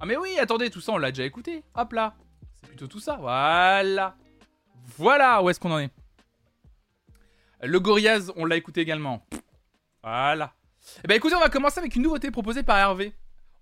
Ah 0.00 0.06
mais 0.06 0.16
oui, 0.16 0.38
attendez, 0.38 0.70
tout 0.70 0.80
ça 0.80 0.92
on 0.92 0.98
l'a 0.98 1.10
déjà 1.10 1.24
écouté. 1.24 1.64
Hop 1.74 1.92
là. 1.92 2.14
C'est 2.54 2.68
plutôt 2.68 2.86
tout 2.86 3.00
ça. 3.00 3.16
Voilà. 3.16 4.16
Voilà 4.96 5.42
où 5.42 5.50
est-ce 5.50 5.58
qu'on 5.58 5.72
en 5.72 5.78
est. 5.78 5.90
Le 7.62 7.80
Gorillaz, 7.80 8.30
on 8.36 8.44
l'a 8.44 8.56
écouté 8.56 8.80
également. 8.80 9.26
Voilà. 10.02 10.54
Eh 11.02 11.08
ben 11.08 11.14
écoutez, 11.14 11.34
on 11.34 11.40
va 11.40 11.48
commencer 11.48 11.78
avec 11.78 11.96
une 11.96 12.02
nouveauté 12.02 12.30
proposée 12.30 12.62
par 12.62 12.76
Hervé. 12.76 13.12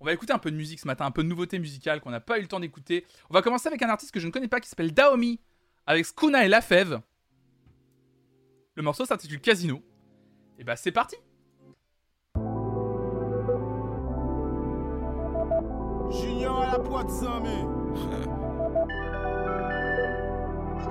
On 0.01 0.05
va 0.05 0.13
écouter 0.13 0.33
un 0.33 0.39
peu 0.39 0.51
de 0.51 0.57
musique 0.57 0.81
ce 0.81 0.87
matin, 0.87 1.07
un 1.07 1.13
peu 1.13 1.23
de 1.23 1.29
nouveauté 1.29 1.59
musicale 1.61 2.01
qu'on 2.01 2.11
n'a 2.11 2.21
pas 2.21 2.39
eu 2.39 2.43
le 2.43 2.49
temps 2.49 2.59
d'écouter. 2.59 3.07
On 3.31 3.35
va 3.35 3.43
commencer 3.43 3.69
avec 3.69 3.81
un 3.83 3.89
artiste 3.89 4.13
que 4.13 4.19
je 4.19 4.27
ne 4.27 4.33
connais 4.33 4.49
pas 4.49 4.59
qui 4.59 4.69
s'appelle 4.69 4.93
Daomi, 4.93 5.39
avec 5.87 6.05
Skuna 6.05 6.45
et 6.45 6.49
Lafève. 6.49 7.01
Le 8.75 8.83
morceau 8.83 9.07
s'intitule 9.07 9.41
Casino. 9.41 9.77
Et 9.77 9.83
eh 10.59 10.65
bah 10.65 10.73
ben, 10.73 10.77
c'est 10.77 10.91
parti 10.91 11.17
Junior 16.13 16.61
à 16.63 16.73
la 16.73 16.79
pointe, 16.79 17.11
mais... 17.43 17.67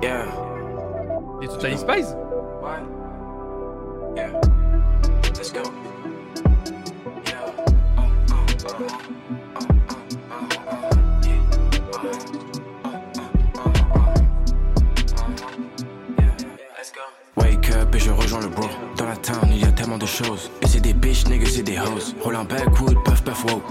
Yeah. 0.02 0.26
Et 1.40 1.46
Total 1.46 1.78
Spice? 1.78 2.16
Ouais. 2.60 2.82
Yeah. 4.16 4.32
Let's 5.36 5.52
go. 5.52 5.62
Wake 17.36 17.70
up 17.70 17.94
et 17.94 17.98
je 18.00 18.10
rejoins 18.10 18.40
le 18.40 18.48
bro. 18.48 18.66
Dans 18.96 19.06
la 19.06 19.16
town, 19.16 19.38
il 19.52 19.60
y 19.60 19.64
a 19.64 19.70
tellement 19.70 19.98
de 19.98 20.06
choses. 20.06 20.50
Et 20.62 20.66
c'est 20.66 20.80
des 20.80 20.94
bitch, 20.94 21.28
niggas, 21.28 21.50
c'est 21.50 21.62
des 21.62 21.78
hoes. 21.78 22.12
Roll 22.24 22.34
un 22.34 22.44
backwood, 22.44 22.96
puff, 23.04 23.22
puff, 23.22 23.44
wow. 23.44 23.62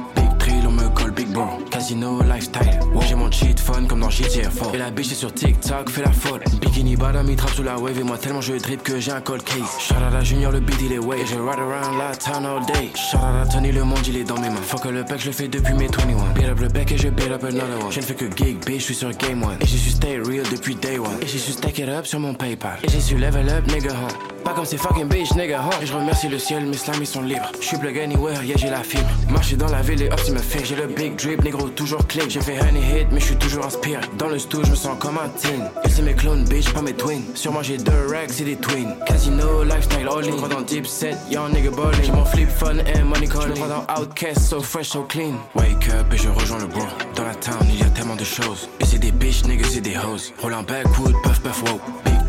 On 1.34 1.46
me 1.46 1.48
colle 1.48 1.62
Big 1.62 1.68
Bro. 1.68 1.70
Casino, 1.70 2.22
lifestyle. 2.24 2.80
J'ai 3.08 3.16
mon 3.16 3.32
cheat 3.32 3.60
fun 3.60 3.86
comme 3.86 4.02
dans 4.02 4.10
GTA 4.10 4.50
4. 4.50 4.76
Et 4.76 4.78
la 4.78 4.92
bitch 4.92 5.12
est 5.12 5.16
sur 5.16 5.34
TikTok, 5.34 5.90
fait 5.90 6.02
la 6.02 6.12
folle. 6.12 6.42
Bikini 6.60 6.96
bottom, 6.96 7.30
il 7.30 7.36
trappe 7.36 7.52
sous 7.52 7.64
la 7.64 7.78
wave. 7.78 8.00
Et 8.00 8.04
moi, 8.04 8.18
tellement 8.18 8.42
je 8.42 8.54
drip 8.54 8.84
que 8.84 9.00
j'ai 9.00 9.12
un 9.12 9.22
cold 9.22 9.44
case. 9.44 9.80
Shout 9.80 9.96
Junior, 10.24 10.52
le 10.52 10.60
beat 10.60 10.78
il 10.82 10.94
est 10.94 11.00
way. 11.00 11.22
Et 11.22 11.26
je 11.26 11.36
ride 11.36 11.60
around 11.60 11.98
la 11.98 12.16
town 12.16 12.46
all 12.46 12.66
day. 12.66 12.92
Shout 12.96 13.18
out 13.18 13.50
Tony, 13.52 13.72
le 13.72 13.84
monde 13.84 14.06
il 14.08 14.18
est 14.18 14.24
dans 14.24 14.40
mes 14.40 14.50
mains. 14.50 14.62
Fuck 14.62 14.86
le 14.86 15.04
pack, 15.04 15.20
je 15.20 15.28
le 15.28 15.32
fais 15.32 15.48
depuis 15.48 15.74
mes 15.74 15.88
21. 15.88 16.34
Beat 16.34 16.46
up 16.46 16.60
le 16.60 16.68
bec 16.68 16.92
et 16.92 16.98
je 16.98 17.10
beat 17.10 17.32
up 17.32 17.44
another 17.44 17.84
one. 17.84 17.92
Je 17.92 18.00
ne 18.00 18.06
fais 18.06 18.16
que 18.16 18.26
gig, 18.36 18.64
bitch, 18.66 18.80
je 18.80 18.84
suis 18.84 18.96
sur 18.96 19.12
Game 19.12 19.44
One. 19.44 19.58
Et 19.62 19.66
j'ai 19.66 19.78
su 19.78 19.90
stay 19.90 20.20
real 20.20 20.46
depuis 20.52 20.76
day 20.76 20.98
one. 21.00 21.18
Et 21.22 21.28
j'ai 21.28 21.38
su 21.38 21.52
stack 21.52 21.80
it 21.80 21.90
up 21.90 22.06
sur 22.06 22.20
mon 22.20 22.34
PayPal. 22.34 22.78
Et 22.84 22.90
j'ai 22.90 23.02
su 23.02 23.18
level 23.18 23.50
up, 23.50 23.68
nigga, 23.68 23.92
huh. 23.92 24.44
Pas 24.44 24.54
comme 24.54 24.66
ces 24.66 24.78
fucking 24.78 25.08
bitch, 25.08 25.34
nigga, 25.36 25.62
huh. 25.62 25.84
Et 25.84 25.86
je 25.86 25.94
remercie 25.94 26.28
le 26.28 26.40
ciel, 26.40 26.66
mes 26.66 26.78
slams 26.78 26.98
ils 27.00 27.08
sont 27.08 27.22
libres. 27.22 27.52
Je 27.60 27.68
suis 27.68 27.78
plug 27.78 27.98
anywhere, 27.98 28.44
yeah, 28.44 28.58
j'ai 28.58 28.70
la 28.70 28.84
fibre. 28.84 29.10
Marcher 29.30 29.56
dans 29.56 29.70
la 29.70 29.82
ville 29.82 30.02
et 30.02 30.12
hop, 30.12 30.22
tu 30.26 30.32
me 30.32 30.40
fait. 30.40 30.64
J'ai 30.66 30.76
le 30.76 30.88
big 30.88 31.16
drip, 31.22 31.44
négro, 31.44 31.70
toujours 31.70 32.06
clean. 32.08 32.26
J'ai 32.30 32.42
fait 32.42 32.60
honey 32.60 32.80
hit, 32.80 33.08
mais 33.12 33.20
je 33.20 33.26
suis 33.26 33.36
toujours 33.36 33.66
inspiré. 33.66 34.02
Dans 34.18 34.28
le 34.28 34.40
stu, 34.40 34.58
je 34.64 34.72
me 34.72 34.76
sens 34.76 34.98
comme 35.00 35.18
un 35.18 35.30
teen. 35.30 35.70
Et 35.84 35.90
c'est 35.90 36.02
mes 36.02 36.14
clones, 36.14 36.44
bitch, 36.46 36.74
pas 36.74 36.82
mes 36.82 36.94
twins. 36.94 37.24
Moi, 37.52 37.64
j'ai 37.64 37.78
deux 37.78 38.08
racks 38.10 38.40
et 38.40 38.44
des 38.44 38.56
twins. 38.56 38.96
Casino, 39.06 39.64
lifestyle, 39.64 40.08
all 40.08 40.24
in. 40.26 40.48
dans 40.48 40.62
deep 40.62 40.88
set, 40.88 41.18
young 41.30 41.52
nigga 41.52 41.70
ballin'. 41.72 42.04
J'ai 42.04 42.12
mon 42.12 42.26
flip 42.26 42.50
fun 42.50 42.80
and 42.80 43.06
money 43.06 43.28
calling. 43.28 43.56
Je 43.56 43.62
dans 43.62 43.86
outcast, 43.90 44.42
so 44.42 44.62
fresh, 44.62 44.90
so 44.90 45.04
clean. 45.04 45.36
Wake 45.56 45.90
up 45.90 46.12
et 46.14 46.18
je 46.18 46.30
rejoins 46.30 46.60
le 46.60 46.68
bro. 46.68 46.82
Dans 47.16 47.24
la 47.24 47.36
town, 47.36 47.66
il 47.70 47.80
y 47.80 47.84
a 47.84 47.90
tellement 47.90 48.16
de 48.16 48.24
choses. 48.24 48.70
Et 48.80 48.86
c'est 48.86 49.00
des 49.00 49.12
bitch, 49.12 49.44
niggas 49.46 49.76
et 49.76 49.82
des 49.82 49.96
hoes. 49.96 50.34
Roll 50.42 50.54
un 50.54 50.64
backwood, 50.64 51.16
puff, 51.24 51.42
puff, 51.42 51.64
wow. 51.64 51.80
Big 52.06 52.28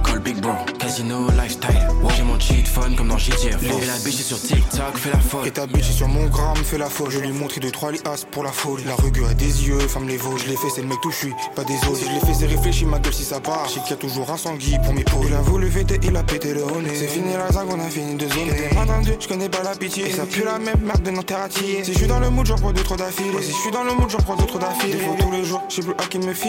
colle 0.00 0.20
big 0.20 0.40
bro. 0.40 0.52
Casino, 0.78 1.28
lifestyle. 1.30 1.88
J'ai 2.16 2.22
mon 2.22 2.38
cheat 2.38 2.66
fun 2.66 2.94
comme 2.96 3.08
dans 3.08 3.18
GTA 3.18 3.56
Et 3.62 3.86
la 3.86 3.98
bitch 4.04 4.20
est 4.20 4.24
sur 4.24 4.40
TikTok, 4.40 4.96
fait 4.96 5.10
la 5.10 5.18
folle. 5.18 5.46
Et 5.46 5.50
ta 5.50 5.66
bitch 5.66 5.90
est 5.90 5.92
sur 5.92 6.08
mon 6.08 6.26
gramme, 6.26 6.56
fait 6.56 6.78
la 6.78 6.88
folle. 6.88 7.10
Je 7.10 7.18
lui 7.18 7.32
montre 7.32 7.60
deux 7.60 7.70
trois 7.70 7.92
liasses 7.92 8.26
pour 8.30 8.44
la 8.44 8.52
folie. 8.52 8.84
La 8.84 8.94
rugue 8.94 9.22
a 9.28 9.34
des 9.34 9.68
yeux, 9.68 9.78
femme 9.80 10.08
les 10.08 10.16
veaux. 10.16 10.36
Je 10.38 10.48
l'ai 10.48 10.56
fait, 10.56 10.68
c'est 10.74 10.82
le 10.82 10.88
mec 10.88 10.98
tout 11.02 11.12
suis, 11.12 11.34
pas 11.54 11.64
des 11.64 11.76
os. 11.88 11.98
Si 11.98 12.06
je 12.06 12.10
l'ai 12.10 12.20
fait, 12.20 12.34
c'est 12.34 12.46
réfléchi, 12.46 12.84
ma 12.84 12.98
gueule 12.98 13.14
si 13.14 13.24
ça 13.24 13.40
part. 13.40 13.66
Je 13.68 13.80
qu'il 13.80 13.90
y 13.90 13.92
a 13.92 13.96
toujours 13.96 14.30
un 14.30 14.36
sanguille 14.36 14.78
pour 14.84 14.94
mes 14.94 15.04
peaux. 15.04 15.22
Il 15.26 15.34
a 15.34 15.40
voulu 15.40 15.70
fêter, 15.70 15.98
il 16.02 16.16
a 16.16 16.22
pété 16.22 16.54
le 16.54 16.62
nez. 16.82 16.94
C'est 16.94 17.08
fini 17.08 17.32
la 17.34 17.50
zag, 17.52 17.66
on 17.70 17.78
a 17.78 17.88
fini 17.88 18.16
de 18.16 18.28
zone. 18.28 18.48
T'es 18.48 18.74
pas 18.74 18.84
dans 18.84 19.02
je 19.02 19.28
connais 19.28 19.48
pas 19.48 19.62
la 19.62 19.74
pitié. 19.74 20.08
Et 20.08 20.12
ça 20.12 20.26
pue 20.26 20.44
la 20.44 20.58
même 20.58 20.80
merde 20.82 21.02
de 21.02 21.10
nos 21.10 21.22
terres 21.22 21.48
Si 21.50 21.84
je 21.84 21.98
suis 21.98 22.06
dans 22.06 22.20
le 22.20 22.30
mood, 22.30 22.46
j'en 22.46 22.56
prends 22.56 22.72
deux 22.72 22.82
trop 22.82 22.96
d'affilée. 22.96 23.42
Si 23.42 23.50
je 23.50 23.56
suis 23.56 23.70
dans 23.70 23.84
le 23.84 23.92
mood, 23.94 24.10
j'en 24.10 24.18
prends 24.18 24.36
deux 24.36 24.46
trop 24.46 24.58
d'affilée. 24.58 24.94
Des 24.94 24.98
fois 25.00 25.16
tous 25.18 25.30
les 25.30 25.44
jours, 25.44 25.62
je 25.68 25.82
plus 25.82 25.94
à 25.98 26.06
qui 26.06 26.18
me 26.18 26.32
fie. 26.32 26.48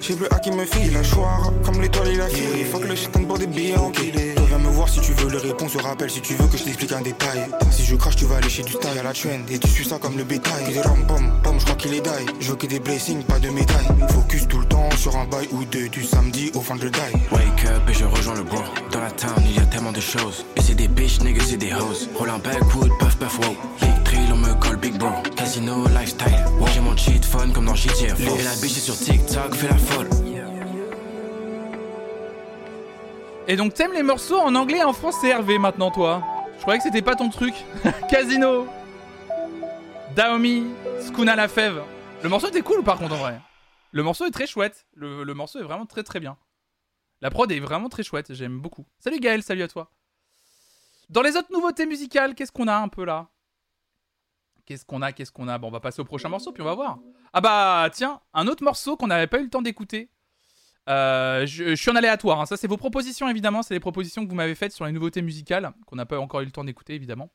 Je 0.00 0.12
plus 0.14 0.26
à 0.30 0.38
qui 0.38 0.50
me 0.50 0.64
fie. 0.64 0.90
La 0.90 1.02
choix, 1.02 1.52
comme 1.64 1.80
l'étoile, 1.80 2.08
il 2.12 2.20
a 2.20 2.28
filé. 2.58 2.70
Faut 2.70 2.78
que 2.78 2.86
le 2.86 2.94
shit 2.94 3.10
pour 3.10 3.38
des 3.38 3.46
billets 3.46 3.76
en 3.76 3.90
Viens 3.90 4.58
me 4.58 4.68
voir 4.68 4.88
si 4.88 5.00
tu 5.00 5.12
veux 5.12 5.30
les 5.30 5.38
réponses 5.38 5.76
au 5.76 5.80
rappel, 5.80 6.10
si 6.10 6.20
tu 6.20 6.34
veux 6.34 6.46
que 6.46 6.56
je 6.56 6.64
t'explique 6.64 6.92
un 6.92 7.02
détail. 7.02 7.46
Si 7.70 7.84
je 7.84 7.96
crache, 7.96 8.16
tu 8.16 8.24
vas 8.24 8.36
aller 8.36 8.48
chez 8.48 8.62
du 8.62 8.74
taille 8.74 8.98
à 8.98 9.02
la 9.02 9.12
traîne 9.12 9.44
et 9.50 9.58
tu 9.58 9.68
suis 9.68 9.84
ça 9.84 9.98
comme 9.98 10.16
le 10.16 10.24
bétail. 10.24 10.64
Qui 10.66 10.72
des 10.72 10.80
ram 10.80 11.06
pom, 11.06 11.32
pom, 11.42 11.58
je 11.58 11.64
crois 11.64 11.76
qu'il 11.76 11.94
est 11.94 12.00
die. 12.00 12.26
Je 12.40 12.50
veux 12.50 12.56
que 12.56 12.66
des 12.66 12.80
blessings, 12.80 13.22
pas 13.24 13.38
de 13.38 13.50
médailles. 13.50 13.88
Focus 14.10 14.48
tout 14.48 14.58
le 14.58 14.66
temps 14.66 14.88
sur 14.96 15.16
un 15.16 15.26
bail 15.26 15.48
ou 15.52 15.64
deux 15.64 15.88
du 15.88 16.02
samedi 16.04 16.50
au 16.54 16.60
fin 16.60 16.76
de 16.76 16.88
die. 16.88 17.14
Wake 17.32 17.64
up 17.66 17.82
et 17.88 17.94
je 17.94 18.04
rejoins 18.04 18.34
le 18.34 18.42
bro. 18.42 18.58
Dans 18.92 19.00
la 19.00 19.10
town, 19.10 19.34
il 19.44 19.56
y 19.56 19.58
a 19.58 19.66
tellement 19.66 19.92
de 19.92 20.00
choses. 20.00 20.44
Et 20.56 20.62
c'est 20.62 20.74
des 20.74 20.88
bitch, 20.88 21.20
niggas, 21.20 21.44
c'est 21.48 21.56
des 21.56 21.72
hoes. 21.72 22.08
Roll 22.16 22.30
un 22.30 22.38
backwood, 22.38 22.90
puff, 22.98 23.16
puff, 23.16 23.38
wow. 23.40 23.54
Big 23.80 24.04
trill, 24.04 24.32
on 24.32 24.36
me 24.36 24.54
colle 24.54 24.76
Big 24.76 24.96
Bro. 24.96 25.10
Casino, 25.36 25.86
lifestyle. 25.88 26.44
J'ai 26.74 26.80
mon 26.80 26.96
cheat 26.96 27.24
fun 27.24 27.50
comme 27.50 27.66
dans 27.66 27.74
GTA 27.74 28.14
4. 28.14 28.20
Et 28.20 28.42
la 28.42 28.54
bitch 28.62 28.76
est 28.76 28.80
sur 28.80 28.96
TikTok, 28.96 29.54
fait 29.54 29.68
la 29.68 29.76
folle. 29.76 30.08
Et 33.50 33.56
donc 33.56 33.72
t'aimes 33.72 33.94
les 33.94 34.02
morceaux 34.02 34.38
en 34.38 34.54
anglais 34.54 34.78
et 34.78 34.84
en 34.84 34.92
français, 34.92 35.30
Hervé, 35.30 35.58
maintenant, 35.58 35.90
toi? 35.90 36.22
Je 36.56 36.60
croyais 36.60 36.78
que 36.78 36.84
c'était 36.84 37.00
pas 37.00 37.16
ton 37.16 37.30
truc. 37.30 37.54
Casino 38.10 38.68
Daomi 40.14 40.66
Skuna 41.00 41.34
la 41.34 41.48
fève. 41.48 41.82
Le 42.22 42.28
morceau 42.28 42.48
était 42.48 42.60
cool 42.60 42.84
par 42.84 42.98
contre 42.98 43.14
en 43.14 43.18
vrai. 43.18 43.40
Le 43.92 44.02
morceau 44.02 44.26
est 44.26 44.30
très 44.30 44.46
chouette. 44.46 44.86
Le, 44.92 45.24
morceau 45.32 45.60
est 45.60 45.62
vraiment 45.62 45.86
très 45.86 46.02
très 46.02 46.20
bien. 46.20 46.36
La 47.22 47.30
prod 47.30 47.50
est 47.50 47.58
vraiment 47.58 47.88
très 47.88 48.02
chouette, 48.02 48.34
j'aime 48.34 48.60
beaucoup. 48.60 48.86
Salut 48.98 49.18
Gaël, 49.18 49.42
salut 49.42 49.62
à 49.62 49.68
toi. 49.68 49.90
Dans 51.08 51.22
les 51.22 51.34
autres 51.34 51.50
nouveautés 51.50 51.86
musicales, 51.86 52.34
qu'est-ce 52.34 52.52
qu'on 52.52 52.68
a 52.68 52.76
un 52.76 52.88
peu 52.88 53.06
là? 53.06 53.28
Qu'est-ce 54.66 54.84
qu'on 54.84 55.00
a 55.00 55.12
Qu'est-ce 55.12 55.32
qu'on 55.32 55.48
a? 55.48 55.56
Bon, 55.56 55.68
on 55.68 55.70
va 55.70 55.80
passer 55.80 56.02
au 56.02 56.04
prochain 56.04 56.28
morceau, 56.28 56.52
puis 56.52 56.62
on 56.62 56.66
va 56.66 56.74
voir. 56.74 56.98
Ah 57.32 57.40
bah 57.40 57.88
tiens, 57.94 58.20
un 58.34 58.46
autre 58.46 58.62
morceau 58.62 58.98
qu'on 58.98 59.06
n'avait 59.06 59.26
pas 59.26 59.38
eu 59.38 59.44
le 59.44 59.50
temps 59.50 59.62
d'écouter. 59.62 60.10
Euh, 60.88 61.44
je, 61.46 61.74
suis 61.74 61.90
en 61.90 61.96
aléatoire. 61.96 62.40
Hein. 62.40 62.46
Ça, 62.46 62.56
c'est 62.56 62.66
vos 62.66 62.76
propositions, 62.76 63.28
évidemment. 63.28 63.62
C'est 63.62 63.74
les 63.74 63.80
propositions 63.80 64.24
que 64.24 64.30
vous 64.30 64.36
m'avez 64.36 64.54
faites 64.54 64.72
sur 64.72 64.86
les 64.86 64.92
nouveautés 64.92 65.22
musicales, 65.22 65.72
qu'on 65.86 65.96
n'a 65.96 66.06
pas 66.06 66.18
encore 66.18 66.40
eu 66.40 66.44
le 66.44 66.50
temps 66.50 66.64
d'écouter, 66.64 66.94
évidemment. 66.94 67.30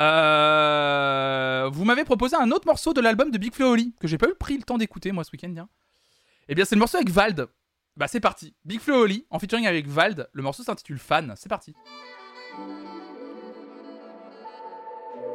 Euh, 0.00 1.68
vous 1.72 1.84
m'avez 1.84 2.04
proposé 2.04 2.34
un 2.36 2.50
autre 2.50 2.66
morceau 2.66 2.92
de 2.92 3.00
l'album 3.00 3.30
de 3.30 3.38
Big 3.38 3.54
Flo 3.54 3.72
Oli, 3.72 3.94
que 4.00 4.08
j'ai 4.08 4.18
pas 4.18 4.28
eu 4.28 4.34
pris 4.34 4.56
le 4.56 4.62
temps 4.62 4.78
d'écouter, 4.78 5.12
moi, 5.12 5.22
ce 5.22 5.30
week-end. 5.32 5.50
Bien. 5.50 5.68
Eh 6.48 6.54
bien, 6.54 6.64
c'est 6.64 6.74
le 6.74 6.80
morceau 6.80 6.96
avec 6.96 7.10
Vald. 7.10 7.46
Bah, 7.96 8.08
c'est 8.08 8.20
parti. 8.20 8.54
Big 8.64 8.80
Flo 8.80 9.02
Oli, 9.02 9.26
en 9.30 9.38
featuring 9.38 9.66
avec 9.66 9.86
Vald. 9.86 10.28
Le 10.32 10.42
morceau 10.42 10.62
s'intitule 10.62 10.98
Fan. 10.98 11.34
C'est 11.36 11.48
parti. 11.48 11.74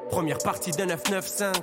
Première 0.10 0.40
partie 0.40 0.72
de 0.72 0.84
995. 0.84 1.54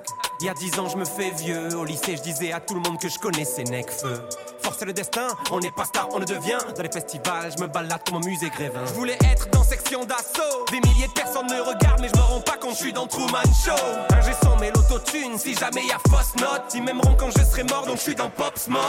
Il 0.44 0.48
y 0.48 0.50
a 0.50 0.52
10 0.52 0.78
ans, 0.78 0.88
je 0.90 0.98
me 0.98 1.06
fais 1.06 1.30
vieux. 1.30 1.74
Au 1.74 1.86
lycée, 1.86 2.18
je 2.18 2.22
disais 2.22 2.52
à 2.52 2.60
tout 2.60 2.74
le 2.74 2.80
monde 2.80 3.00
que 3.00 3.08
je 3.08 3.18
connaissais 3.18 3.64
Necfeu. 3.64 4.20
Force 4.60 4.82
le 4.82 4.92
destin, 4.92 5.28
on 5.50 5.58
n'est 5.58 5.70
pas 5.70 5.86
star, 5.86 6.08
on 6.12 6.18
le 6.18 6.26
devient. 6.26 6.58
Dans 6.76 6.82
les 6.82 6.90
festivals, 6.90 7.50
je 7.56 7.62
me 7.62 7.66
balade 7.66 8.02
comme 8.06 8.16
un 8.16 8.26
musée 8.26 8.50
Grévin. 8.50 8.84
Je 8.84 8.92
voulais 8.92 9.16
être 9.24 9.48
dans 9.48 9.62
section 9.62 10.04
d'assaut. 10.04 10.66
Des 10.70 10.80
milliers 10.86 11.06
de 11.06 11.12
personnes 11.12 11.46
me 11.46 11.62
regardent, 11.62 12.02
mais 12.02 12.10
je 12.12 12.18
me 12.18 12.22
rends 12.22 12.42
pas 12.42 12.58
compte, 12.58 12.72
je 12.72 12.82
suis 12.82 12.92
dans 12.92 13.06
Truman 13.06 13.40
Show. 13.64 13.72
Un 14.10 14.20
j'ai 14.20 14.34
son 14.42 14.56
mais 14.60 14.70
l'autotune, 14.70 15.38
si 15.38 15.54
jamais 15.54 15.86
y 15.86 15.92
a 15.92 15.98
fausse 16.10 16.34
note. 16.36 16.64
Ils 16.74 16.82
m'aimeront 16.82 17.14
quand 17.18 17.30
je 17.30 17.42
serai 17.42 17.62
mort, 17.64 17.86
donc 17.86 17.96
je 17.96 18.02
suis 18.02 18.14
dans 18.14 18.28
Pop 18.28 18.58
Smoke. 18.58 18.82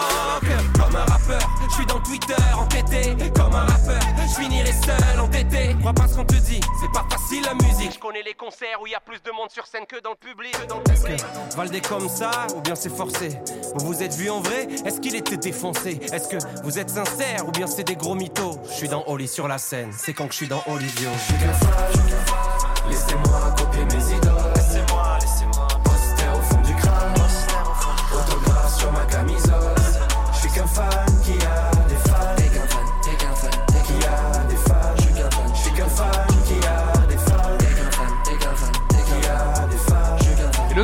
Comme 0.77 0.95
un 0.95 1.05
rappeur, 1.05 1.49
je 1.69 1.75
suis 1.75 1.85
dans 1.85 2.01
Twitter, 2.01 2.35
entêté. 2.57 3.15
Comme 3.33 3.55
un 3.55 3.65
rappeur, 3.65 3.99
je 4.27 4.43
finirai 4.43 4.73
seul, 4.73 5.19
entêté. 5.21 5.73
Crois 5.79 5.93
pas 5.93 6.07
ce 6.09 6.15
qu'on 6.15 6.25
te 6.25 6.35
dit, 6.35 6.59
c'est 6.81 6.91
pas 6.91 7.05
facile 7.09 7.43
la 7.43 7.53
musique. 7.53 7.93
Je 7.93 7.99
connais 7.99 8.23
les 8.23 8.33
concerts 8.33 8.81
où 8.81 8.87
il 8.87 8.91
y 8.91 8.95
a 8.95 8.99
plus 8.99 9.23
de 9.23 9.31
monde 9.31 9.49
sur 9.51 9.65
scène 9.67 9.85
que 9.85 10.01
dans 10.01 10.11
le 10.11 10.17
public. 10.17 10.51
Que 10.51 10.67
dans 10.67 10.79
le 10.79 10.83
public. 10.83 11.23
Valdez 11.55 11.81
comme 11.81 12.09
ça, 12.09 12.47
ou 12.55 12.61
bien 12.61 12.75
c'est 12.75 12.93
forcé 12.95 13.39
Vous 13.75 13.87
vous 13.87 14.03
êtes 14.03 14.15
vu 14.15 14.29
en 14.29 14.41
vrai 14.41 14.67
Est-ce 14.85 14.99
qu'il 14.99 15.15
était 15.15 15.37
défoncé? 15.37 15.99
Est-ce 16.11 16.27
que 16.27 16.37
vous 16.63 16.79
êtes 16.79 16.89
sincère, 16.89 17.47
ou 17.47 17.51
bien 17.51 17.67
c'est 17.67 17.83
des 17.83 17.95
gros 17.95 18.15
mythos? 18.15 18.59
Je 18.69 18.73
suis 18.73 18.87
dans 18.89 19.03
Oli 19.07 19.27
sur 19.27 19.47
la 19.47 19.57
scène, 19.57 19.91
c'est 19.97 20.13
quand 20.13 20.27
que 20.27 20.33
je 20.33 20.37
suis 20.37 20.47
dans 20.47 20.63
Olivio. 20.67 21.09
Je 21.13 21.33
suis 21.33 21.35
laissez-moi 22.89 23.55
copier 23.57 23.85
mes 23.85 24.15
idoles. 24.15 24.34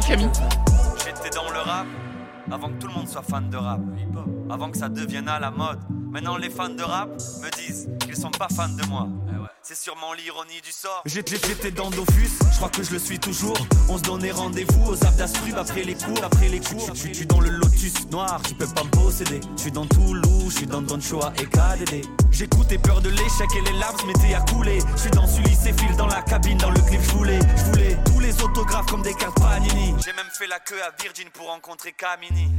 Camille. 0.08 0.30
J'étais 1.06 1.30
dans 1.36 1.50
le 1.50 1.60
rap 1.60 1.86
avant 2.52 2.70
que 2.70 2.74
tout 2.74 2.88
le 2.88 2.94
monde 2.94 3.08
soit 3.08 3.22
fan 3.22 3.50
de 3.50 3.58
rap. 3.58 3.80
Avant 4.50 4.70
que 4.70 4.78
ça 4.78 4.90
devienne 4.90 5.28
à 5.30 5.40
la 5.40 5.52
mode. 5.52 5.80
Maintenant 6.12 6.38
les 6.38 6.50
fans 6.50 6.70
de 6.70 6.84
rap 6.84 7.10
me 7.10 7.50
disent 7.58 7.90
qu'ils 8.00 8.16
sont 8.16 8.32
pas 8.32 8.48
fans 8.54 8.70
de 8.70 8.86
moi. 8.90 9.08
C'est 9.64 9.78
sûrement 9.78 10.14
l'ironie 10.14 10.60
du 10.64 10.72
sort. 10.72 11.04
J'étais 11.06 11.38
j'étais 11.38 11.70
dans 11.70 11.92
Dofus, 11.92 12.32
je 12.52 12.58
crois 12.58 12.70
que 12.70 12.82
je 12.82 12.92
le 12.94 12.98
suis 12.98 13.20
toujours. 13.20 13.56
On 13.90 13.98
se 13.98 14.02
donnait 14.02 14.32
rendez-vous 14.32 14.92
aux 14.92 15.06
Abdastrub 15.06 15.56
après 15.56 15.84
les 15.84 15.94
cours, 15.94 16.24
après 16.24 16.50
les 16.50 16.60
cours. 16.60 16.90
Je 16.96 17.14
suis 17.14 17.26
dans 17.28 17.40
le 17.40 17.52
Lotus 17.52 18.10
noir, 18.10 18.42
tu 18.42 18.56
peux 18.56 18.66
pas 18.66 18.84
me 18.84 18.90
posséder. 18.90 19.40
Je 19.56 19.62
suis 19.62 19.72
dans 19.72 19.86
Toulouse, 19.86 20.46
je 20.50 20.58
suis 20.58 20.66
dans 20.66 20.82
Don 20.82 21.00
Choa 21.00 21.32
et 21.40 21.46
KDD. 21.46 22.02
J'écoutais 22.32 22.80
peur 22.80 23.02
de 23.02 23.10
l'échec 23.10 23.50
et 23.56 23.72
les 23.72 23.78
larmes 23.78 24.00
se 24.00 24.06
mettaient 24.08 24.34
à 24.34 24.42
couler. 24.52 24.80
Je 24.96 25.02
suis 25.02 25.12
dans 25.12 25.28
Sully 25.28 25.52
et 25.52 25.74
fil 25.74 25.96
dans 25.96 26.08
la 26.08 26.24
cabine, 26.24 26.58
dans 26.58 26.72
le 26.72 26.80
clip, 26.82 27.02
je 27.02 27.12
voulais, 27.12 27.40
je 27.56 27.64
voulais 27.66 27.98
tous 28.06 28.20
les 28.20 28.42
autographes 28.42 28.88
comme 28.88 29.04
des 29.04 29.14
cartes 29.14 29.40
Panini. 29.40 29.94
J'ai 30.04 30.14
même 30.14 30.32
fait 30.40 30.48
la 30.48 30.60
queue 30.60 30.82
à 30.82 30.90
Virgin 31.00 31.30
pour 31.32 31.48
rencontrer 31.48 31.92
Kamini. 31.92 32.50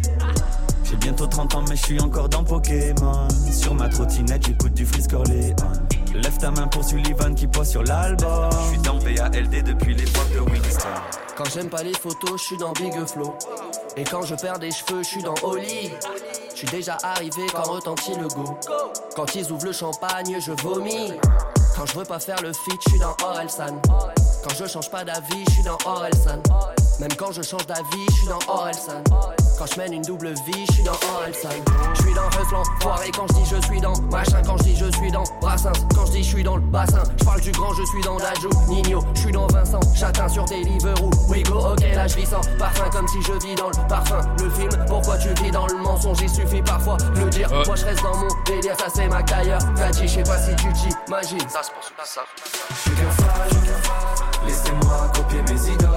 J'ai 0.84 0.96
bientôt 0.96 1.26
30 1.26 1.54
ans 1.56 1.64
mais 1.68 1.76
je 1.76 1.84
suis 1.84 2.00
encore 2.00 2.28
dans 2.28 2.44
Pokémon 2.44 3.26
Sur 3.50 3.74
ma 3.74 3.88
trottinette 3.88 4.46
j'écoute 4.46 4.74
du 4.74 4.84
Frisk 4.84 5.12
Orléans 5.14 5.56
Lève 6.14 6.36
ta 6.36 6.50
main 6.50 6.66
pour 6.68 6.84
Sullivan 6.84 7.34
qui 7.34 7.46
pose 7.46 7.68
sur 7.68 7.82
l'album 7.84 8.50
Je 8.64 8.68
suis 8.68 8.78
dans 8.78 8.98
BALD 8.98 9.62
depuis 9.64 9.94
l'époque 9.94 10.30
de 10.34 10.40
Winston 10.40 10.88
Quand 11.36 11.44
j'aime 11.54 11.70
pas 11.70 11.82
les 11.82 11.94
photos, 11.94 12.32
je 12.40 12.44
suis 12.44 12.56
dans 12.58 12.72
Big 12.72 12.92
Flow. 13.06 13.34
Et 13.96 14.04
quand 14.04 14.22
je 14.22 14.34
perds 14.34 14.58
des 14.58 14.70
cheveux, 14.70 15.02
je 15.02 15.08
suis 15.08 15.22
dans 15.22 15.34
Oli. 15.42 15.90
Je 16.50 16.56
suis 16.56 16.68
déjà 16.68 16.98
arrivé 17.02 17.42
quand 17.52 17.62
retentit 17.62 18.14
le 18.14 18.28
go. 18.28 18.44
Quand 19.16 19.34
ils 19.34 19.50
ouvrent 19.50 19.66
le 19.66 19.72
champagne, 19.72 20.36
je 20.38 20.52
vomis. 20.62 21.12
Quand 21.76 21.86
je 21.86 21.98
veux 21.98 22.04
pas 22.04 22.20
faire 22.20 22.40
le 22.42 22.52
feat, 22.52 22.80
je 22.84 22.90
suis 22.90 23.00
dans 23.00 23.16
Orelsan. 23.24 23.80
Quand 24.42 24.54
je 24.58 24.66
change 24.66 24.90
pas 24.90 25.04
d'avis, 25.04 25.44
je 25.48 25.52
suis 25.52 25.62
dans 25.62 25.78
Orelsan. 25.86 26.42
Même 27.00 27.14
quand 27.16 27.32
je 27.32 27.42
change 27.42 27.66
d'avis, 27.66 28.06
je 28.10 28.14
suis 28.16 28.28
dans 28.28 28.52
Orelsan. 28.52 29.02
Quand 29.62 29.72
je 29.72 29.78
mène 29.78 29.92
une 29.92 30.02
double 30.02 30.30
vie, 30.44 30.66
je 30.66 30.72
suis 30.72 30.82
dans 30.82 30.90
Orelsan. 31.14 31.48
Je 31.94 32.02
suis 32.02 32.14
dans 32.14 32.26
Reflan, 32.36 32.64
foiré 32.80 33.12
quand 33.16 33.28
je 33.28 33.34
dis 33.34 33.48
je 33.48 33.64
suis 33.68 33.80
dans 33.80 33.92
machin, 34.10 34.42
quand 34.44 34.56
je 34.58 34.64
dis 34.64 34.74
je 34.74 34.90
suis 34.96 35.12
dans 35.12 35.22
Brassens, 35.40 35.70
quand 35.94 36.04
je 36.06 36.10
dis 36.10 36.24
je 36.24 36.28
suis 36.30 36.42
dans 36.42 36.56
le 36.56 36.62
bassin. 36.62 37.04
Je 37.16 37.24
parle 37.24 37.40
du 37.40 37.52
grand, 37.52 37.72
je 37.74 37.84
suis 37.84 38.02
dans 38.02 38.16
Dajou, 38.16 38.50
Nino, 38.68 39.04
je 39.14 39.20
suis 39.20 39.30
dans 39.30 39.46
Vincent, 39.46 39.78
châtain 39.94 40.28
sur 40.28 40.46
Deliveroo. 40.46 41.10
We 41.28 41.44
go, 41.44 41.60
ok, 41.60 41.80
là 41.94 42.08
je 42.08 42.16
vis 42.16 42.26
sans 42.26 42.40
parfum 42.58 42.90
comme 42.90 43.06
si 43.06 43.22
je 43.22 43.34
vis 43.46 43.54
dans 43.54 43.68
le 43.68 43.88
parfum. 43.88 44.20
Le 44.40 44.50
film, 44.50 44.84
pourquoi 44.88 45.16
tu 45.18 45.28
vis 45.40 45.52
dans 45.52 45.68
le 45.68 45.76
mensonge, 45.76 46.18
il 46.22 46.28
suffit 46.28 46.62
parfois 46.62 46.96
de 46.96 47.20
le 47.20 47.30
dire. 47.30 47.48
Euh. 47.52 47.62
Moi 47.64 47.76
je 47.76 47.84
reste 47.84 48.02
dans 48.02 48.16
mon 48.16 48.26
délire, 48.44 48.74
ça 48.76 48.86
c'est 48.92 49.06
ma 49.06 49.22
tailleur. 49.22 49.60
Gadji, 49.76 50.08
je 50.08 50.14
sais 50.14 50.22
pas 50.24 50.38
si 50.38 50.56
tu 50.56 50.72
t'imagines. 50.72 51.48
Ça 51.48 51.62
se 51.62 51.70
pense 51.70 51.92
pas 51.96 52.04
ça. 52.04 52.22
Je 52.68 52.80
suis 52.80 52.90
qu'un 52.90 53.10
fan, 53.12 54.44
laissez-moi 54.44 55.12
copier 55.14 55.42
mes 55.42 55.70
idoles. 55.70 55.91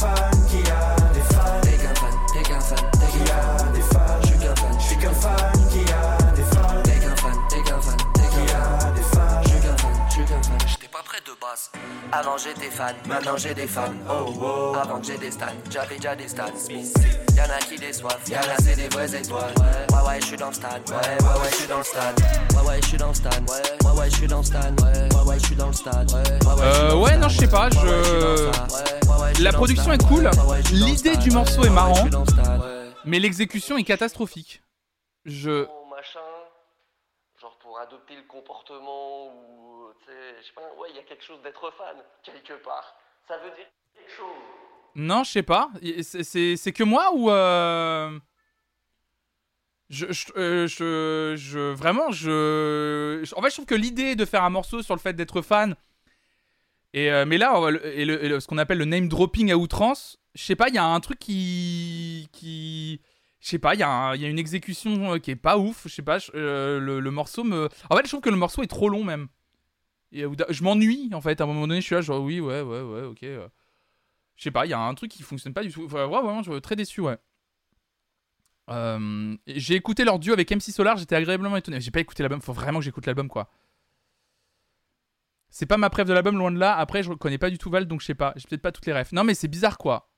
Je 0.00 0.29
Avant 12.12 12.36
j'étais 12.36 12.70
fan, 12.70 12.94
maintenant 13.06 13.36
j'ai 13.36 13.54
des 13.54 13.66
fans. 13.68 13.92
Oh 14.08 14.32
oh. 14.42 14.74
Avant 14.76 14.98
que 15.00 15.06
j'ai 15.06 15.16
des 15.18 15.30
stans, 15.30 15.46
j'avais 15.70 15.96
déjà 15.96 16.16
des. 16.16 16.26
Smith. 16.28 16.94
Y'en 17.36 17.44
a 17.44 17.58
qui 17.58 17.76
déçoivent, 17.76 18.20
y'en 18.28 18.38
a 18.38 18.56
c'est 18.62 18.74
des 18.76 18.88
vraies 18.88 19.14
étoiles. 19.14 19.52
Ouais 19.58 19.94
ouais, 19.96 20.08
ouais 20.08 20.20
je 20.20 20.26
suis 20.26 20.36
dans 20.36 20.48
le 20.48 20.54
stade. 20.54 20.82
Ouais 20.90 20.96
ouais, 20.96 21.40
ouais 21.40 21.50
je 21.50 21.56
suis 21.56 21.66
dans 21.68 21.78
le 21.78 21.84
stade. 21.84 22.20
Ouais 22.20 22.68
ouais, 22.68 22.80
je 22.80 22.86
suis 22.86 22.98
dans 22.98 23.08
le 23.08 23.14
stade. 23.14 23.50
Ouais 23.50 23.56
ouais, 23.88 23.98
ouais 24.00 24.10
je 24.10 24.16
suis 24.16 24.26
dans 24.26 24.38
le 24.38 24.42
stade. 24.44 24.80
Ouais 24.80 25.22
ouais, 25.26 25.38
je 25.38 25.46
suis 25.46 25.56
dans 25.56 25.66
le 25.68 25.72
stade. 25.72 26.10
Ouais 26.12 26.22
ouais, 26.22 26.62
Euh, 26.62 26.94
ouais, 26.96 27.16
non, 27.16 27.28
je 27.28 27.38
sais 27.38 27.48
pas, 27.48 27.70
je- 27.70 29.42
La 29.42 29.52
production 29.52 29.92
est 29.92 30.04
cool, 30.06 30.28
l'idée 30.72 31.16
du 31.16 31.30
morceau 31.30 31.64
est 31.64 31.70
marrant. 31.70 32.06
Mais 33.04 33.18
l'exécution 33.20 33.76
est 33.78 33.84
catastrophique. 33.84 34.62
Je. 35.24 35.66
machin, 35.90 36.20
genre 37.40 37.56
pour 37.62 37.78
adopter 37.78 38.14
le 38.16 38.22
comportement 38.28 39.26
ou 39.28 39.69
je 40.06 40.46
sais 40.46 40.52
pas, 40.54 40.62
ouais, 40.80 40.88
il 40.90 40.96
y 40.96 40.98
a 40.98 41.02
quelque 41.02 41.24
chose 41.24 41.40
d'être 41.42 41.70
fan 41.76 41.96
quelque 42.22 42.54
part. 42.64 42.96
Ça 43.28 43.36
veut 43.38 43.50
dire 43.50 43.66
quelque 43.94 44.12
chose. 44.16 44.26
Non, 44.96 45.22
je 45.24 45.30
sais 45.30 45.42
pas. 45.42 45.70
C'est- 46.02 46.72
que 46.72 46.82
moi 46.84 47.10
ou. 47.14 47.30
euh, 47.30 48.18
euh, 50.36 50.66
je, 50.66 51.72
Vraiment, 51.72 52.10
je. 52.12 53.22
En 53.36 53.42
fait, 53.42 53.50
je 53.50 53.54
trouve 53.54 53.66
que 53.66 53.74
l'idée 53.74 54.14
de 54.16 54.24
faire 54.24 54.44
un 54.44 54.50
morceau 54.50 54.82
sur 54.82 54.94
le 54.94 55.00
fait 55.00 55.12
d'être 55.14 55.42
fan. 55.42 55.74
Et, 56.92 57.12
euh, 57.12 57.24
mais 57.24 57.38
là, 57.38 57.56
et 57.84 58.04
le- 58.04 58.40
ce 58.40 58.46
qu'on 58.48 58.58
appelle 58.58 58.78
le 58.78 58.84
name 58.84 59.08
dropping 59.08 59.52
à 59.52 59.56
outrance, 59.56 60.18
je 60.34 60.42
sais 60.42 60.56
pas, 60.56 60.68
il 60.68 60.74
y 60.74 60.78
a 60.78 60.84
un 60.84 61.00
truc 61.00 61.18
qui. 61.18 62.28
qui... 62.32 63.00
Je 63.40 63.48
sais 63.48 63.58
pas, 63.58 63.74
il 63.74 63.78
y, 63.78 63.80
y 63.80 63.84
a 63.84 64.28
une 64.28 64.38
exécution 64.38 65.18
qui 65.18 65.30
est 65.30 65.36
pas 65.36 65.56
ouf. 65.56 65.82
Je 65.86 65.94
sais 65.94 66.02
pas, 66.02 66.18
le 66.34 67.08
morceau 67.10 67.42
me. 67.44 67.68
En 67.88 67.96
fait, 67.96 68.02
je 68.04 68.08
trouve 68.08 68.20
que 68.20 68.28
le 68.30 68.36
morceau 68.36 68.62
est 68.62 68.66
trop 68.66 68.88
long 68.88 69.04
même. 69.04 69.28
Je 70.12 70.62
m'ennuie 70.62 71.10
en 71.14 71.20
fait. 71.20 71.40
À 71.40 71.44
un 71.44 71.46
moment 71.46 71.66
donné, 71.66 71.80
je 71.80 71.86
suis 71.86 71.94
là, 71.94 72.00
genre 72.00 72.22
oui, 72.22 72.40
ouais, 72.40 72.62
ouais, 72.62 72.82
ouais, 72.82 73.02
ok. 73.02 73.22
euh. 73.24 73.48
Je 74.36 74.44
sais 74.44 74.50
pas, 74.50 74.64
il 74.66 74.70
y 74.70 74.72
a 74.72 74.80
un 74.80 74.94
truc 74.94 75.10
qui 75.10 75.22
fonctionne 75.22 75.52
pas 75.52 75.62
du 75.62 75.70
tout. 75.72 75.82
Ouais, 75.82 76.06
vraiment, 76.06 76.42
je 76.42 76.50
suis 76.50 76.60
très 76.62 76.76
déçu, 76.76 77.00
ouais. 77.02 77.18
Euh, 78.70 79.36
j'ai 79.48 79.74
écouté 79.74 80.04
leur 80.04 80.18
duo 80.18 80.32
avec 80.32 80.50
MC 80.50 80.70
Solar, 80.72 80.96
j'étais 80.96 81.16
agréablement 81.16 81.56
étonné. 81.56 81.80
J'ai 81.80 81.90
pas 81.90 82.00
écouté 82.00 82.22
l'album, 82.22 82.40
faut 82.40 82.52
vraiment 82.52 82.78
que 82.78 82.84
j'écoute 82.84 83.06
l'album, 83.06 83.28
quoi. 83.28 83.50
C'est 85.50 85.66
pas 85.66 85.76
ma 85.76 85.90
préf 85.90 86.06
de 86.06 86.12
l'album, 86.12 86.38
loin 86.38 86.50
de 86.52 86.58
là. 86.58 86.76
Après, 86.76 87.02
je 87.02 87.12
connais 87.12 87.38
pas 87.38 87.50
du 87.50 87.58
tout 87.58 87.70
Val, 87.70 87.86
donc 87.86 88.00
je 88.00 88.06
sais 88.06 88.14
pas. 88.14 88.32
J'ai 88.36 88.46
peut-être 88.48 88.62
pas 88.62 88.72
toutes 88.72 88.86
les 88.86 88.92
refs. 88.92 89.12
Non, 89.12 89.24
mais 89.24 89.34
c'est 89.34 89.48
bizarre, 89.48 89.78
quoi. 89.78 90.08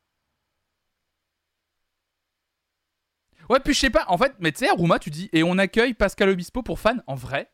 Ouais, 3.48 3.60
puis 3.60 3.74
je 3.74 3.80
sais 3.80 3.90
pas. 3.90 4.04
En 4.08 4.18
fait, 4.18 4.34
mais 4.38 4.52
tu 4.52 4.64
sais, 4.64 4.70
Rouma, 4.70 4.98
tu 4.98 5.10
dis, 5.10 5.28
et 5.32 5.42
on 5.42 5.58
accueille 5.58 5.94
Pascal 5.94 6.28
Obispo 6.28 6.62
pour 6.62 6.78
fans. 6.78 6.98
En 7.06 7.14
vrai, 7.14 7.50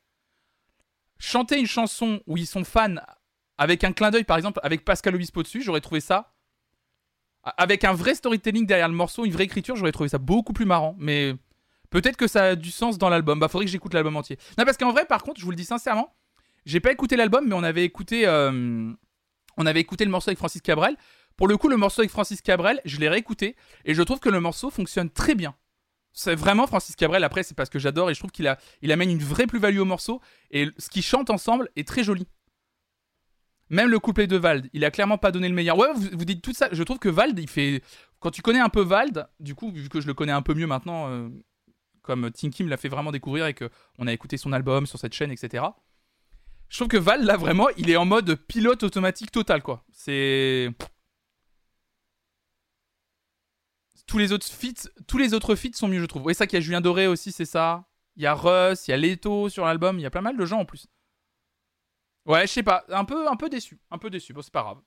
chanter 1.18 1.58
une 1.58 1.66
chanson 1.66 2.20
où 2.26 2.36
ils 2.36 2.46
sont 2.46 2.64
fans 2.64 2.96
avec 3.58 3.82
un 3.82 3.92
clin 3.92 4.10
d'œil, 4.10 4.24
par 4.24 4.36
exemple, 4.36 4.60
avec 4.62 4.84
Pascal 4.84 5.16
Obispo 5.16 5.42
dessus, 5.42 5.62
j'aurais 5.62 5.80
trouvé 5.80 6.00
ça. 6.00 6.32
Avec 7.42 7.84
un 7.84 7.92
vrai 7.92 8.14
storytelling 8.14 8.66
derrière 8.66 8.88
le 8.88 8.94
morceau, 8.94 9.24
une 9.24 9.32
vraie 9.32 9.44
écriture, 9.44 9.74
j'aurais 9.74 9.92
trouvé 9.92 10.08
ça 10.08 10.18
beaucoup 10.18 10.52
plus 10.52 10.64
marrant. 10.64 10.94
Mais 10.98 11.34
peut-être 11.90 12.16
que 12.16 12.28
ça 12.28 12.44
a 12.44 12.54
du 12.54 12.70
sens 12.70 12.98
dans 12.98 13.08
l'album. 13.08 13.40
Bah, 13.40 13.48
faudrait 13.48 13.64
que 13.64 13.70
j'écoute 13.70 13.94
l'album 13.94 14.16
entier. 14.16 14.38
Non, 14.58 14.64
parce 14.64 14.76
qu'en 14.76 14.92
vrai, 14.92 15.06
par 15.06 15.22
contre, 15.22 15.40
je 15.40 15.44
vous 15.44 15.50
le 15.50 15.56
dis 15.56 15.64
sincèrement, 15.64 16.14
j'ai 16.66 16.80
pas 16.80 16.92
écouté 16.92 17.16
l'album, 17.16 17.46
mais 17.48 17.54
on 17.54 17.62
avait 17.62 17.84
écouté, 17.84 18.26
euh, 18.26 18.92
on 19.56 19.66
avait 19.66 19.80
écouté 19.80 20.04
le 20.04 20.10
morceau 20.10 20.28
avec 20.28 20.38
Francis 20.38 20.62
Cabrel. 20.62 20.96
Pour 21.36 21.48
le 21.48 21.56
coup, 21.56 21.68
le 21.68 21.76
morceau 21.76 22.02
avec 22.02 22.10
Francis 22.10 22.42
Cabrel, 22.42 22.80
je 22.84 22.98
l'ai 22.98 23.08
réécouté 23.08 23.56
et 23.84 23.94
je 23.94 24.02
trouve 24.02 24.20
que 24.20 24.28
le 24.28 24.40
morceau 24.40 24.70
fonctionne 24.70 25.10
très 25.10 25.34
bien. 25.34 25.54
C'est 26.12 26.34
vraiment 26.34 26.66
Francis 26.66 26.96
Cabrel. 26.96 27.22
Après, 27.24 27.42
c'est 27.42 27.54
parce 27.54 27.70
que 27.70 27.78
j'adore 27.78 28.10
et 28.10 28.14
je 28.14 28.18
trouve 28.18 28.30
qu'il 28.30 28.46
a, 28.46 28.58
il 28.82 28.90
amène 28.92 29.10
une 29.10 29.22
vraie 29.22 29.46
plus-value 29.46 29.78
au 29.78 29.84
morceau 29.84 30.20
et 30.50 30.68
ce 30.78 30.90
qu'ils 30.90 31.02
chantent 31.02 31.30
ensemble 31.30 31.70
est 31.76 31.86
très 31.86 32.02
joli. 32.02 32.26
Même 33.70 33.90
le 33.90 33.98
couplet 33.98 34.26
de 34.26 34.36
Vald, 34.36 34.68
il 34.72 34.84
a 34.84 34.90
clairement 34.90 35.18
pas 35.18 35.30
donné 35.30 35.48
le 35.48 35.54
meilleur. 35.54 35.76
Ouais, 35.76 35.88
vous, 35.94 36.24
dites 36.24 36.42
tout 36.42 36.54
ça. 36.54 36.68
Je 36.72 36.82
trouve 36.82 36.98
que 36.98 37.08
Vald, 37.08 37.38
il 37.38 37.48
fait. 37.48 37.82
Quand 38.18 38.30
tu 38.30 38.42
connais 38.42 38.60
un 38.60 38.70
peu 38.70 38.80
Vald, 38.80 39.28
du 39.40 39.54
coup, 39.54 39.70
vu 39.70 39.88
que 39.88 40.00
je 40.00 40.06
le 40.06 40.14
connais 40.14 40.32
un 40.32 40.42
peu 40.42 40.54
mieux 40.54 40.66
maintenant, 40.66 41.08
euh, 41.08 41.28
comme 42.02 42.30
Tinky 42.30 42.64
me 42.64 42.70
l'a 42.70 42.78
fait 42.78 42.88
vraiment 42.88 43.12
découvrir 43.12 43.46
et 43.46 43.54
que 43.54 43.68
on 43.98 44.06
a 44.06 44.12
écouté 44.12 44.38
son 44.38 44.52
album 44.52 44.86
sur 44.86 44.98
cette 44.98 45.12
chaîne, 45.12 45.30
etc. 45.30 45.64
Je 46.68 46.76
trouve 46.78 46.88
que 46.88 46.96
Val, 46.96 47.24
là, 47.24 47.36
vraiment, 47.36 47.68
il 47.76 47.90
est 47.90 47.96
en 47.96 48.06
mode 48.06 48.34
pilote 48.34 48.82
automatique 48.82 49.30
total, 49.30 49.62
quoi. 49.62 49.84
C'est. 49.92 50.70
Tous 54.08 54.18
les 54.18 54.32
autres 54.32 54.46
feats, 55.54 55.72
sont 55.74 55.86
mieux, 55.86 56.00
je 56.00 56.06
trouve. 56.06 56.22
Ouais, 56.22 56.34
ça 56.34 56.46
qu'il 56.46 56.58
y 56.58 56.62
a 56.62 56.64
Julien 56.64 56.80
Doré 56.80 57.06
aussi, 57.06 57.30
c'est 57.30 57.44
ça. 57.44 57.84
Il 58.16 58.22
y 58.22 58.26
a 58.26 58.34
Russ, 58.34 58.88
il 58.88 58.90
y 58.90 58.94
a 58.94 58.96
Leto 58.96 59.48
sur 59.48 59.64
l'album, 59.64 59.98
il 59.98 60.02
y 60.02 60.06
a 60.06 60.10
pas 60.10 60.22
mal 60.22 60.36
de 60.36 60.44
gens 60.44 60.60
en 60.60 60.64
plus. 60.64 60.88
Ouais, 62.26 62.46
je 62.46 62.52
sais 62.52 62.62
pas, 62.62 62.84
un 62.88 63.04
peu, 63.04 63.28
un 63.28 63.36
peu 63.36 63.48
déçu, 63.48 63.78
un 63.90 63.98
peu 63.98 64.10
déçu. 64.10 64.32
Bon, 64.32 64.42
c'est 64.42 64.52
pas 64.52 64.62
grave. 64.62 64.80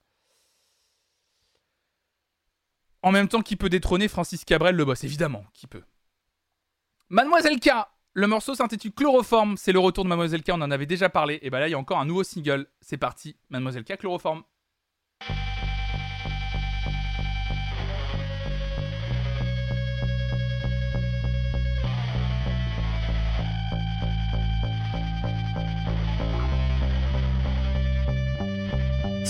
En 3.03 3.11
même 3.11 3.27
temps, 3.27 3.41
qui 3.41 3.55
peut 3.55 3.69
détrôner 3.69 4.07
Francis 4.07 4.43
Cabrel, 4.43 4.75
le 4.75 4.85
boss? 4.85 5.03
Évidemment, 5.03 5.45
qui 5.53 5.67
peut. 5.67 5.83
Mademoiselle 7.09 7.59
K, 7.59 7.69
le 8.13 8.27
morceau 8.27 8.55
s'intitule 8.55 8.91
Chloroforme, 8.91 9.55
c'est 9.55 9.71
le 9.71 9.79
retour 9.79 10.03
de 10.03 10.09
Mademoiselle 10.09 10.43
K, 10.43 10.49
on 10.49 10.61
en 10.61 10.71
avait 10.71 10.85
déjà 10.85 11.09
parlé. 11.09 11.39
Et 11.41 11.49
bah 11.49 11.59
là, 11.59 11.67
il 11.67 11.71
y 11.71 11.75
a 11.75 11.79
encore 11.79 11.99
un 11.99 12.05
nouveau 12.05 12.23
single. 12.23 12.67
C'est 12.81 12.97
parti, 12.97 13.37
Mademoiselle 13.49 13.85
K, 13.85 13.97
Chloroforme. 13.97 14.43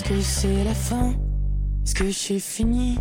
Est-ce 0.01 0.09
que 0.09 0.21
c'est 0.21 0.63
la 0.63 0.73
fin? 0.73 1.13
Est-ce 1.85 1.93
que 1.93 2.09
j'ai 2.09 2.39
fini? 2.39 2.97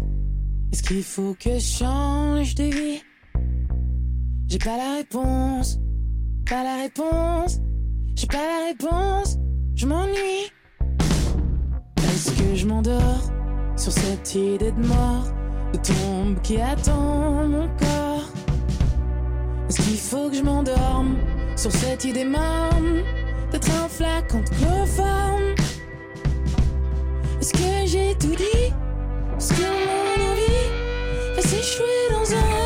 Est-ce 0.70 0.82
qu'il 0.82 1.02
faut 1.02 1.34
que 1.34 1.54
je 1.54 1.78
change 1.78 2.54
de 2.56 2.64
vie 2.64 3.02
J'ai 4.48 4.58
pas 4.58 4.76
la 4.76 4.96
réponse, 4.98 5.78
pas 6.44 6.62
la 6.62 6.82
réponse, 6.82 7.58
j'ai 8.16 8.26
pas 8.26 8.36
la 8.36 8.66
réponse. 8.66 9.38
je 9.76 9.86
m'ennuie. 9.86 10.52
Est-ce 11.96 12.32
que 12.32 12.54
je 12.54 12.66
m'endors 12.66 13.30
sur 13.76 13.92
cette 13.92 14.34
idée 14.34 14.70
de 14.70 14.86
mort, 14.86 15.24
de 15.72 15.78
tombe 15.78 16.42
qui 16.42 16.60
attend 16.60 17.48
mon 17.48 17.66
corps? 17.78 18.30
Est-ce 19.70 19.80
qu'il 19.80 19.96
faut 19.96 20.28
que 20.28 20.36
je 20.36 20.42
m'endorme 20.42 21.16
sur 21.56 21.72
cette 21.72 22.04
idée 22.04 22.26
morne 22.26 23.02
d'être 23.52 23.70
un 23.70 23.88
flacon 23.88 24.40
de 24.40 24.50
chloroforme? 24.50 25.59
Est-ce 27.40 27.52
que 27.54 27.86
j'ai 27.86 28.14
tout 28.16 28.34
dit 28.34 28.70
Est-ce 29.38 29.54
que 29.54 29.62
mon 29.62 30.30
envie 30.30 31.34
va 31.36 31.40
s'échouer 31.40 32.10
dans 32.10 32.34
un 32.34 32.59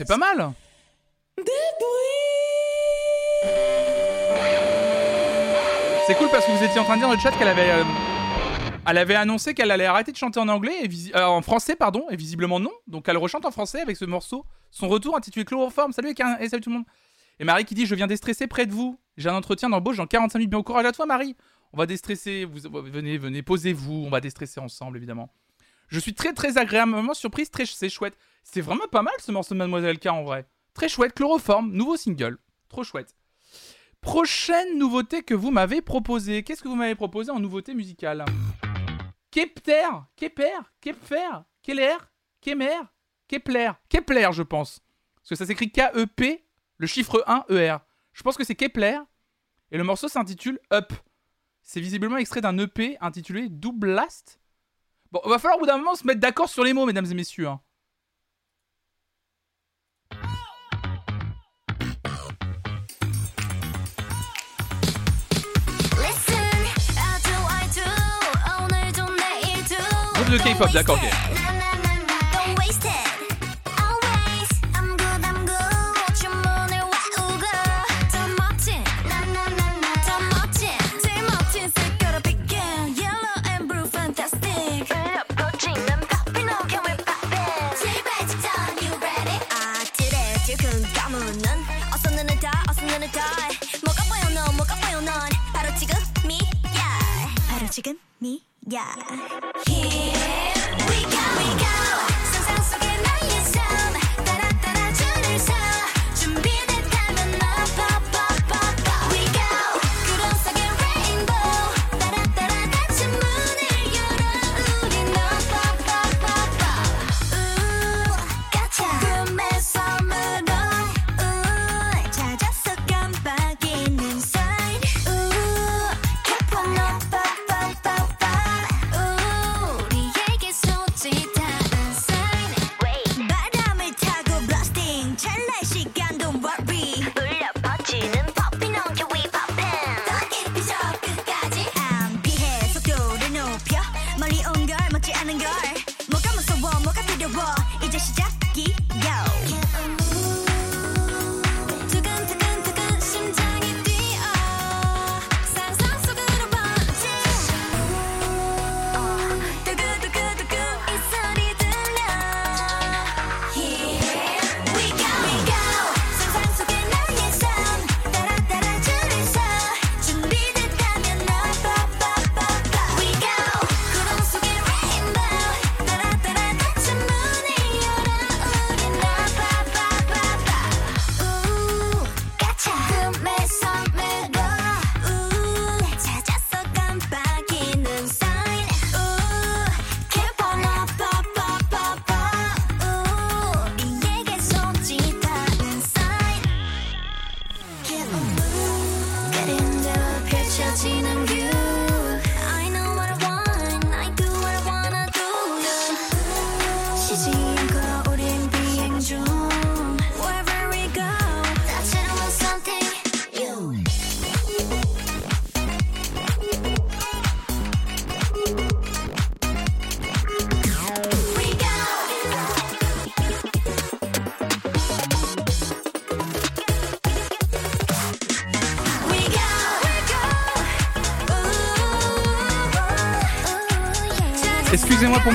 c'est 0.00 0.08
pas 0.08 0.16
mal. 0.16 0.52
C'est 6.06 6.14
cool 6.14 6.28
parce 6.30 6.46
que 6.46 6.52
vous 6.52 6.64
étiez 6.64 6.80
en 6.80 6.84
train 6.84 6.94
de 6.94 7.00
dire 7.00 7.08
dans 7.08 7.14
le 7.14 7.20
chat 7.20 7.32
qu'elle 7.32 7.48
avait, 7.48 7.70
euh, 7.70 7.84
elle 8.86 8.96
avait 8.96 9.14
annoncé 9.14 9.52
qu'elle 9.52 9.70
allait 9.70 9.84
arrêter 9.84 10.10
de 10.10 10.16
chanter 10.16 10.40
en 10.40 10.48
anglais, 10.48 10.72
et 10.84 10.88
euh, 11.14 11.26
en 11.26 11.42
français 11.42 11.76
pardon, 11.76 12.06
et 12.10 12.16
visiblement 12.16 12.58
non. 12.58 12.72
Donc 12.86 13.10
elle 13.10 13.18
rechante 13.18 13.44
en 13.44 13.50
français 13.50 13.82
avec 13.82 13.98
ce 13.98 14.06
morceau, 14.06 14.46
son 14.70 14.88
retour 14.88 15.18
intitulé 15.18 15.44
Chloroforme. 15.44 15.92
Salut 15.92 16.14
et 16.40 16.48
salut 16.48 16.62
tout 16.62 16.70
le 16.70 16.76
monde. 16.76 16.86
Et 17.38 17.44
Marie 17.44 17.66
qui 17.66 17.74
dit 17.74 17.84
je 17.84 17.94
viens 17.94 18.06
déstresser 18.06 18.46
près 18.46 18.64
de 18.64 18.72
vous. 18.72 18.98
J'ai 19.18 19.28
un 19.28 19.34
entretien 19.34 19.68
d'embauche 19.68 19.98
dans 19.98 20.06
45 20.06 20.38
minutes. 20.38 20.50
Bien 20.50 20.60
au 20.60 20.62
courage 20.62 20.86
à 20.86 20.92
toi 20.92 21.04
Marie. 21.04 21.36
On 21.74 21.76
va 21.76 21.84
déstresser. 21.84 22.46
Vous 22.46 22.70
venez, 22.70 23.18
venez, 23.18 23.42
posez-vous. 23.42 24.04
On 24.06 24.10
va 24.10 24.22
déstresser 24.22 24.60
ensemble 24.60 24.96
évidemment. 24.96 25.30
Je 25.90 25.98
suis 25.98 26.14
très 26.14 26.32
très 26.32 26.56
agréablement 26.56 27.14
surprise. 27.14 27.50
Très, 27.50 27.66
c'est 27.66 27.88
chouette. 27.88 28.16
C'est 28.44 28.60
vraiment 28.60 28.86
pas 28.90 29.02
mal 29.02 29.14
ce 29.18 29.32
morceau 29.32 29.54
de 29.54 29.58
Mademoiselle 29.58 29.98
K 29.98 30.06
en 30.06 30.22
vrai. 30.22 30.46
Très 30.72 30.88
chouette. 30.88 31.14
Chloroforme, 31.14 31.72
nouveau 31.72 31.96
single. 31.96 32.38
Trop 32.68 32.84
chouette. 32.84 33.14
Prochaine 34.00 34.78
nouveauté 34.78 35.22
que 35.22 35.34
vous 35.34 35.50
m'avez 35.50 35.82
proposée. 35.82 36.42
Qu'est-ce 36.42 36.62
que 36.62 36.68
vous 36.68 36.76
m'avez 36.76 36.94
proposé 36.94 37.30
en 37.30 37.40
nouveauté 37.40 37.74
musicale? 37.74 38.24
Kepter, 39.30 39.88
Kepler, 40.16 40.58
Kepfer, 40.80 41.44
Keller, 41.62 41.96
Kemer, 42.40 42.80
Kepler, 43.28 43.72
Kepler, 43.88 44.28
je 44.32 44.42
pense. 44.42 44.80
Parce 45.16 45.30
que 45.30 45.34
ça 45.34 45.46
s'écrit 45.46 45.70
K-E-P, 45.70 46.44
le 46.78 46.86
chiffre 46.86 47.22
1 47.26 47.44
E-R. 47.50 47.80
Je 48.12 48.22
pense 48.22 48.36
que 48.36 48.44
c'est 48.44 48.54
Kepler. 48.54 48.98
Et 49.70 49.76
le 49.76 49.84
morceau 49.84 50.08
s'intitule 50.08 50.58
Up. 50.72 50.92
C'est 51.62 51.80
visiblement 51.80 52.16
extrait 52.16 52.40
d'un 52.40 52.56
EP 52.58 52.96
intitulé 53.00 53.48
Double 53.48 53.80
Blast. 53.80 54.40
Bon, 55.12 55.20
va 55.24 55.38
falloir 55.38 55.56
au 55.56 55.60
bout 55.60 55.66
d'un 55.66 55.78
moment 55.78 55.94
se 55.94 56.06
mettre 56.06 56.20
d'accord 56.20 56.48
sur 56.48 56.62
les 56.64 56.72
mots, 56.72 56.86
mesdames 56.86 57.06
et 57.10 57.14
messieurs. 57.14 57.48
hein. 57.48 57.60
Groupe 70.14 70.30
de 70.30 70.38
K-pop, 70.38 70.70
d'accord, 70.72 70.96
ok. 71.02 71.39
나는 93.00 93.12
덜 93.12 93.22
뭐가 93.82 94.04
보여 94.04 94.34
넌 94.34 94.56
뭐가 94.56 94.74
보여 94.76 95.00
넌? 95.00 95.14
바로 95.54 95.74
지금 95.78 95.96
미야. 96.26 96.38
바로 97.48 97.66
지금 97.70 97.98
미야. 98.18 98.94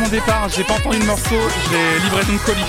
départ, 0.10 0.49
j'ai 0.49 0.64
pas 0.64 0.76
entendu 0.76 0.99
le 0.99 1.06
morceau, 1.06 1.36
j'ai 1.69 1.99
livré 1.99 2.22
ton 2.26 2.38
colis. 2.45 2.61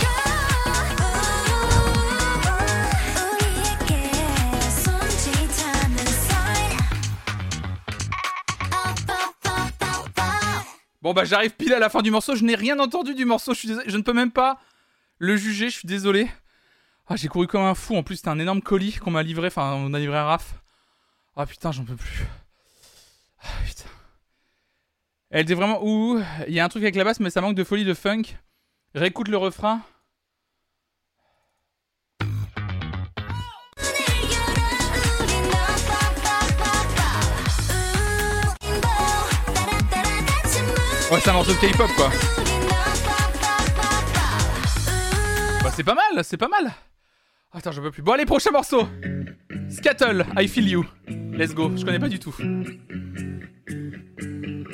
Bon 11.02 11.12
bah 11.12 11.24
j'arrive 11.24 11.52
pile 11.52 11.72
à 11.72 11.78
la 11.78 11.88
fin 11.88 12.02
du 12.02 12.10
morceau, 12.10 12.34
je 12.34 12.42
n'ai 12.42 12.56
rien 12.56 12.78
entendu 12.80 13.14
du 13.14 13.24
morceau, 13.24 13.54
je 13.54 13.80
je 13.86 13.96
ne 13.96 14.02
peux 14.02 14.12
même 14.12 14.32
pas 14.32 14.58
le 15.18 15.36
juger, 15.36 15.70
je 15.70 15.78
suis 15.78 15.86
désolé. 15.86 16.28
Ah 17.06 17.16
j'ai 17.16 17.28
couru 17.28 17.46
comme 17.46 17.62
un 17.62 17.74
fou, 17.74 17.96
en 17.96 18.02
plus 18.02 18.16
c'était 18.16 18.30
un 18.30 18.38
énorme 18.40 18.60
colis 18.60 18.94
qu'on 18.94 19.12
m'a 19.12 19.22
livré, 19.22 19.46
enfin 19.46 19.74
on 19.74 19.94
a 19.94 19.98
livré 19.98 20.18
un 20.18 20.24
raf. 20.24 20.54
Ah 21.36 21.46
putain 21.46 21.70
j'en 21.70 21.84
peux 21.84 21.94
plus. 21.96 22.26
Elle 25.30 25.42
était 25.42 25.54
vraiment 25.54 25.80
ouh, 25.82 26.22
il 26.46 26.54
y 26.54 26.60
a 26.60 26.64
un 26.64 26.68
truc 26.68 26.84
avec 26.84 26.94
la 26.94 27.02
basse 27.02 27.18
mais 27.18 27.30
ça 27.30 27.40
manque 27.40 27.56
de 27.56 27.64
folie 27.64 27.84
de 27.84 27.94
funk. 27.94 28.22
Réécoute 28.94 29.28
le 29.28 29.36
refrain. 29.36 29.80
Ouais 41.10 41.20
c'est 41.20 41.30
un 41.30 41.32
morceau 41.32 41.52
de 41.52 41.58
K-pop 41.58 41.90
quoi. 41.96 42.10
Bah 45.62 45.70
c'est 45.74 45.84
pas 45.84 45.94
mal, 45.94 46.24
c'est 46.24 46.36
pas 46.36 46.48
mal. 46.48 46.72
Attends, 47.52 47.72
j'en 47.72 47.82
peux 47.82 47.90
plus. 47.90 48.02
Bon 48.02 48.12
allez, 48.12 48.26
prochain 48.26 48.50
morceau. 48.52 48.88
Scattle, 49.70 50.24
I 50.36 50.46
Feel 50.46 50.68
You. 50.68 50.84
Let's 51.08 51.54
go, 51.54 51.76
je 51.76 51.84
connais 51.84 51.98
pas 51.98 52.08
du 52.08 52.18
tout. 52.18 52.34
Oh, 54.66 54.72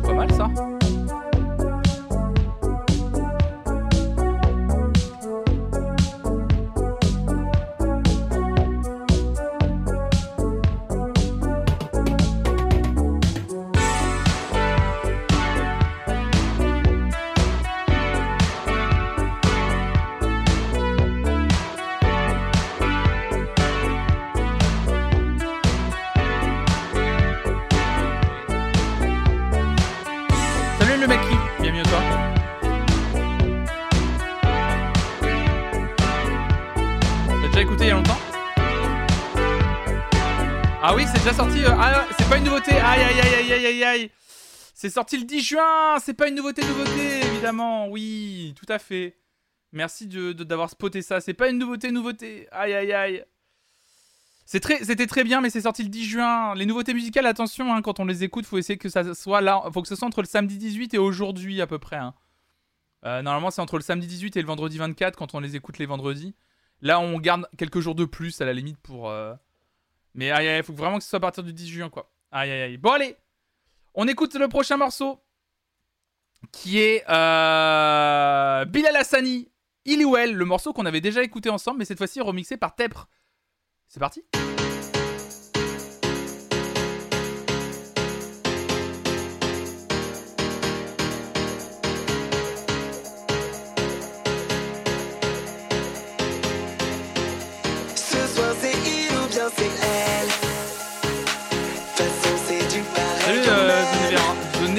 perversa. 0.00 0.69
Ah 40.82 40.94
oui, 40.94 41.04
c'est 41.06 41.18
déjà 41.18 41.34
sorti. 41.34 41.62
euh, 41.64 41.70
Ah, 41.78 42.06
c'est 42.18 42.28
pas 42.28 42.38
une 42.38 42.44
nouveauté. 42.44 42.72
Aïe 42.72 43.02
aïe 43.02 43.20
aïe 43.20 43.52
aïe 43.52 43.66
aïe 43.66 43.84
aïe. 43.84 44.10
C'est 44.74 44.88
sorti 44.90 45.18
le 45.18 45.24
10 45.24 45.40
juin. 45.42 45.98
C'est 46.02 46.14
pas 46.14 46.28
une 46.28 46.34
nouveauté, 46.34 46.62
nouveauté, 46.64 47.20
évidemment. 47.26 47.88
Oui, 47.88 48.54
tout 48.56 48.70
à 48.72 48.78
fait. 48.78 49.16
Merci 49.72 50.06
de 50.06 50.32
de- 50.32 50.44
d'avoir 50.44 50.70
spoté 50.70 51.02
ça. 51.02 51.20
C'est 51.20 51.34
pas 51.34 51.48
une 51.50 51.58
nouveauté, 51.58 51.90
nouveauté. 51.92 52.48
Aïe 52.50 52.72
aïe 52.72 52.92
aïe. 52.92 53.24
C'était 54.46 55.06
très 55.06 55.22
bien, 55.22 55.40
mais 55.40 55.48
c'est 55.50 55.60
sorti 55.60 55.84
le 55.84 55.90
10 55.90 56.04
juin. 56.06 56.54
Les 56.56 56.66
nouveautés 56.66 56.92
musicales, 56.92 57.26
attention, 57.26 57.72
hein, 57.72 57.82
quand 57.82 58.00
on 58.00 58.04
les 58.04 58.24
écoute, 58.24 58.46
faut 58.46 58.58
essayer 58.58 58.78
que 58.78 58.88
ça 58.88 59.14
soit 59.14 59.40
là. 59.42 59.62
Faut 59.72 59.80
que 59.82 59.86
ce 59.86 59.94
soit 59.94 60.08
entre 60.08 60.22
le 60.22 60.26
samedi 60.26 60.56
18 60.58 60.94
et 60.94 60.98
aujourd'hui 60.98 61.60
à 61.60 61.66
peu 61.68 61.78
près. 61.78 61.96
hein. 61.96 62.14
Euh, 63.04 63.22
normalement, 63.22 63.50
c'est 63.52 63.60
entre 63.60 63.76
le 63.76 63.82
samedi 63.82 64.06
18 64.08 64.36
et 64.36 64.40
le 64.40 64.46
vendredi 64.48 64.76
24 64.78 65.16
quand 65.16 65.34
on 65.34 65.40
les 65.40 65.54
écoute 65.56 65.78
les 65.78 65.86
vendredis. 65.86 66.34
Là, 66.82 66.98
on 67.00 67.18
garde 67.20 67.46
quelques 67.58 67.78
jours 67.80 67.94
de 67.94 68.04
plus 68.06 68.40
à 68.40 68.44
la 68.44 68.52
limite 68.54 68.78
pour. 68.78 69.08
euh, 69.10 69.34
Mais 70.14 70.30
aïe 70.30 70.48
aïe, 70.48 70.62
faut 70.62 70.72
vraiment 70.72 70.98
que 70.98 71.04
ce 71.04 71.10
soit 71.10 71.18
à 71.18 71.20
partir 71.20 71.42
du 71.42 71.52
10 71.52 71.68
juin 71.68 71.90
quoi. 71.90 72.10
Aïe 72.32 72.50
aïe 72.50 72.62
aïe. 72.62 72.76
Bon 72.76 72.90
allez, 72.90 73.16
on 73.94 74.06
écoute 74.08 74.34
le 74.34 74.48
prochain 74.48 74.76
morceau 74.76 75.20
qui 76.52 76.80
est 76.80 77.04
euh... 77.08 78.64
Bilal 78.64 78.96
Hassani, 78.96 79.50
Iliwell, 79.84 80.34
le 80.34 80.44
morceau 80.44 80.72
qu'on 80.72 80.86
avait 80.86 81.00
déjà 81.00 81.22
écouté 81.22 81.50
ensemble, 81.50 81.78
mais 81.78 81.84
cette 81.84 81.98
fois-ci 81.98 82.20
remixé 82.20 82.56
par 82.56 82.74
Tepre. 82.74 83.08
C'est 83.88 84.00
parti 84.00 84.24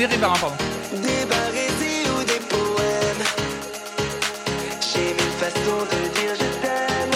Zonévérin- 0.02 0.34
Zonérévarin, 0.34 0.40
pardon. 0.40 0.56
Des 0.94 1.26
barésies 1.26 2.10
ou 2.10 2.24
des 2.24 2.40
poèmes. 2.50 3.26
J'ai 4.82 5.14
mille 5.14 5.36
façons 5.40 5.86
de 5.92 6.20
dire 6.20 6.34
je 6.34 6.50
t'aime. 6.62 7.12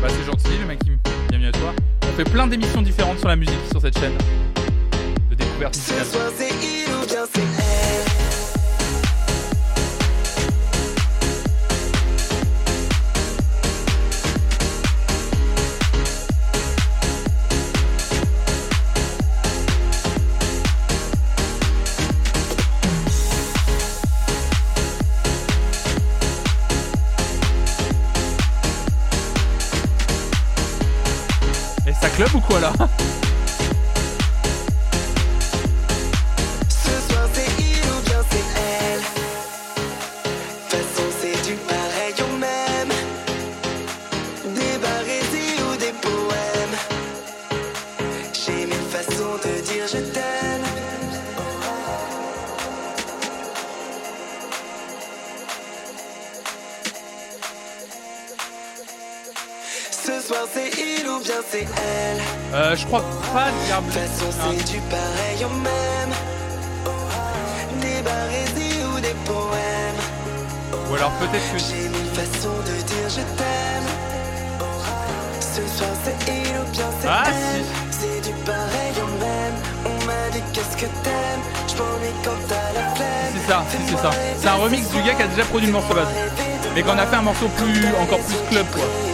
Bah 0.00 0.08
c'est 0.08 0.24
gentil 0.24 0.58
le 0.60 0.66
mec, 0.66 0.78
bienvenue 1.28 1.48
à 1.48 1.52
toi. 1.52 1.74
On 2.08 2.16
fait 2.16 2.24
plein 2.24 2.46
d'émissions 2.46 2.82
différentes 2.82 3.18
sur 3.18 3.28
la 3.28 3.36
musique 3.36 3.54
sur 3.70 3.80
cette 3.80 3.98
chaîne. 3.98 4.16
De 5.30 5.34
découverte 5.34 5.74
un 87.20 87.22
morceau 87.22 87.48
plus. 87.48 87.86
encore 88.00 88.20
plus 88.20 88.38
club 88.50 88.66
quoi. 88.72 89.09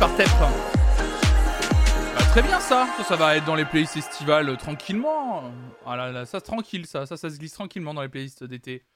par 0.00 0.08
hein. 0.08 0.50
bah, 2.14 2.22
très 2.30 2.40
bien 2.40 2.58
ça. 2.58 2.88
ça, 3.06 3.16
va 3.16 3.36
être 3.36 3.44
dans 3.44 3.54
les 3.54 3.66
playlists 3.66 3.98
estivales 3.98 4.48
euh, 4.48 4.56
tranquillement. 4.56 5.52
Ah 5.84 5.94
là 5.94 6.10
là, 6.10 6.24
ça 6.24 6.40
tranquille 6.40 6.86
ça, 6.86 7.04
ça, 7.04 7.18
se 7.18 7.36
glisse 7.36 7.52
tranquillement 7.52 7.92
dans 7.92 8.00
les 8.00 8.08
playlists 8.08 8.42
d'été. 8.42 8.86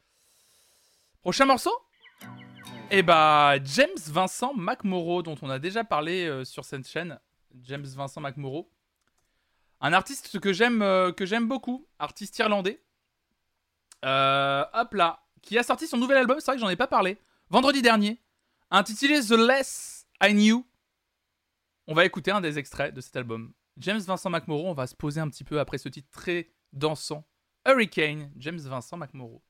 Prochain 1.21 1.45
morceau? 1.45 1.73
Eh 2.91 3.03
bah 3.03 3.63
James 3.63 3.99
Vincent 4.07 4.55
McMorrow 4.55 5.23
dont 5.23 5.37
on 5.43 5.51
a 5.51 5.59
déjà 5.59 5.85
parlé 5.85 6.25
euh, 6.25 6.43
sur 6.43 6.65
cette 6.65 6.89
chaîne. 6.89 7.21
James 7.65 7.85
Vincent 7.85 8.23
McMorrow. 8.23 8.73
Un 9.83 9.93
artiste 9.93 10.41
que 10.41 10.55
j'aime 10.55 10.81
euh, 10.81 11.13
que 11.13 11.27
j'aime 11.27 11.47
beaucoup, 11.49 11.87
artiste 11.99 12.39
irlandais. 12.39 12.83
hop 14.03 14.95
là, 14.95 15.21
qui 15.43 15.59
a 15.59 15.63
sorti 15.63 15.87
son 15.87 15.99
nouvel 15.99 16.17
album, 16.17 16.41
c'est 16.41 16.47
vrai 16.47 16.57
que 16.57 16.63
j'en 16.63 16.71
ai 16.71 16.77
pas 16.77 16.87
parlé, 16.87 17.19
vendredi 17.51 17.83
dernier, 17.83 18.23
intitulé 18.71 19.21
The 19.21 19.33
Less 19.33 20.07
I 20.23 20.33
Knew. 20.33 20.65
On 21.87 21.93
va 21.93 22.07
écouter 22.07 22.31
un 22.31 22.41
des 22.41 22.59
extraits 22.59 22.95
de 22.95 23.01
cet 23.03 23.15
album. 23.17 23.53
James 23.77 24.01
Vincent 24.01 24.31
McMorrow, 24.31 24.71
on 24.71 24.75
va 24.75 24.87
se 24.87 24.95
poser 24.95 25.21
un 25.21 25.29
petit 25.29 25.45
peu 25.45 25.61
après 25.61 25.77
ce 25.77 25.91
titre 25.91 26.09
très 26.11 26.49
dansant. 26.73 27.29
Hurricane, 27.67 28.33
James 28.37 28.59
Vincent 28.59 28.97
McMorrow. 28.97 29.43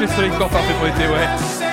coucher 0.00 0.06
de 0.06 0.16
soleil 0.16 0.30
corps 0.38 0.48
parfait 0.48 0.72
pour 0.74 0.86
l'été, 0.86 1.06
ouais. 1.08 1.69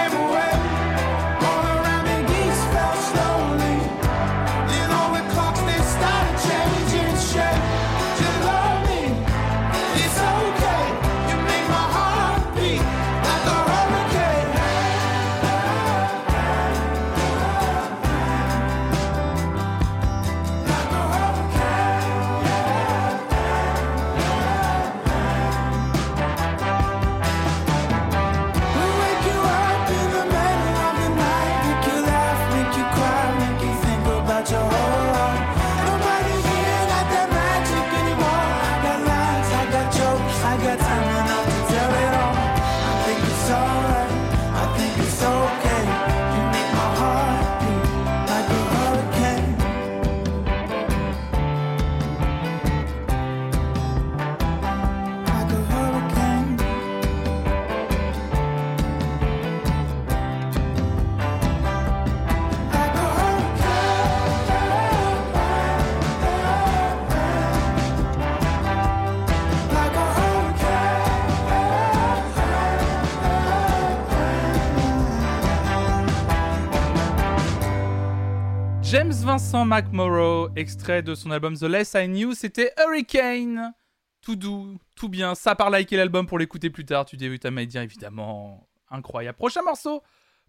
Vincent 79.28 79.66
McMorrow, 79.66 80.48
extrait 80.56 81.02
de 81.02 81.14
son 81.14 81.32
album 81.32 81.58
The 81.58 81.64
Less 81.64 81.96
I 81.96 82.08
Knew, 82.08 82.34
c'était 82.34 82.72
Hurricane. 82.80 83.74
Tout 84.22 84.38
doux, 84.38 84.78
tout 84.96 85.10
bien. 85.10 85.36
Ça 85.36 85.54
part 85.54 85.70
liker 85.70 85.98
l'album 85.98 86.26
pour 86.26 86.40
l'écouter 86.40 86.70
plus 86.70 86.86
tard. 86.86 87.04
Tu 87.04 87.18
débutes 87.18 87.44
à 87.44 87.52
Maïdien, 87.52 87.84
évidemment. 87.84 88.70
Incroyable. 88.90 89.38
Prochain 89.38 89.62
morceau, 89.64 90.02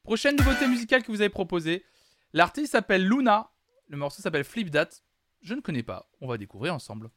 prochaine 0.04 0.36
nouveauté 0.36 0.68
musicale 0.68 1.02
que 1.02 1.10
vous 1.10 1.20
avez 1.20 1.28
proposée. 1.28 1.84
L'artiste 2.32 2.70
s'appelle 2.70 3.04
Luna. 3.04 3.50
Le 3.88 3.96
morceau 3.96 4.22
s'appelle 4.22 4.44
Flip 4.44 4.70
That. 4.70 4.90
Je 5.42 5.54
ne 5.54 5.60
connais 5.60 5.82
pas. 5.82 6.08
On 6.20 6.28
va 6.28 6.38
découvrir 6.38 6.72
ensemble. 6.72 7.10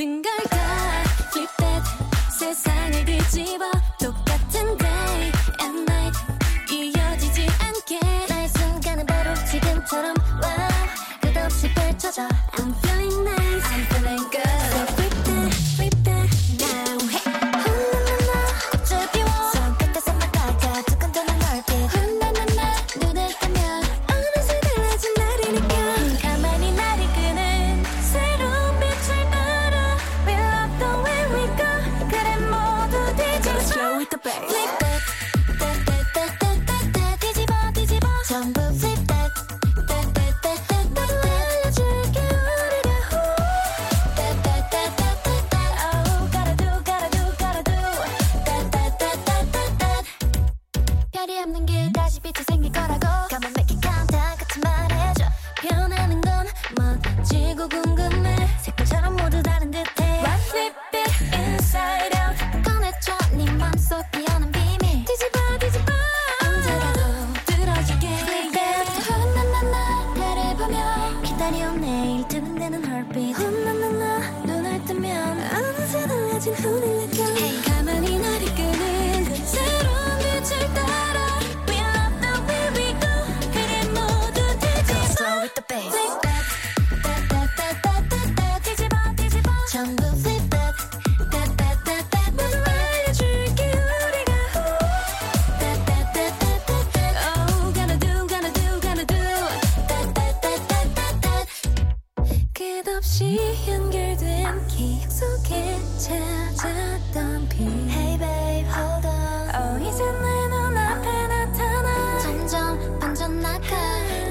모든 0.00 0.22
걸다 0.22 1.02
flip 1.30 1.56
that 1.58 1.84
세상을 2.38 3.04
뒤집어 3.04 3.89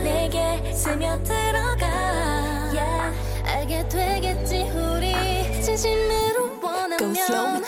내게 0.03 0.73
스며들어가. 0.73 1.85
Yeah. 2.73 3.17
알게 3.45 3.87
되겠지 3.87 4.71
우리. 4.73 5.61
진심으로 5.61 6.59
원하면. 6.61 7.58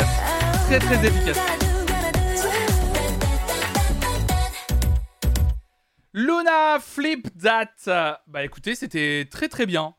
Très 0.00 0.80
très 0.80 1.06
efficace. 1.06 1.38
Luna 6.12 6.80
Flip 6.80 7.28
That. 7.40 8.18
Bah 8.26 8.44
écoutez, 8.44 8.74
c'était 8.74 9.28
très 9.30 9.48
très 9.48 9.66
bien. 9.66 9.94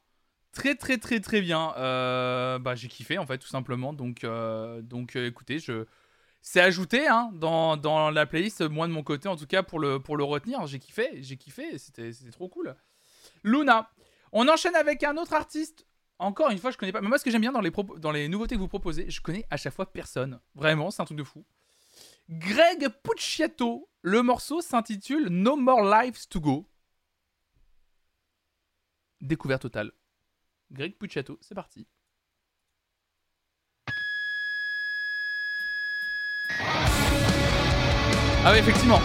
Très 0.52 0.76
très 0.76 0.98
très 0.98 1.22
très 1.22 1.40
bien. 1.40 1.74
Euh, 1.78 2.60
bah 2.60 2.76
j'ai 2.76 2.90
kiffé 2.90 3.18
en 3.18 3.26
fait 3.26 3.38
tout 3.38 3.48
simplement. 3.48 3.94
Donc, 3.94 4.26
euh, 4.26 4.82
donc 4.82 5.16
euh, 5.16 5.28
écoutez, 5.28 5.60
je... 5.60 5.86
c'est 6.42 6.60
ajouté 6.60 7.08
hein, 7.08 7.30
dans, 7.34 7.78
dans, 7.78 8.10
la 8.10 8.26
playlist, 8.26 8.62
moi 8.64 8.88
de 8.88 8.92
mon 8.92 9.04
côté 9.04 9.30
en 9.30 9.38
tout 9.38 9.48
cas 9.48 9.64
pour 9.64 9.80
le, 9.80 10.00
pour 10.00 10.18
le 10.18 10.26
retenir. 10.26 10.66
J'ai 10.68 10.80
kiffé, 10.80 11.10
j'ai 11.22 11.38
kiffé, 11.38 11.78
c'était 11.78 12.12
trop 12.32 12.50
cool. 12.50 12.76
Luna. 13.44 13.90
On 14.34 14.50
enchaîne 14.50 14.76
avec 14.76 15.04
un 15.04 15.16
autre 15.16 15.34
artiste 15.34 15.86
encore 16.20 16.50
une 16.50 16.58
fois, 16.58 16.72
je 16.72 16.78
connais 16.78 16.92
pas. 16.92 17.02
Mais 17.02 17.10
moi, 17.10 17.18
ce 17.18 17.24
que 17.24 17.32
j'aime 17.32 17.42
bien 17.42 17.52
dans 17.52 18.12
les, 18.12 18.30
nouveautés 18.30 18.56
que 18.56 18.60
vous 18.60 18.68
proposez, 18.68 19.10
je 19.10 19.22
connais 19.22 19.46
à 19.50 19.58
chaque 19.58 19.74
fois 19.74 19.92
personne. 19.92 20.40
Vraiment, 20.54 20.92
c'est 20.92 21.02
un 21.02 21.06
truc 21.06 21.18
de 21.18 21.24
fou. 21.24 21.46
Greg 22.30 22.88
Pucciato, 23.04 23.90
le 24.02 24.22
morceau 24.24 24.62
s'intitule 24.62 25.28
No 25.30 25.56
More 25.56 25.84
Lives 25.84 26.28
to 26.30 26.40
Go. 26.40 26.70
Découverte 29.22 29.64
totale. 29.64 29.92
Greg 30.72 30.98
Pucciato, 30.98 31.38
c'est 31.42 31.56
parti. 31.56 31.88
Ah 38.48 38.52
oui, 38.52 38.60
effectivement. 38.60 39.02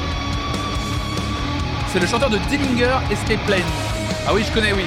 C'est 1.88 1.98
le 1.98 2.06
chanteur 2.06 2.30
de 2.30 2.38
Dillinger 2.48 2.98
Escape 3.10 3.44
Plane. 3.46 3.62
Ah 4.26 4.34
oui, 4.34 4.44
je 4.44 4.52
connais, 4.52 4.72
oui. 4.72 4.84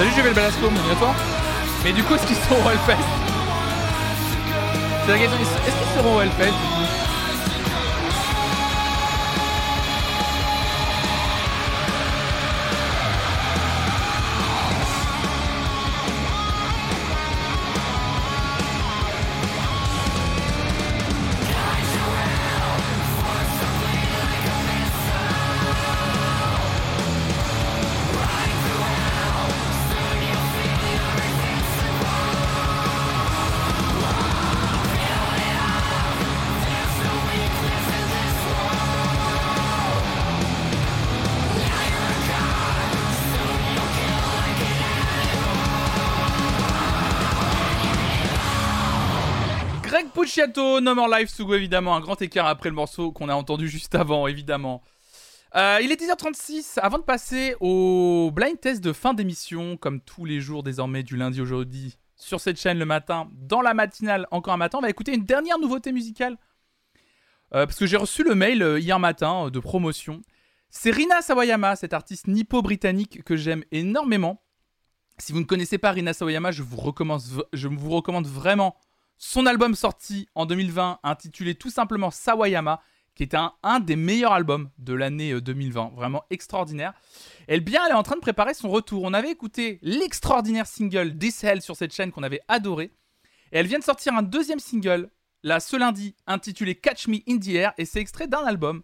Salut, 0.00 0.28
le 0.30 0.32
Balasco, 0.32 0.70
bienvenue 0.70 0.92
à 0.92 0.96
toi. 0.96 1.14
Mais 1.84 1.92
du 1.92 2.02
coup, 2.02 2.14
est-ce 2.14 2.26
qu'ils 2.26 2.34
seront 2.34 2.64
au 2.64 2.70
Hellfest? 2.70 2.96
C'est 5.04 5.12
la 5.12 5.18
question, 5.18 5.38
est-ce 5.38 5.76
qu'ils 5.76 5.94
seront 5.94 6.16
au 6.16 6.20
Hellfest? 6.22 6.54
Pucciato, 50.50 50.80
No 50.80 50.94
More 50.94 51.08
Life 51.08 51.30
Sugo, 51.30 51.54
évidemment, 51.54 51.94
un 51.94 52.00
grand 52.00 52.20
écart 52.20 52.46
après 52.46 52.68
le 52.68 52.74
morceau 52.74 53.12
qu'on 53.12 53.28
a 53.28 53.34
entendu 53.34 53.68
juste 53.68 53.94
avant, 53.94 54.26
évidemment. 54.26 54.82
Euh, 55.54 55.78
il 55.82 55.90
est 55.92 56.00
10h36, 56.00 56.78
avant 56.80 56.98
de 56.98 57.02
passer 57.02 57.54
au 57.60 58.30
blind 58.32 58.58
test 58.60 58.82
de 58.82 58.92
fin 58.92 59.14
d'émission, 59.14 59.76
comme 59.76 60.00
tous 60.00 60.24
les 60.24 60.40
jours 60.40 60.62
désormais 60.62 61.02
du 61.02 61.16
lundi 61.16 61.40
au 61.40 61.44
jeudi, 61.44 61.96
sur 62.16 62.40
cette 62.40 62.60
chaîne 62.60 62.78
le 62.78 62.84
matin, 62.84 63.28
dans 63.32 63.60
la 63.60 63.74
matinale, 63.74 64.26
encore 64.30 64.54
un 64.54 64.58
matin, 64.58 64.78
on 64.78 64.82
va 64.82 64.90
écouter 64.90 65.14
une 65.14 65.24
dernière 65.24 65.58
nouveauté 65.58 65.92
musicale. 65.92 66.36
Euh, 67.54 67.66
parce 67.66 67.78
que 67.78 67.86
j'ai 67.86 67.96
reçu 67.96 68.22
le 68.22 68.34
mail 68.34 68.62
euh, 68.62 68.78
hier 68.78 68.98
matin 68.98 69.50
de 69.50 69.58
promotion. 69.58 70.22
C'est 70.70 70.90
Rina 70.90 71.20
Sawayama, 71.20 71.76
cette 71.76 71.94
artiste 71.94 72.28
nippo-britannique 72.28 73.24
que 73.24 73.36
j'aime 73.36 73.64
énormément. 73.72 74.42
Si 75.18 75.32
vous 75.32 75.40
ne 75.40 75.44
connaissez 75.44 75.78
pas 75.78 75.90
Rina 75.90 76.12
Sawayama, 76.12 76.52
je 76.52 76.62
vous 76.62 76.78
je 77.52 77.68
vous 77.68 77.90
recommande 77.90 78.26
vraiment 78.26 78.76
son 79.22 79.44
album 79.44 79.74
sorti 79.74 80.28
en 80.34 80.46
2020 80.46 81.00
intitulé 81.02 81.54
tout 81.54 81.68
simplement 81.68 82.10
Sawayama, 82.10 82.80
qui 83.14 83.22
est 83.22 83.34
un, 83.34 83.80
des 83.80 83.94
meilleurs 83.94 84.32
albums 84.32 84.70
de 84.78 84.94
l'année 84.94 85.32
euh, 85.32 85.42
2020, 85.42 85.92
vraiment 85.94 86.24
extraordinaire. 86.30 86.94
Elle 87.46 87.60
bien, 87.60 87.84
elle 87.84 87.92
est 87.92 87.96
en 87.96 88.02
train 88.02 88.16
de 88.16 88.22
préparer 88.22 88.54
son 88.54 88.70
retour. 88.70 89.02
On 89.04 89.12
avait 89.12 89.30
écouté 89.30 89.78
l'extraordinaire 89.82 90.66
single 90.66 91.14
Hell 91.42 91.60
sur 91.60 91.76
cette 91.76 91.92
chaîne 91.92 92.12
qu'on 92.12 92.22
avait 92.22 92.40
adoré. 92.48 92.92
Et 93.52 93.58
elle 93.58 93.66
vient 93.66 93.78
de 93.78 93.84
sortir 93.84 94.14
un 94.14 94.22
deuxième 94.22 94.58
single, 94.58 95.10
là 95.42 95.60
ce 95.60 95.76
lundi, 95.76 96.16
intitulé 96.26 96.74
Catch 96.74 97.06
Me 97.06 97.18
in 97.28 97.38
the 97.38 97.48
Air, 97.48 97.74
et 97.76 97.84
c'est 97.84 98.00
extrait 98.00 98.26
d'un 98.26 98.46
album, 98.46 98.82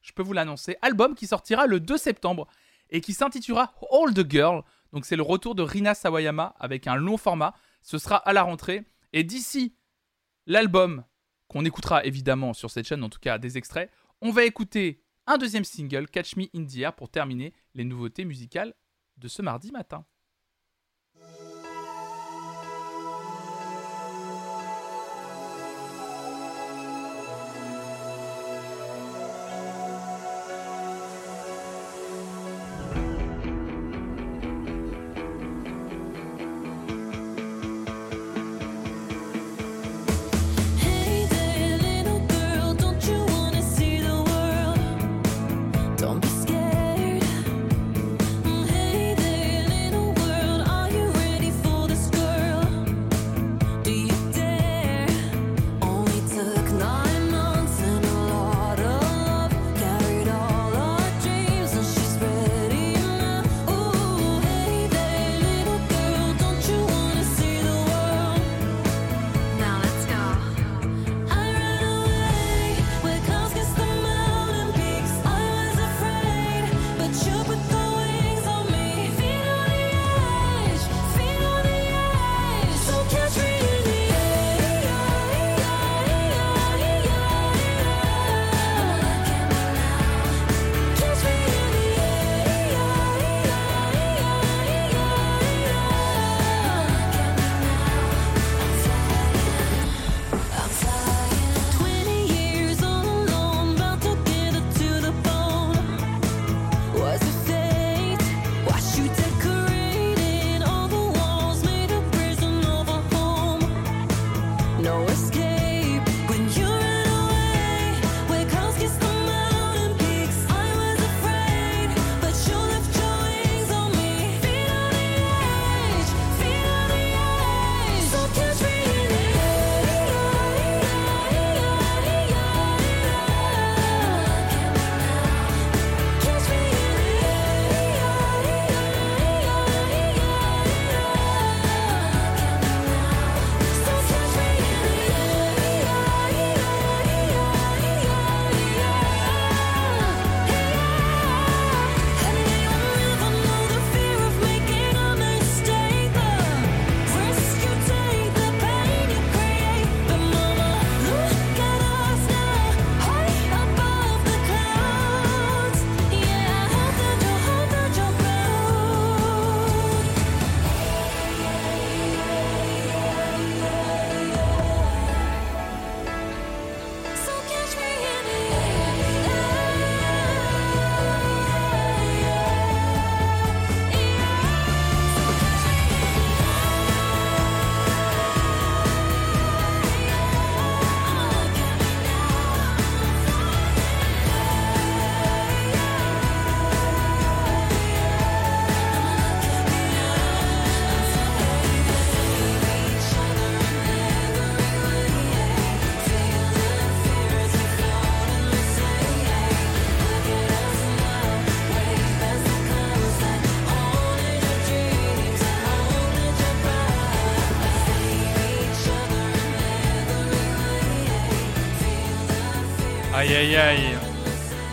je 0.00 0.12
peux 0.12 0.22
vous 0.22 0.32
l'annoncer, 0.32 0.76
album 0.80 1.14
qui 1.14 1.26
sortira 1.26 1.66
le 1.66 1.78
2 1.78 1.98
septembre 1.98 2.48
et 2.88 3.02
qui 3.02 3.12
s'intitulera 3.12 3.74
All 3.92 4.14
the 4.14 4.30
Girl. 4.30 4.62
Donc 4.94 5.04
c'est 5.04 5.16
le 5.16 5.22
retour 5.22 5.54
de 5.54 5.62
Rina 5.62 5.94
Sawayama 5.94 6.54
avec 6.58 6.86
un 6.86 6.94
long 6.94 7.18
format. 7.18 7.52
Ce 7.82 7.98
sera 7.98 8.16
à 8.16 8.32
la 8.32 8.44
rentrée. 8.44 8.86
Et 9.14 9.22
d'ici 9.22 9.76
l'album, 10.46 11.04
qu'on 11.46 11.64
écoutera 11.64 12.04
évidemment 12.04 12.52
sur 12.52 12.68
cette 12.72 12.88
chaîne, 12.88 13.04
en 13.04 13.08
tout 13.08 13.20
cas 13.20 13.38
des 13.38 13.56
extraits, 13.56 13.88
on 14.20 14.32
va 14.32 14.44
écouter 14.44 15.04
un 15.28 15.38
deuxième 15.38 15.62
single, 15.62 16.08
Catch 16.08 16.34
Me 16.34 16.46
in 16.52 16.66
the 16.66 16.78
Air, 16.78 16.96
pour 16.96 17.08
terminer 17.08 17.54
les 17.74 17.84
nouveautés 17.84 18.24
musicales 18.24 18.74
de 19.16 19.28
ce 19.28 19.40
mardi 19.40 19.70
matin. 19.70 20.04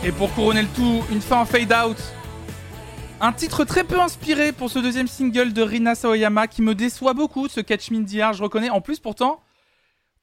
Et 0.03 0.11
pour 0.11 0.33
couronner 0.33 0.63
le 0.63 0.67
tout, 0.69 1.03
une 1.11 1.21
fin 1.21 1.41
en 1.41 1.45
fade 1.45 1.71
out. 1.71 1.97
Un 3.19 3.31
titre 3.31 3.63
très 3.63 3.83
peu 3.83 3.99
inspiré 3.99 4.53
pour 4.53 4.71
ce 4.71 4.79
deuxième 4.79 5.07
single 5.07 5.53
de 5.53 5.61
Rina 5.61 5.93
Sawayama 5.93 6.47
qui 6.47 6.63
me 6.63 6.73
déçoit 6.73 7.13
beaucoup, 7.13 7.47
ce 7.47 7.61
Catch 7.61 7.91
Me 7.91 7.99
in 7.99 8.05
the 8.05 8.15
Air, 8.15 8.33
je 8.33 8.41
reconnais. 8.41 8.71
En 8.71 8.81
plus, 8.81 8.99
pourtant, 8.99 9.43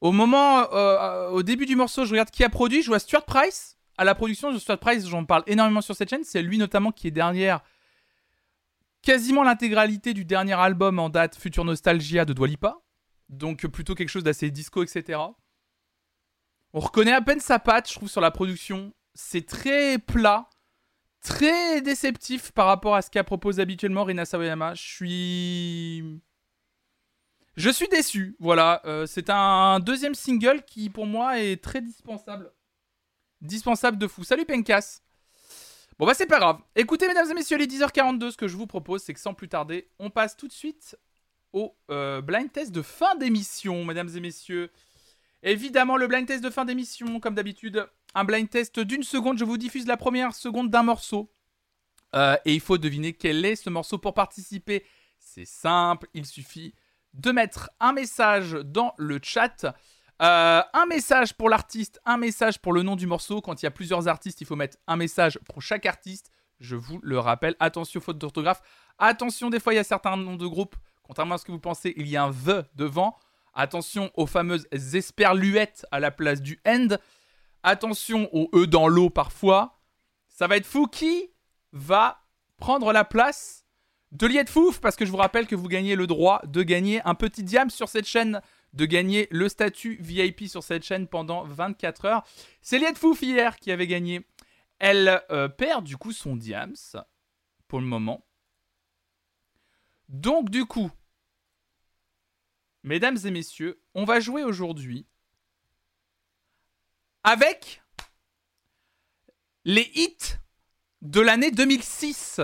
au 0.00 0.10
moment, 0.10 0.66
euh, 0.72 1.28
au 1.28 1.44
début 1.44 1.66
du 1.66 1.76
morceau, 1.76 2.04
je 2.04 2.10
regarde 2.10 2.30
qui 2.30 2.42
a 2.42 2.48
produit, 2.48 2.82
je 2.82 2.88
vois 2.88 2.98
Stuart 2.98 3.24
Price. 3.24 3.76
À 3.96 4.02
la 4.02 4.16
production 4.16 4.52
de 4.52 4.58
Stuart 4.58 4.78
Price, 4.78 5.06
j'en 5.06 5.24
parle 5.24 5.44
énormément 5.46 5.80
sur 5.80 5.94
cette 5.94 6.10
chaîne. 6.10 6.24
C'est 6.24 6.42
lui 6.42 6.58
notamment 6.58 6.90
qui 6.90 7.06
est 7.06 7.12
derrière 7.12 7.60
quasiment 9.02 9.44
l'intégralité 9.44 10.14
du 10.14 10.24
dernier 10.24 10.54
album 10.54 10.98
en 10.98 11.10
date, 11.10 11.36
Future 11.36 11.64
Nostalgia 11.64 12.24
de 12.24 12.32
Dwalipa. 12.32 12.78
Donc 13.28 13.68
plutôt 13.68 13.94
quelque 13.94 14.08
chose 14.08 14.24
d'assez 14.24 14.50
disco, 14.50 14.82
etc. 14.82 15.20
On 16.74 16.80
reconnaît 16.80 17.12
à 17.12 17.22
peine 17.22 17.40
sa 17.40 17.58
patte, 17.58 17.88
je 17.88 17.94
trouve, 17.94 18.08
sur 18.08 18.20
la 18.20 18.30
production. 18.30 18.92
C'est 19.14 19.46
très 19.46 19.98
plat, 19.98 20.48
très 21.20 21.80
déceptif 21.80 22.52
par 22.52 22.66
rapport 22.66 22.94
à 22.94 23.02
ce 23.02 23.10
qu'a 23.10 23.24
proposé 23.24 23.62
habituellement 23.62 24.04
Rina 24.04 24.24
Sawayama. 24.24 24.74
Je 24.74 24.82
suis... 24.82 26.22
Je 27.56 27.70
suis 27.70 27.88
déçu, 27.88 28.36
voilà. 28.38 28.80
Euh, 28.84 29.06
c'est 29.06 29.30
un 29.30 29.80
deuxième 29.80 30.14
single 30.14 30.62
qui, 30.64 30.90
pour 30.90 31.06
moi, 31.06 31.40
est 31.40 31.62
très 31.62 31.80
dispensable. 31.80 32.52
Dispensable 33.40 33.98
de 33.98 34.06
fou. 34.06 34.22
Salut 34.22 34.44
Penkas 34.44 35.00
Bon 35.98 36.06
bah 36.06 36.14
c'est 36.14 36.26
pas 36.26 36.38
grave. 36.38 36.60
Écoutez 36.76 37.08
mesdames 37.08 37.28
et 37.28 37.34
messieurs 37.34 37.58
les 37.58 37.66
10h42, 37.66 38.30
ce 38.30 38.36
que 38.36 38.46
je 38.46 38.56
vous 38.56 38.68
propose 38.68 39.02
c'est 39.02 39.12
que 39.14 39.18
sans 39.18 39.34
plus 39.34 39.48
tarder, 39.48 39.90
on 39.98 40.10
passe 40.10 40.36
tout 40.36 40.46
de 40.46 40.52
suite 40.52 40.96
au 41.52 41.76
euh, 41.90 42.20
blind 42.20 42.52
test 42.52 42.70
de 42.70 42.82
fin 42.82 43.16
d'émission, 43.16 43.84
mesdames 43.84 44.10
et 44.14 44.20
messieurs. 44.20 44.70
Évidemment 45.42 45.96
le 45.96 46.06
blind 46.06 46.26
test 46.26 46.42
de 46.42 46.50
fin 46.50 46.64
d'émission, 46.64 47.20
comme 47.20 47.34
d'habitude, 47.34 47.86
un 48.14 48.24
blind 48.24 48.48
test 48.48 48.80
d'une 48.80 49.02
seconde, 49.02 49.38
je 49.38 49.44
vous 49.44 49.58
diffuse 49.58 49.86
la 49.86 49.96
première 49.96 50.34
seconde 50.34 50.70
d'un 50.70 50.82
morceau. 50.82 51.32
Euh, 52.14 52.36
et 52.44 52.54
il 52.54 52.60
faut 52.60 52.78
deviner 52.78 53.12
quel 53.12 53.44
est 53.44 53.56
ce 53.56 53.70
morceau 53.70 53.98
pour 53.98 54.14
participer. 54.14 54.84
C'est 55.18 55.44
simple, 55.44 56.08
il 56.14 56.26
suffit 56.26 56.74
de 57.14 57.30
mettre 57.32 57.70
un 57.80 57.92
message 57.92 58.52
dans 58.52 58.94
le 58.96 59.18
chat. 59.22 59.66
Euh, 60.20 60.62
un 60.72 60.86
message 60.86 61.34
pour 61.34 61.48
l'artiste, 61.48 62.00
un 62.04 62.16
message 62.16 62.58
pour 62.58 62.72
le 62.72 62.82
nom 62.82 62.96
du 62.96 63.06
morceau. 63.06 63.40
Quand 63.40 63.62
il 63.62 63.66
y 63.66 63.68
a 63.68 63.70
plusieurs 63.70 64.08
artistes, 64.08 64.40
il 64.40 64.46
faut 64.46 64.56
mettre 64.56 64.78
un 64.86 64.96
message 64.96 65.38
pour 65.44 65.62
chaque 65.62 65.86
artiste. 65.86 66.30
Je 66.60 66.74
vous 66.74 66.98
le 67.02 67.18
rappelle. 67.18 67.54
Attention, 67.60 68.00
faute 68.00 68.18
d'orthographe. 68.18 68.62
Attention, 68.98 69.48
des 69.50 69.60
fois, 69.60 69.74
il 69.74 69.76
y 69.76 69.80
a 69.80 69.84
certains 69.84 70.16
noms 70.16 70.36
de 70.36 70.46
groupes. 70.46 70.76
Contrairement 71.02 71.36
à 71.36 71.38
ce 71.38 71.44
que 71.44 71.52
vous 71.52 71.60
pensez, 71.60 71.94
il 71.96 72.08
y 72.08 72.16
a 72.16 72.24
un 72.24 72.32
the 72.32 72.66
devant. 72.74 73.18
Attention 73.60 74.12
aux 74.14 74.26
fameuses 74.26 74.68
esperluettes 74.70 75.84
à 75.90 75.98
la 75.98 76.12
place 76.12 76.40
du 76.40 76.60
end. 76.64 76.90
Attention 77.64 78.28
au 78.32 78.48
e 78.54 78.66
dans 78.66 78.86
l'eau 78.86 79.10
parfois. 79.10 79.80
Ça 80.28 80.46
va 80.46 80.58
être 80.58 80.64
fou. 80.64 80.86
Qui 80.86 81.32
va 81.72 82.24
prendre 82.56 82.92
la 82.92 83.04
place 83.04 83.66
de 84.12 84.28
Liette 84.28 84.48
Fouf? 84.48 84.80
Parce 84.80 84.94
que 84.94 85.04
je 85.04 85.10
vous 85.10 85.16
rappelle 85.16 85.48
que 85.48 85.56
vous 85.56 85.66
gagnez 85.66 85.96
le 85.96 86.06
droit 86.06 86.40
de 86.46 86.62
gagner 86.62 87.02
un 87.04 87.16
petit 87.16 87.42
diam 87.42 87.68
sur 87.68 87.88
cette 87.88 88.06
chaîne 88.06 88.40
de 88.74 88.84
gagner 88.84 89.26
le 89.32 89.48
statut 89.48 89.98
VIP 90.00 90.46
sur 90.46 90.62
cette 90.62 90.84
chaîne 90.84 91.08
pendant 91.08 91.42
24 91.42 92.04
heures. 92.04 92.22
C'est 92.62 92.78
Liette 92.78 92.96
Fouf 92.96 93.22
hier 93.22 93.58
qui 93.58 93.72
avait 93.72 93.88
gagné. 93.88 94.24
Elle 94.78 95.20
euh, 95.32 95.48
perd 95.48 95.82
du 95.82 95.96
coup 95.96 96.12
son 96.12 96.36
diams 96.36 96.76
pour 97.66 97.80
le 97.80 97.86
moment. 97.86 98.24
Donc 100.08 100.48
du 100.48 100.64
coup, 100.64 100.92
mesdames 102.88 103.18
et 103.22 103.30
messieurs, 103.30 103.82
on 103.94 104.04
va 104.04 104.18
jouer 104.18 104.44
aujourd'hui 104.44 105.06
avec 107.22 107.82
les 109.66 109.90
hits 109.94 110.38
de 111.02 111.20
l'année 111.20 111.50
2006, 111.50 112.40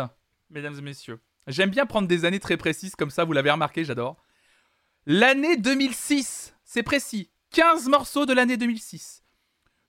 mesdames 0.50 0.78
et 0.78 0.82
messieurs. 0.82 1.20
J'aime 1.46 1.70
bien 1.70 1.86
prendre 1.86 2.06
des 2.06 2.26
années 2.26 2.40
très 2.40 2.58
précises 2.58 2.94
comme 2.94 3.08
ça, 3.10 3.24
vous 3.24 3.32
l'avez 3.32 3.50
remarqué, 3.50 3.86
j'adore. 3.86 4.22
L'année 5.06 5.56
2006, 5.56 6.54
c'est 6.62 6.82
précis. 6.82 7.30
15 7.50 7.88
morceaux 7.88 8.26
de 8.26 8.34
l'année 8.34 8.58
2006. 8.58 9.22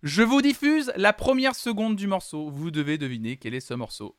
Je 0.03 0.23
vous 0.23 0.41
diffuse 0.41 0.93
la 0.95 1.11
première 1.11 1.55
seconde 1.55 1.97
du 1.97 2.07
morceau. 2.07 2.49
Vous 2.49 2.71
devez 2.71 2.97
deviner 2.97 3.35
quel 3.37 3.55
est 3.55 3.59
ce 3.59 3.73
morceau. 3.73 4.15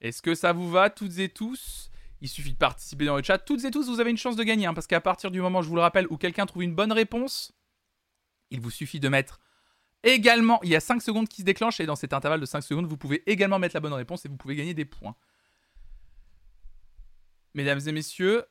Est-ce 0.00 0.22
que 0.22 0.34
ça 0.34 0.52
vous 0.52 0.70
va, 0.70 0.88
toutes 0.88 1.18
et 1.18 1.28
tous? 1.28 1.90
Il 2.20 2.28
suffit 2.28 2.52
de 2.52 2.58
participer 2.58 3.04
dans 3.04 3.16
le 3.16 3.22
chat. 3.22 3.38
Toutes 3.38 3.64
et 3.64 3.70
tous, 3.70 3.88
vous 3.88 4.00
avez 4.00 4.10
une 4.10 4.18
chance 4.18 4.36
de 4.36 4.42
gagner. 4.42 4.66
hein, 4.66 4.74
parce 4.74 4.86
qu'à 4.86 5.00
partir 5.00 5.30
du 5.30 5.40
moment, 5.40 5.62
je 5.62 5.68
vous 5.68 5.76
le 5.76 5.82
rappelle, 5.82 6.06
où 6.10 6.16
quelqu'un 6.16 6.46
trouve 6.46 6.62
une 6.62 6.74
bonne 6.74 6.92
réponse, 6.92 7.52
il 8.50 8.60
vous 8.60 8.70
suffit 8.70 9.00
de 9.00 9.08
mettre 9.08 9.40
également. 10.02 10.60
Il 10.62 10.70
y 10.70 10.76
a 10.76 10.80
5 10.80 11.00
secondes 11.00 11.28
qui 11.28 11.42
se 11.42 11.46
déclenchent. 11.46 11.80
Et 11.80 11.86
dans 11.86 11.96
cet 11.96 12.12
intervalle 12.12 12.40
de 12.40 12.46
5 12.46 12.62
secondes, 12.62 12.86
vous 12.86 12.96
pouvez 12.96 13.22
également 13.30 13.58
mettre 13.58 13.76
la 13.76 13.80
bonne 13.80 13.92
réponse 13.92 14.24
et 14.24 14.28
vous 14.28 14.36
pouvez 14.36 14.56
gagner 14.56 14.74
des 14.74 14.84
points. 14.84 15.14
Mesdames 17.54 17.80
et 17.86 17.92
messieurs, 17.92 18.44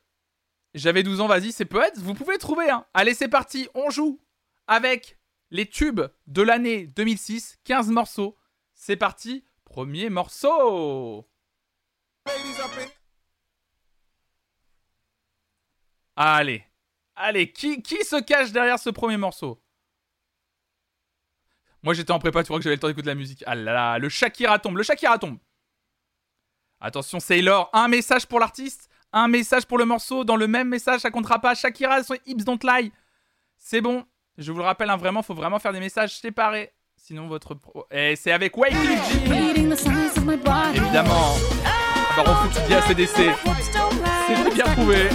j'avais 0.74 1.02
12 1.02 1.20
ans, 1.20 1.28
vas-y, 1.28 1.52
c'est 1.52 1.64
peut-être, 1.64 1.98
vous 1.98 2.14
pouvez 2.14 2.38
trouver. 2.38 2.68
Hein. 2.68 2.84
Allez, 2.94 3.14
c'est 3.14 3.28
parti, 3.28 3.68
on 3.74 3.90
joue 3.90 4.20
avec 4.66 5.18
les 5.50 5.66
tubes 5.66 6.02
de 6.26 6.42
l'année 6.42 6.86
2006, 6.88 7.58
15 7.64 7.88
morceaux. 7.88 8.36
C'est 8.74 8.96
parti, 8.96 9.44
premier 9.64 10.10
morceau. 10.10 11.26
Allez, 16.20 16.64
allez, 17.14 17.52
qui, 17.52 17.80
qui 17.80 18.02
se 18.04 18.20
cache 18.20 18.50
derrière 18.50 18.78
ce 18.78 18.90
premier 18.90 19.16
morceau? 19.16 19.62
Moi 21.82 21.94
j'étais 21.94 22.10
en 22.10 22.18
prépa, 22.18 22.42
tu 22.42 22.48
vois 22.48 22.58
que 22.58 22.64
j'avais 22.64 22.74
le 22.74 22.80
temps 22.80 22.88
d'écouter 22.88 23.04
de 23.04 23.08
la 23.10 23.14
musique. 23.14 23.44
Ah 23.46 23.54
là 23.54 23.72
là, 23.72 23.98
le 24.00 24.08
Shakira 24.08 24.58
tombe, 24.58 24.76
le 24.76 24.82
Shakira 24.82 25.16
tombe. 25.18 25.38
Attention 26.80 27.20
Sailor, 27.20 27.70
un 27.72 27.86
message 27.86 28.26
pour 28.26 28.40
l'artiste, 28.40 28.88
un 29.12 29.28
message 29.28 29.64
pour 29.66 29.78
le 29.78 29.84
morceau. 29.84 30.24
Dans 30.24 30.34
le 30.36 30.48
même 30.48 30.68
message, 30.68 31.00
ça 31.00 31.10
comptera 31.12 31.38
pas. 31.40 31.54
Shakira, 31.54 32.02
son 32.02 32.16
hips 32.26 32.44
don't 32.44 32.58
lie. 32.64 32.92
C'est 33.56 33.80
bon. 33.80 34.04
Je 34.36 34.50
vous 34.52 34.58
le 34.58 34.64
rappelle, 34.64 34.90
hein, 34.90 34.96
vraiment, 34.96 35.22
faut 35.22 35.34
vraiment 35.34 35.58
faire 35.60 35.72
des 35.72 35.80
messages 35.80 36.18
séparés. 36.18 36.72
Sinon, 36.96 37.28
votre. 37.28 37.54
pro- 37.54 37.86
Et 37.92 38.16
c'est 38.16 38.32
avec 38.32 38.56
Wyclef 38.56 39.08
Jean. 39.08 39.32
Évidemment. 40.74 41.34
Baron 42.16 42.34
Foot 42.50 42.72
à 42.72 42.82
CDC. 42.82 43.97
C'est 44.28 44.54
bien 44.54 44.64
trouvé. 44.64 45.08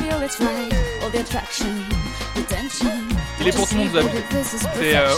Il 3.40 3.48
est 3.48 3.56
pour 3.56 3.68
tout 3.68 3.76
le 3.76 3.80
monde, 3.82 3.90
vous 3.90 3.98
avez. 3.98 4.10
C'est 4.44 4.96
euh, 4.96 5.10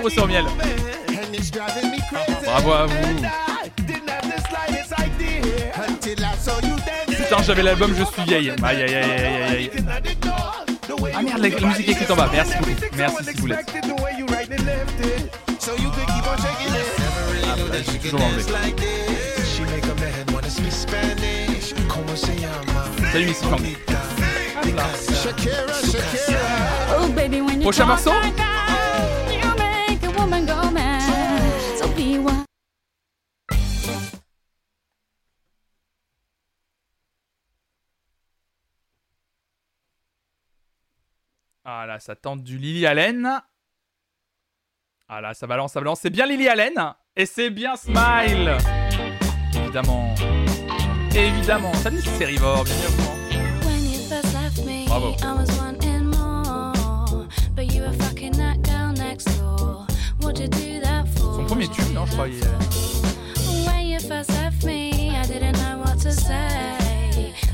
Rosé 0.00 0.20
au 0.20 0.26
miel. 0.26 0.44
Bravo 2.44 2.72
à 2.72 2.86
vous. 2.86 2.94
Putain, 7.08 7.42
j'avais 7.42 7.62
l'album 7.62 7.94
Je 7.96 8.04
suis 8.04 8.22
vieille. 8.22 8.50
Aïe 8.62 8.82
aïe 8.82 8.94
aïe 8.94 9.10
aïe 9.10 9.42
aïe. 9.42 9.70
Ah 11.14 11.22
merde, 11.22 11.38
la, 11.38 11.48
musique 11.68 11.88
est 11.88 11.92
écrite 11.92 12.10
en 12.10 12.16
bas. 12.16 12.28
Merci 12.32 12.54
beaucoup. 12.58 12.70
Merci 12.96 13.24
Ciboulette. 13.24 13.72
Ah, 17.44 17.56
bah, 17.56 17.76
toujours 18.02 18.22
enlevé. 18.22 18.44
Salut 22.16 23.26
Missy 23.26 23.44
Fang. 23.44 23.56
Hop 26.98 27.16
là. 27.16 27.62
Prochain 27.62 27.86
morceau 27.86 28.10
Ah 41.64 41.86
là, 41.86 42.00
ça 42.00 42.16
tente 42.16 42.42
du 42.42 42.58
Lily 42.58 42.86
Allen. 42.86 43.40
Ah 45.08 45.20
là, 45.20 45.34
ça 45.34 45.46
balance, 45.46 45.72
ça 45.72 45.80
balance. 45.80 46.00
C'est 46.00 46.10
bien 46.10 46.26
Lily 46.26 46.48
Allen. 46.48 46.74
Et 47.14 47.26
c'est 47.26 47.50
bien 47.50 47.76
Smile. 47.76 48.56
Évidemment. 49.54 50.14
Évidemment. 51.14 51.72
Salut, 51.74 52.02
c'est 52.02 52.24
Rivor. 52.24 52.64
Bienvenue 52.64 52.86
à 52.86 52.90
vous. 52.90 53.02
Bravo. 54.86 55.14
Son 61.18 61.44
premier 61.44 61.68
tube, 61.68 61.92
non, 61.94 62.06
je 62.06 62.12
crois. 62.12 62.28
il 62.28 62.40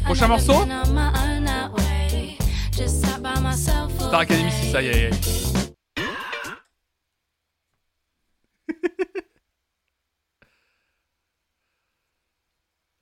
Prochain 0.04 0.28
morceau 0.28 0.64
Star 3.98 4.20
Academy, 4.20 4.50
c'est 4.50 4.70
ça, 4.70 4.82
y 4.82 4.86
est, 4.86 5.10
y 5.10 5.10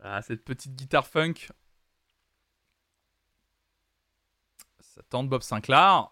Ah, 0.07 0.21
cette 0.21 0.45
petite 0.45 0.77
guitare 0.77 1.07
funk. 1.07 1.33
Ça 4.79 5.01
tente 5.09 5.31
Bob 5.31 5.43
Sinclair. 5.43 6.11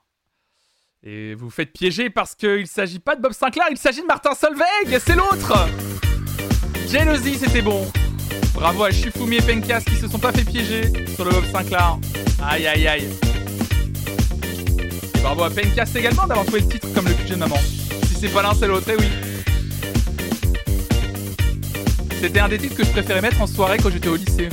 Et 1.03 1.35
vous 1.35 1.51
faites 1.51 1.75
piéger 1.75 2.09
parce 2.09 2.35
qu'il 2.35 2.67
s'agit 2.67 3.01
pas 3.01 3.17
de 3.17 3.21
Bob 3.21 3.33
Sinclair, 3.33 3.67
il 3.71 3.77
s'agit 3.77 4.01
de 4.01 4.07
Martin 4.07 4.35
Solveig, 4.35 4.99
c'est 4.99 5.15
l'autre 5.15 5.69
Jealousy, 6.89 7.35
c'était 7.35 7.61
bon. 7.61 7.91
Bravo 8.55 8.85
à 8.85 8.93
Shifumi 8.93 9.37
et 9.37 9.43
Penkas 9.43 9.83
qui 9.83 9.97
se 9.97 10.09
sont 10.09 10.19
pas 10.19 10.33
fait 10.33 10.45
piéger 10.45 11.07
sur 11.09 11.27
le 11.27 11.33
Bob 11.33 11.45
Sinclair. 11.45 11.99
Aïe 12.43 12.67
aïe 12.67 12.89
aïe. 12.89 13.09
Bravo 15.21 15.43
à 15.43 15.51
Penkas 15.51 15.93
également 15.97 16.27
d'avoir 16.27 16.47
trouvé 16.47 16.61
le 16.61 16.69
titre 16.69 16.89
comme 16.95 17.09
le 17.09 17.15
QG 17.15 17.31
de 17.31 17.37
maman. 17.37 17.59
Si 18.07 18.15
c'est 18.15 18.33
pas 18.33 18.43
l'un, 18.43 18.55
c'est 18.55 18.69
l'autre, 18.69 18.89
et 18.89 18.97
oui. 18.97 19.32
C'était 22.23 22.39
un 22.39 22.49
des 22.49 22.57
titres 22.57 22.77
que 22.77 22.85
je 22.85 22.91
préférais 22.93 23.21
mettre 23.21 23.43
en 23.43 23.49
soirée 23.49 23.79
quand 23.83 23.91
j'étais 23.91 24.07
au 24.07 24.15
lycée. 24.15 24.49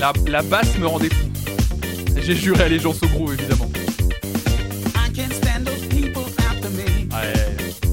La, 0.00 0.12
la 0.26 0.42
basse 0.42 0.76
me 0.78 0.86
rendait 0.88 1.10
fou. 1.10 1.28
J'ai 2.16 2.34
juré 2.34 2.64
à 2.64 2.68
les 2.68 2.80
gens 2.80 2.90
au 2.90 3.06
gros 3.06 3.32
évidemment. 3.32 3.70
Ouais, 7.12 7.34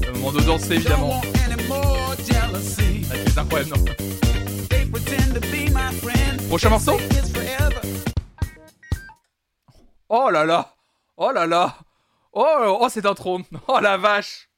le 0.02 0.12
moment 0.14 0.32
de 0.32 0.40
danser 0.40 0.74
évidemment. 0.74 1.22
Avec 3.10 3.28
les 3.28 3.38
incroyables 3.38 3.70
non. 3.70 3.84
Prochain 6.48 6.70
morceau. 6.70 6.98
Oh 10.08 10.30
là 10.32 10.44
là 10.44 10.74
Oh 11.16 11.30
là 11.32 11.46
là 11.46 11.76
Oh, 12.32 12.78
oh 12.80 12.88
cette 12.90 13.06
intro 13.06 13.40
Oh 13.68 13.78
la 13.80 13.96
vache 13.96 14.48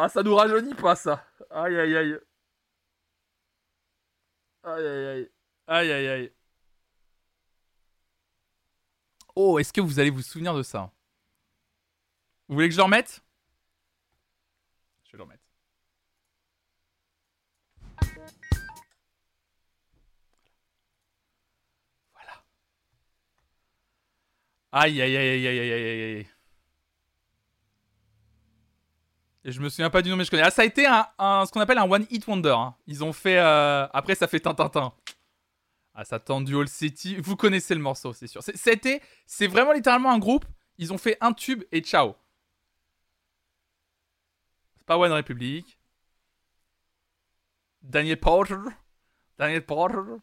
Ah 0.00 0.08
ça 0.08 0.22
nous 0.22 0.34
rajeunit 0.36 0.74
pas 0.74 0.94
ça. 0.94 1.26
Aïe 1.50 1.76
aïe 1.76 1.96
aïe. 1.96 2.18
Aïe 4.62 4.86
aïe 4.86 5.06
aïe. 5.06 5.30
Aïe 5.66 5.92
aïe 5.92 6.08
aïe. 6.08 6.32
Oh 9.34 9.58
est-ce 9.58 9.72
que 9.72 9.80
vous 9.80 9.98
allez 9.98 10.10
vous 10.10 10.22
souvenir 10.22 10.54
de 10.54 10.62
ça? 10.62 10.92
Vous 12.48 12.54
voulez 12.54 12.68
que 12.68 12.74
je 12.74 12.78
le 12.78 12.84
remette? 12.84 13.22
Je 15.04 15.12
vais 15.12 15.18
le 15.18 15.24
remettre. 15.24 15.42
Voilà. 22.12 22.44
Aïe 24.72 25.02
aïe 25.02 25.16
aïe 25.16 25.28
aïe 25.28 25.46
aïe 25.48 25.58
aïe 25.58 25.72
aïe 25.72 25.86
aïe 25.88 26.16
aïe. 26.18 26.28
Et 29.48 29.52
je 29.52 29.62
me 29.62 29.70
souviens 29.70 29.88
pas 29.88 30.02
du 30.02 30.10
nom 30.10 30.16
mais 30.16 30.24
je 30.24 30.30
connais. 30.30 30.42
Ah 30.42 30.50
ça 30.50 30.60
a 30.60 30.66
été 30.66 30.84
un, 30.86 31.06
ce 31.46 31.50
qu'on 31.50 31.60
appelle 31.60 31.78
un 31.78 31.90
one 31.90 32.06
hit 32.10 32.26
wonder. 32.26 32.50
hein. 32.50 32.74
Ils 32.86 33.02
ont 33.02 33.14
fait 33.14 33.38
euh, 33.38 33.86
après 33.94 34.14
ça 34.14 34.28
fait 34.28 34.40
Tintintin. 34.40 34.92
Ah 35.94 36.04
ça 36.04 36.20
tend 36.20 36.42
du 36.42 36.54
All 36.54 36.68
City. 36.68 37.16
Vous 37.16 37.34
connaissez 37.34 37.74
le 37.74 37.80
morceau 37.80 38.12
c'est 38.12 38.26
sûr. 38.26 38.42
C'était 38.42 39.00
c'est 39.24 39.46
vraiment 39.46 39.72
littéralement 39.72 40.12
un 40.12 40.18
groupe. 40.18 40.44
Ils 40.76 40.92
ont 40.92 40.98
fait 40.98 41.16
un 41.22 41.32
tube 41.32 41.64
et 41.72 41.80
ciao. 41.80 42.14
C'est 44.76 44.84
pas 44.84 44.98
One 44.98 45.12
Republic. 45.12 45.78
Daniel 47.80 48.20
Porter. 48.20 48.58
Daniel 49.38 49.64
Porter. 49.64 50.20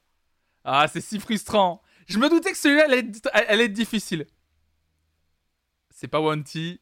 Ah 0.64 0.88
c'est 0.88 1.02
si 1.02 1.20
frustrant. 1.20 1.82
Je 2.06 2.20
me 2.20 2.30
doutais 2.30 2.52
que 2.52 2.58
celui-là 2.60 2.84
allait 2.84 3.12
allait 3.34 3.66
être 3.66 3.74
difficile. 3.74 4.28
C'est 5.90 6.08
pas 6.10 6.22
One 6.22 6.44
T. 6.44 6.80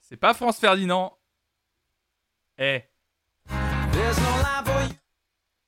C'est 0.00 0.16
pas 0.16 0.32
France 0.32 0.60
Ferdinand. 0.60 1.18
Eh. 2.58 2.82
You. 3.50 4.14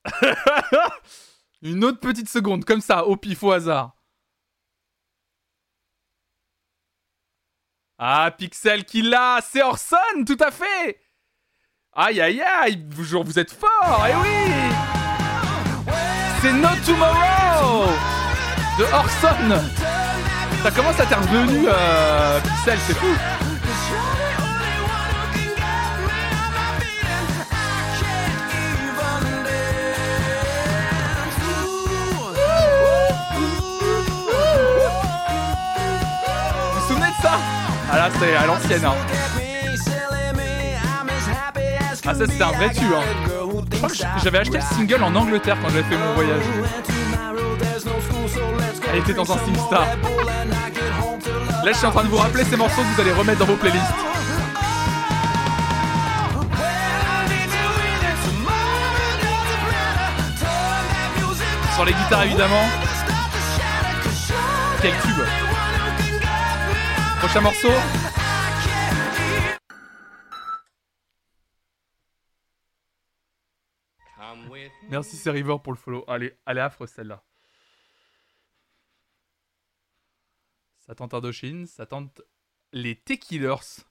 Une 1.61 1.83
autre 1.83 1.99
petite 1.99 2.29
seconde, 2.29 2.63
comme 2.65 2.81
ça, 2.81 3.05
au 3.05 3.17
pif, 3.17 3.43
au 3.43 3.51
hasard. 3.51 3.91
Ah, 7.99 8.31
Pixel 8.37 8.85
qui 8.85 9.01
l'a 9.01 9.39
C'est 9.41 9.63
Orson, 9.63 9.97
tout 10.25 10.37
à 10.39 10.51
fait 10.51 11.01
Aïe, 11.93 12.21
aïe, 12.21 12.41
aïe 12.41 12.85
vous, 12.91 13.23
vous 13.23 13.39
êtes 13.39 13.51
fort, 13.51 14.05
eh 14.07 14.13
oui 14.15 14.53
C'est 16.39 16.53
No 16.53 16.67
Tomorrow 16.85 17.87
De 18.77 18.83
Orson 18.93 19.49
Ça 20.61 20.69
commence 20.69 20.99
à 20.99 21.03
être 21.05 21.17
revenu, 21.17 21.65
euh, 21.67 22.39
Pixel, 22.41 22.77
c'est 22.85 22.93
fou 22.93 23.46
C'est 38.19 38.35
à 38.35 38.45
l'ancienne, 38.45 38.85
hein. 38.85 38.95
Ah 42.09 42.15
ça 42.15 42.25
c'était 42.25 42.41
un 42.41 42.51
vrai 42.51 42.69
tube 42.71 42.93
hein. 42.95 43.03
J'avais 44.23 44.37
acheté 44.37 44.57
le 44.57 44.75
single 44.75 45.03
en 45.03 45.13
Angleterre 45.13 45.57
quand 45.61 45.67
j'avais 45.67 45.83
fait 45.83 45.97
mon 45.97 46.13
voyage. 46.13 46.41
Elle 48.89 48.99
était 48.99 49.13
dans 49.13 49.29
un 49.29 49.37
SingStar. 49.37 49.85
Là 51.65 51.71
je 51.71 51.77
suis 51.77 51.85
en 51.85 51.91
train 51.91 52.03
de 52.03 52.07
vous 52.07 52.15
rappeler 52.15 52.45
ces 52.45 52.55
morceaux 52.55 52.81
que 52.81 52.95
vous 52.95 53.01
allez 53.01 53.11
remettre 53.11 53.39
dans 53.39 53.45
vos 53.45 53.57
playlists. 53.57 53.83
Sur 61.75 61.85
les 61.85 61.93
guitares 61.93 62.23
évidemment. 62.23 62.63
Quel 64.81 64.91
tube. 64.91 65.16
Prochain 67.27 67.41
morceau. 67.41 67.67
Merci 74.89 75.29
River 75.29 75.57
pour 75.61 75.73
le 75.73 75.77
follow. 75.77 76.05
Allez, 76.07 76.37
elle 76.45 76.57
est 76.57 76.61
affreuse 76.61 76.89
celle-là. 76.89 77.21
Ça 80.77 80.95
tente 80.95 81.13
Indochine, 81.13 81.67
ça 81.67 81.85
tente 81.85 82.21
les 82.71 82.95
T-Killers. 82.95 83.83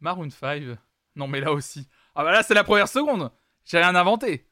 Maroon 0.00 0.30
5. 0.30 0.78
Non 1.16 1.28
mais 1.28 1.40
là 1.40 1.52
aussi. 1.52 1.86
Ah 2.14 2.24
bah 2.24 2.32
là 2.32 2.42
c'est 2.42 2.54
la 2.54 2.64
première 2.64 2.88
seconde. 2.88 3.30
J'ai 3.66 3.76
rien 3.76 3.94
inventé. 3.94 4.50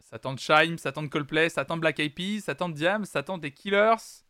Ça 0.00 0.18
tente 0.18 0.40
Shime, 0.40 0.76
ça 0.76 0.90
tente 0.90 1.08
Coldplay, 1.08 1.50
ça 1.50 1.64
tente 1.64 1.78
Black 1.78 2.00
Eyed 2.00 2.16
Peas, 2.16 2.40
ça 2.40 2.56
tente 2.56 2.74
Diam, 2.74 3.04
ça 3.04 3.22
tente 3.22 3.44
les 3.44 3.54
Killers. 3.54 4.23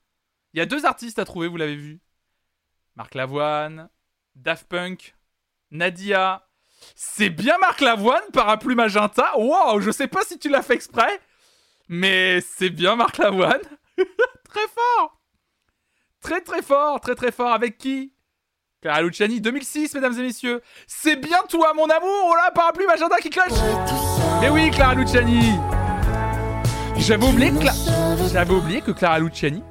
Il 0.54 0.58
y 0.58 0.60
a 0.60 0.66
deux 0.66 0.86
artistes 0.86 1.18
à 1.18 1.24
trouver, 1.24 1.48
vous 1.48 1.56
l'avez 1.56 1.74
vu. 1.74 2.00
Marc 2.94 3.16
Lavoine, 3.16 3.88
Daft 4.36 4.68
Punk, 4.68 5.16
Nadia. 5.72 6.46
C'est 6.94 7.28
bien 7.28 7.58
Marc 7.58 7.80
Lavoine, 7.80 8.22
parapluie 8.32 8.76
magenta. 8.76 9.36
Wow, 9.36 9.80
je 9.80 9.90
sais 9.90 10.06
pas 10.06 10.22
si 10.22 10.38
tu 10.38 10.48
l'as 10.48 10.62
fait 10.62 10.74
exprès, 10.74 11.20
mais 11.88 12.40
c'est 12.40 12.70
bien 12.70 12.94
Marc 12.94 13.18
Lavoine. 13.18 13.62
très 14.48 14.68
fort. 14.68 15.20
Très 16.20 16.40
très 16.40 16.62
fort, 16.62 17.00
très 17.00 17.16
très 17.16 17.32
fort. 17.32 17.52
Avec 17.52 17.76
qui? 17.76 18.14
Clara 18.80 19.02
Luciani, 19.02 19.40
2006, 19.40 19.94
mesdames 19.94 20.16
et 20.20 20.22
messieurs. 20.22 20.62
C'est 20.86 21.16
bien 21.16 21.42
toi, 21.48 21.74
mon 21.74 21.88
amour. 21.88 22.28
Oh 22.30 22.34
là, 22.36 22.52
parapluie 22.52 22.86
magenta 22.86 23.16
qui 23.18 23.30
cloche. 23.30 23.58
Mais 24.40 24.50
oui, 24.50 24.70
Clara 24.70 24.94
Luciani. 24.94 25.58
J'avais 26.96 27.26
oublié, 27.26 27.52
J'avais 28.32 28.54
oublié 28.54 28.82
que 28.82 28.92
Clara 28.92 29.18
Luciani 29.18 29.64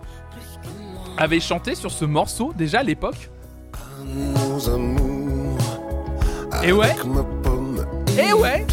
avait 1.18 1.40
chanté 1.40 1.76
sur 1.76 1.92
ce 1.92 2.06
morceau 2.06 2.54
déjà 2.56 2.80
à 2.80 2.84
l'époque. 2.84 3.30
Nos 4.06 4.70
amours. 4.70 5.58
Et 6.64 6.72
ouais. 6.72 6.86
Avec 6.92 7.06
ma 7.06 7.24
pomme 7.24 7.86
Et 8.18 8.34
ouais. 8.34 8.66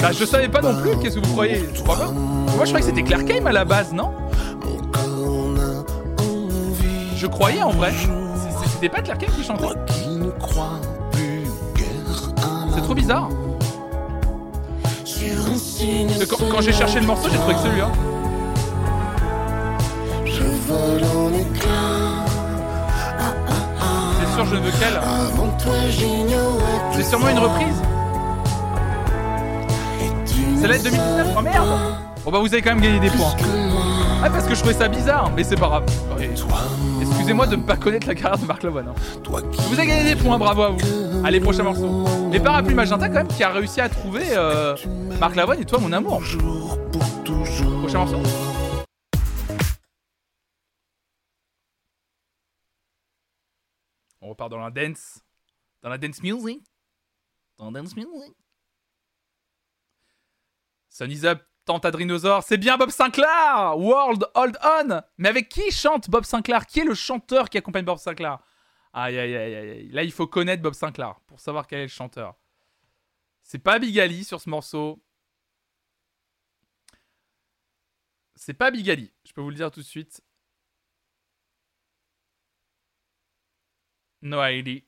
Bah, 0.00 0.12
je 0.12 0.24
savais 0.24 0.48
pas 0.48 0.62
non 0.62 0.80
plus, 0.80 0.96
qu'est-ce 1.02 1.16
que 1.20 1.26
vous 1.26 1.32
croyez 1.32 1.62
Je 1.74 1.82
crois 1.82 1.96
pas. 1.96 2.10
Moi, 2.10 2.64
je 2.64 2.72
croyais 2.72 2.80
que 2.80 2.84
c'était 2.84 3.02
Claire 3.02 3.24
Kame 3.26 3.46
à 3.46 3.52
la 3.52 3.66
base, 3.66 3.92
non 3.92 4.12
Je 7.16 7.26
croyais 7.26 7.62
en 7.62 7.70
vrai. 7.70 7.92
C'était 8.72 8.88
pas 8.88 9.02
Claire 9.02 9.18
Kame 9.18 9.30
qui 9.36 9.44
chantait 9.44 9.66
C'est 12.74 12.80
trop 12.82 12.94
bizarre. 12.94 13.28
Quand, 16.28 16.36
quand 16.50 16.60
j'ai 16.60 16.72
cherché 16.72 17.00
le 17.00 17.06
morceau, 17.06 17.28
j'ai 17.30 17.36
trouvé 17.38 17.54
que 17.54 17.60
celui-là. 17.60 17.90
Je 20.24 20.42
vole 20.42 21.04
en 21.04 21.28
éclats. 21.34 22.24
C'est 24.20 24.34
sûr, 24.34 24.44
je 24.46 24.54
ne 24.54 24.60
veux 24.60 24.70
qu'elle. 24.70 25.00
C'est 26.92 27.02
sûrement 27.02 27.28
une 27.28 27.38
reprise. 27.38 27.82
Celle-là 30.60 30.76
est 30.76 30.78
de 30.78 30.84
2019. 30.84 31.26
Oh 31.38 31.42
merde 31.42 31.68
Bon 32.24 32.30
bah 32.30 32.38
vous 32.38 32.52
avez 32.52 32.60
quand 32.60 32.70
même 32.70 32.82
gagné 32.82 33.00
des 33.00 33.08
points. 33.08 33.34
Ah 34.22 34.28
parce 34.28 34.44
que 34.44 34.54
je 34.54 34.60
trouvais 34.60 34.74
ça 34.74 34.88
bizarre, 34.88 35.30
mais 35.34 35.42
c'est 35.42 35.56
pas 35.56 35.68
grave. 35.68 35.84
Excusez-moi 37.30 37.46
de 37.46 37.54
ne 37.54 37.62
pas 37.64 37.76
connaître 37.76 38.08
la 38.08 38.16
carrière 38.16 38.38
de 38.38 38.44
Marc 38.44 38.64
Lavoine. 38.64 38.88
hein. 38.88 38.94
Toi 39.22 39.40
qui 39.52 39.60
Vous 39.68 39.78
avez 39.78 39.86
gagné 39.86 40.16
des 40.16 40.20
points, 40.20 40.36
bravo 40.36 40.62
à 40.62 40.70
vous. 40.70 41.24
Allez, 41.24 41.38
prochain 41.38 41.62
morceau. 41.62 42.04
Les 42.32 42.40
parapluies 42.40 42.74
magenta, 42.74 43.06
quand 43.06 43.14
même, 43.14 43.28
qui 43.28 43.44
a 43.44 43.50
réussi 43.50 43.80
à 43.80 43.88
trouver 43.88 44.24
euh, 44.36 44.74
Marc 45.20 45.36
Lavoine 45.36 45.60
et 45.60 45.64
toi, 45.64 45.78
mon 45.78 45.92
amour. 45.92 46.20
pour 46.90 47.22
toujours. 47.22 47.82
Prochain 47.82 47.98
morceau. 47.98 48.20
On 54.20 54.30
repart 54.30 54.50
dans 54.50 54.58
la 54.58 54.72
dance. 54.72 55.20
Dans 55.82 55.88
la 55.88 55.98
dance 55.98 56.20
music. 56.20 56.60
Dans 57.58 57.70
la 57.70 57.80
dance 57.80 57.94
music. 57.94 58.34
Sunny's 60.88 61.22
Up, 61.22 61.42
Tentadrinosaure. 61.70 62.42
C'est 62.42 62.58
bien 62.58 62.76
Bob 62.76 62.90
Sinclair 62.90 63.78
World 63.78 64.26
Hold 64.34 64.58
On 64.64 65.02
Mais 65.18 65.28
avec 65.28 65.48
qui 65.48 65.70
chante 65.70 66.10
Bob 66.10 66.24
Sinclair? 66.24 66.66
Qui 66.66 66.80
est 66.80 66.84
le 66.84 66.94
chanteur 66.94 67.48
qui 67.48 67.58
accompagne 67.58 67.84
Bob 67.84 67.98
Sinclair? 67.98 68.40
Aïe, 68.92 69.16
aïe, 69.16 69.36
aïe, 69.36 69.54
aïe. 69.54 69.88
Là, 69.90 70.02
il 70.02 70.10
faut 70.10 70.26
connaître 70.26 70.62
Bob 70.64 70.74
Sinclair 70.74 71.20
pour 71.28 71.38
savoir 71.38 71.68
quel 71.68 71.78
est 71.78 71.82
le 71.82 71.88
chanteur. 71.88 72.34
C'est 73.44 73.60
pas 73.60 73.78
Big 73.78 74.00
Ali 74.00 74.24
sur 74.24 74.40
ce 74.40 74.50
morceau. 74.50 75.00
C'est 78.34 78.54
pas 78.54 78.72
Big 78.72 78.90
Ali, 78.90 79.12
je 79.24 79.32
peux 79.32 79.40
vous 79.40 79.50
le 79.50 79.56
dire 79.56 79.70
tout 79.70 79.80
de 79.80 79.84
suite. 79.84 80.24
No 84.22 84.42
ID. 84.44 84.82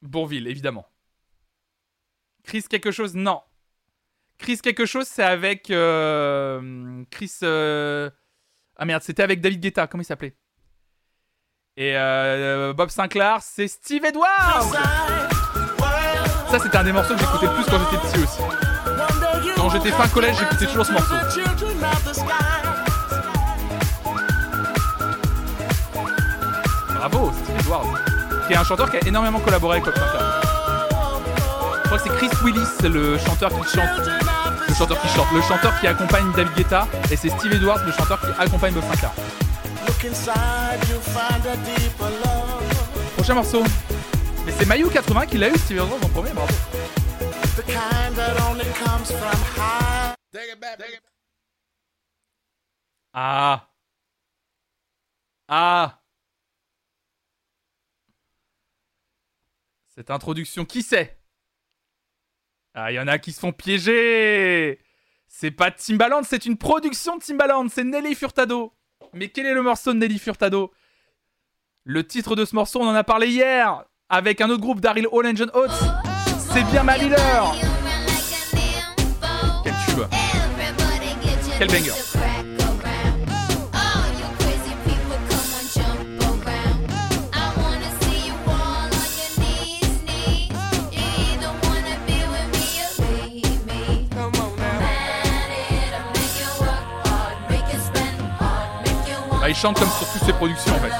Bourville, 0.00 0.46
évidemment. 0.46 0.88
Chris 2.44 2.62
quelque 2.62 2.90
chose? 2.90 3.14
Non. 3.14 3.42
Chris 4.38 4.58
quelque 4.58 4.84
chose, 4.86 5.06
c'est 5.08 5.22
avec 5.22 5.70
euh, 5.70 7.02
Chris. 7.10 7.32
euh, 7.42 8.10
Ah 8.76 8.84
merde, 8.84 9.02
c'était 9.02 9.22
avec 9.22 9.40
David 9.40 9.60
Guetta. 9.60 9.86
Comment 9.86 10.02
il 10.02 10.06
s'appelait? 10.06 10.36
Et 11.76 11.96
euh, 11.96 12.72
Bob 12.72 12.90
Sinclair, 12.90 13.38
c'est 13.42 13.68
Steve 13.68 14.04
Edwards. 14.04 14.72
Ça, 16.50 16.58
c'était 16.60 16.76
un 16.76 16.84
des 16.84 16.92
morceaux 16.92 17.14
que 17.14 17.20
j'écoutais 17.20 17.46
le 17.46 17.54
plus 17.54 17.64
quand 17.64 17.78
j'étais 17.78 18.06
petit 18.06 18.22
aussi. 18.22 19.54
Quand 19.56 19.70
j'étais 19.70 19.90
fin 19.90 20.08
collège, 20.08 20.36
j'écoutais 20.38 20.66
toujours 20.66 20.86
ce 20.86 20.92
morceau. 20.92 21.14
Bravo, 26.94 27.32
Steve 27.32 27.60
Edwards. 27.60 28.00
Qui 28.46 28.52
est 28.52 28.56
un 28.56 28.64
chanteur 28.64 28.90
qui 28.90 28.96
a 28.98 29.06
énormément 29.06 29.40
collaboré 29.40 29.78
avec 29.78 29.84
Bob 29.84 29.94
Sinclair. 29.94 30.53
Je 31.94 31.98
crois 32.00 32.12
que 32.12 32.20
c'est 32.20 32.26
Chris 32.26 32.44
Willis, 32.44 32.92
le 32.92 33.16
chanteur 33.18 33.50
qui 33.50 33.76
chante. 33.76 33.98
Le 34.68 34.74
chanteur 34.74 35.00
qui 35.00 35.08
chante. 35.10 35.30
Le 35.32 35.42
chanteur 35.42 35.78
qui 35.78 35.86
accompagne 35.86 36.32
David 36.32 36.52
Guetta. 36.54 36.88
Et 37.08 37.14
c'est 37.14 37.28
Steve 37.28 37.52
Edwards, 37.52 37.84
le 37.86 37.92
chanteur 37.92 38.20
qui 38.20 38.26
accompagne 38.36 38.74
Bob 38.74 38.82
Sinclair. 38.82 39.12
Prochain 43.14 43.34
morceau. 43.34 43.62
Mais 44.44 44.50
c'est 44.50 44.66
Mayu 44.66 44.88
80 44.88 45.26
qui 45.26 45.38
l'a 45.38 45.50
eu, 45.50 45.56
Steve 45.56 45.78
Edwards 45.78 46.02
en 46.02 46.08
premier, 46.08 46.32
bravo. 46.32 46.52
Ah. 53.12 53.68
Ah. 55.46 56.00
Cette 59.94 60.10
introduction, 60.10 60.64
qui 60.64 60.82
c'est 60.82 61.23
Ah, 62.74 62.90
il 62.90 62.96
y 62.96 63.00
en 63.00 63.06
a 63.06 63.18
qui 63.18 63.30
se 63.30 63.38
font 63.38 63.52
piéger. 63.52 64.80
C'est 65.28 65.52
pas 65.52 65.70
Timbaland, 65.70 66.22
c'est 66.24 66.44
une 66.44 66.56
production 66.56 67.16
de 67.16 67.22
Timbaland, 67.22 67.66
c'est 67.72 67.84
Nelly 67.84 68.14
Furtado. 68.14 68.72
Mais 69.12 69.28
quel 69.28 69.46
est 69.46 69.54
le 69.54 69.62
morceau 69.62 69.92
de 69.92 69.98
Nelly 69.98 70.18
Furtado? 70.18 70.72
Le 71.84 72.04
titre 72.04 72.34
de 72.34 72.44
ce 72.44 72.54
morceau, 72.54 72.80
on 72.80 72.88
en 72.88 72.94
a 72.94 73.04
parlé 73.04 73.28
hier, 73.28 73.84
avec 74.08 74.40
un 74.40 74.50
autre 74.50 74.62
groupe, 74.62 74.80
Daryl 74.80 75.06
Hall 75.12 75.26
and 75.26 75.36
John 75.36 75.50
Oates. 75.54 75.70
C'est 76.52 76.64
bien 76.64 76.82
ma 76.82 76.98
Miller 76.98 77.54
Quel 79.62 79.74
tube. 79.86 80.04
Quel 81.58 81.68
banger 81.68 82.03
Ah, 99.46 99.50
il 99.50 99.54
chante 99.54 99.78
comme 99.78 99.90
sur 99.90 100.08
toutes 100.08 100.24
ses 100.24 100.32
productions 100.32 100.72
en 100.74 100.78
fait. 100.78 100.92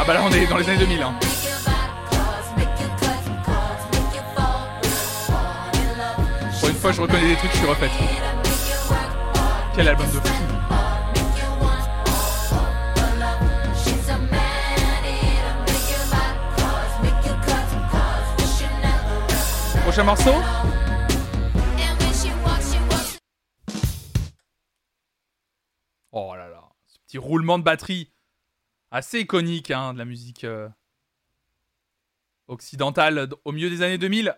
Ah 0.00 0.04
bah 0.06 0.14
là 0.14 0.20
on 0.24 0.32
est 0.32 0.46
dans 0.46 0.56
les 0.56 0.66
années 0.66 0.78
2000. 0.78 1.02
Hein. 1.02 1.12
Pour 6.58 6.68
une 6.70 6.74
fois 6.74 6.90
je 6.90 7.02
reconnais 7.02 7.28
des 7.28 7.36
trucs, 7.36 7.50
je 7.52 7.56
suis 7.58 7.66
refaite. 7.66 7.90
Quel 9.76 9.88
album 9.88 10.06
de 10.06 10.12
fou. 10.12 10.20
Prochain 19.84 20.04
morceau? 20.04 20.32
Petit 27.08 27.18
roulement 27.18 27.58
de 27.58 27.64
batterie 27.64 28.12
assez 28.90 29.20
iconique 29.20 29.70
hein, 29.70 29.94
de 29.94 29.98
la 29.98 30.04
musique 30.04 30.44
euh, 30.44 30.68
occidentale 32.48 33.28
au 33.44 33.52
milieu 33.52 33.70
des 33.70 33.82
années 33.82 33.98
2000. 33.98 34.36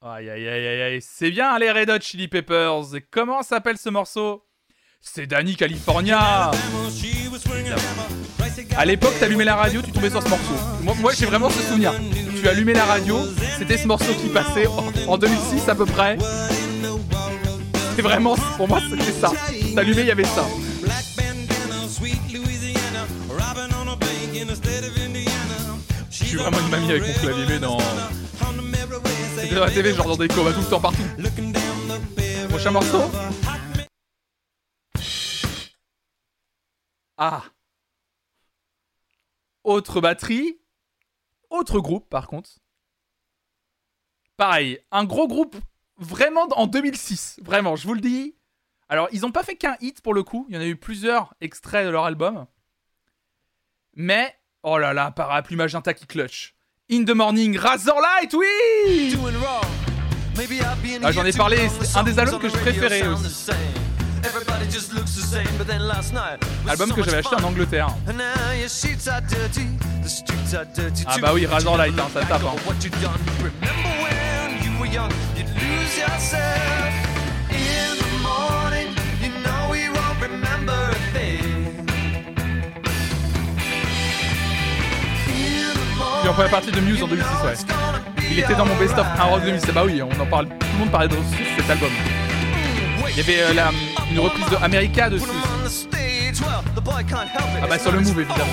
Aïe 0.00 0.30
aïe 0.30 0.48
aïe 0.48 0.66
aïe 0.66 0.82
aïe, 0.82 1.02
c'est 1.02 1.32
bien 1.32 1.58
les 1.58 1.72
Red 1.72 1.90
Hot 1.90 2.00
Chili 2.00 2.28
Peppers. 2.28 2.84
Comment 3.10 3.42
s'appelle 3.42 3.76
ce 3.76 3.88
morceau? 3.88 4.46
C'est 5.00 5.26
Danny 5.26 5.56
California. 5.56 6.52
À 8.76 8.84
l'époque, 8.84 9.18
t'allumais 9.18 9.44
la 9.44 9.56
radio, 9.56 9.82
tu 9.82 9.90
tombais 9.90 10.10
sur 10.10 10.22
ce 10.22 10.28
morceau. 10.28 10.54
Moi, 11.00 11.12
j'ai 11.14 11.26
vraiment 11.26 11.50
ce 11.50 11.60
souvenir. 11.62 11.92
Tu 12.40 12.48
allumais 12.48 12.74
la 12.74 12.84
radio, 12.84 13.18
c'était 13.58 13.78
ce 13.78 13.88
morceau 13.88 14.12
qui 14.14 14.28
passait 14.28 14.68
en 15.08 15.18
2006 15.18 15.68
à 15.68 15.74
peu 15.74 15.86
près. 15.86 16.16
C'est 17.98 18.02
vraiment, 18.02 18.36
pour 18.56 18.68
moi, 18.68 18.78
c'était 18.88 19.10
ça. 19.10 19.32
T'allumais, 19.74 20.02
il 20.02 20.06
y 20.06 20.10
avait 20.12 20.22
ça. 20.22 20.46
Je 26.08 26.24
suis 26.24 26.36
vraiment 26.36 26.60
une 26.60 26.68
mamie 26.68 26.90
avec 26.92 27.08
mon 27.08 27.12
clavier, 27.14 27.44
mais 27.48 27.58
non. 27.58 27.78
C'était 29.34 29.56
dans 29.56 29.64
la 29.64 29.70
TV, 29.72 29.94
genre 29.94 30.06
dans 30.06 30.16
des 30.16 30.28
combats 30.28 30.52
tout 30.52 30.60
le 30.60 30.70
temps 30.70 30.80
partout. 30.80 31.02
Prochain 32.50 32.70
morceau 32.70 33.02
Ah 37.16 37.42
Autre 39.64 40.00
batterie. 40.00 40.60
Autre 41.50 41.80
groupe, 41.80 42.08
par 42.08 42.28
contre. 42.28 42.60
Pareil, 44.36 44.78
un 44.92 45.02
gros 45.02 45.26
groupe 45.26 45.56
vraiment 45.98 46.46
en 46.56 46.66
2006. 46.66 47.40
Vraiment, 47.42 47.76
je 47.76 47.86
vous 47.86 47.94
le 47.94 48.00
dis. 48.00 48.34
Alors, 48.88 49.08
ils 49.12 49.20
n'ont 49.20 49.30
pas 49.32 49.42
fait 49.42 49.56
qu'un 49.56 49.76
hit 49.80 50.00
pour 50.00 50.14
le 50.14 50.22
coup. 50.22 50.46
Il 50.48 50.54
y 50.54 50.58
en 50.58 50.62
a 50.62 50.66
eu 50.66 50.76
plusieurs 50.76 51.34
extraits 51.40 51.84
de 51.86 51.90
leur 51.90 52.04
album. 52.06 52.46
Mais, 53.94 54.34
oh 54.62 54.78
là 54.78 54.92
là, 54.94 55.10
parapluie 55.10 55.56
magenta 55.56 55.92
qui 55.94 56.06
clutch. 56.06 56.54
In 56.90 57.04
the 57.04 57.10
morning, 57.10 57.58
Razorlight, 57.58 58.32
oui 58.32 59.10
Ah, 61.04 61.12
J'en 61.12 61.24
ai 61.24 61.32
parlé, 61.32 61.68
c'est 61.82 61.98
un 61.98 62.02
des 62.04 62.18
albums 62.18 62.40
que 62.40 62.48
je 62.48 62.54
préférais 62.56 63.02
aussi. 63.08 63.24
Album 66.68 66.92
que 66.92 67.02
j'avais 67.02 67.18
acheté 67.18 67.36
en 67.36 67.42
Angleterre. 67.44 67.88
Ah 71.06 71.18
bah 71.20 71.30
oui, 71.34 71.44
Razorlight, 71.46 71.98
hein, 71.98 72.08
ça 72.12 72.20
tape. 72.24 72.42
hein. 72.44 72.54
Puis 86.20 86.28
en 86.28 86.32
première 86.32 86.50
partie 86.50 86.70
de 86.72 86.80
Muse 86.80 87.02
en 87.02 87.06
2006, 87.08 87.28
ouais. 87.44 87.54
Il 88.30 88.38
était 88.40 88.54
dans 88.54 88.66
mon 88.66 88.76
best-of 88.76 89.06
un 89.18 89.22
rock 89.24 89.42
2006. 89.44 89.72
Bah 89.72 89.82
oui, 89.84 90.02
on 90.02 90.20
en 90.20 90.26
parle. 90.26 90.46
Tout 90.48 90.54
le 90.74 90.78
monde 90.80 90.90
parlait 90.90 91.08
de 91.08 91.16
cet 91.56 91.70
album. 91.70 91.90
Il 93.10 93.16
y 93.16 93.20
avait 93.20 93.40
euh, 93.42 93.54
la- 93.54 93.70
une 94.10 94.18
reprise 94.20 94.44
de 94.50 94.56
America 94.56 95.08
dessus. 95.10 95.24
Ah 97.62 97.66
bah 97.68 97.78
sur 97.78 97.92
le 97.92 98.00
move 98.00 98.20
évidemment. 98.20 98.44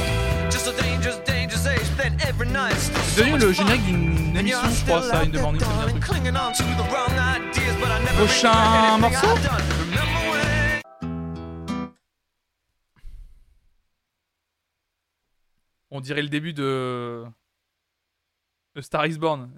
C'est 1.98 3.22
devenu 3.22 3.38
le 3.38 3.52
générique 3.54 3.86
d'une 3.86 4.38
émission, 4.38 4.60
je 4.70 4.86
crois, 4.86 5.02
ça, 5.02 5.24
une 5.24 5.32
de 5.32 5.38
demande. 5.38 5.58
Prochain 8.18 8.98
morceau 8.98 9.28
On 15.92 16.02
dirait 16.02 16.22
le 16.22 16.28
début 16.28 16.54
de. 16.54 17.24
Star 18.82 19.06
is 19.06 19.18
Born. 19.18 19.50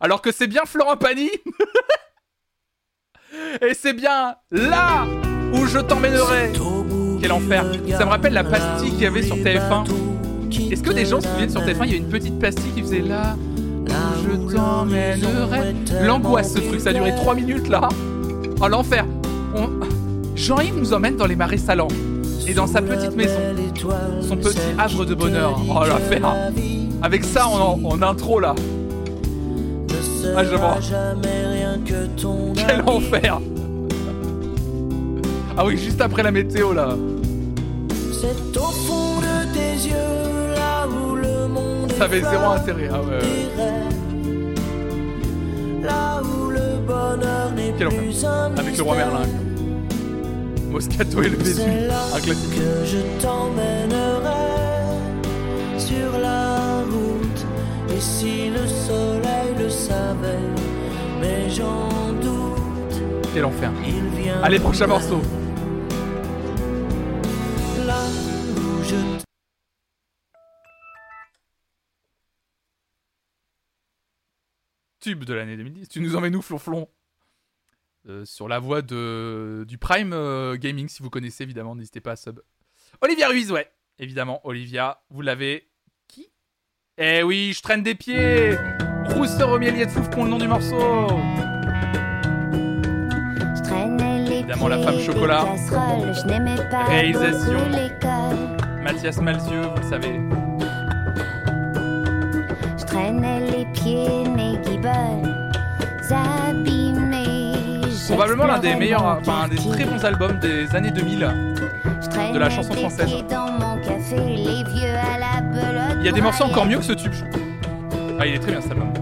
Alors 0.00 0.22
que 0.22 0.32
c'est 0.32 0.46
bien 0.46 0.64
Florent 0.64 0.96
Pagny 0.96 1.30
Et 3.60 3.74
c'est 3.74 3.92
bien 3.92 4.36
là 4.50 5.06
où 5.66 5.68
je 5.68 5.78
t'emmènerai. 5.80 6.52
Quel 7.20 7.32
enfer. 7.32 7.64
Ça 7.98 8.04
me 8.04 8.10
rappelle 8.10 8.32
la 8.34 8.44
pastille 8.44 8.90
qu'il 8.92 9.02
y 9.02 9.06
avait 9.06 9.22
sur 9.22 9.36
TF1. 9.36 9.84
Est-ce 10.70 10.82
que 10.82 10.92
des 10.92 11.04
gens 11.04 11.20
se 11.20 11.28
souviennent 11.28 11.50
sur 11.50 11.60
TF1, 11.62 11.84
il 11.84 11.90
y 11.90 11.94
a 11.94 11.96
une 11.98 12.08
petite 12.08 12.38
pastille 12.38 12.70
qui 12.74 12.82
faisait 12.82 13.02
là 13.02 13.36
où 14.34 14.48
je 14.50 14.54
t'emmènerai. 14.56 15.74
L'angoisse, 16.04 16.52
ce 16.54 16.58
truc, 16.60 16.80
ça 16.80 16.90
a 16.90 16.92
duré 16.92 17.14
3 17.16 17.34
minutes 17.34 17.68
là. 17.68 17.88
Oh 18.60 18.68
l'enfer. 18.68 19.04
On- 19.54 19.68
Jean-Yves 20.34 20.78
nous 20.78 20.92
emmène 20.92 21.16
dans 21.16 21.26
les 21.26 21.36
marais 21.36 21.56
salants. 21.58 21.88
Et 22.46 22.54
dans 22.54 22.66
sa 22.66 22.80
petite 22.80 23.16
maison, 23.16 23.40
son 24.20 24.36
petit 24.36 24.58
havre 24.78 25.04
de 25.04 25.14
bonheur. 25.14 25.58
Oh 25.68 25.80
l'affaire. 25.84 26.34
Avec 27.02 27.24
ça 27.24 27.48
en, 27.48 27.80
en 27.82 28.02
intro 28.02 28.38
là. 28.38 28.54
Ah, 30.36 30.44
je 30.44 30.54
vois. 30.56 30.78
Quel 32.54 32.82
enfer. 32.86 33.40
Ah 35.56 35.64
oui, 35.64 35.76
juste 35.78 36.00
après 36.00 36.22
la 36.22 36.30
météo 36.30 36.72
là. 36.72 36.88
C'est 38.12 38.56
au 38.58 38.62
fond 38.64 39.20
de 39.20 39.52
tes 39.54 39.88
yeux, 39.88 40.54
là 40.54 40.86
où 40.86 41.14
le 41.16 41.48
monde 41.48 41.92
Ça 41.96 42.04
avait 42.04 42.18
est 42.18 42.30
zéro 42.30 42.50
intérêt. 42.50 42.88
Ah 42.92 43.00
ouais, 43.00 43.08
ouais. 43.58 43.72
Là 45.82 46.20
où 46.22 46.50
le 46.50 46.78
bonheur 46.86 47.52
n'est 47.56 47.72
plus 47.72 48.24
un 48.24 48.52
Avec 48.56 48.76
le 48.76 48.82
roi. 48.82 48.96
Merlin. 48.96 49.26
Moscato 50.70 51.22
et 51.22 51.28
le 51.30 51.36
Vésu. 51.36 51.54
C'est 51.62 51.86
là 51.86 52.00
Un 52.14 52.20
classique. 52.20 52.54
que 52.54 52.84
je 52.84 52.98
t'emmènerai 53.22 54.46
sur 55.78 56.18
la 56.20 56.80
route. 56.90 57.46
Et 57.96 58.00
si 58.00 58.50
le 58.50 58.66
soleil 58.66 59.54
le 59.58 59.70
savait, 59.70 60.44
mais 61.20 61.48
j'en 61.48 62.12
doute, 62.20 63.02
Quel 63.32 63.44
enfer. 63.46 63.70
Allez, 64.42 64.58
prochain 64.58 64.86
morceau. 64.86 65.20
Tube 75.00 75.24
de 75.24 75.34
l'année 75.34 75.56
2010. 75.56 75.88
Tu 75.88 76.00
nous 76.00 76.16
emmènes 76.16 76.34
où, 76.34 76.42
Flonflon? 76.42 76.88
Euh, 78.08 78.24
Sur 78.24 78.48
la 78.48 78.58
voie 78.58 78.82
de, 78.82 79.64
du 79.68 79.78
Prime 79.78 80.12
euh, 80.12 80.56
Gaming, 80.56 80.88
si 80.88 81.02
vous 81.02 81.10
connaissez, 81.10 81.44
évidemment, 81.44 81.76
n'hésitez 81.76 82.00
pas 82.00 82.12
à 82.12 82.16
sub. 82.16 82.40
Olivia 83.00 83.28
Ruiz, 83.28 83.52
ouais. 83.52 83.70
Évidemment, 84.00 84.40
Olivia, 84.44 85.00
vous 85.10 85.22
l'avez. 85.22 85.70
Qui? 86.08 86.28
Eh 86.98 87.22
oui, 87.22 87.52
je 87.54 87.62
traîne 87.62 87.84
des 87.84 87.94
pieds 87.94 88.56
Rousseur 89.10 89.50
au 89.50 89.58
mielier 89.60 89.86
de 89.86 89.90
fouf 89.92 90.10
pour 90.10 90.24
le 90.24 90.30
nom 90.30 90.38
du 90.38 90.48
morceau 90.48 91.08
Évidemment, 94.56 94.68
la 94.68 94.78
femme 94.78 95.00
chocolat. 95.00 95.44
Réalisation. 96.88 97.58
Mathias 98.82 99.20
Malzieux, 99.20 99.62
vous 99.62 99.82
le 99.82 99.88
savez. 99.90 100.20
Je 102.78 102.84
traînais 102.84 103.40
les 103.40 103.66
pieds, 103.66 104.24
mes 104.34 104.56
guibolles 104.58 105.34
abîmés. 106.10 107.52
Probablement 108.08 108.46
l'un 108.46 108.58
des 108.58 108.74
meilleurs, 108.76 109.18
enfin 109.20 109.42
un 109.44 109.48
des 109.48 109.56
très 109.56 109.84
bons 109.84 110.04
albums 110.04 110.38
des 110.38 110.74
années 110.74 110.90
2000. 110.92 111.28
Je 112.02 112.08
traînais 112.08 112.32
de 112.32 112.38
la 112.38 112.50
chanson 112.50 112.72
française. 112.74 113.10
Il 115.98 116.04
y 116.04 116.08
a 116.08 116.12
des 116.12 116.20
morceaux 116.20 116.44
encore 116.44 116.66
mieux 116.66 116.78
que 116.78 116.84
ce 116.84 116.92
tube. 116.92 117.12
Ah, 118.18 118.26
il 118.26 118.34
est 118.34 118.38
très 118.38 118.52
bien 118.52 118.60
cet 118.60 118.72
album. 118.72 118.92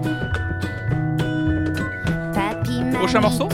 Prochain 2.94 3.20
morceau 3.20 3.48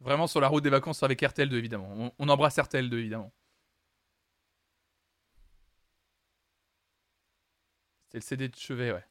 Vraiment 0.00 0.26
sur 0.26 0.40
la 0.40 0.48
route 0.48 0.64
des 0.64 0.70
vacances 0.70 1.02
avec 1.02 1.20
RTL2, 1.20 1.54
évidemment. 1.54 1.90
On, 1.94 2.12
on 2.18 2.28
embrasse 2.28 2.56
RTL2, 2.56 2.94
évidemment. 2.94 3.32
C'est 8.08 8.18
le 8.18 8.22
CD 8.22 8.48
de 8.48 8.56
chevet, 8.56 8.92
ouais. 8.92 9.04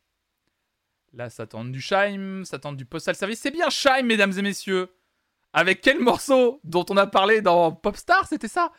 Là, 1.14 1.30
ça 1.30 1.48
tente 1.48 1.72
du 1.72 1.82
Shime, 1.82 2.44
ça 2.46 2.60
tente 2.60 2.76
du 2.78 2.86
Postal 2.86 3.16
Service. 3.16 3.40
C'est 3.40 3.52
bien 3.52 3.70
Shime, 3.70 4.06
mesdames 4.06 4.34
et 4.38 4.42
messieurs. 4.42 4.90
Avec 5.54 5.82
quel 5.82 6.00
morceau 6.00 6.60
dont 6.64 6.86
on 6.90 6.98
a 6.98 7.08
parlé 7.08 7.42
dans 7.42 7.72
Popstar, 7.72 8.28
c'était 8.28 8.48
ça? 8.48 8.72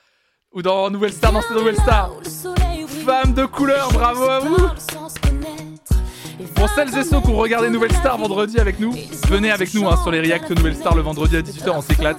Ou 0.53 0.63
dans 0.63 0.91
Nouvelle 0.91 1.13
Star, 1.13 1.33
dans 1.33 1.43
cette 1.43 1.53
Nouvelle 1.53 1.77
Star? 1.77 2.13
Femme 3.05 3.35
de 3.35 3.47
couleur, 3.47 3.91
bravo 3.93 4.25
à 4.25 4.41
vous 4.41 5.70
Pour 6.55 6.69
celles 6.71 6.97
et 6.97 7.05
ceux 7.05 7.21
qui 7.21 7.29
ont 7.29 7.37
regardé 7.37 7.71
Nouvelle 7.71 7.93
Star 7.93 8.19
vendredi 8.19 8.59
avec 8.59 8.81
nous, 8.81 8.95
venez 9.29 9.51
avec 9.51 9.75
nous 9.75 9.89
hein, 9.89 9.99
sur 10.03 10.11
les 10.11 10.21
reacts 10.21 10.51
Nouvelle 10.51 10.77
Star 10.77 10.95
le 10.95 11.03
vendredi 11.03 11.37
à 11.37 11.43
18h, 11.43 11.71
on 11.71 11.83
s'éclate. 11.83 12.19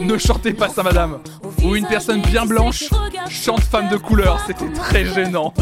Ne 0.00 0.18
chantez 0.18 0.52
pas 0.52 0.68
ça, 0.68 0.82
madame. 0.82 1.20
Ou 1.62 1.76
une 1.76 1.86
personne 1.86 2.20
bien 2.22 2.46
blanche 2.46 2.84
chante 3.28 3.62
femme 3.62 3.88
de 3.88 3.96
couleur, 3.96 4.40
c'était 4.46 4.70
très 4.72 5.04
gênant. 5.04 5.54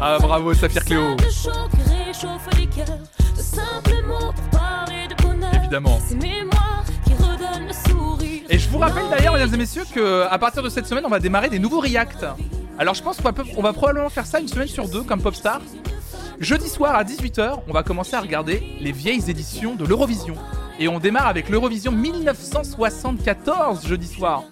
ah 0.00 0.18
bravo, 0.20 0.54
Saphir 0.54 0.84
Cléo. 0.84 1.16
Évidemment. 5.54 5.98
Et 8.48 8.58
je 8.58 8.68
vous 8.68 8.78
rappelle 8.78 9.04
d'ailleurs, 9.10 9.32
mesdames 9.32 9.54
et 9.54 9.56
messieurs, 9.56 9.84
que 9.94 10.26
à 10.30 10.38
partir 10.38 10.62
de 10.62 10.68
cette 10.68 10.86
semaine, 10.86 11.04
on 11.06 11.10
va 11.10 11.18
démarrer 11.18 11.48
des 11.48 11.58
nouveaux 11.58 11.80
reacts. 11.80 12.26
Alors 12.78 12.94
je 12.94 13.02
pense 13.02 13.16
qu'on 13.18 13.24
va, 13.24 13.32
peu- 13.32 13.44
on 13.56 13.62
va 13.62 13.72
probablement 13.72 14.08
faire 14.08 14.26
ça 14.26 14.40
une 14.40 14.48
semaine 14.48 14.68
sur 14.68 14.88
deux, 14.88 15.02
comme 15.02 15.20
Popstar. 15.22 15.60
Jeudi 16.40 16.68
soir 16.68 16.94
à 16.94 17.04
18h, 17.04 17.60
on 17.68 17.72
va 17.72 17.82
commencer 17.82 18.16
à 18.16 18.20
regarder 18.20 18.62
les 18.80 18.92
vieilles 18.92 19.30
éditions 19.30 19.74
de 19.74 19.84
l'Eurovision. 19.84 20.34
Et 20.80 20.88
on 20.88 20.98
démarre 20.98 21.26
avec 21.28 21.48
l'Eurovision 21.48 21.92
1974, 21.92 23.86
jeudi 23.86 24.06
soir. 24.08 24.44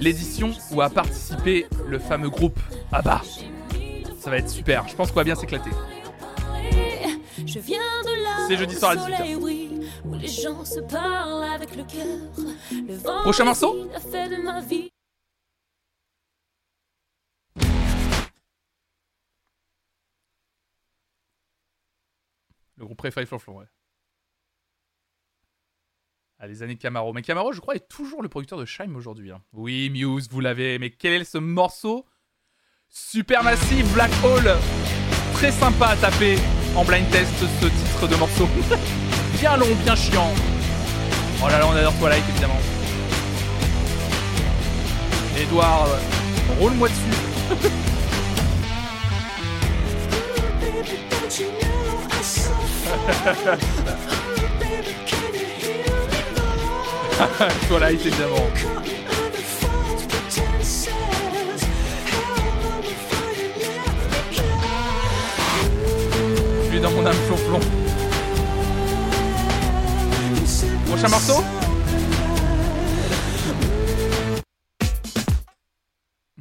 L'édition 0.00 0.52
où 0.70 0.80
a 0.82 0.90
participé 0.90 1.66
le 1.88 1.98
fameux 1.98 2.28
groupe 2.30 2.58
ABBA. 2.92 3.22
Ça 4.20 4.30
va 4.30 4.36
être 4.38 4.50
super, 4.50 4.86
je 4.88 4.94
pense 4.94 5.08
qu'on 5.10 5.16
va 5.16 5.24
bien 5.24 5.34
s'éclater. 5.34 5.70
Je 7.46 7.58
viens 7.58 7.78
de 8.04 8.22
là 8.22 8.30
C'est 8.48 8.56
jeudi 8.56 8.74
soir 8.74 8.92
à 8.92 8.94
le 8.94 9.00
18h. 9.00 9.16
soleil 9.16 9.36
brille, 9.36 9.80
Où 10.04 10.14
les 10.14 10.28
gens 10.28 10.64
se 10.64 10.80
parlent 10.80 11.44
avec 11.54 11.74
le 11.76 11.82
cœur. 11.82 12.06
Le 12.70 12.94
vent 12.94 13.22
Prochain 13.22 13.44
morceau 13.44 13.76
Le 22.84 22.94
groupe 22.94 23.26
Flonflon, 23.26 23.58
ouais. 23.60 23.64
Ah, 26.38 26.46
les 26.46 26.62
années 26.62 26.76
Camaro. 26.76 27.14
Mais 27.14 27.22
Camaro, 27.22 27.52
je 27.54 27.60
crois, 27.60 27.76
est 27.76 27.88
toujours 27.88 28.20
le 28.22 28.28
producteur 28.28 28.58
de 28.58 28.66
Shime 28.66 28.94
aujourd'hui. 28.94 29.30
hein. 29.30 29.40
Oui, 29.54 29.88
Muse, 29.88 30.28
vous 30.30 30.40
l'avez. 30.40 30.78
Mais 30.78 30.90
quel 30.90 31.14
est 31.14 31.24
ce 31.24 31.38
morceau 31.38 32.04
Supermassive 32.90 33.90
Black 33.94 34.10
Hole? 34.22 34.54
Très 35.32 35.50
sympa 35.50 35.88
à 35.88 35.96
taper 35.96 36.36
en 36.76 36.84
blind 36.84 37.08
test 37.10 37.32
ce 37.38 37.66
titre 37.68 38.06
de 38.06 38.16
morceau. 38.16 38.46
bien 39.40 39.56
long, 39.56 39.74
bien 39.82 39.96
chiant. 39.96 40.34
Oh 41.42 41.48
là 41.48 41.58
là, 41.58 41.66
on 41.66 41.70
adore 41.70 41.96
Twilight 41.98 42.28
évidemment. 42.28 42.60
Edouard, 45.38 45.88
roule-moi 46.60 46.88
dessus. 46.88 47.80
Twilight 57.68 58.04
évidemment. 58.04 58.50
Je 66.62 66.68
suis 66.70 66.80
dans 66.80 66.90
mon 66.90 67.06
âme 67.06 67.14
flonflon. 67.26 67.60
Prochain 70.86 71.08
morceau 71.08 71.42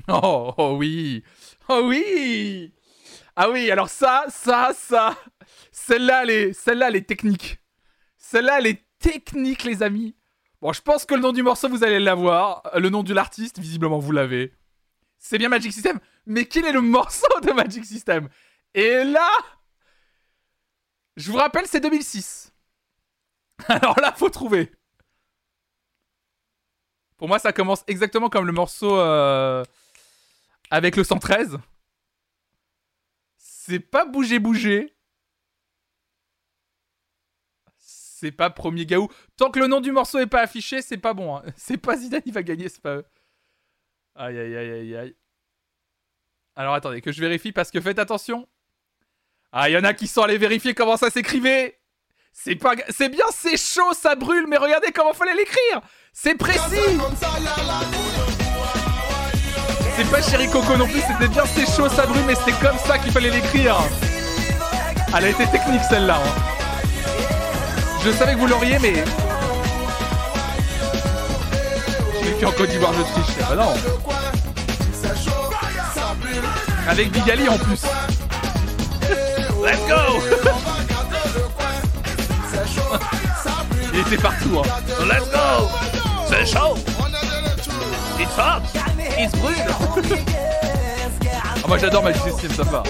Oh, 0.10 0.54
oh 0.58 0.76
oui 0.78 1.24
Oh 1.70 1.82
oui 1.86 2.74
Ah 3.36 3.50
oui, 3.50 3.72
alors 3.72 3.90
ça, 3.90 4.26
ça, 4.30 4.72
ça 4.78 5.16
Celle-là, 5.74 6.24
elle 6.24 6.30
est, 6.30 6.54
celle-là, 6.54 6.88
elle 6.90 6.96
est 6.96 7.08
technique. 7.08 7.60
Celle-là, 8.18 8.60
elle 8.60 8.68
est 8.68 8.86
technique, 9.00 9.64
les 9.64 9.82
amis. 9.84 10.16
Bon, 10.62 10.72
je 10.72 10.82
pense 10.82 11.04
que 11.04 11.16
le 11.16 11.20
nom 11.20 11.34
du 11.34 11.42
morceau, 11.44 11.68
vous 11.68 11.84
allez 11.84 12.00
l'avoir. 12.00 12.62
Euh, 12.74 12.80
Le 12.80 12.90
nom 12.90 13.04
de 13.04 13.14
l'artiste, 13.14 13.60
visiblement, 13.60 13.98
vous 14.00 14.12
l'avez. 14.12 14.54
C'est 15.18 15.38
bien 15.40 15.50
Magic 15.50 15.74
System. 15.74 16.00
Mais 16.28 16.46
quel 16.46 16.66
est 16.66 16.72
le 16.72 16.82
morceau 16.82 17.40
de 17.42 17.52
Magic 17.52 17.84
System? 17.84 18.30
Et 18.76 19.04
là 19.04 19.28
Je 21.18 21.32
vous 21.32 21.38
rappelle, 21.38 21.66
c'est 21.66 21.80
2006. 21.82 22.54
Alors 23.68 24.00
là, 24.00 24.14
faut 24.14 24.30
trouver. 24.30 24.72
Pour 27.18 27.28
moi, 27.28 27.40
ça 27.40 27.52
commence 27.52 27.84
exactement 27.88 28.30
comme 28.30 28.46
le 28.46 28.54
morceau 28.54 29.00
euh, 29.00 29.64
avec 30.70 30.96
le 30.96 31.04
113. 31.04 31.58
C'est 33.38 33.80
pas 33.80 34.06
bouger 34.06 34.40
bouger. 34.40 34.94
C'est 38.24 38.32
pas 38.32 38.50
premier 38.50 38.86
gaou. 38.86 39.10
Tant 39.36 39.52
que 39.52 39.60
le 39.60 39.68
nom 39.68 39.82
du 39.82 39.92
morceau 39.92 40.18
est 40.20 40.28
pas 40.28 40.40
affiché, 40.40 40.82
c'est 40.82 40.96
pas 40.98 41.14
bon. 41.14 41.36
hein. 41.36 41.44
C'est 41.58 41.76
pas 41.76 41.98
Zidane, 41.98 42.22
il 42.26 42.32
va 42.32 42.42
gagner, 42.42 42.70
c'est 42.70 42.82
pas 42.82 42.96
eux. 42.96 43.06
Aïe 44.16 44.40
aïe 44.40 44.56
aïe 44.56 44.72
aïe 44.72 44.96
aïe. 44.96 45.16
Alors 46.56 46.74
attendez, 46.74 47.02
que 47.02 47.12
je 47.12 47.20
vérifie 47.20 47.52
parce 47.52 47.70
que 47.70 47.82
faites 47.82 48.00
attention. 48.00 48.48
Ah, 49.52 49.68
il 49.70 49.74
y 49.74 49.78
en 49.78 49.84
a 49.84 49.94
qui 49.94 50.08
sont 50.08 50.22
allés 50.22 50.38
vérifier 50.38 50.74
comment 50.74 50.96
ça 50.96 51.10
s'écrivait. 51.10 51.78
C'est 52.32 52.56
pas, 52.56 52.76
c'est 52.90 53.10
bien, 53.10 53.26
c'est 53.34 53.58
chaud, 53.58 53.92
ça 53.94 54.16
brûle, 54.16 54.48
mais 54.48 54.56
regardez 54.56 54.94
comment 54.94 55.12
fallait 55.14 55.36
l'écrire. 55.36 55.82
C'est 56.14 56.36
précis. 56.36 56.60
C'est 59.98 60.10
pas 60.10 60.22
Chéri 60.22 60.50
Coco 60.50 60.78
non 60.78 60.88
plus, 60.88 61.02
c'était 61.02 61.28
bien, 61.28 61.46
c'est 61.46 61.66
chaud, 61.66 61.90
ça 61.90 62.06
brûle, 62.06 62.24
mais 62.26 62.36
c'était 62.36 62.58
comme 62.66 62.78
ça 62.78 62.98
qu'il 63.00 63.12
fallait 63.12 63.32
l'écrire. 63.32 63.76
Elle 65.18 65.26
a 65.26 65.30
été 65.30 65.46
technique 65.52 65.84
celle-là. 65.90 66.22
hein. 66.26 66.53
Je 68.06 68.12
savais 68.12 68.34
que 68.34 68.40
vous 68.40 68.48
l'auriez, 68.48 68.78
mais. 68.80 68.96
Je 72.22 72.26
l'ai 72.26 72.34
fait 72.34 72.46
en 72.46 72.52
Côte 72.52 72.70
d'Ivoire, 72.70 72.92
je 72.94 73.02
triche. 73.02 73.36
Ah 73.50 73.56
non. 73.56 73.74
Avec 76.88 77.12
Bigali 77.12 77.48
en 77.48 77.58
plus. 77.58 77.82
Let's 79.64 79.80
go 79.88 80.22
Il 83.94 84.00
était 84.00 84.18
partout. 84.18 84.60
Hein. 84.60 85.06
Let's 85.08 85.30
go 85.32 85.70
C'est 86.28 86.46
chaud 86.46 86.76
It's 88.20 88.38
hot 88.38 88.62
It's 89.18 89.32
brûle 89.40 89.56
Ah, 91.64 91.68
Moi 91.68 91.78
j'adore 91.78 92.04
Magic 92.04 92.22
System, 92.24 92.52
ça 92.54 92.64
va. 92.64 92.84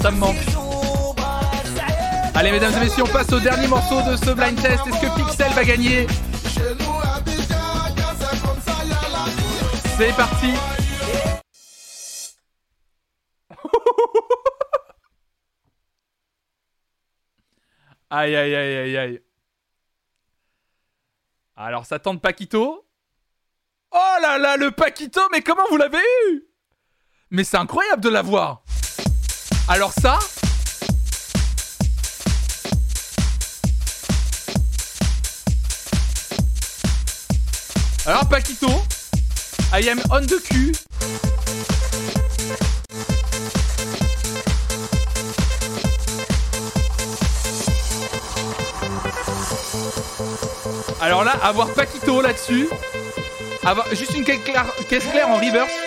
Ça 0.00 0.10
me 0.10 0.16
manque. 0.16 0.36
Allez 2.38 2.52
mesdames 2.52 2.72
et 2.74 2.80
messieurs, 2.84 3.02
on 3.02 3.08
passe 3.08 3.32
au 3.32 3.40
dernier 3.40 3.66
morceau 3.66 4.00
de 4.08 4.14
ce 4.14 4.30
blind 4.30 4.54
test. 4.62 4.86
Est-ce 4.86 5.00
que 5.00 5.12
Pixel 5.16 5.52
va 5.54 5.64
gagner 5.64 6.06
C'est 9.96 10.16
parti 10.16 10.52
Aïe 18.10 18.36
aïe 18.36 18.54
aïe 18.54 18.76
aïe 18.76 18.96
aïe. 18.96 19.20
Alors 21.56 21.86
ça 21.86 21.98
tente 21.98 22.22
Paquito. 22.22 22.86
Oh 23.90 24.16
là 24.22 24.38
là, 24.38 24.56
le 24.56 24.70
Paquito, 24.70 25.22
mais 25.32 25.42
comment 25.42 25.66
vous 25.70 25.76
l'avez 25.76 25.98
eu? 26.28 26.44
Mais 27.30 27.42
c'est 27.42 27.56
incroyable 27.56 28.00
de 28.00 28.10
l'avoir. 28.10 28.62
Alors 29.68 29.92
ça 29.92 30.20
Alors 38.08 38.26
Paquito, 38.26 38.68
I 39.70 39.86
am 39.86 40.00
on 40.10 40.22
the 40.22 40.40
cul. 40.42 40.72
Alors 51.02 51.22
là, 51.22 51.32
avoir 51.42 51.68
Paquito 51.74 52.22
là-dessus, 52.22 52.70
avoir 53.62 53.86
juste 53.94 54.14
une 54.14 54.24
claire, 54.24 54.64
caisse 54.88 55.04
claire 55.04 55.28
en 55.28 55.36
reverse. 55.36 55.77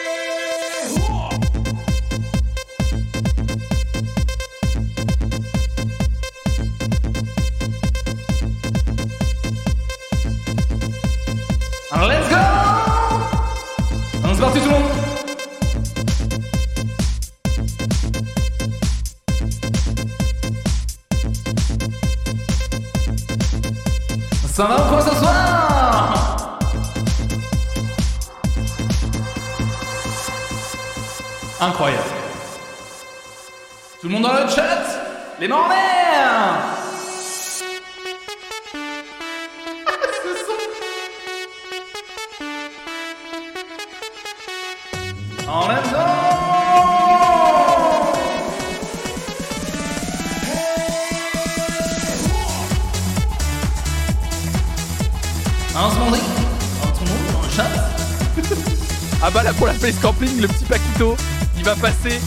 Passer 61.76 62.20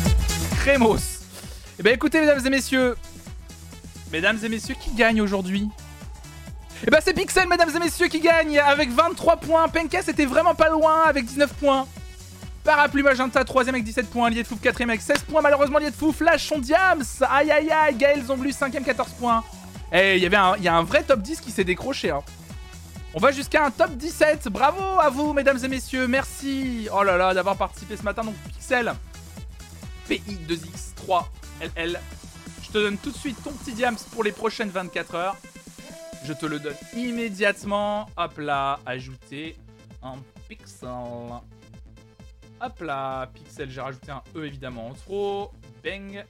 crémos. 0.56 1.20
Eh 1.78 1.82
ben 1.82 1.92
écoutez 1.94 2.20
mesdames 2.20 2.44
et 2.44 2.50
messieurs, 2.50 2.96
mesdames 4.12 4.38
et 4.42 4.48
messieurs, 4.48 4.74
qui 4.80 4.92
gagne 4.92 5.20
aujourd'hui? 5.20 5.68
Eh 6.86 6.90
ben 6.90 7.00
c'est 7.04 7.14
Pixel 7.14 7.48
mesdames 7.48 7.70
et 7.74 7.78
messieurs 7.78 8.08
qui 8.08 8.20
gagne 8.20 8.58
avec 8.58 8.90
23 8.90 9.36
points. 9.36 9.68
Penka 9.68 10.02
c'était 10.02 10.26
vraiment 10.26 10.54
pas 10.54 10.68
loin 10.70 11.02
avec 11.04 11.24
19 11.26 11.52
points. 11.54 11.86
Parapluie 12.62 13.02
Magenta 13.02 13.42
3ème 13.42 13.70
avec 13.70 13.84
17 13.84 14.08
points, 14.08 14.30
Liet 14.30 14.42
de 14.42 14.48
Fouf 14.48 14.60
4ème 14.60 14.84
avec 14.84 15.02
16 15.02 15.18
points, 15.24 15.42
malheureusement 15.42 15.78
Liet 15.78 15.90
de 15.90 15.96
Fouf 15.96 16.20
lâche 16.20 16.46
son 16.46 16.58
diams 16.58 17.02
Aïe 17.28 17.50
aïe 17.50 17.70
aïe, 17.70 17.94
Gaël 17.94 18.24
Zomblus 18.24 18.52
5ème 18.52 18.84
14 18.84 19.10
points. 19.18 19.44
Eh, 19.92 20.16
il 20.16 20.22
y 20.22 20.26
avait 20.26 20.36
un, 20.36 20.56
y 20.56 20.68
a 20.68 20.74
un 20.74 20.82
vrai 20.82 21.02
top 21.02 21.20
10 21.20 21.40
qui 21.40 21.50
s'est 21.50 21.64
décroché 21.64 22.10
hein. 22.10 22.20
On 23.16 23.20
va 23.20 23.30
jusqu'à 23.30 23.64
un 23.64 23.70
top 23.70 23.92
17. 23.92 24.48
Bravo 24.48 24.98
à 24.98 25.08
vous, 25.08 25.32
mesdames 25.32 25.58
et 25.62 25.68
messieurs. 25.68 26.08
Merci. 26.08 26.88
Oh 26.92 27.04
là 27.04 27.16
là, 27.16 27.32
d'avoir 27.32 27.54
participé 27.56 27.96
ce 27.96 28.02
matin. 28.02 28.24
Donc, 28.24 28.34
Pixel, 28.52 28.92
PI2X3LL. 30.09 31.98
Je 32.62 32.68
te 32.70 32.78
donne 32.78 32.98
tout 32.98 33.10
de 33.10 33.16
suite 33.16 33.43
ton 33.43 33.52
petit 33.52 33.72
diams 33.72 33.97
pour 34.12 34.24
les 34.24 34.32
prochaines 34.32 34.70
24 34.70 35.14
heures. 35.14 35.36
Je 36.24 36.32
te 36.32 36.47
le 36.47 36.59
donne 36.59 36.76
immédiatement. 36.97 38.09
Hop 38.16 38.39
là, 38.39 38.81
ajouter 38.86 39.56
un 40.02 40.14
pixel. 40.48 40.89
Hop 42.60 42.81
là, 42.81 43.26
pixel, 43.35 43.70
j'ai 43.70 43.81
rajouté 43.81 44.10
un 44.10 44.22
E 44.36 44.44
évidemment 44.47 44.89
en 44.89 44.94
trop. 44.94 45.52
Bang. 45.85 46.24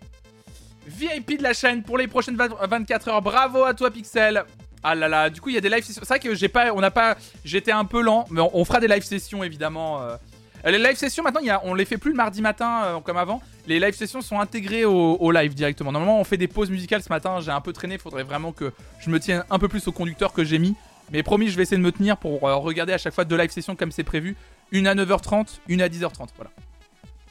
VIP 0.86 1.38
de 1.38 1.42
la 1.42 1.54
chaîne 1.54 1.82
pour 1.82 1.96
les 1.96 2.08
prochaines 2.08 2.36
20 2.36 2.66
24 2.66 3.08
heures. 3.08 3.22
Bravo 3.22 3.64
à 3.64 3.72
toi, 3.72 3.90
Pixel. 3.90 4.44
Ah 4.82 4.94
là 4.94 5.08
là, 5.08 5.30
du 5.30 5.40
coup 5.40 5.48
il 5.48 5.54
y 5.54 5.58
a 5.58 5.62
des 5.62 5.70
live 5.70 5.82
sessions. 5.82 6.02
C'est 6.04 6.08
vrai 6.08 6.20
que 6.20 6.34
j'ai 6.34 6.48
pas, 6.48 6.70
on 6.74 6.80
n'a 6.80 6.90
pas, 6.90 7.16
j'étais 7.42 7.72
un 7.72 7.86
peu 7.86 8.02
lent, 8.02 8.26
mais 8.30 8.42
on, 8.42 8.54
on 8.54 8.64
fera 8.66 8.80
des 8.80 8.88
live 8.88 9.02
sessions 9.02 9.42
évidemment. 9.42 10.02
euh. 10.02 10.16
Euh, 10.66 10.70
Les 10.70 10.78
live 10.78 10.96
sessions 10.96 11.22
maintenant, 11.22 11.40
y 11.40 11.50
a, 11.50 11.60
on 11.64 11.74
les 11.74 11.84
fait 11.84 11.98
plus 11.98 12.10
le 12.10 12.16
mardi 12.16 12.42
matin 12.42 12.82
euh, 12.84 13.00
comme 13.00 13.16
avant. 13.16 13.42
Les 13.66 13.80
live 13.80 13.94
sessions 13.94 14.20
sont 14.20 14.40
intégrées 14.40 14.84
au, 14.84 15.30
live 15.30 15.54
directement. 15.54 15.92
Normalement, 15.92 16.20
on 16.20 16.24
fait 16.24 16.36
des 16.36 16.48
pauses 16.48 16.70
musicales 16.70 17.02
ce 17.02 17.08
matin. 17.08 17.40
J'ai 17.40 17.50
un 17.50 17.60
peu 17.60 17.72
traîné. 17.72 17.94
Il 17.94 18.00
faudrait 18.00 18.24
vraiment 18.24 18.52
que 18.52 18.72
je 19.00 19.10
me 19.10 19.18
tienne 19.18 19.44
un 19.50 19.58
peu 19.58 19.68
plus 19.68 19.86
au 19.88 19.92
conducteur 19.92 20.32
que 20.32 20.44
j'ai 20.44 20.58
mis. 20.58 20.74
Mais 21.12 21.22
promis, 21.22 21.48
je 21.48 21.56
vais 21.56 21.62
essayer 21.62 21.76
de 21.76 21.82
me 21.82 21.92
tenir 21.92 22.16
pour 22.16 22.46
euh, 22.48 22.56
regarder 22.56 22.92
à 22.92 22.98
chaque 22.98 23.14
fois 23.14 23.24
deux 23.24 23.36
live 23.36 23.50
sessions 23.50 23.76
comme 23.76 23.92
c'est 23.92 24.04
prévu. 24.04 24.36
Une 24.70 24.86
à 24.86 24.94
9h30, 24.94 25.60
une 25.68 25.82
à 25.82 25.88
10h30. 25.88 26.28
Voilà. 26.36 26.50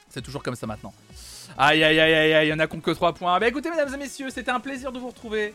C'est 0.10 0.22
toujours 0.22 0.44
comme 0.44 0.56
ça 0.56 0.68
maintenant. 0.68 0.94
Aïe 1.58 1.84
aïe 1.84 2.00
aïe 2.00 2.14
aïe 2.14 2.34
aïe, 2.34 2.48
il 2.48 2.50
y 2.50 2.54
en 2.54 2.60
a 2.60 2.66
ont 2.66 2.80
que 2.80 2.92
3 2.92 3.14
points. 3.14 3.40
Bah 3.40 3.48
écoutez, 3.48 3.70
mesdames 3.70 3.94
et 3.94 3.98
messieurs, 3.98 4.30
c'était 4.30 4.52
un 4.52 4.60
plaisir 4.60 4.92
de 4.92 5.00
vous 5.00 5.08
retrouver. 5.08 5.54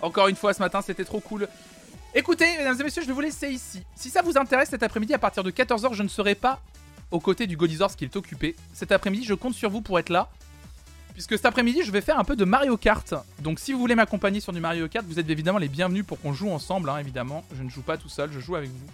Encore 0.00 0.28
une 0.28 0.36
fois 0.36 0.52
ce 0.52 0.60
matin, 0.60 0.80
c'était 0.82 1.04
trop 1.04 1.20
cool. 1.20 1.48
Écoutez, 2.14 2.56
mesdames 2.58 2.76
et 2.80 2.84
messieurs, 2.84 3.02
je 3.02 3.06
vais 3.06 3.12
vous 3.12 3.20
laisser 3.20 3.48
ici. 3.48 3.84
Si 3.94 4.10
ça 4.10 4.22
vous 4.22 4.36
intéresse, 4.36 4.70
cet 4.70 4.82
après-midi, 4.82 5.14
à 5.14 5.18
partir 5.18 5.44
de 5.44 5.50
14h, 5.50 5.94
je 5.94 6.02
ne 6.02 6.08
serai 6.08 6.34
pas 6.34 6.60
aux 7.10 7.20
côtés 7.20 7.46
du 7.46 7.56
Godizors 7.56 7.96
qui 7.96 8.04
est 8.04 8.16
occupé. 8.16 8.56
Cet 8.72 8.92
après-midi, 8.92 9.24
je 9.24 9.34
compte 9.34 9.54
sur 9.54 9.70
vous 9.70 9.80
pour 9.80 9.98
être 9.98 10.10
là. 10.10 10.28
Puisque 11.12 11.36
cet 11.36 11.46
après-midi, 11.46 11.82
je 11.84 11.90
vais 11.90 12.00
faire 12.00 12.18
un 12.18 12.24
peu 12.24 12.36
de 12.36 12.44
Mario 12.44 12.76
Kart. 12.76 13.14
Donc 13.40 13.58
si 13.58 13.72
vous 13.72 13.78
voulez 13.78 13.94
m'accompagner 13.94 14.40
sur 14.40 14.52
du 14.52 14.60
Mario 14.60 14.88
Kart, 14.88 15.04
vous 15.06 15.18
êtes 15.18 15.28
évidemment 15.28 15.58
les 15.58 15.68
bienvenus 15.68 16.04
pour 16.06 16.20
qu'on 16.20 16.32
joue 16.32 16.50
ensemble, 16.50 16.88
hein, 16.88 16.98
évidemment. 16.98 17.44
Je 17.56 17.62
ne 17.62 17.68
joue 17.68 17.82
pas 17.82 17.96
tout 17.96 18.08
seul, 18.08 18.30
je 18.32 18.40
joue 18.40 18.56
avec 18.56 18.70
vous. 18.70 18.86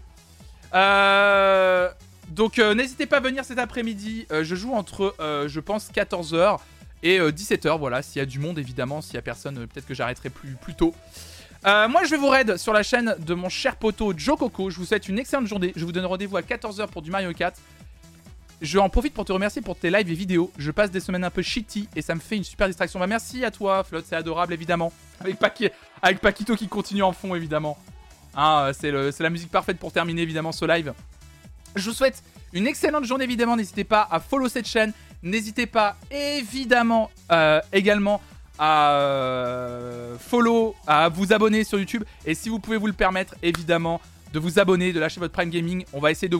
Euh... 0.74 1.90
Donc 2.30 2.59
euh, 2.59 2.74
n'hésitez 2.74 3.06
pas 3.06 3.18
à 3.18 3.20
venir 3.20 3.44
cet 3.44 3.59
après-midi. 3.59 4.26
Euh, 4.32 4.43
je 4.43 4.56
joue 4.56 4.72
entre, 4.72 5.14
je 5.20 5.60
pense, 5.60 5.93
14h 5.93 6.59
Et 7.05 7.20
17h, 7.20 7.78
voilà, 7.78 8.02
s'il 8.02 8.18
y 8.18 8.22
a 8.22 8.26
du 8.26 8.40
monde, 8.40 8.59
évidemment, 8.59 9.02
s'il 9.02 9.14
y 9.14 9.18
a 9.18 9.22
personne, 9.22 9.66
peut-être 9.68 9.86
que 9.86 9.94
j'arrêterai 9.94 10.30
plus, 10.30 10.56
plus 10.60 10.74
tôt. 10.74 10.94
Moi, 11.64 12.05
je 12.05 12.10
vais 12.10 12.16
vous 12.16 12.28
raid 12.28 12.56
sur 12.56 12.72
la 12.72 12.82
chaîne 12.82 13.14
de 13.18 13.34
mon 13.34 13.48
cher 13.48 13.76
poteau 13.76 14.12
Joe 14.16 14.38
Coco. 14.38 14.70
Je 14.70 14.78
vous 14.78 14.86
souhaite 14.86 15.09
une 15.09 15.18
excellente 15.18 15.47
journée. 15.47 15.72
Je 15.76 15.84
vous 15.84 15.93
donne 15.93 16.06
rendez-vous 16.06 16.36
à 16.36 16.43
14h 16.43 16.88
pour 16.88 17.02
du 17.02 17.10
Mario 17.10 17.32
4. 17.32 17.60
Je 18.62 18.78
en 18.78 18.88
profite 18.88 19.12
pour 19.12 19.24
te 19.26 19.32
remercier 19.32 19.60
pour 19.60 19.76
tes 19.76 19.90
lives 19.90 20.10
et 20.10 20.14
vidéos. 20.14 20.50
Je 20.56 20.70
passe 20.70 20.90
des 20.90 21.00
semaines 21.00 21.24
un 21.24 21.30
peu 21.30 21.42
shitty 21.42 21.88
et 21.94 22.00
ça 22.02 22.14
me 22.14 22.20
fait 22.20 22.36
une 22.36 22.44
super 22.44 22.66
distraction. 22.66 22.98
Bah, 22.98 23.06
merci 23.06 23.44
à 23.44 23.50
toi, 23.50 23.84
Flotte, 23.84 24.06
c'est 24.08 24.16
adorable, 24.16 24.54
évidemment. 24.54 24.92
Avec, 25.20 25.38
Paqui- 25.38 25.70
avec 26.02 26.20
Paquito 26.20 26.56
qui 26.56 26.66
continue 26.68 27.02
en 27.02 27.12
fond, 27.12 27.34
évidemment. 27.34 27.76
Hein, 28.34 28.72
euh, 28.84 29.10
c'est 29.12 29.22
la 29.22 29.30
musique 29.30 29.50
parfaite 29.50 29.78
pour 29.78 29.92
terminer, 29.92 30.22
évidemment, 30.22 30.52
ce 30.52 30.64
live. 30.64 30.94
Je 31.74 31.90
vous 31.90 31.94
souhaite 31.94 32.22
une 32.54 32.66
excellente 32.66 33.04
journée, 33.04 33.24
évidemment. 33.24 33.56
N'hésitez 33.56 33.84
pas 33.84 34.08
à 34.10 34.20
follow 34.20 34.48
cette 34.48 34.66
chaîne. 34.66 34.92
N'hésitez 35.22 35.66
pas, 35.66 35.96
évidemment, 36.10 37.10
euh, 37.32 37.60
également 37.72 38.22
à 38.58 38.92
euh, 38.92 40.16
follow, 40.18 40.74
à 40.86 41.08
vous 41.10 41.32
abonner 41.34 41.64
sur 41.64 41.78
YouTube. 41.78 42.04
Et 42.24 42.34
si 42.34 42.48
vous 42.48 42.58
pouvez 42.58 42.78
vous 42.78 42.86
le 42.86 42.92
permettre, 42.94 43.34
évidemment, 43.42 44.00
de 44.32 44.39
vous 44.39 44.59
abonner, 44.59 44.93
de 44.93 45.01
lâcher 45.01 45.20
votre 45.20 45.32
Prime 45.32 45.51
Gaming. 45.51 45.85
On 45.93 46.01
va 46.01 46.11
essayer 46.11 46.28
de, 46.28 46.39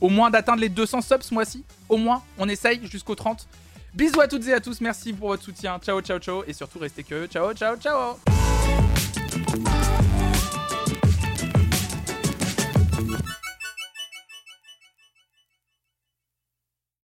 au 0.00 0.08
moins 0.08 0.30
d'atteindre 0.30 0.60
les 0.60 0.68
200 0.68 1.00
subs 1.02 1.22
ce 1.22 1.34
mois-ci. 1.34 1.64
Au 1.88 1.96
moins, 1.96 2.22
on 2.38 2.48
essaye 2.48 2.80
jusqu'au 2.86 3.14
30. 3.14 3.46
Bisous 3.94 4.20
à 4.20 4.28
toutes 4.28 4.46
et 4.48 4.52
à 4.52 4.60
tous. 4.60 4.80
Merci 4.80 5.12
pour 5.12 5.28
votre 5.28 5.42
soutien. 5.42 5.78
Ciao, 5.78 6.00
ciao, 6.00 6.18
ciao. 6.18 6.42
Et 6.46 6.52
surtout, 6.52 6.78
restez 6.78 7.04
que. 7.04 7.26
Ciao, 7.26 7.52
ciao, 7.54 7.76
ciao. 7.76 8.16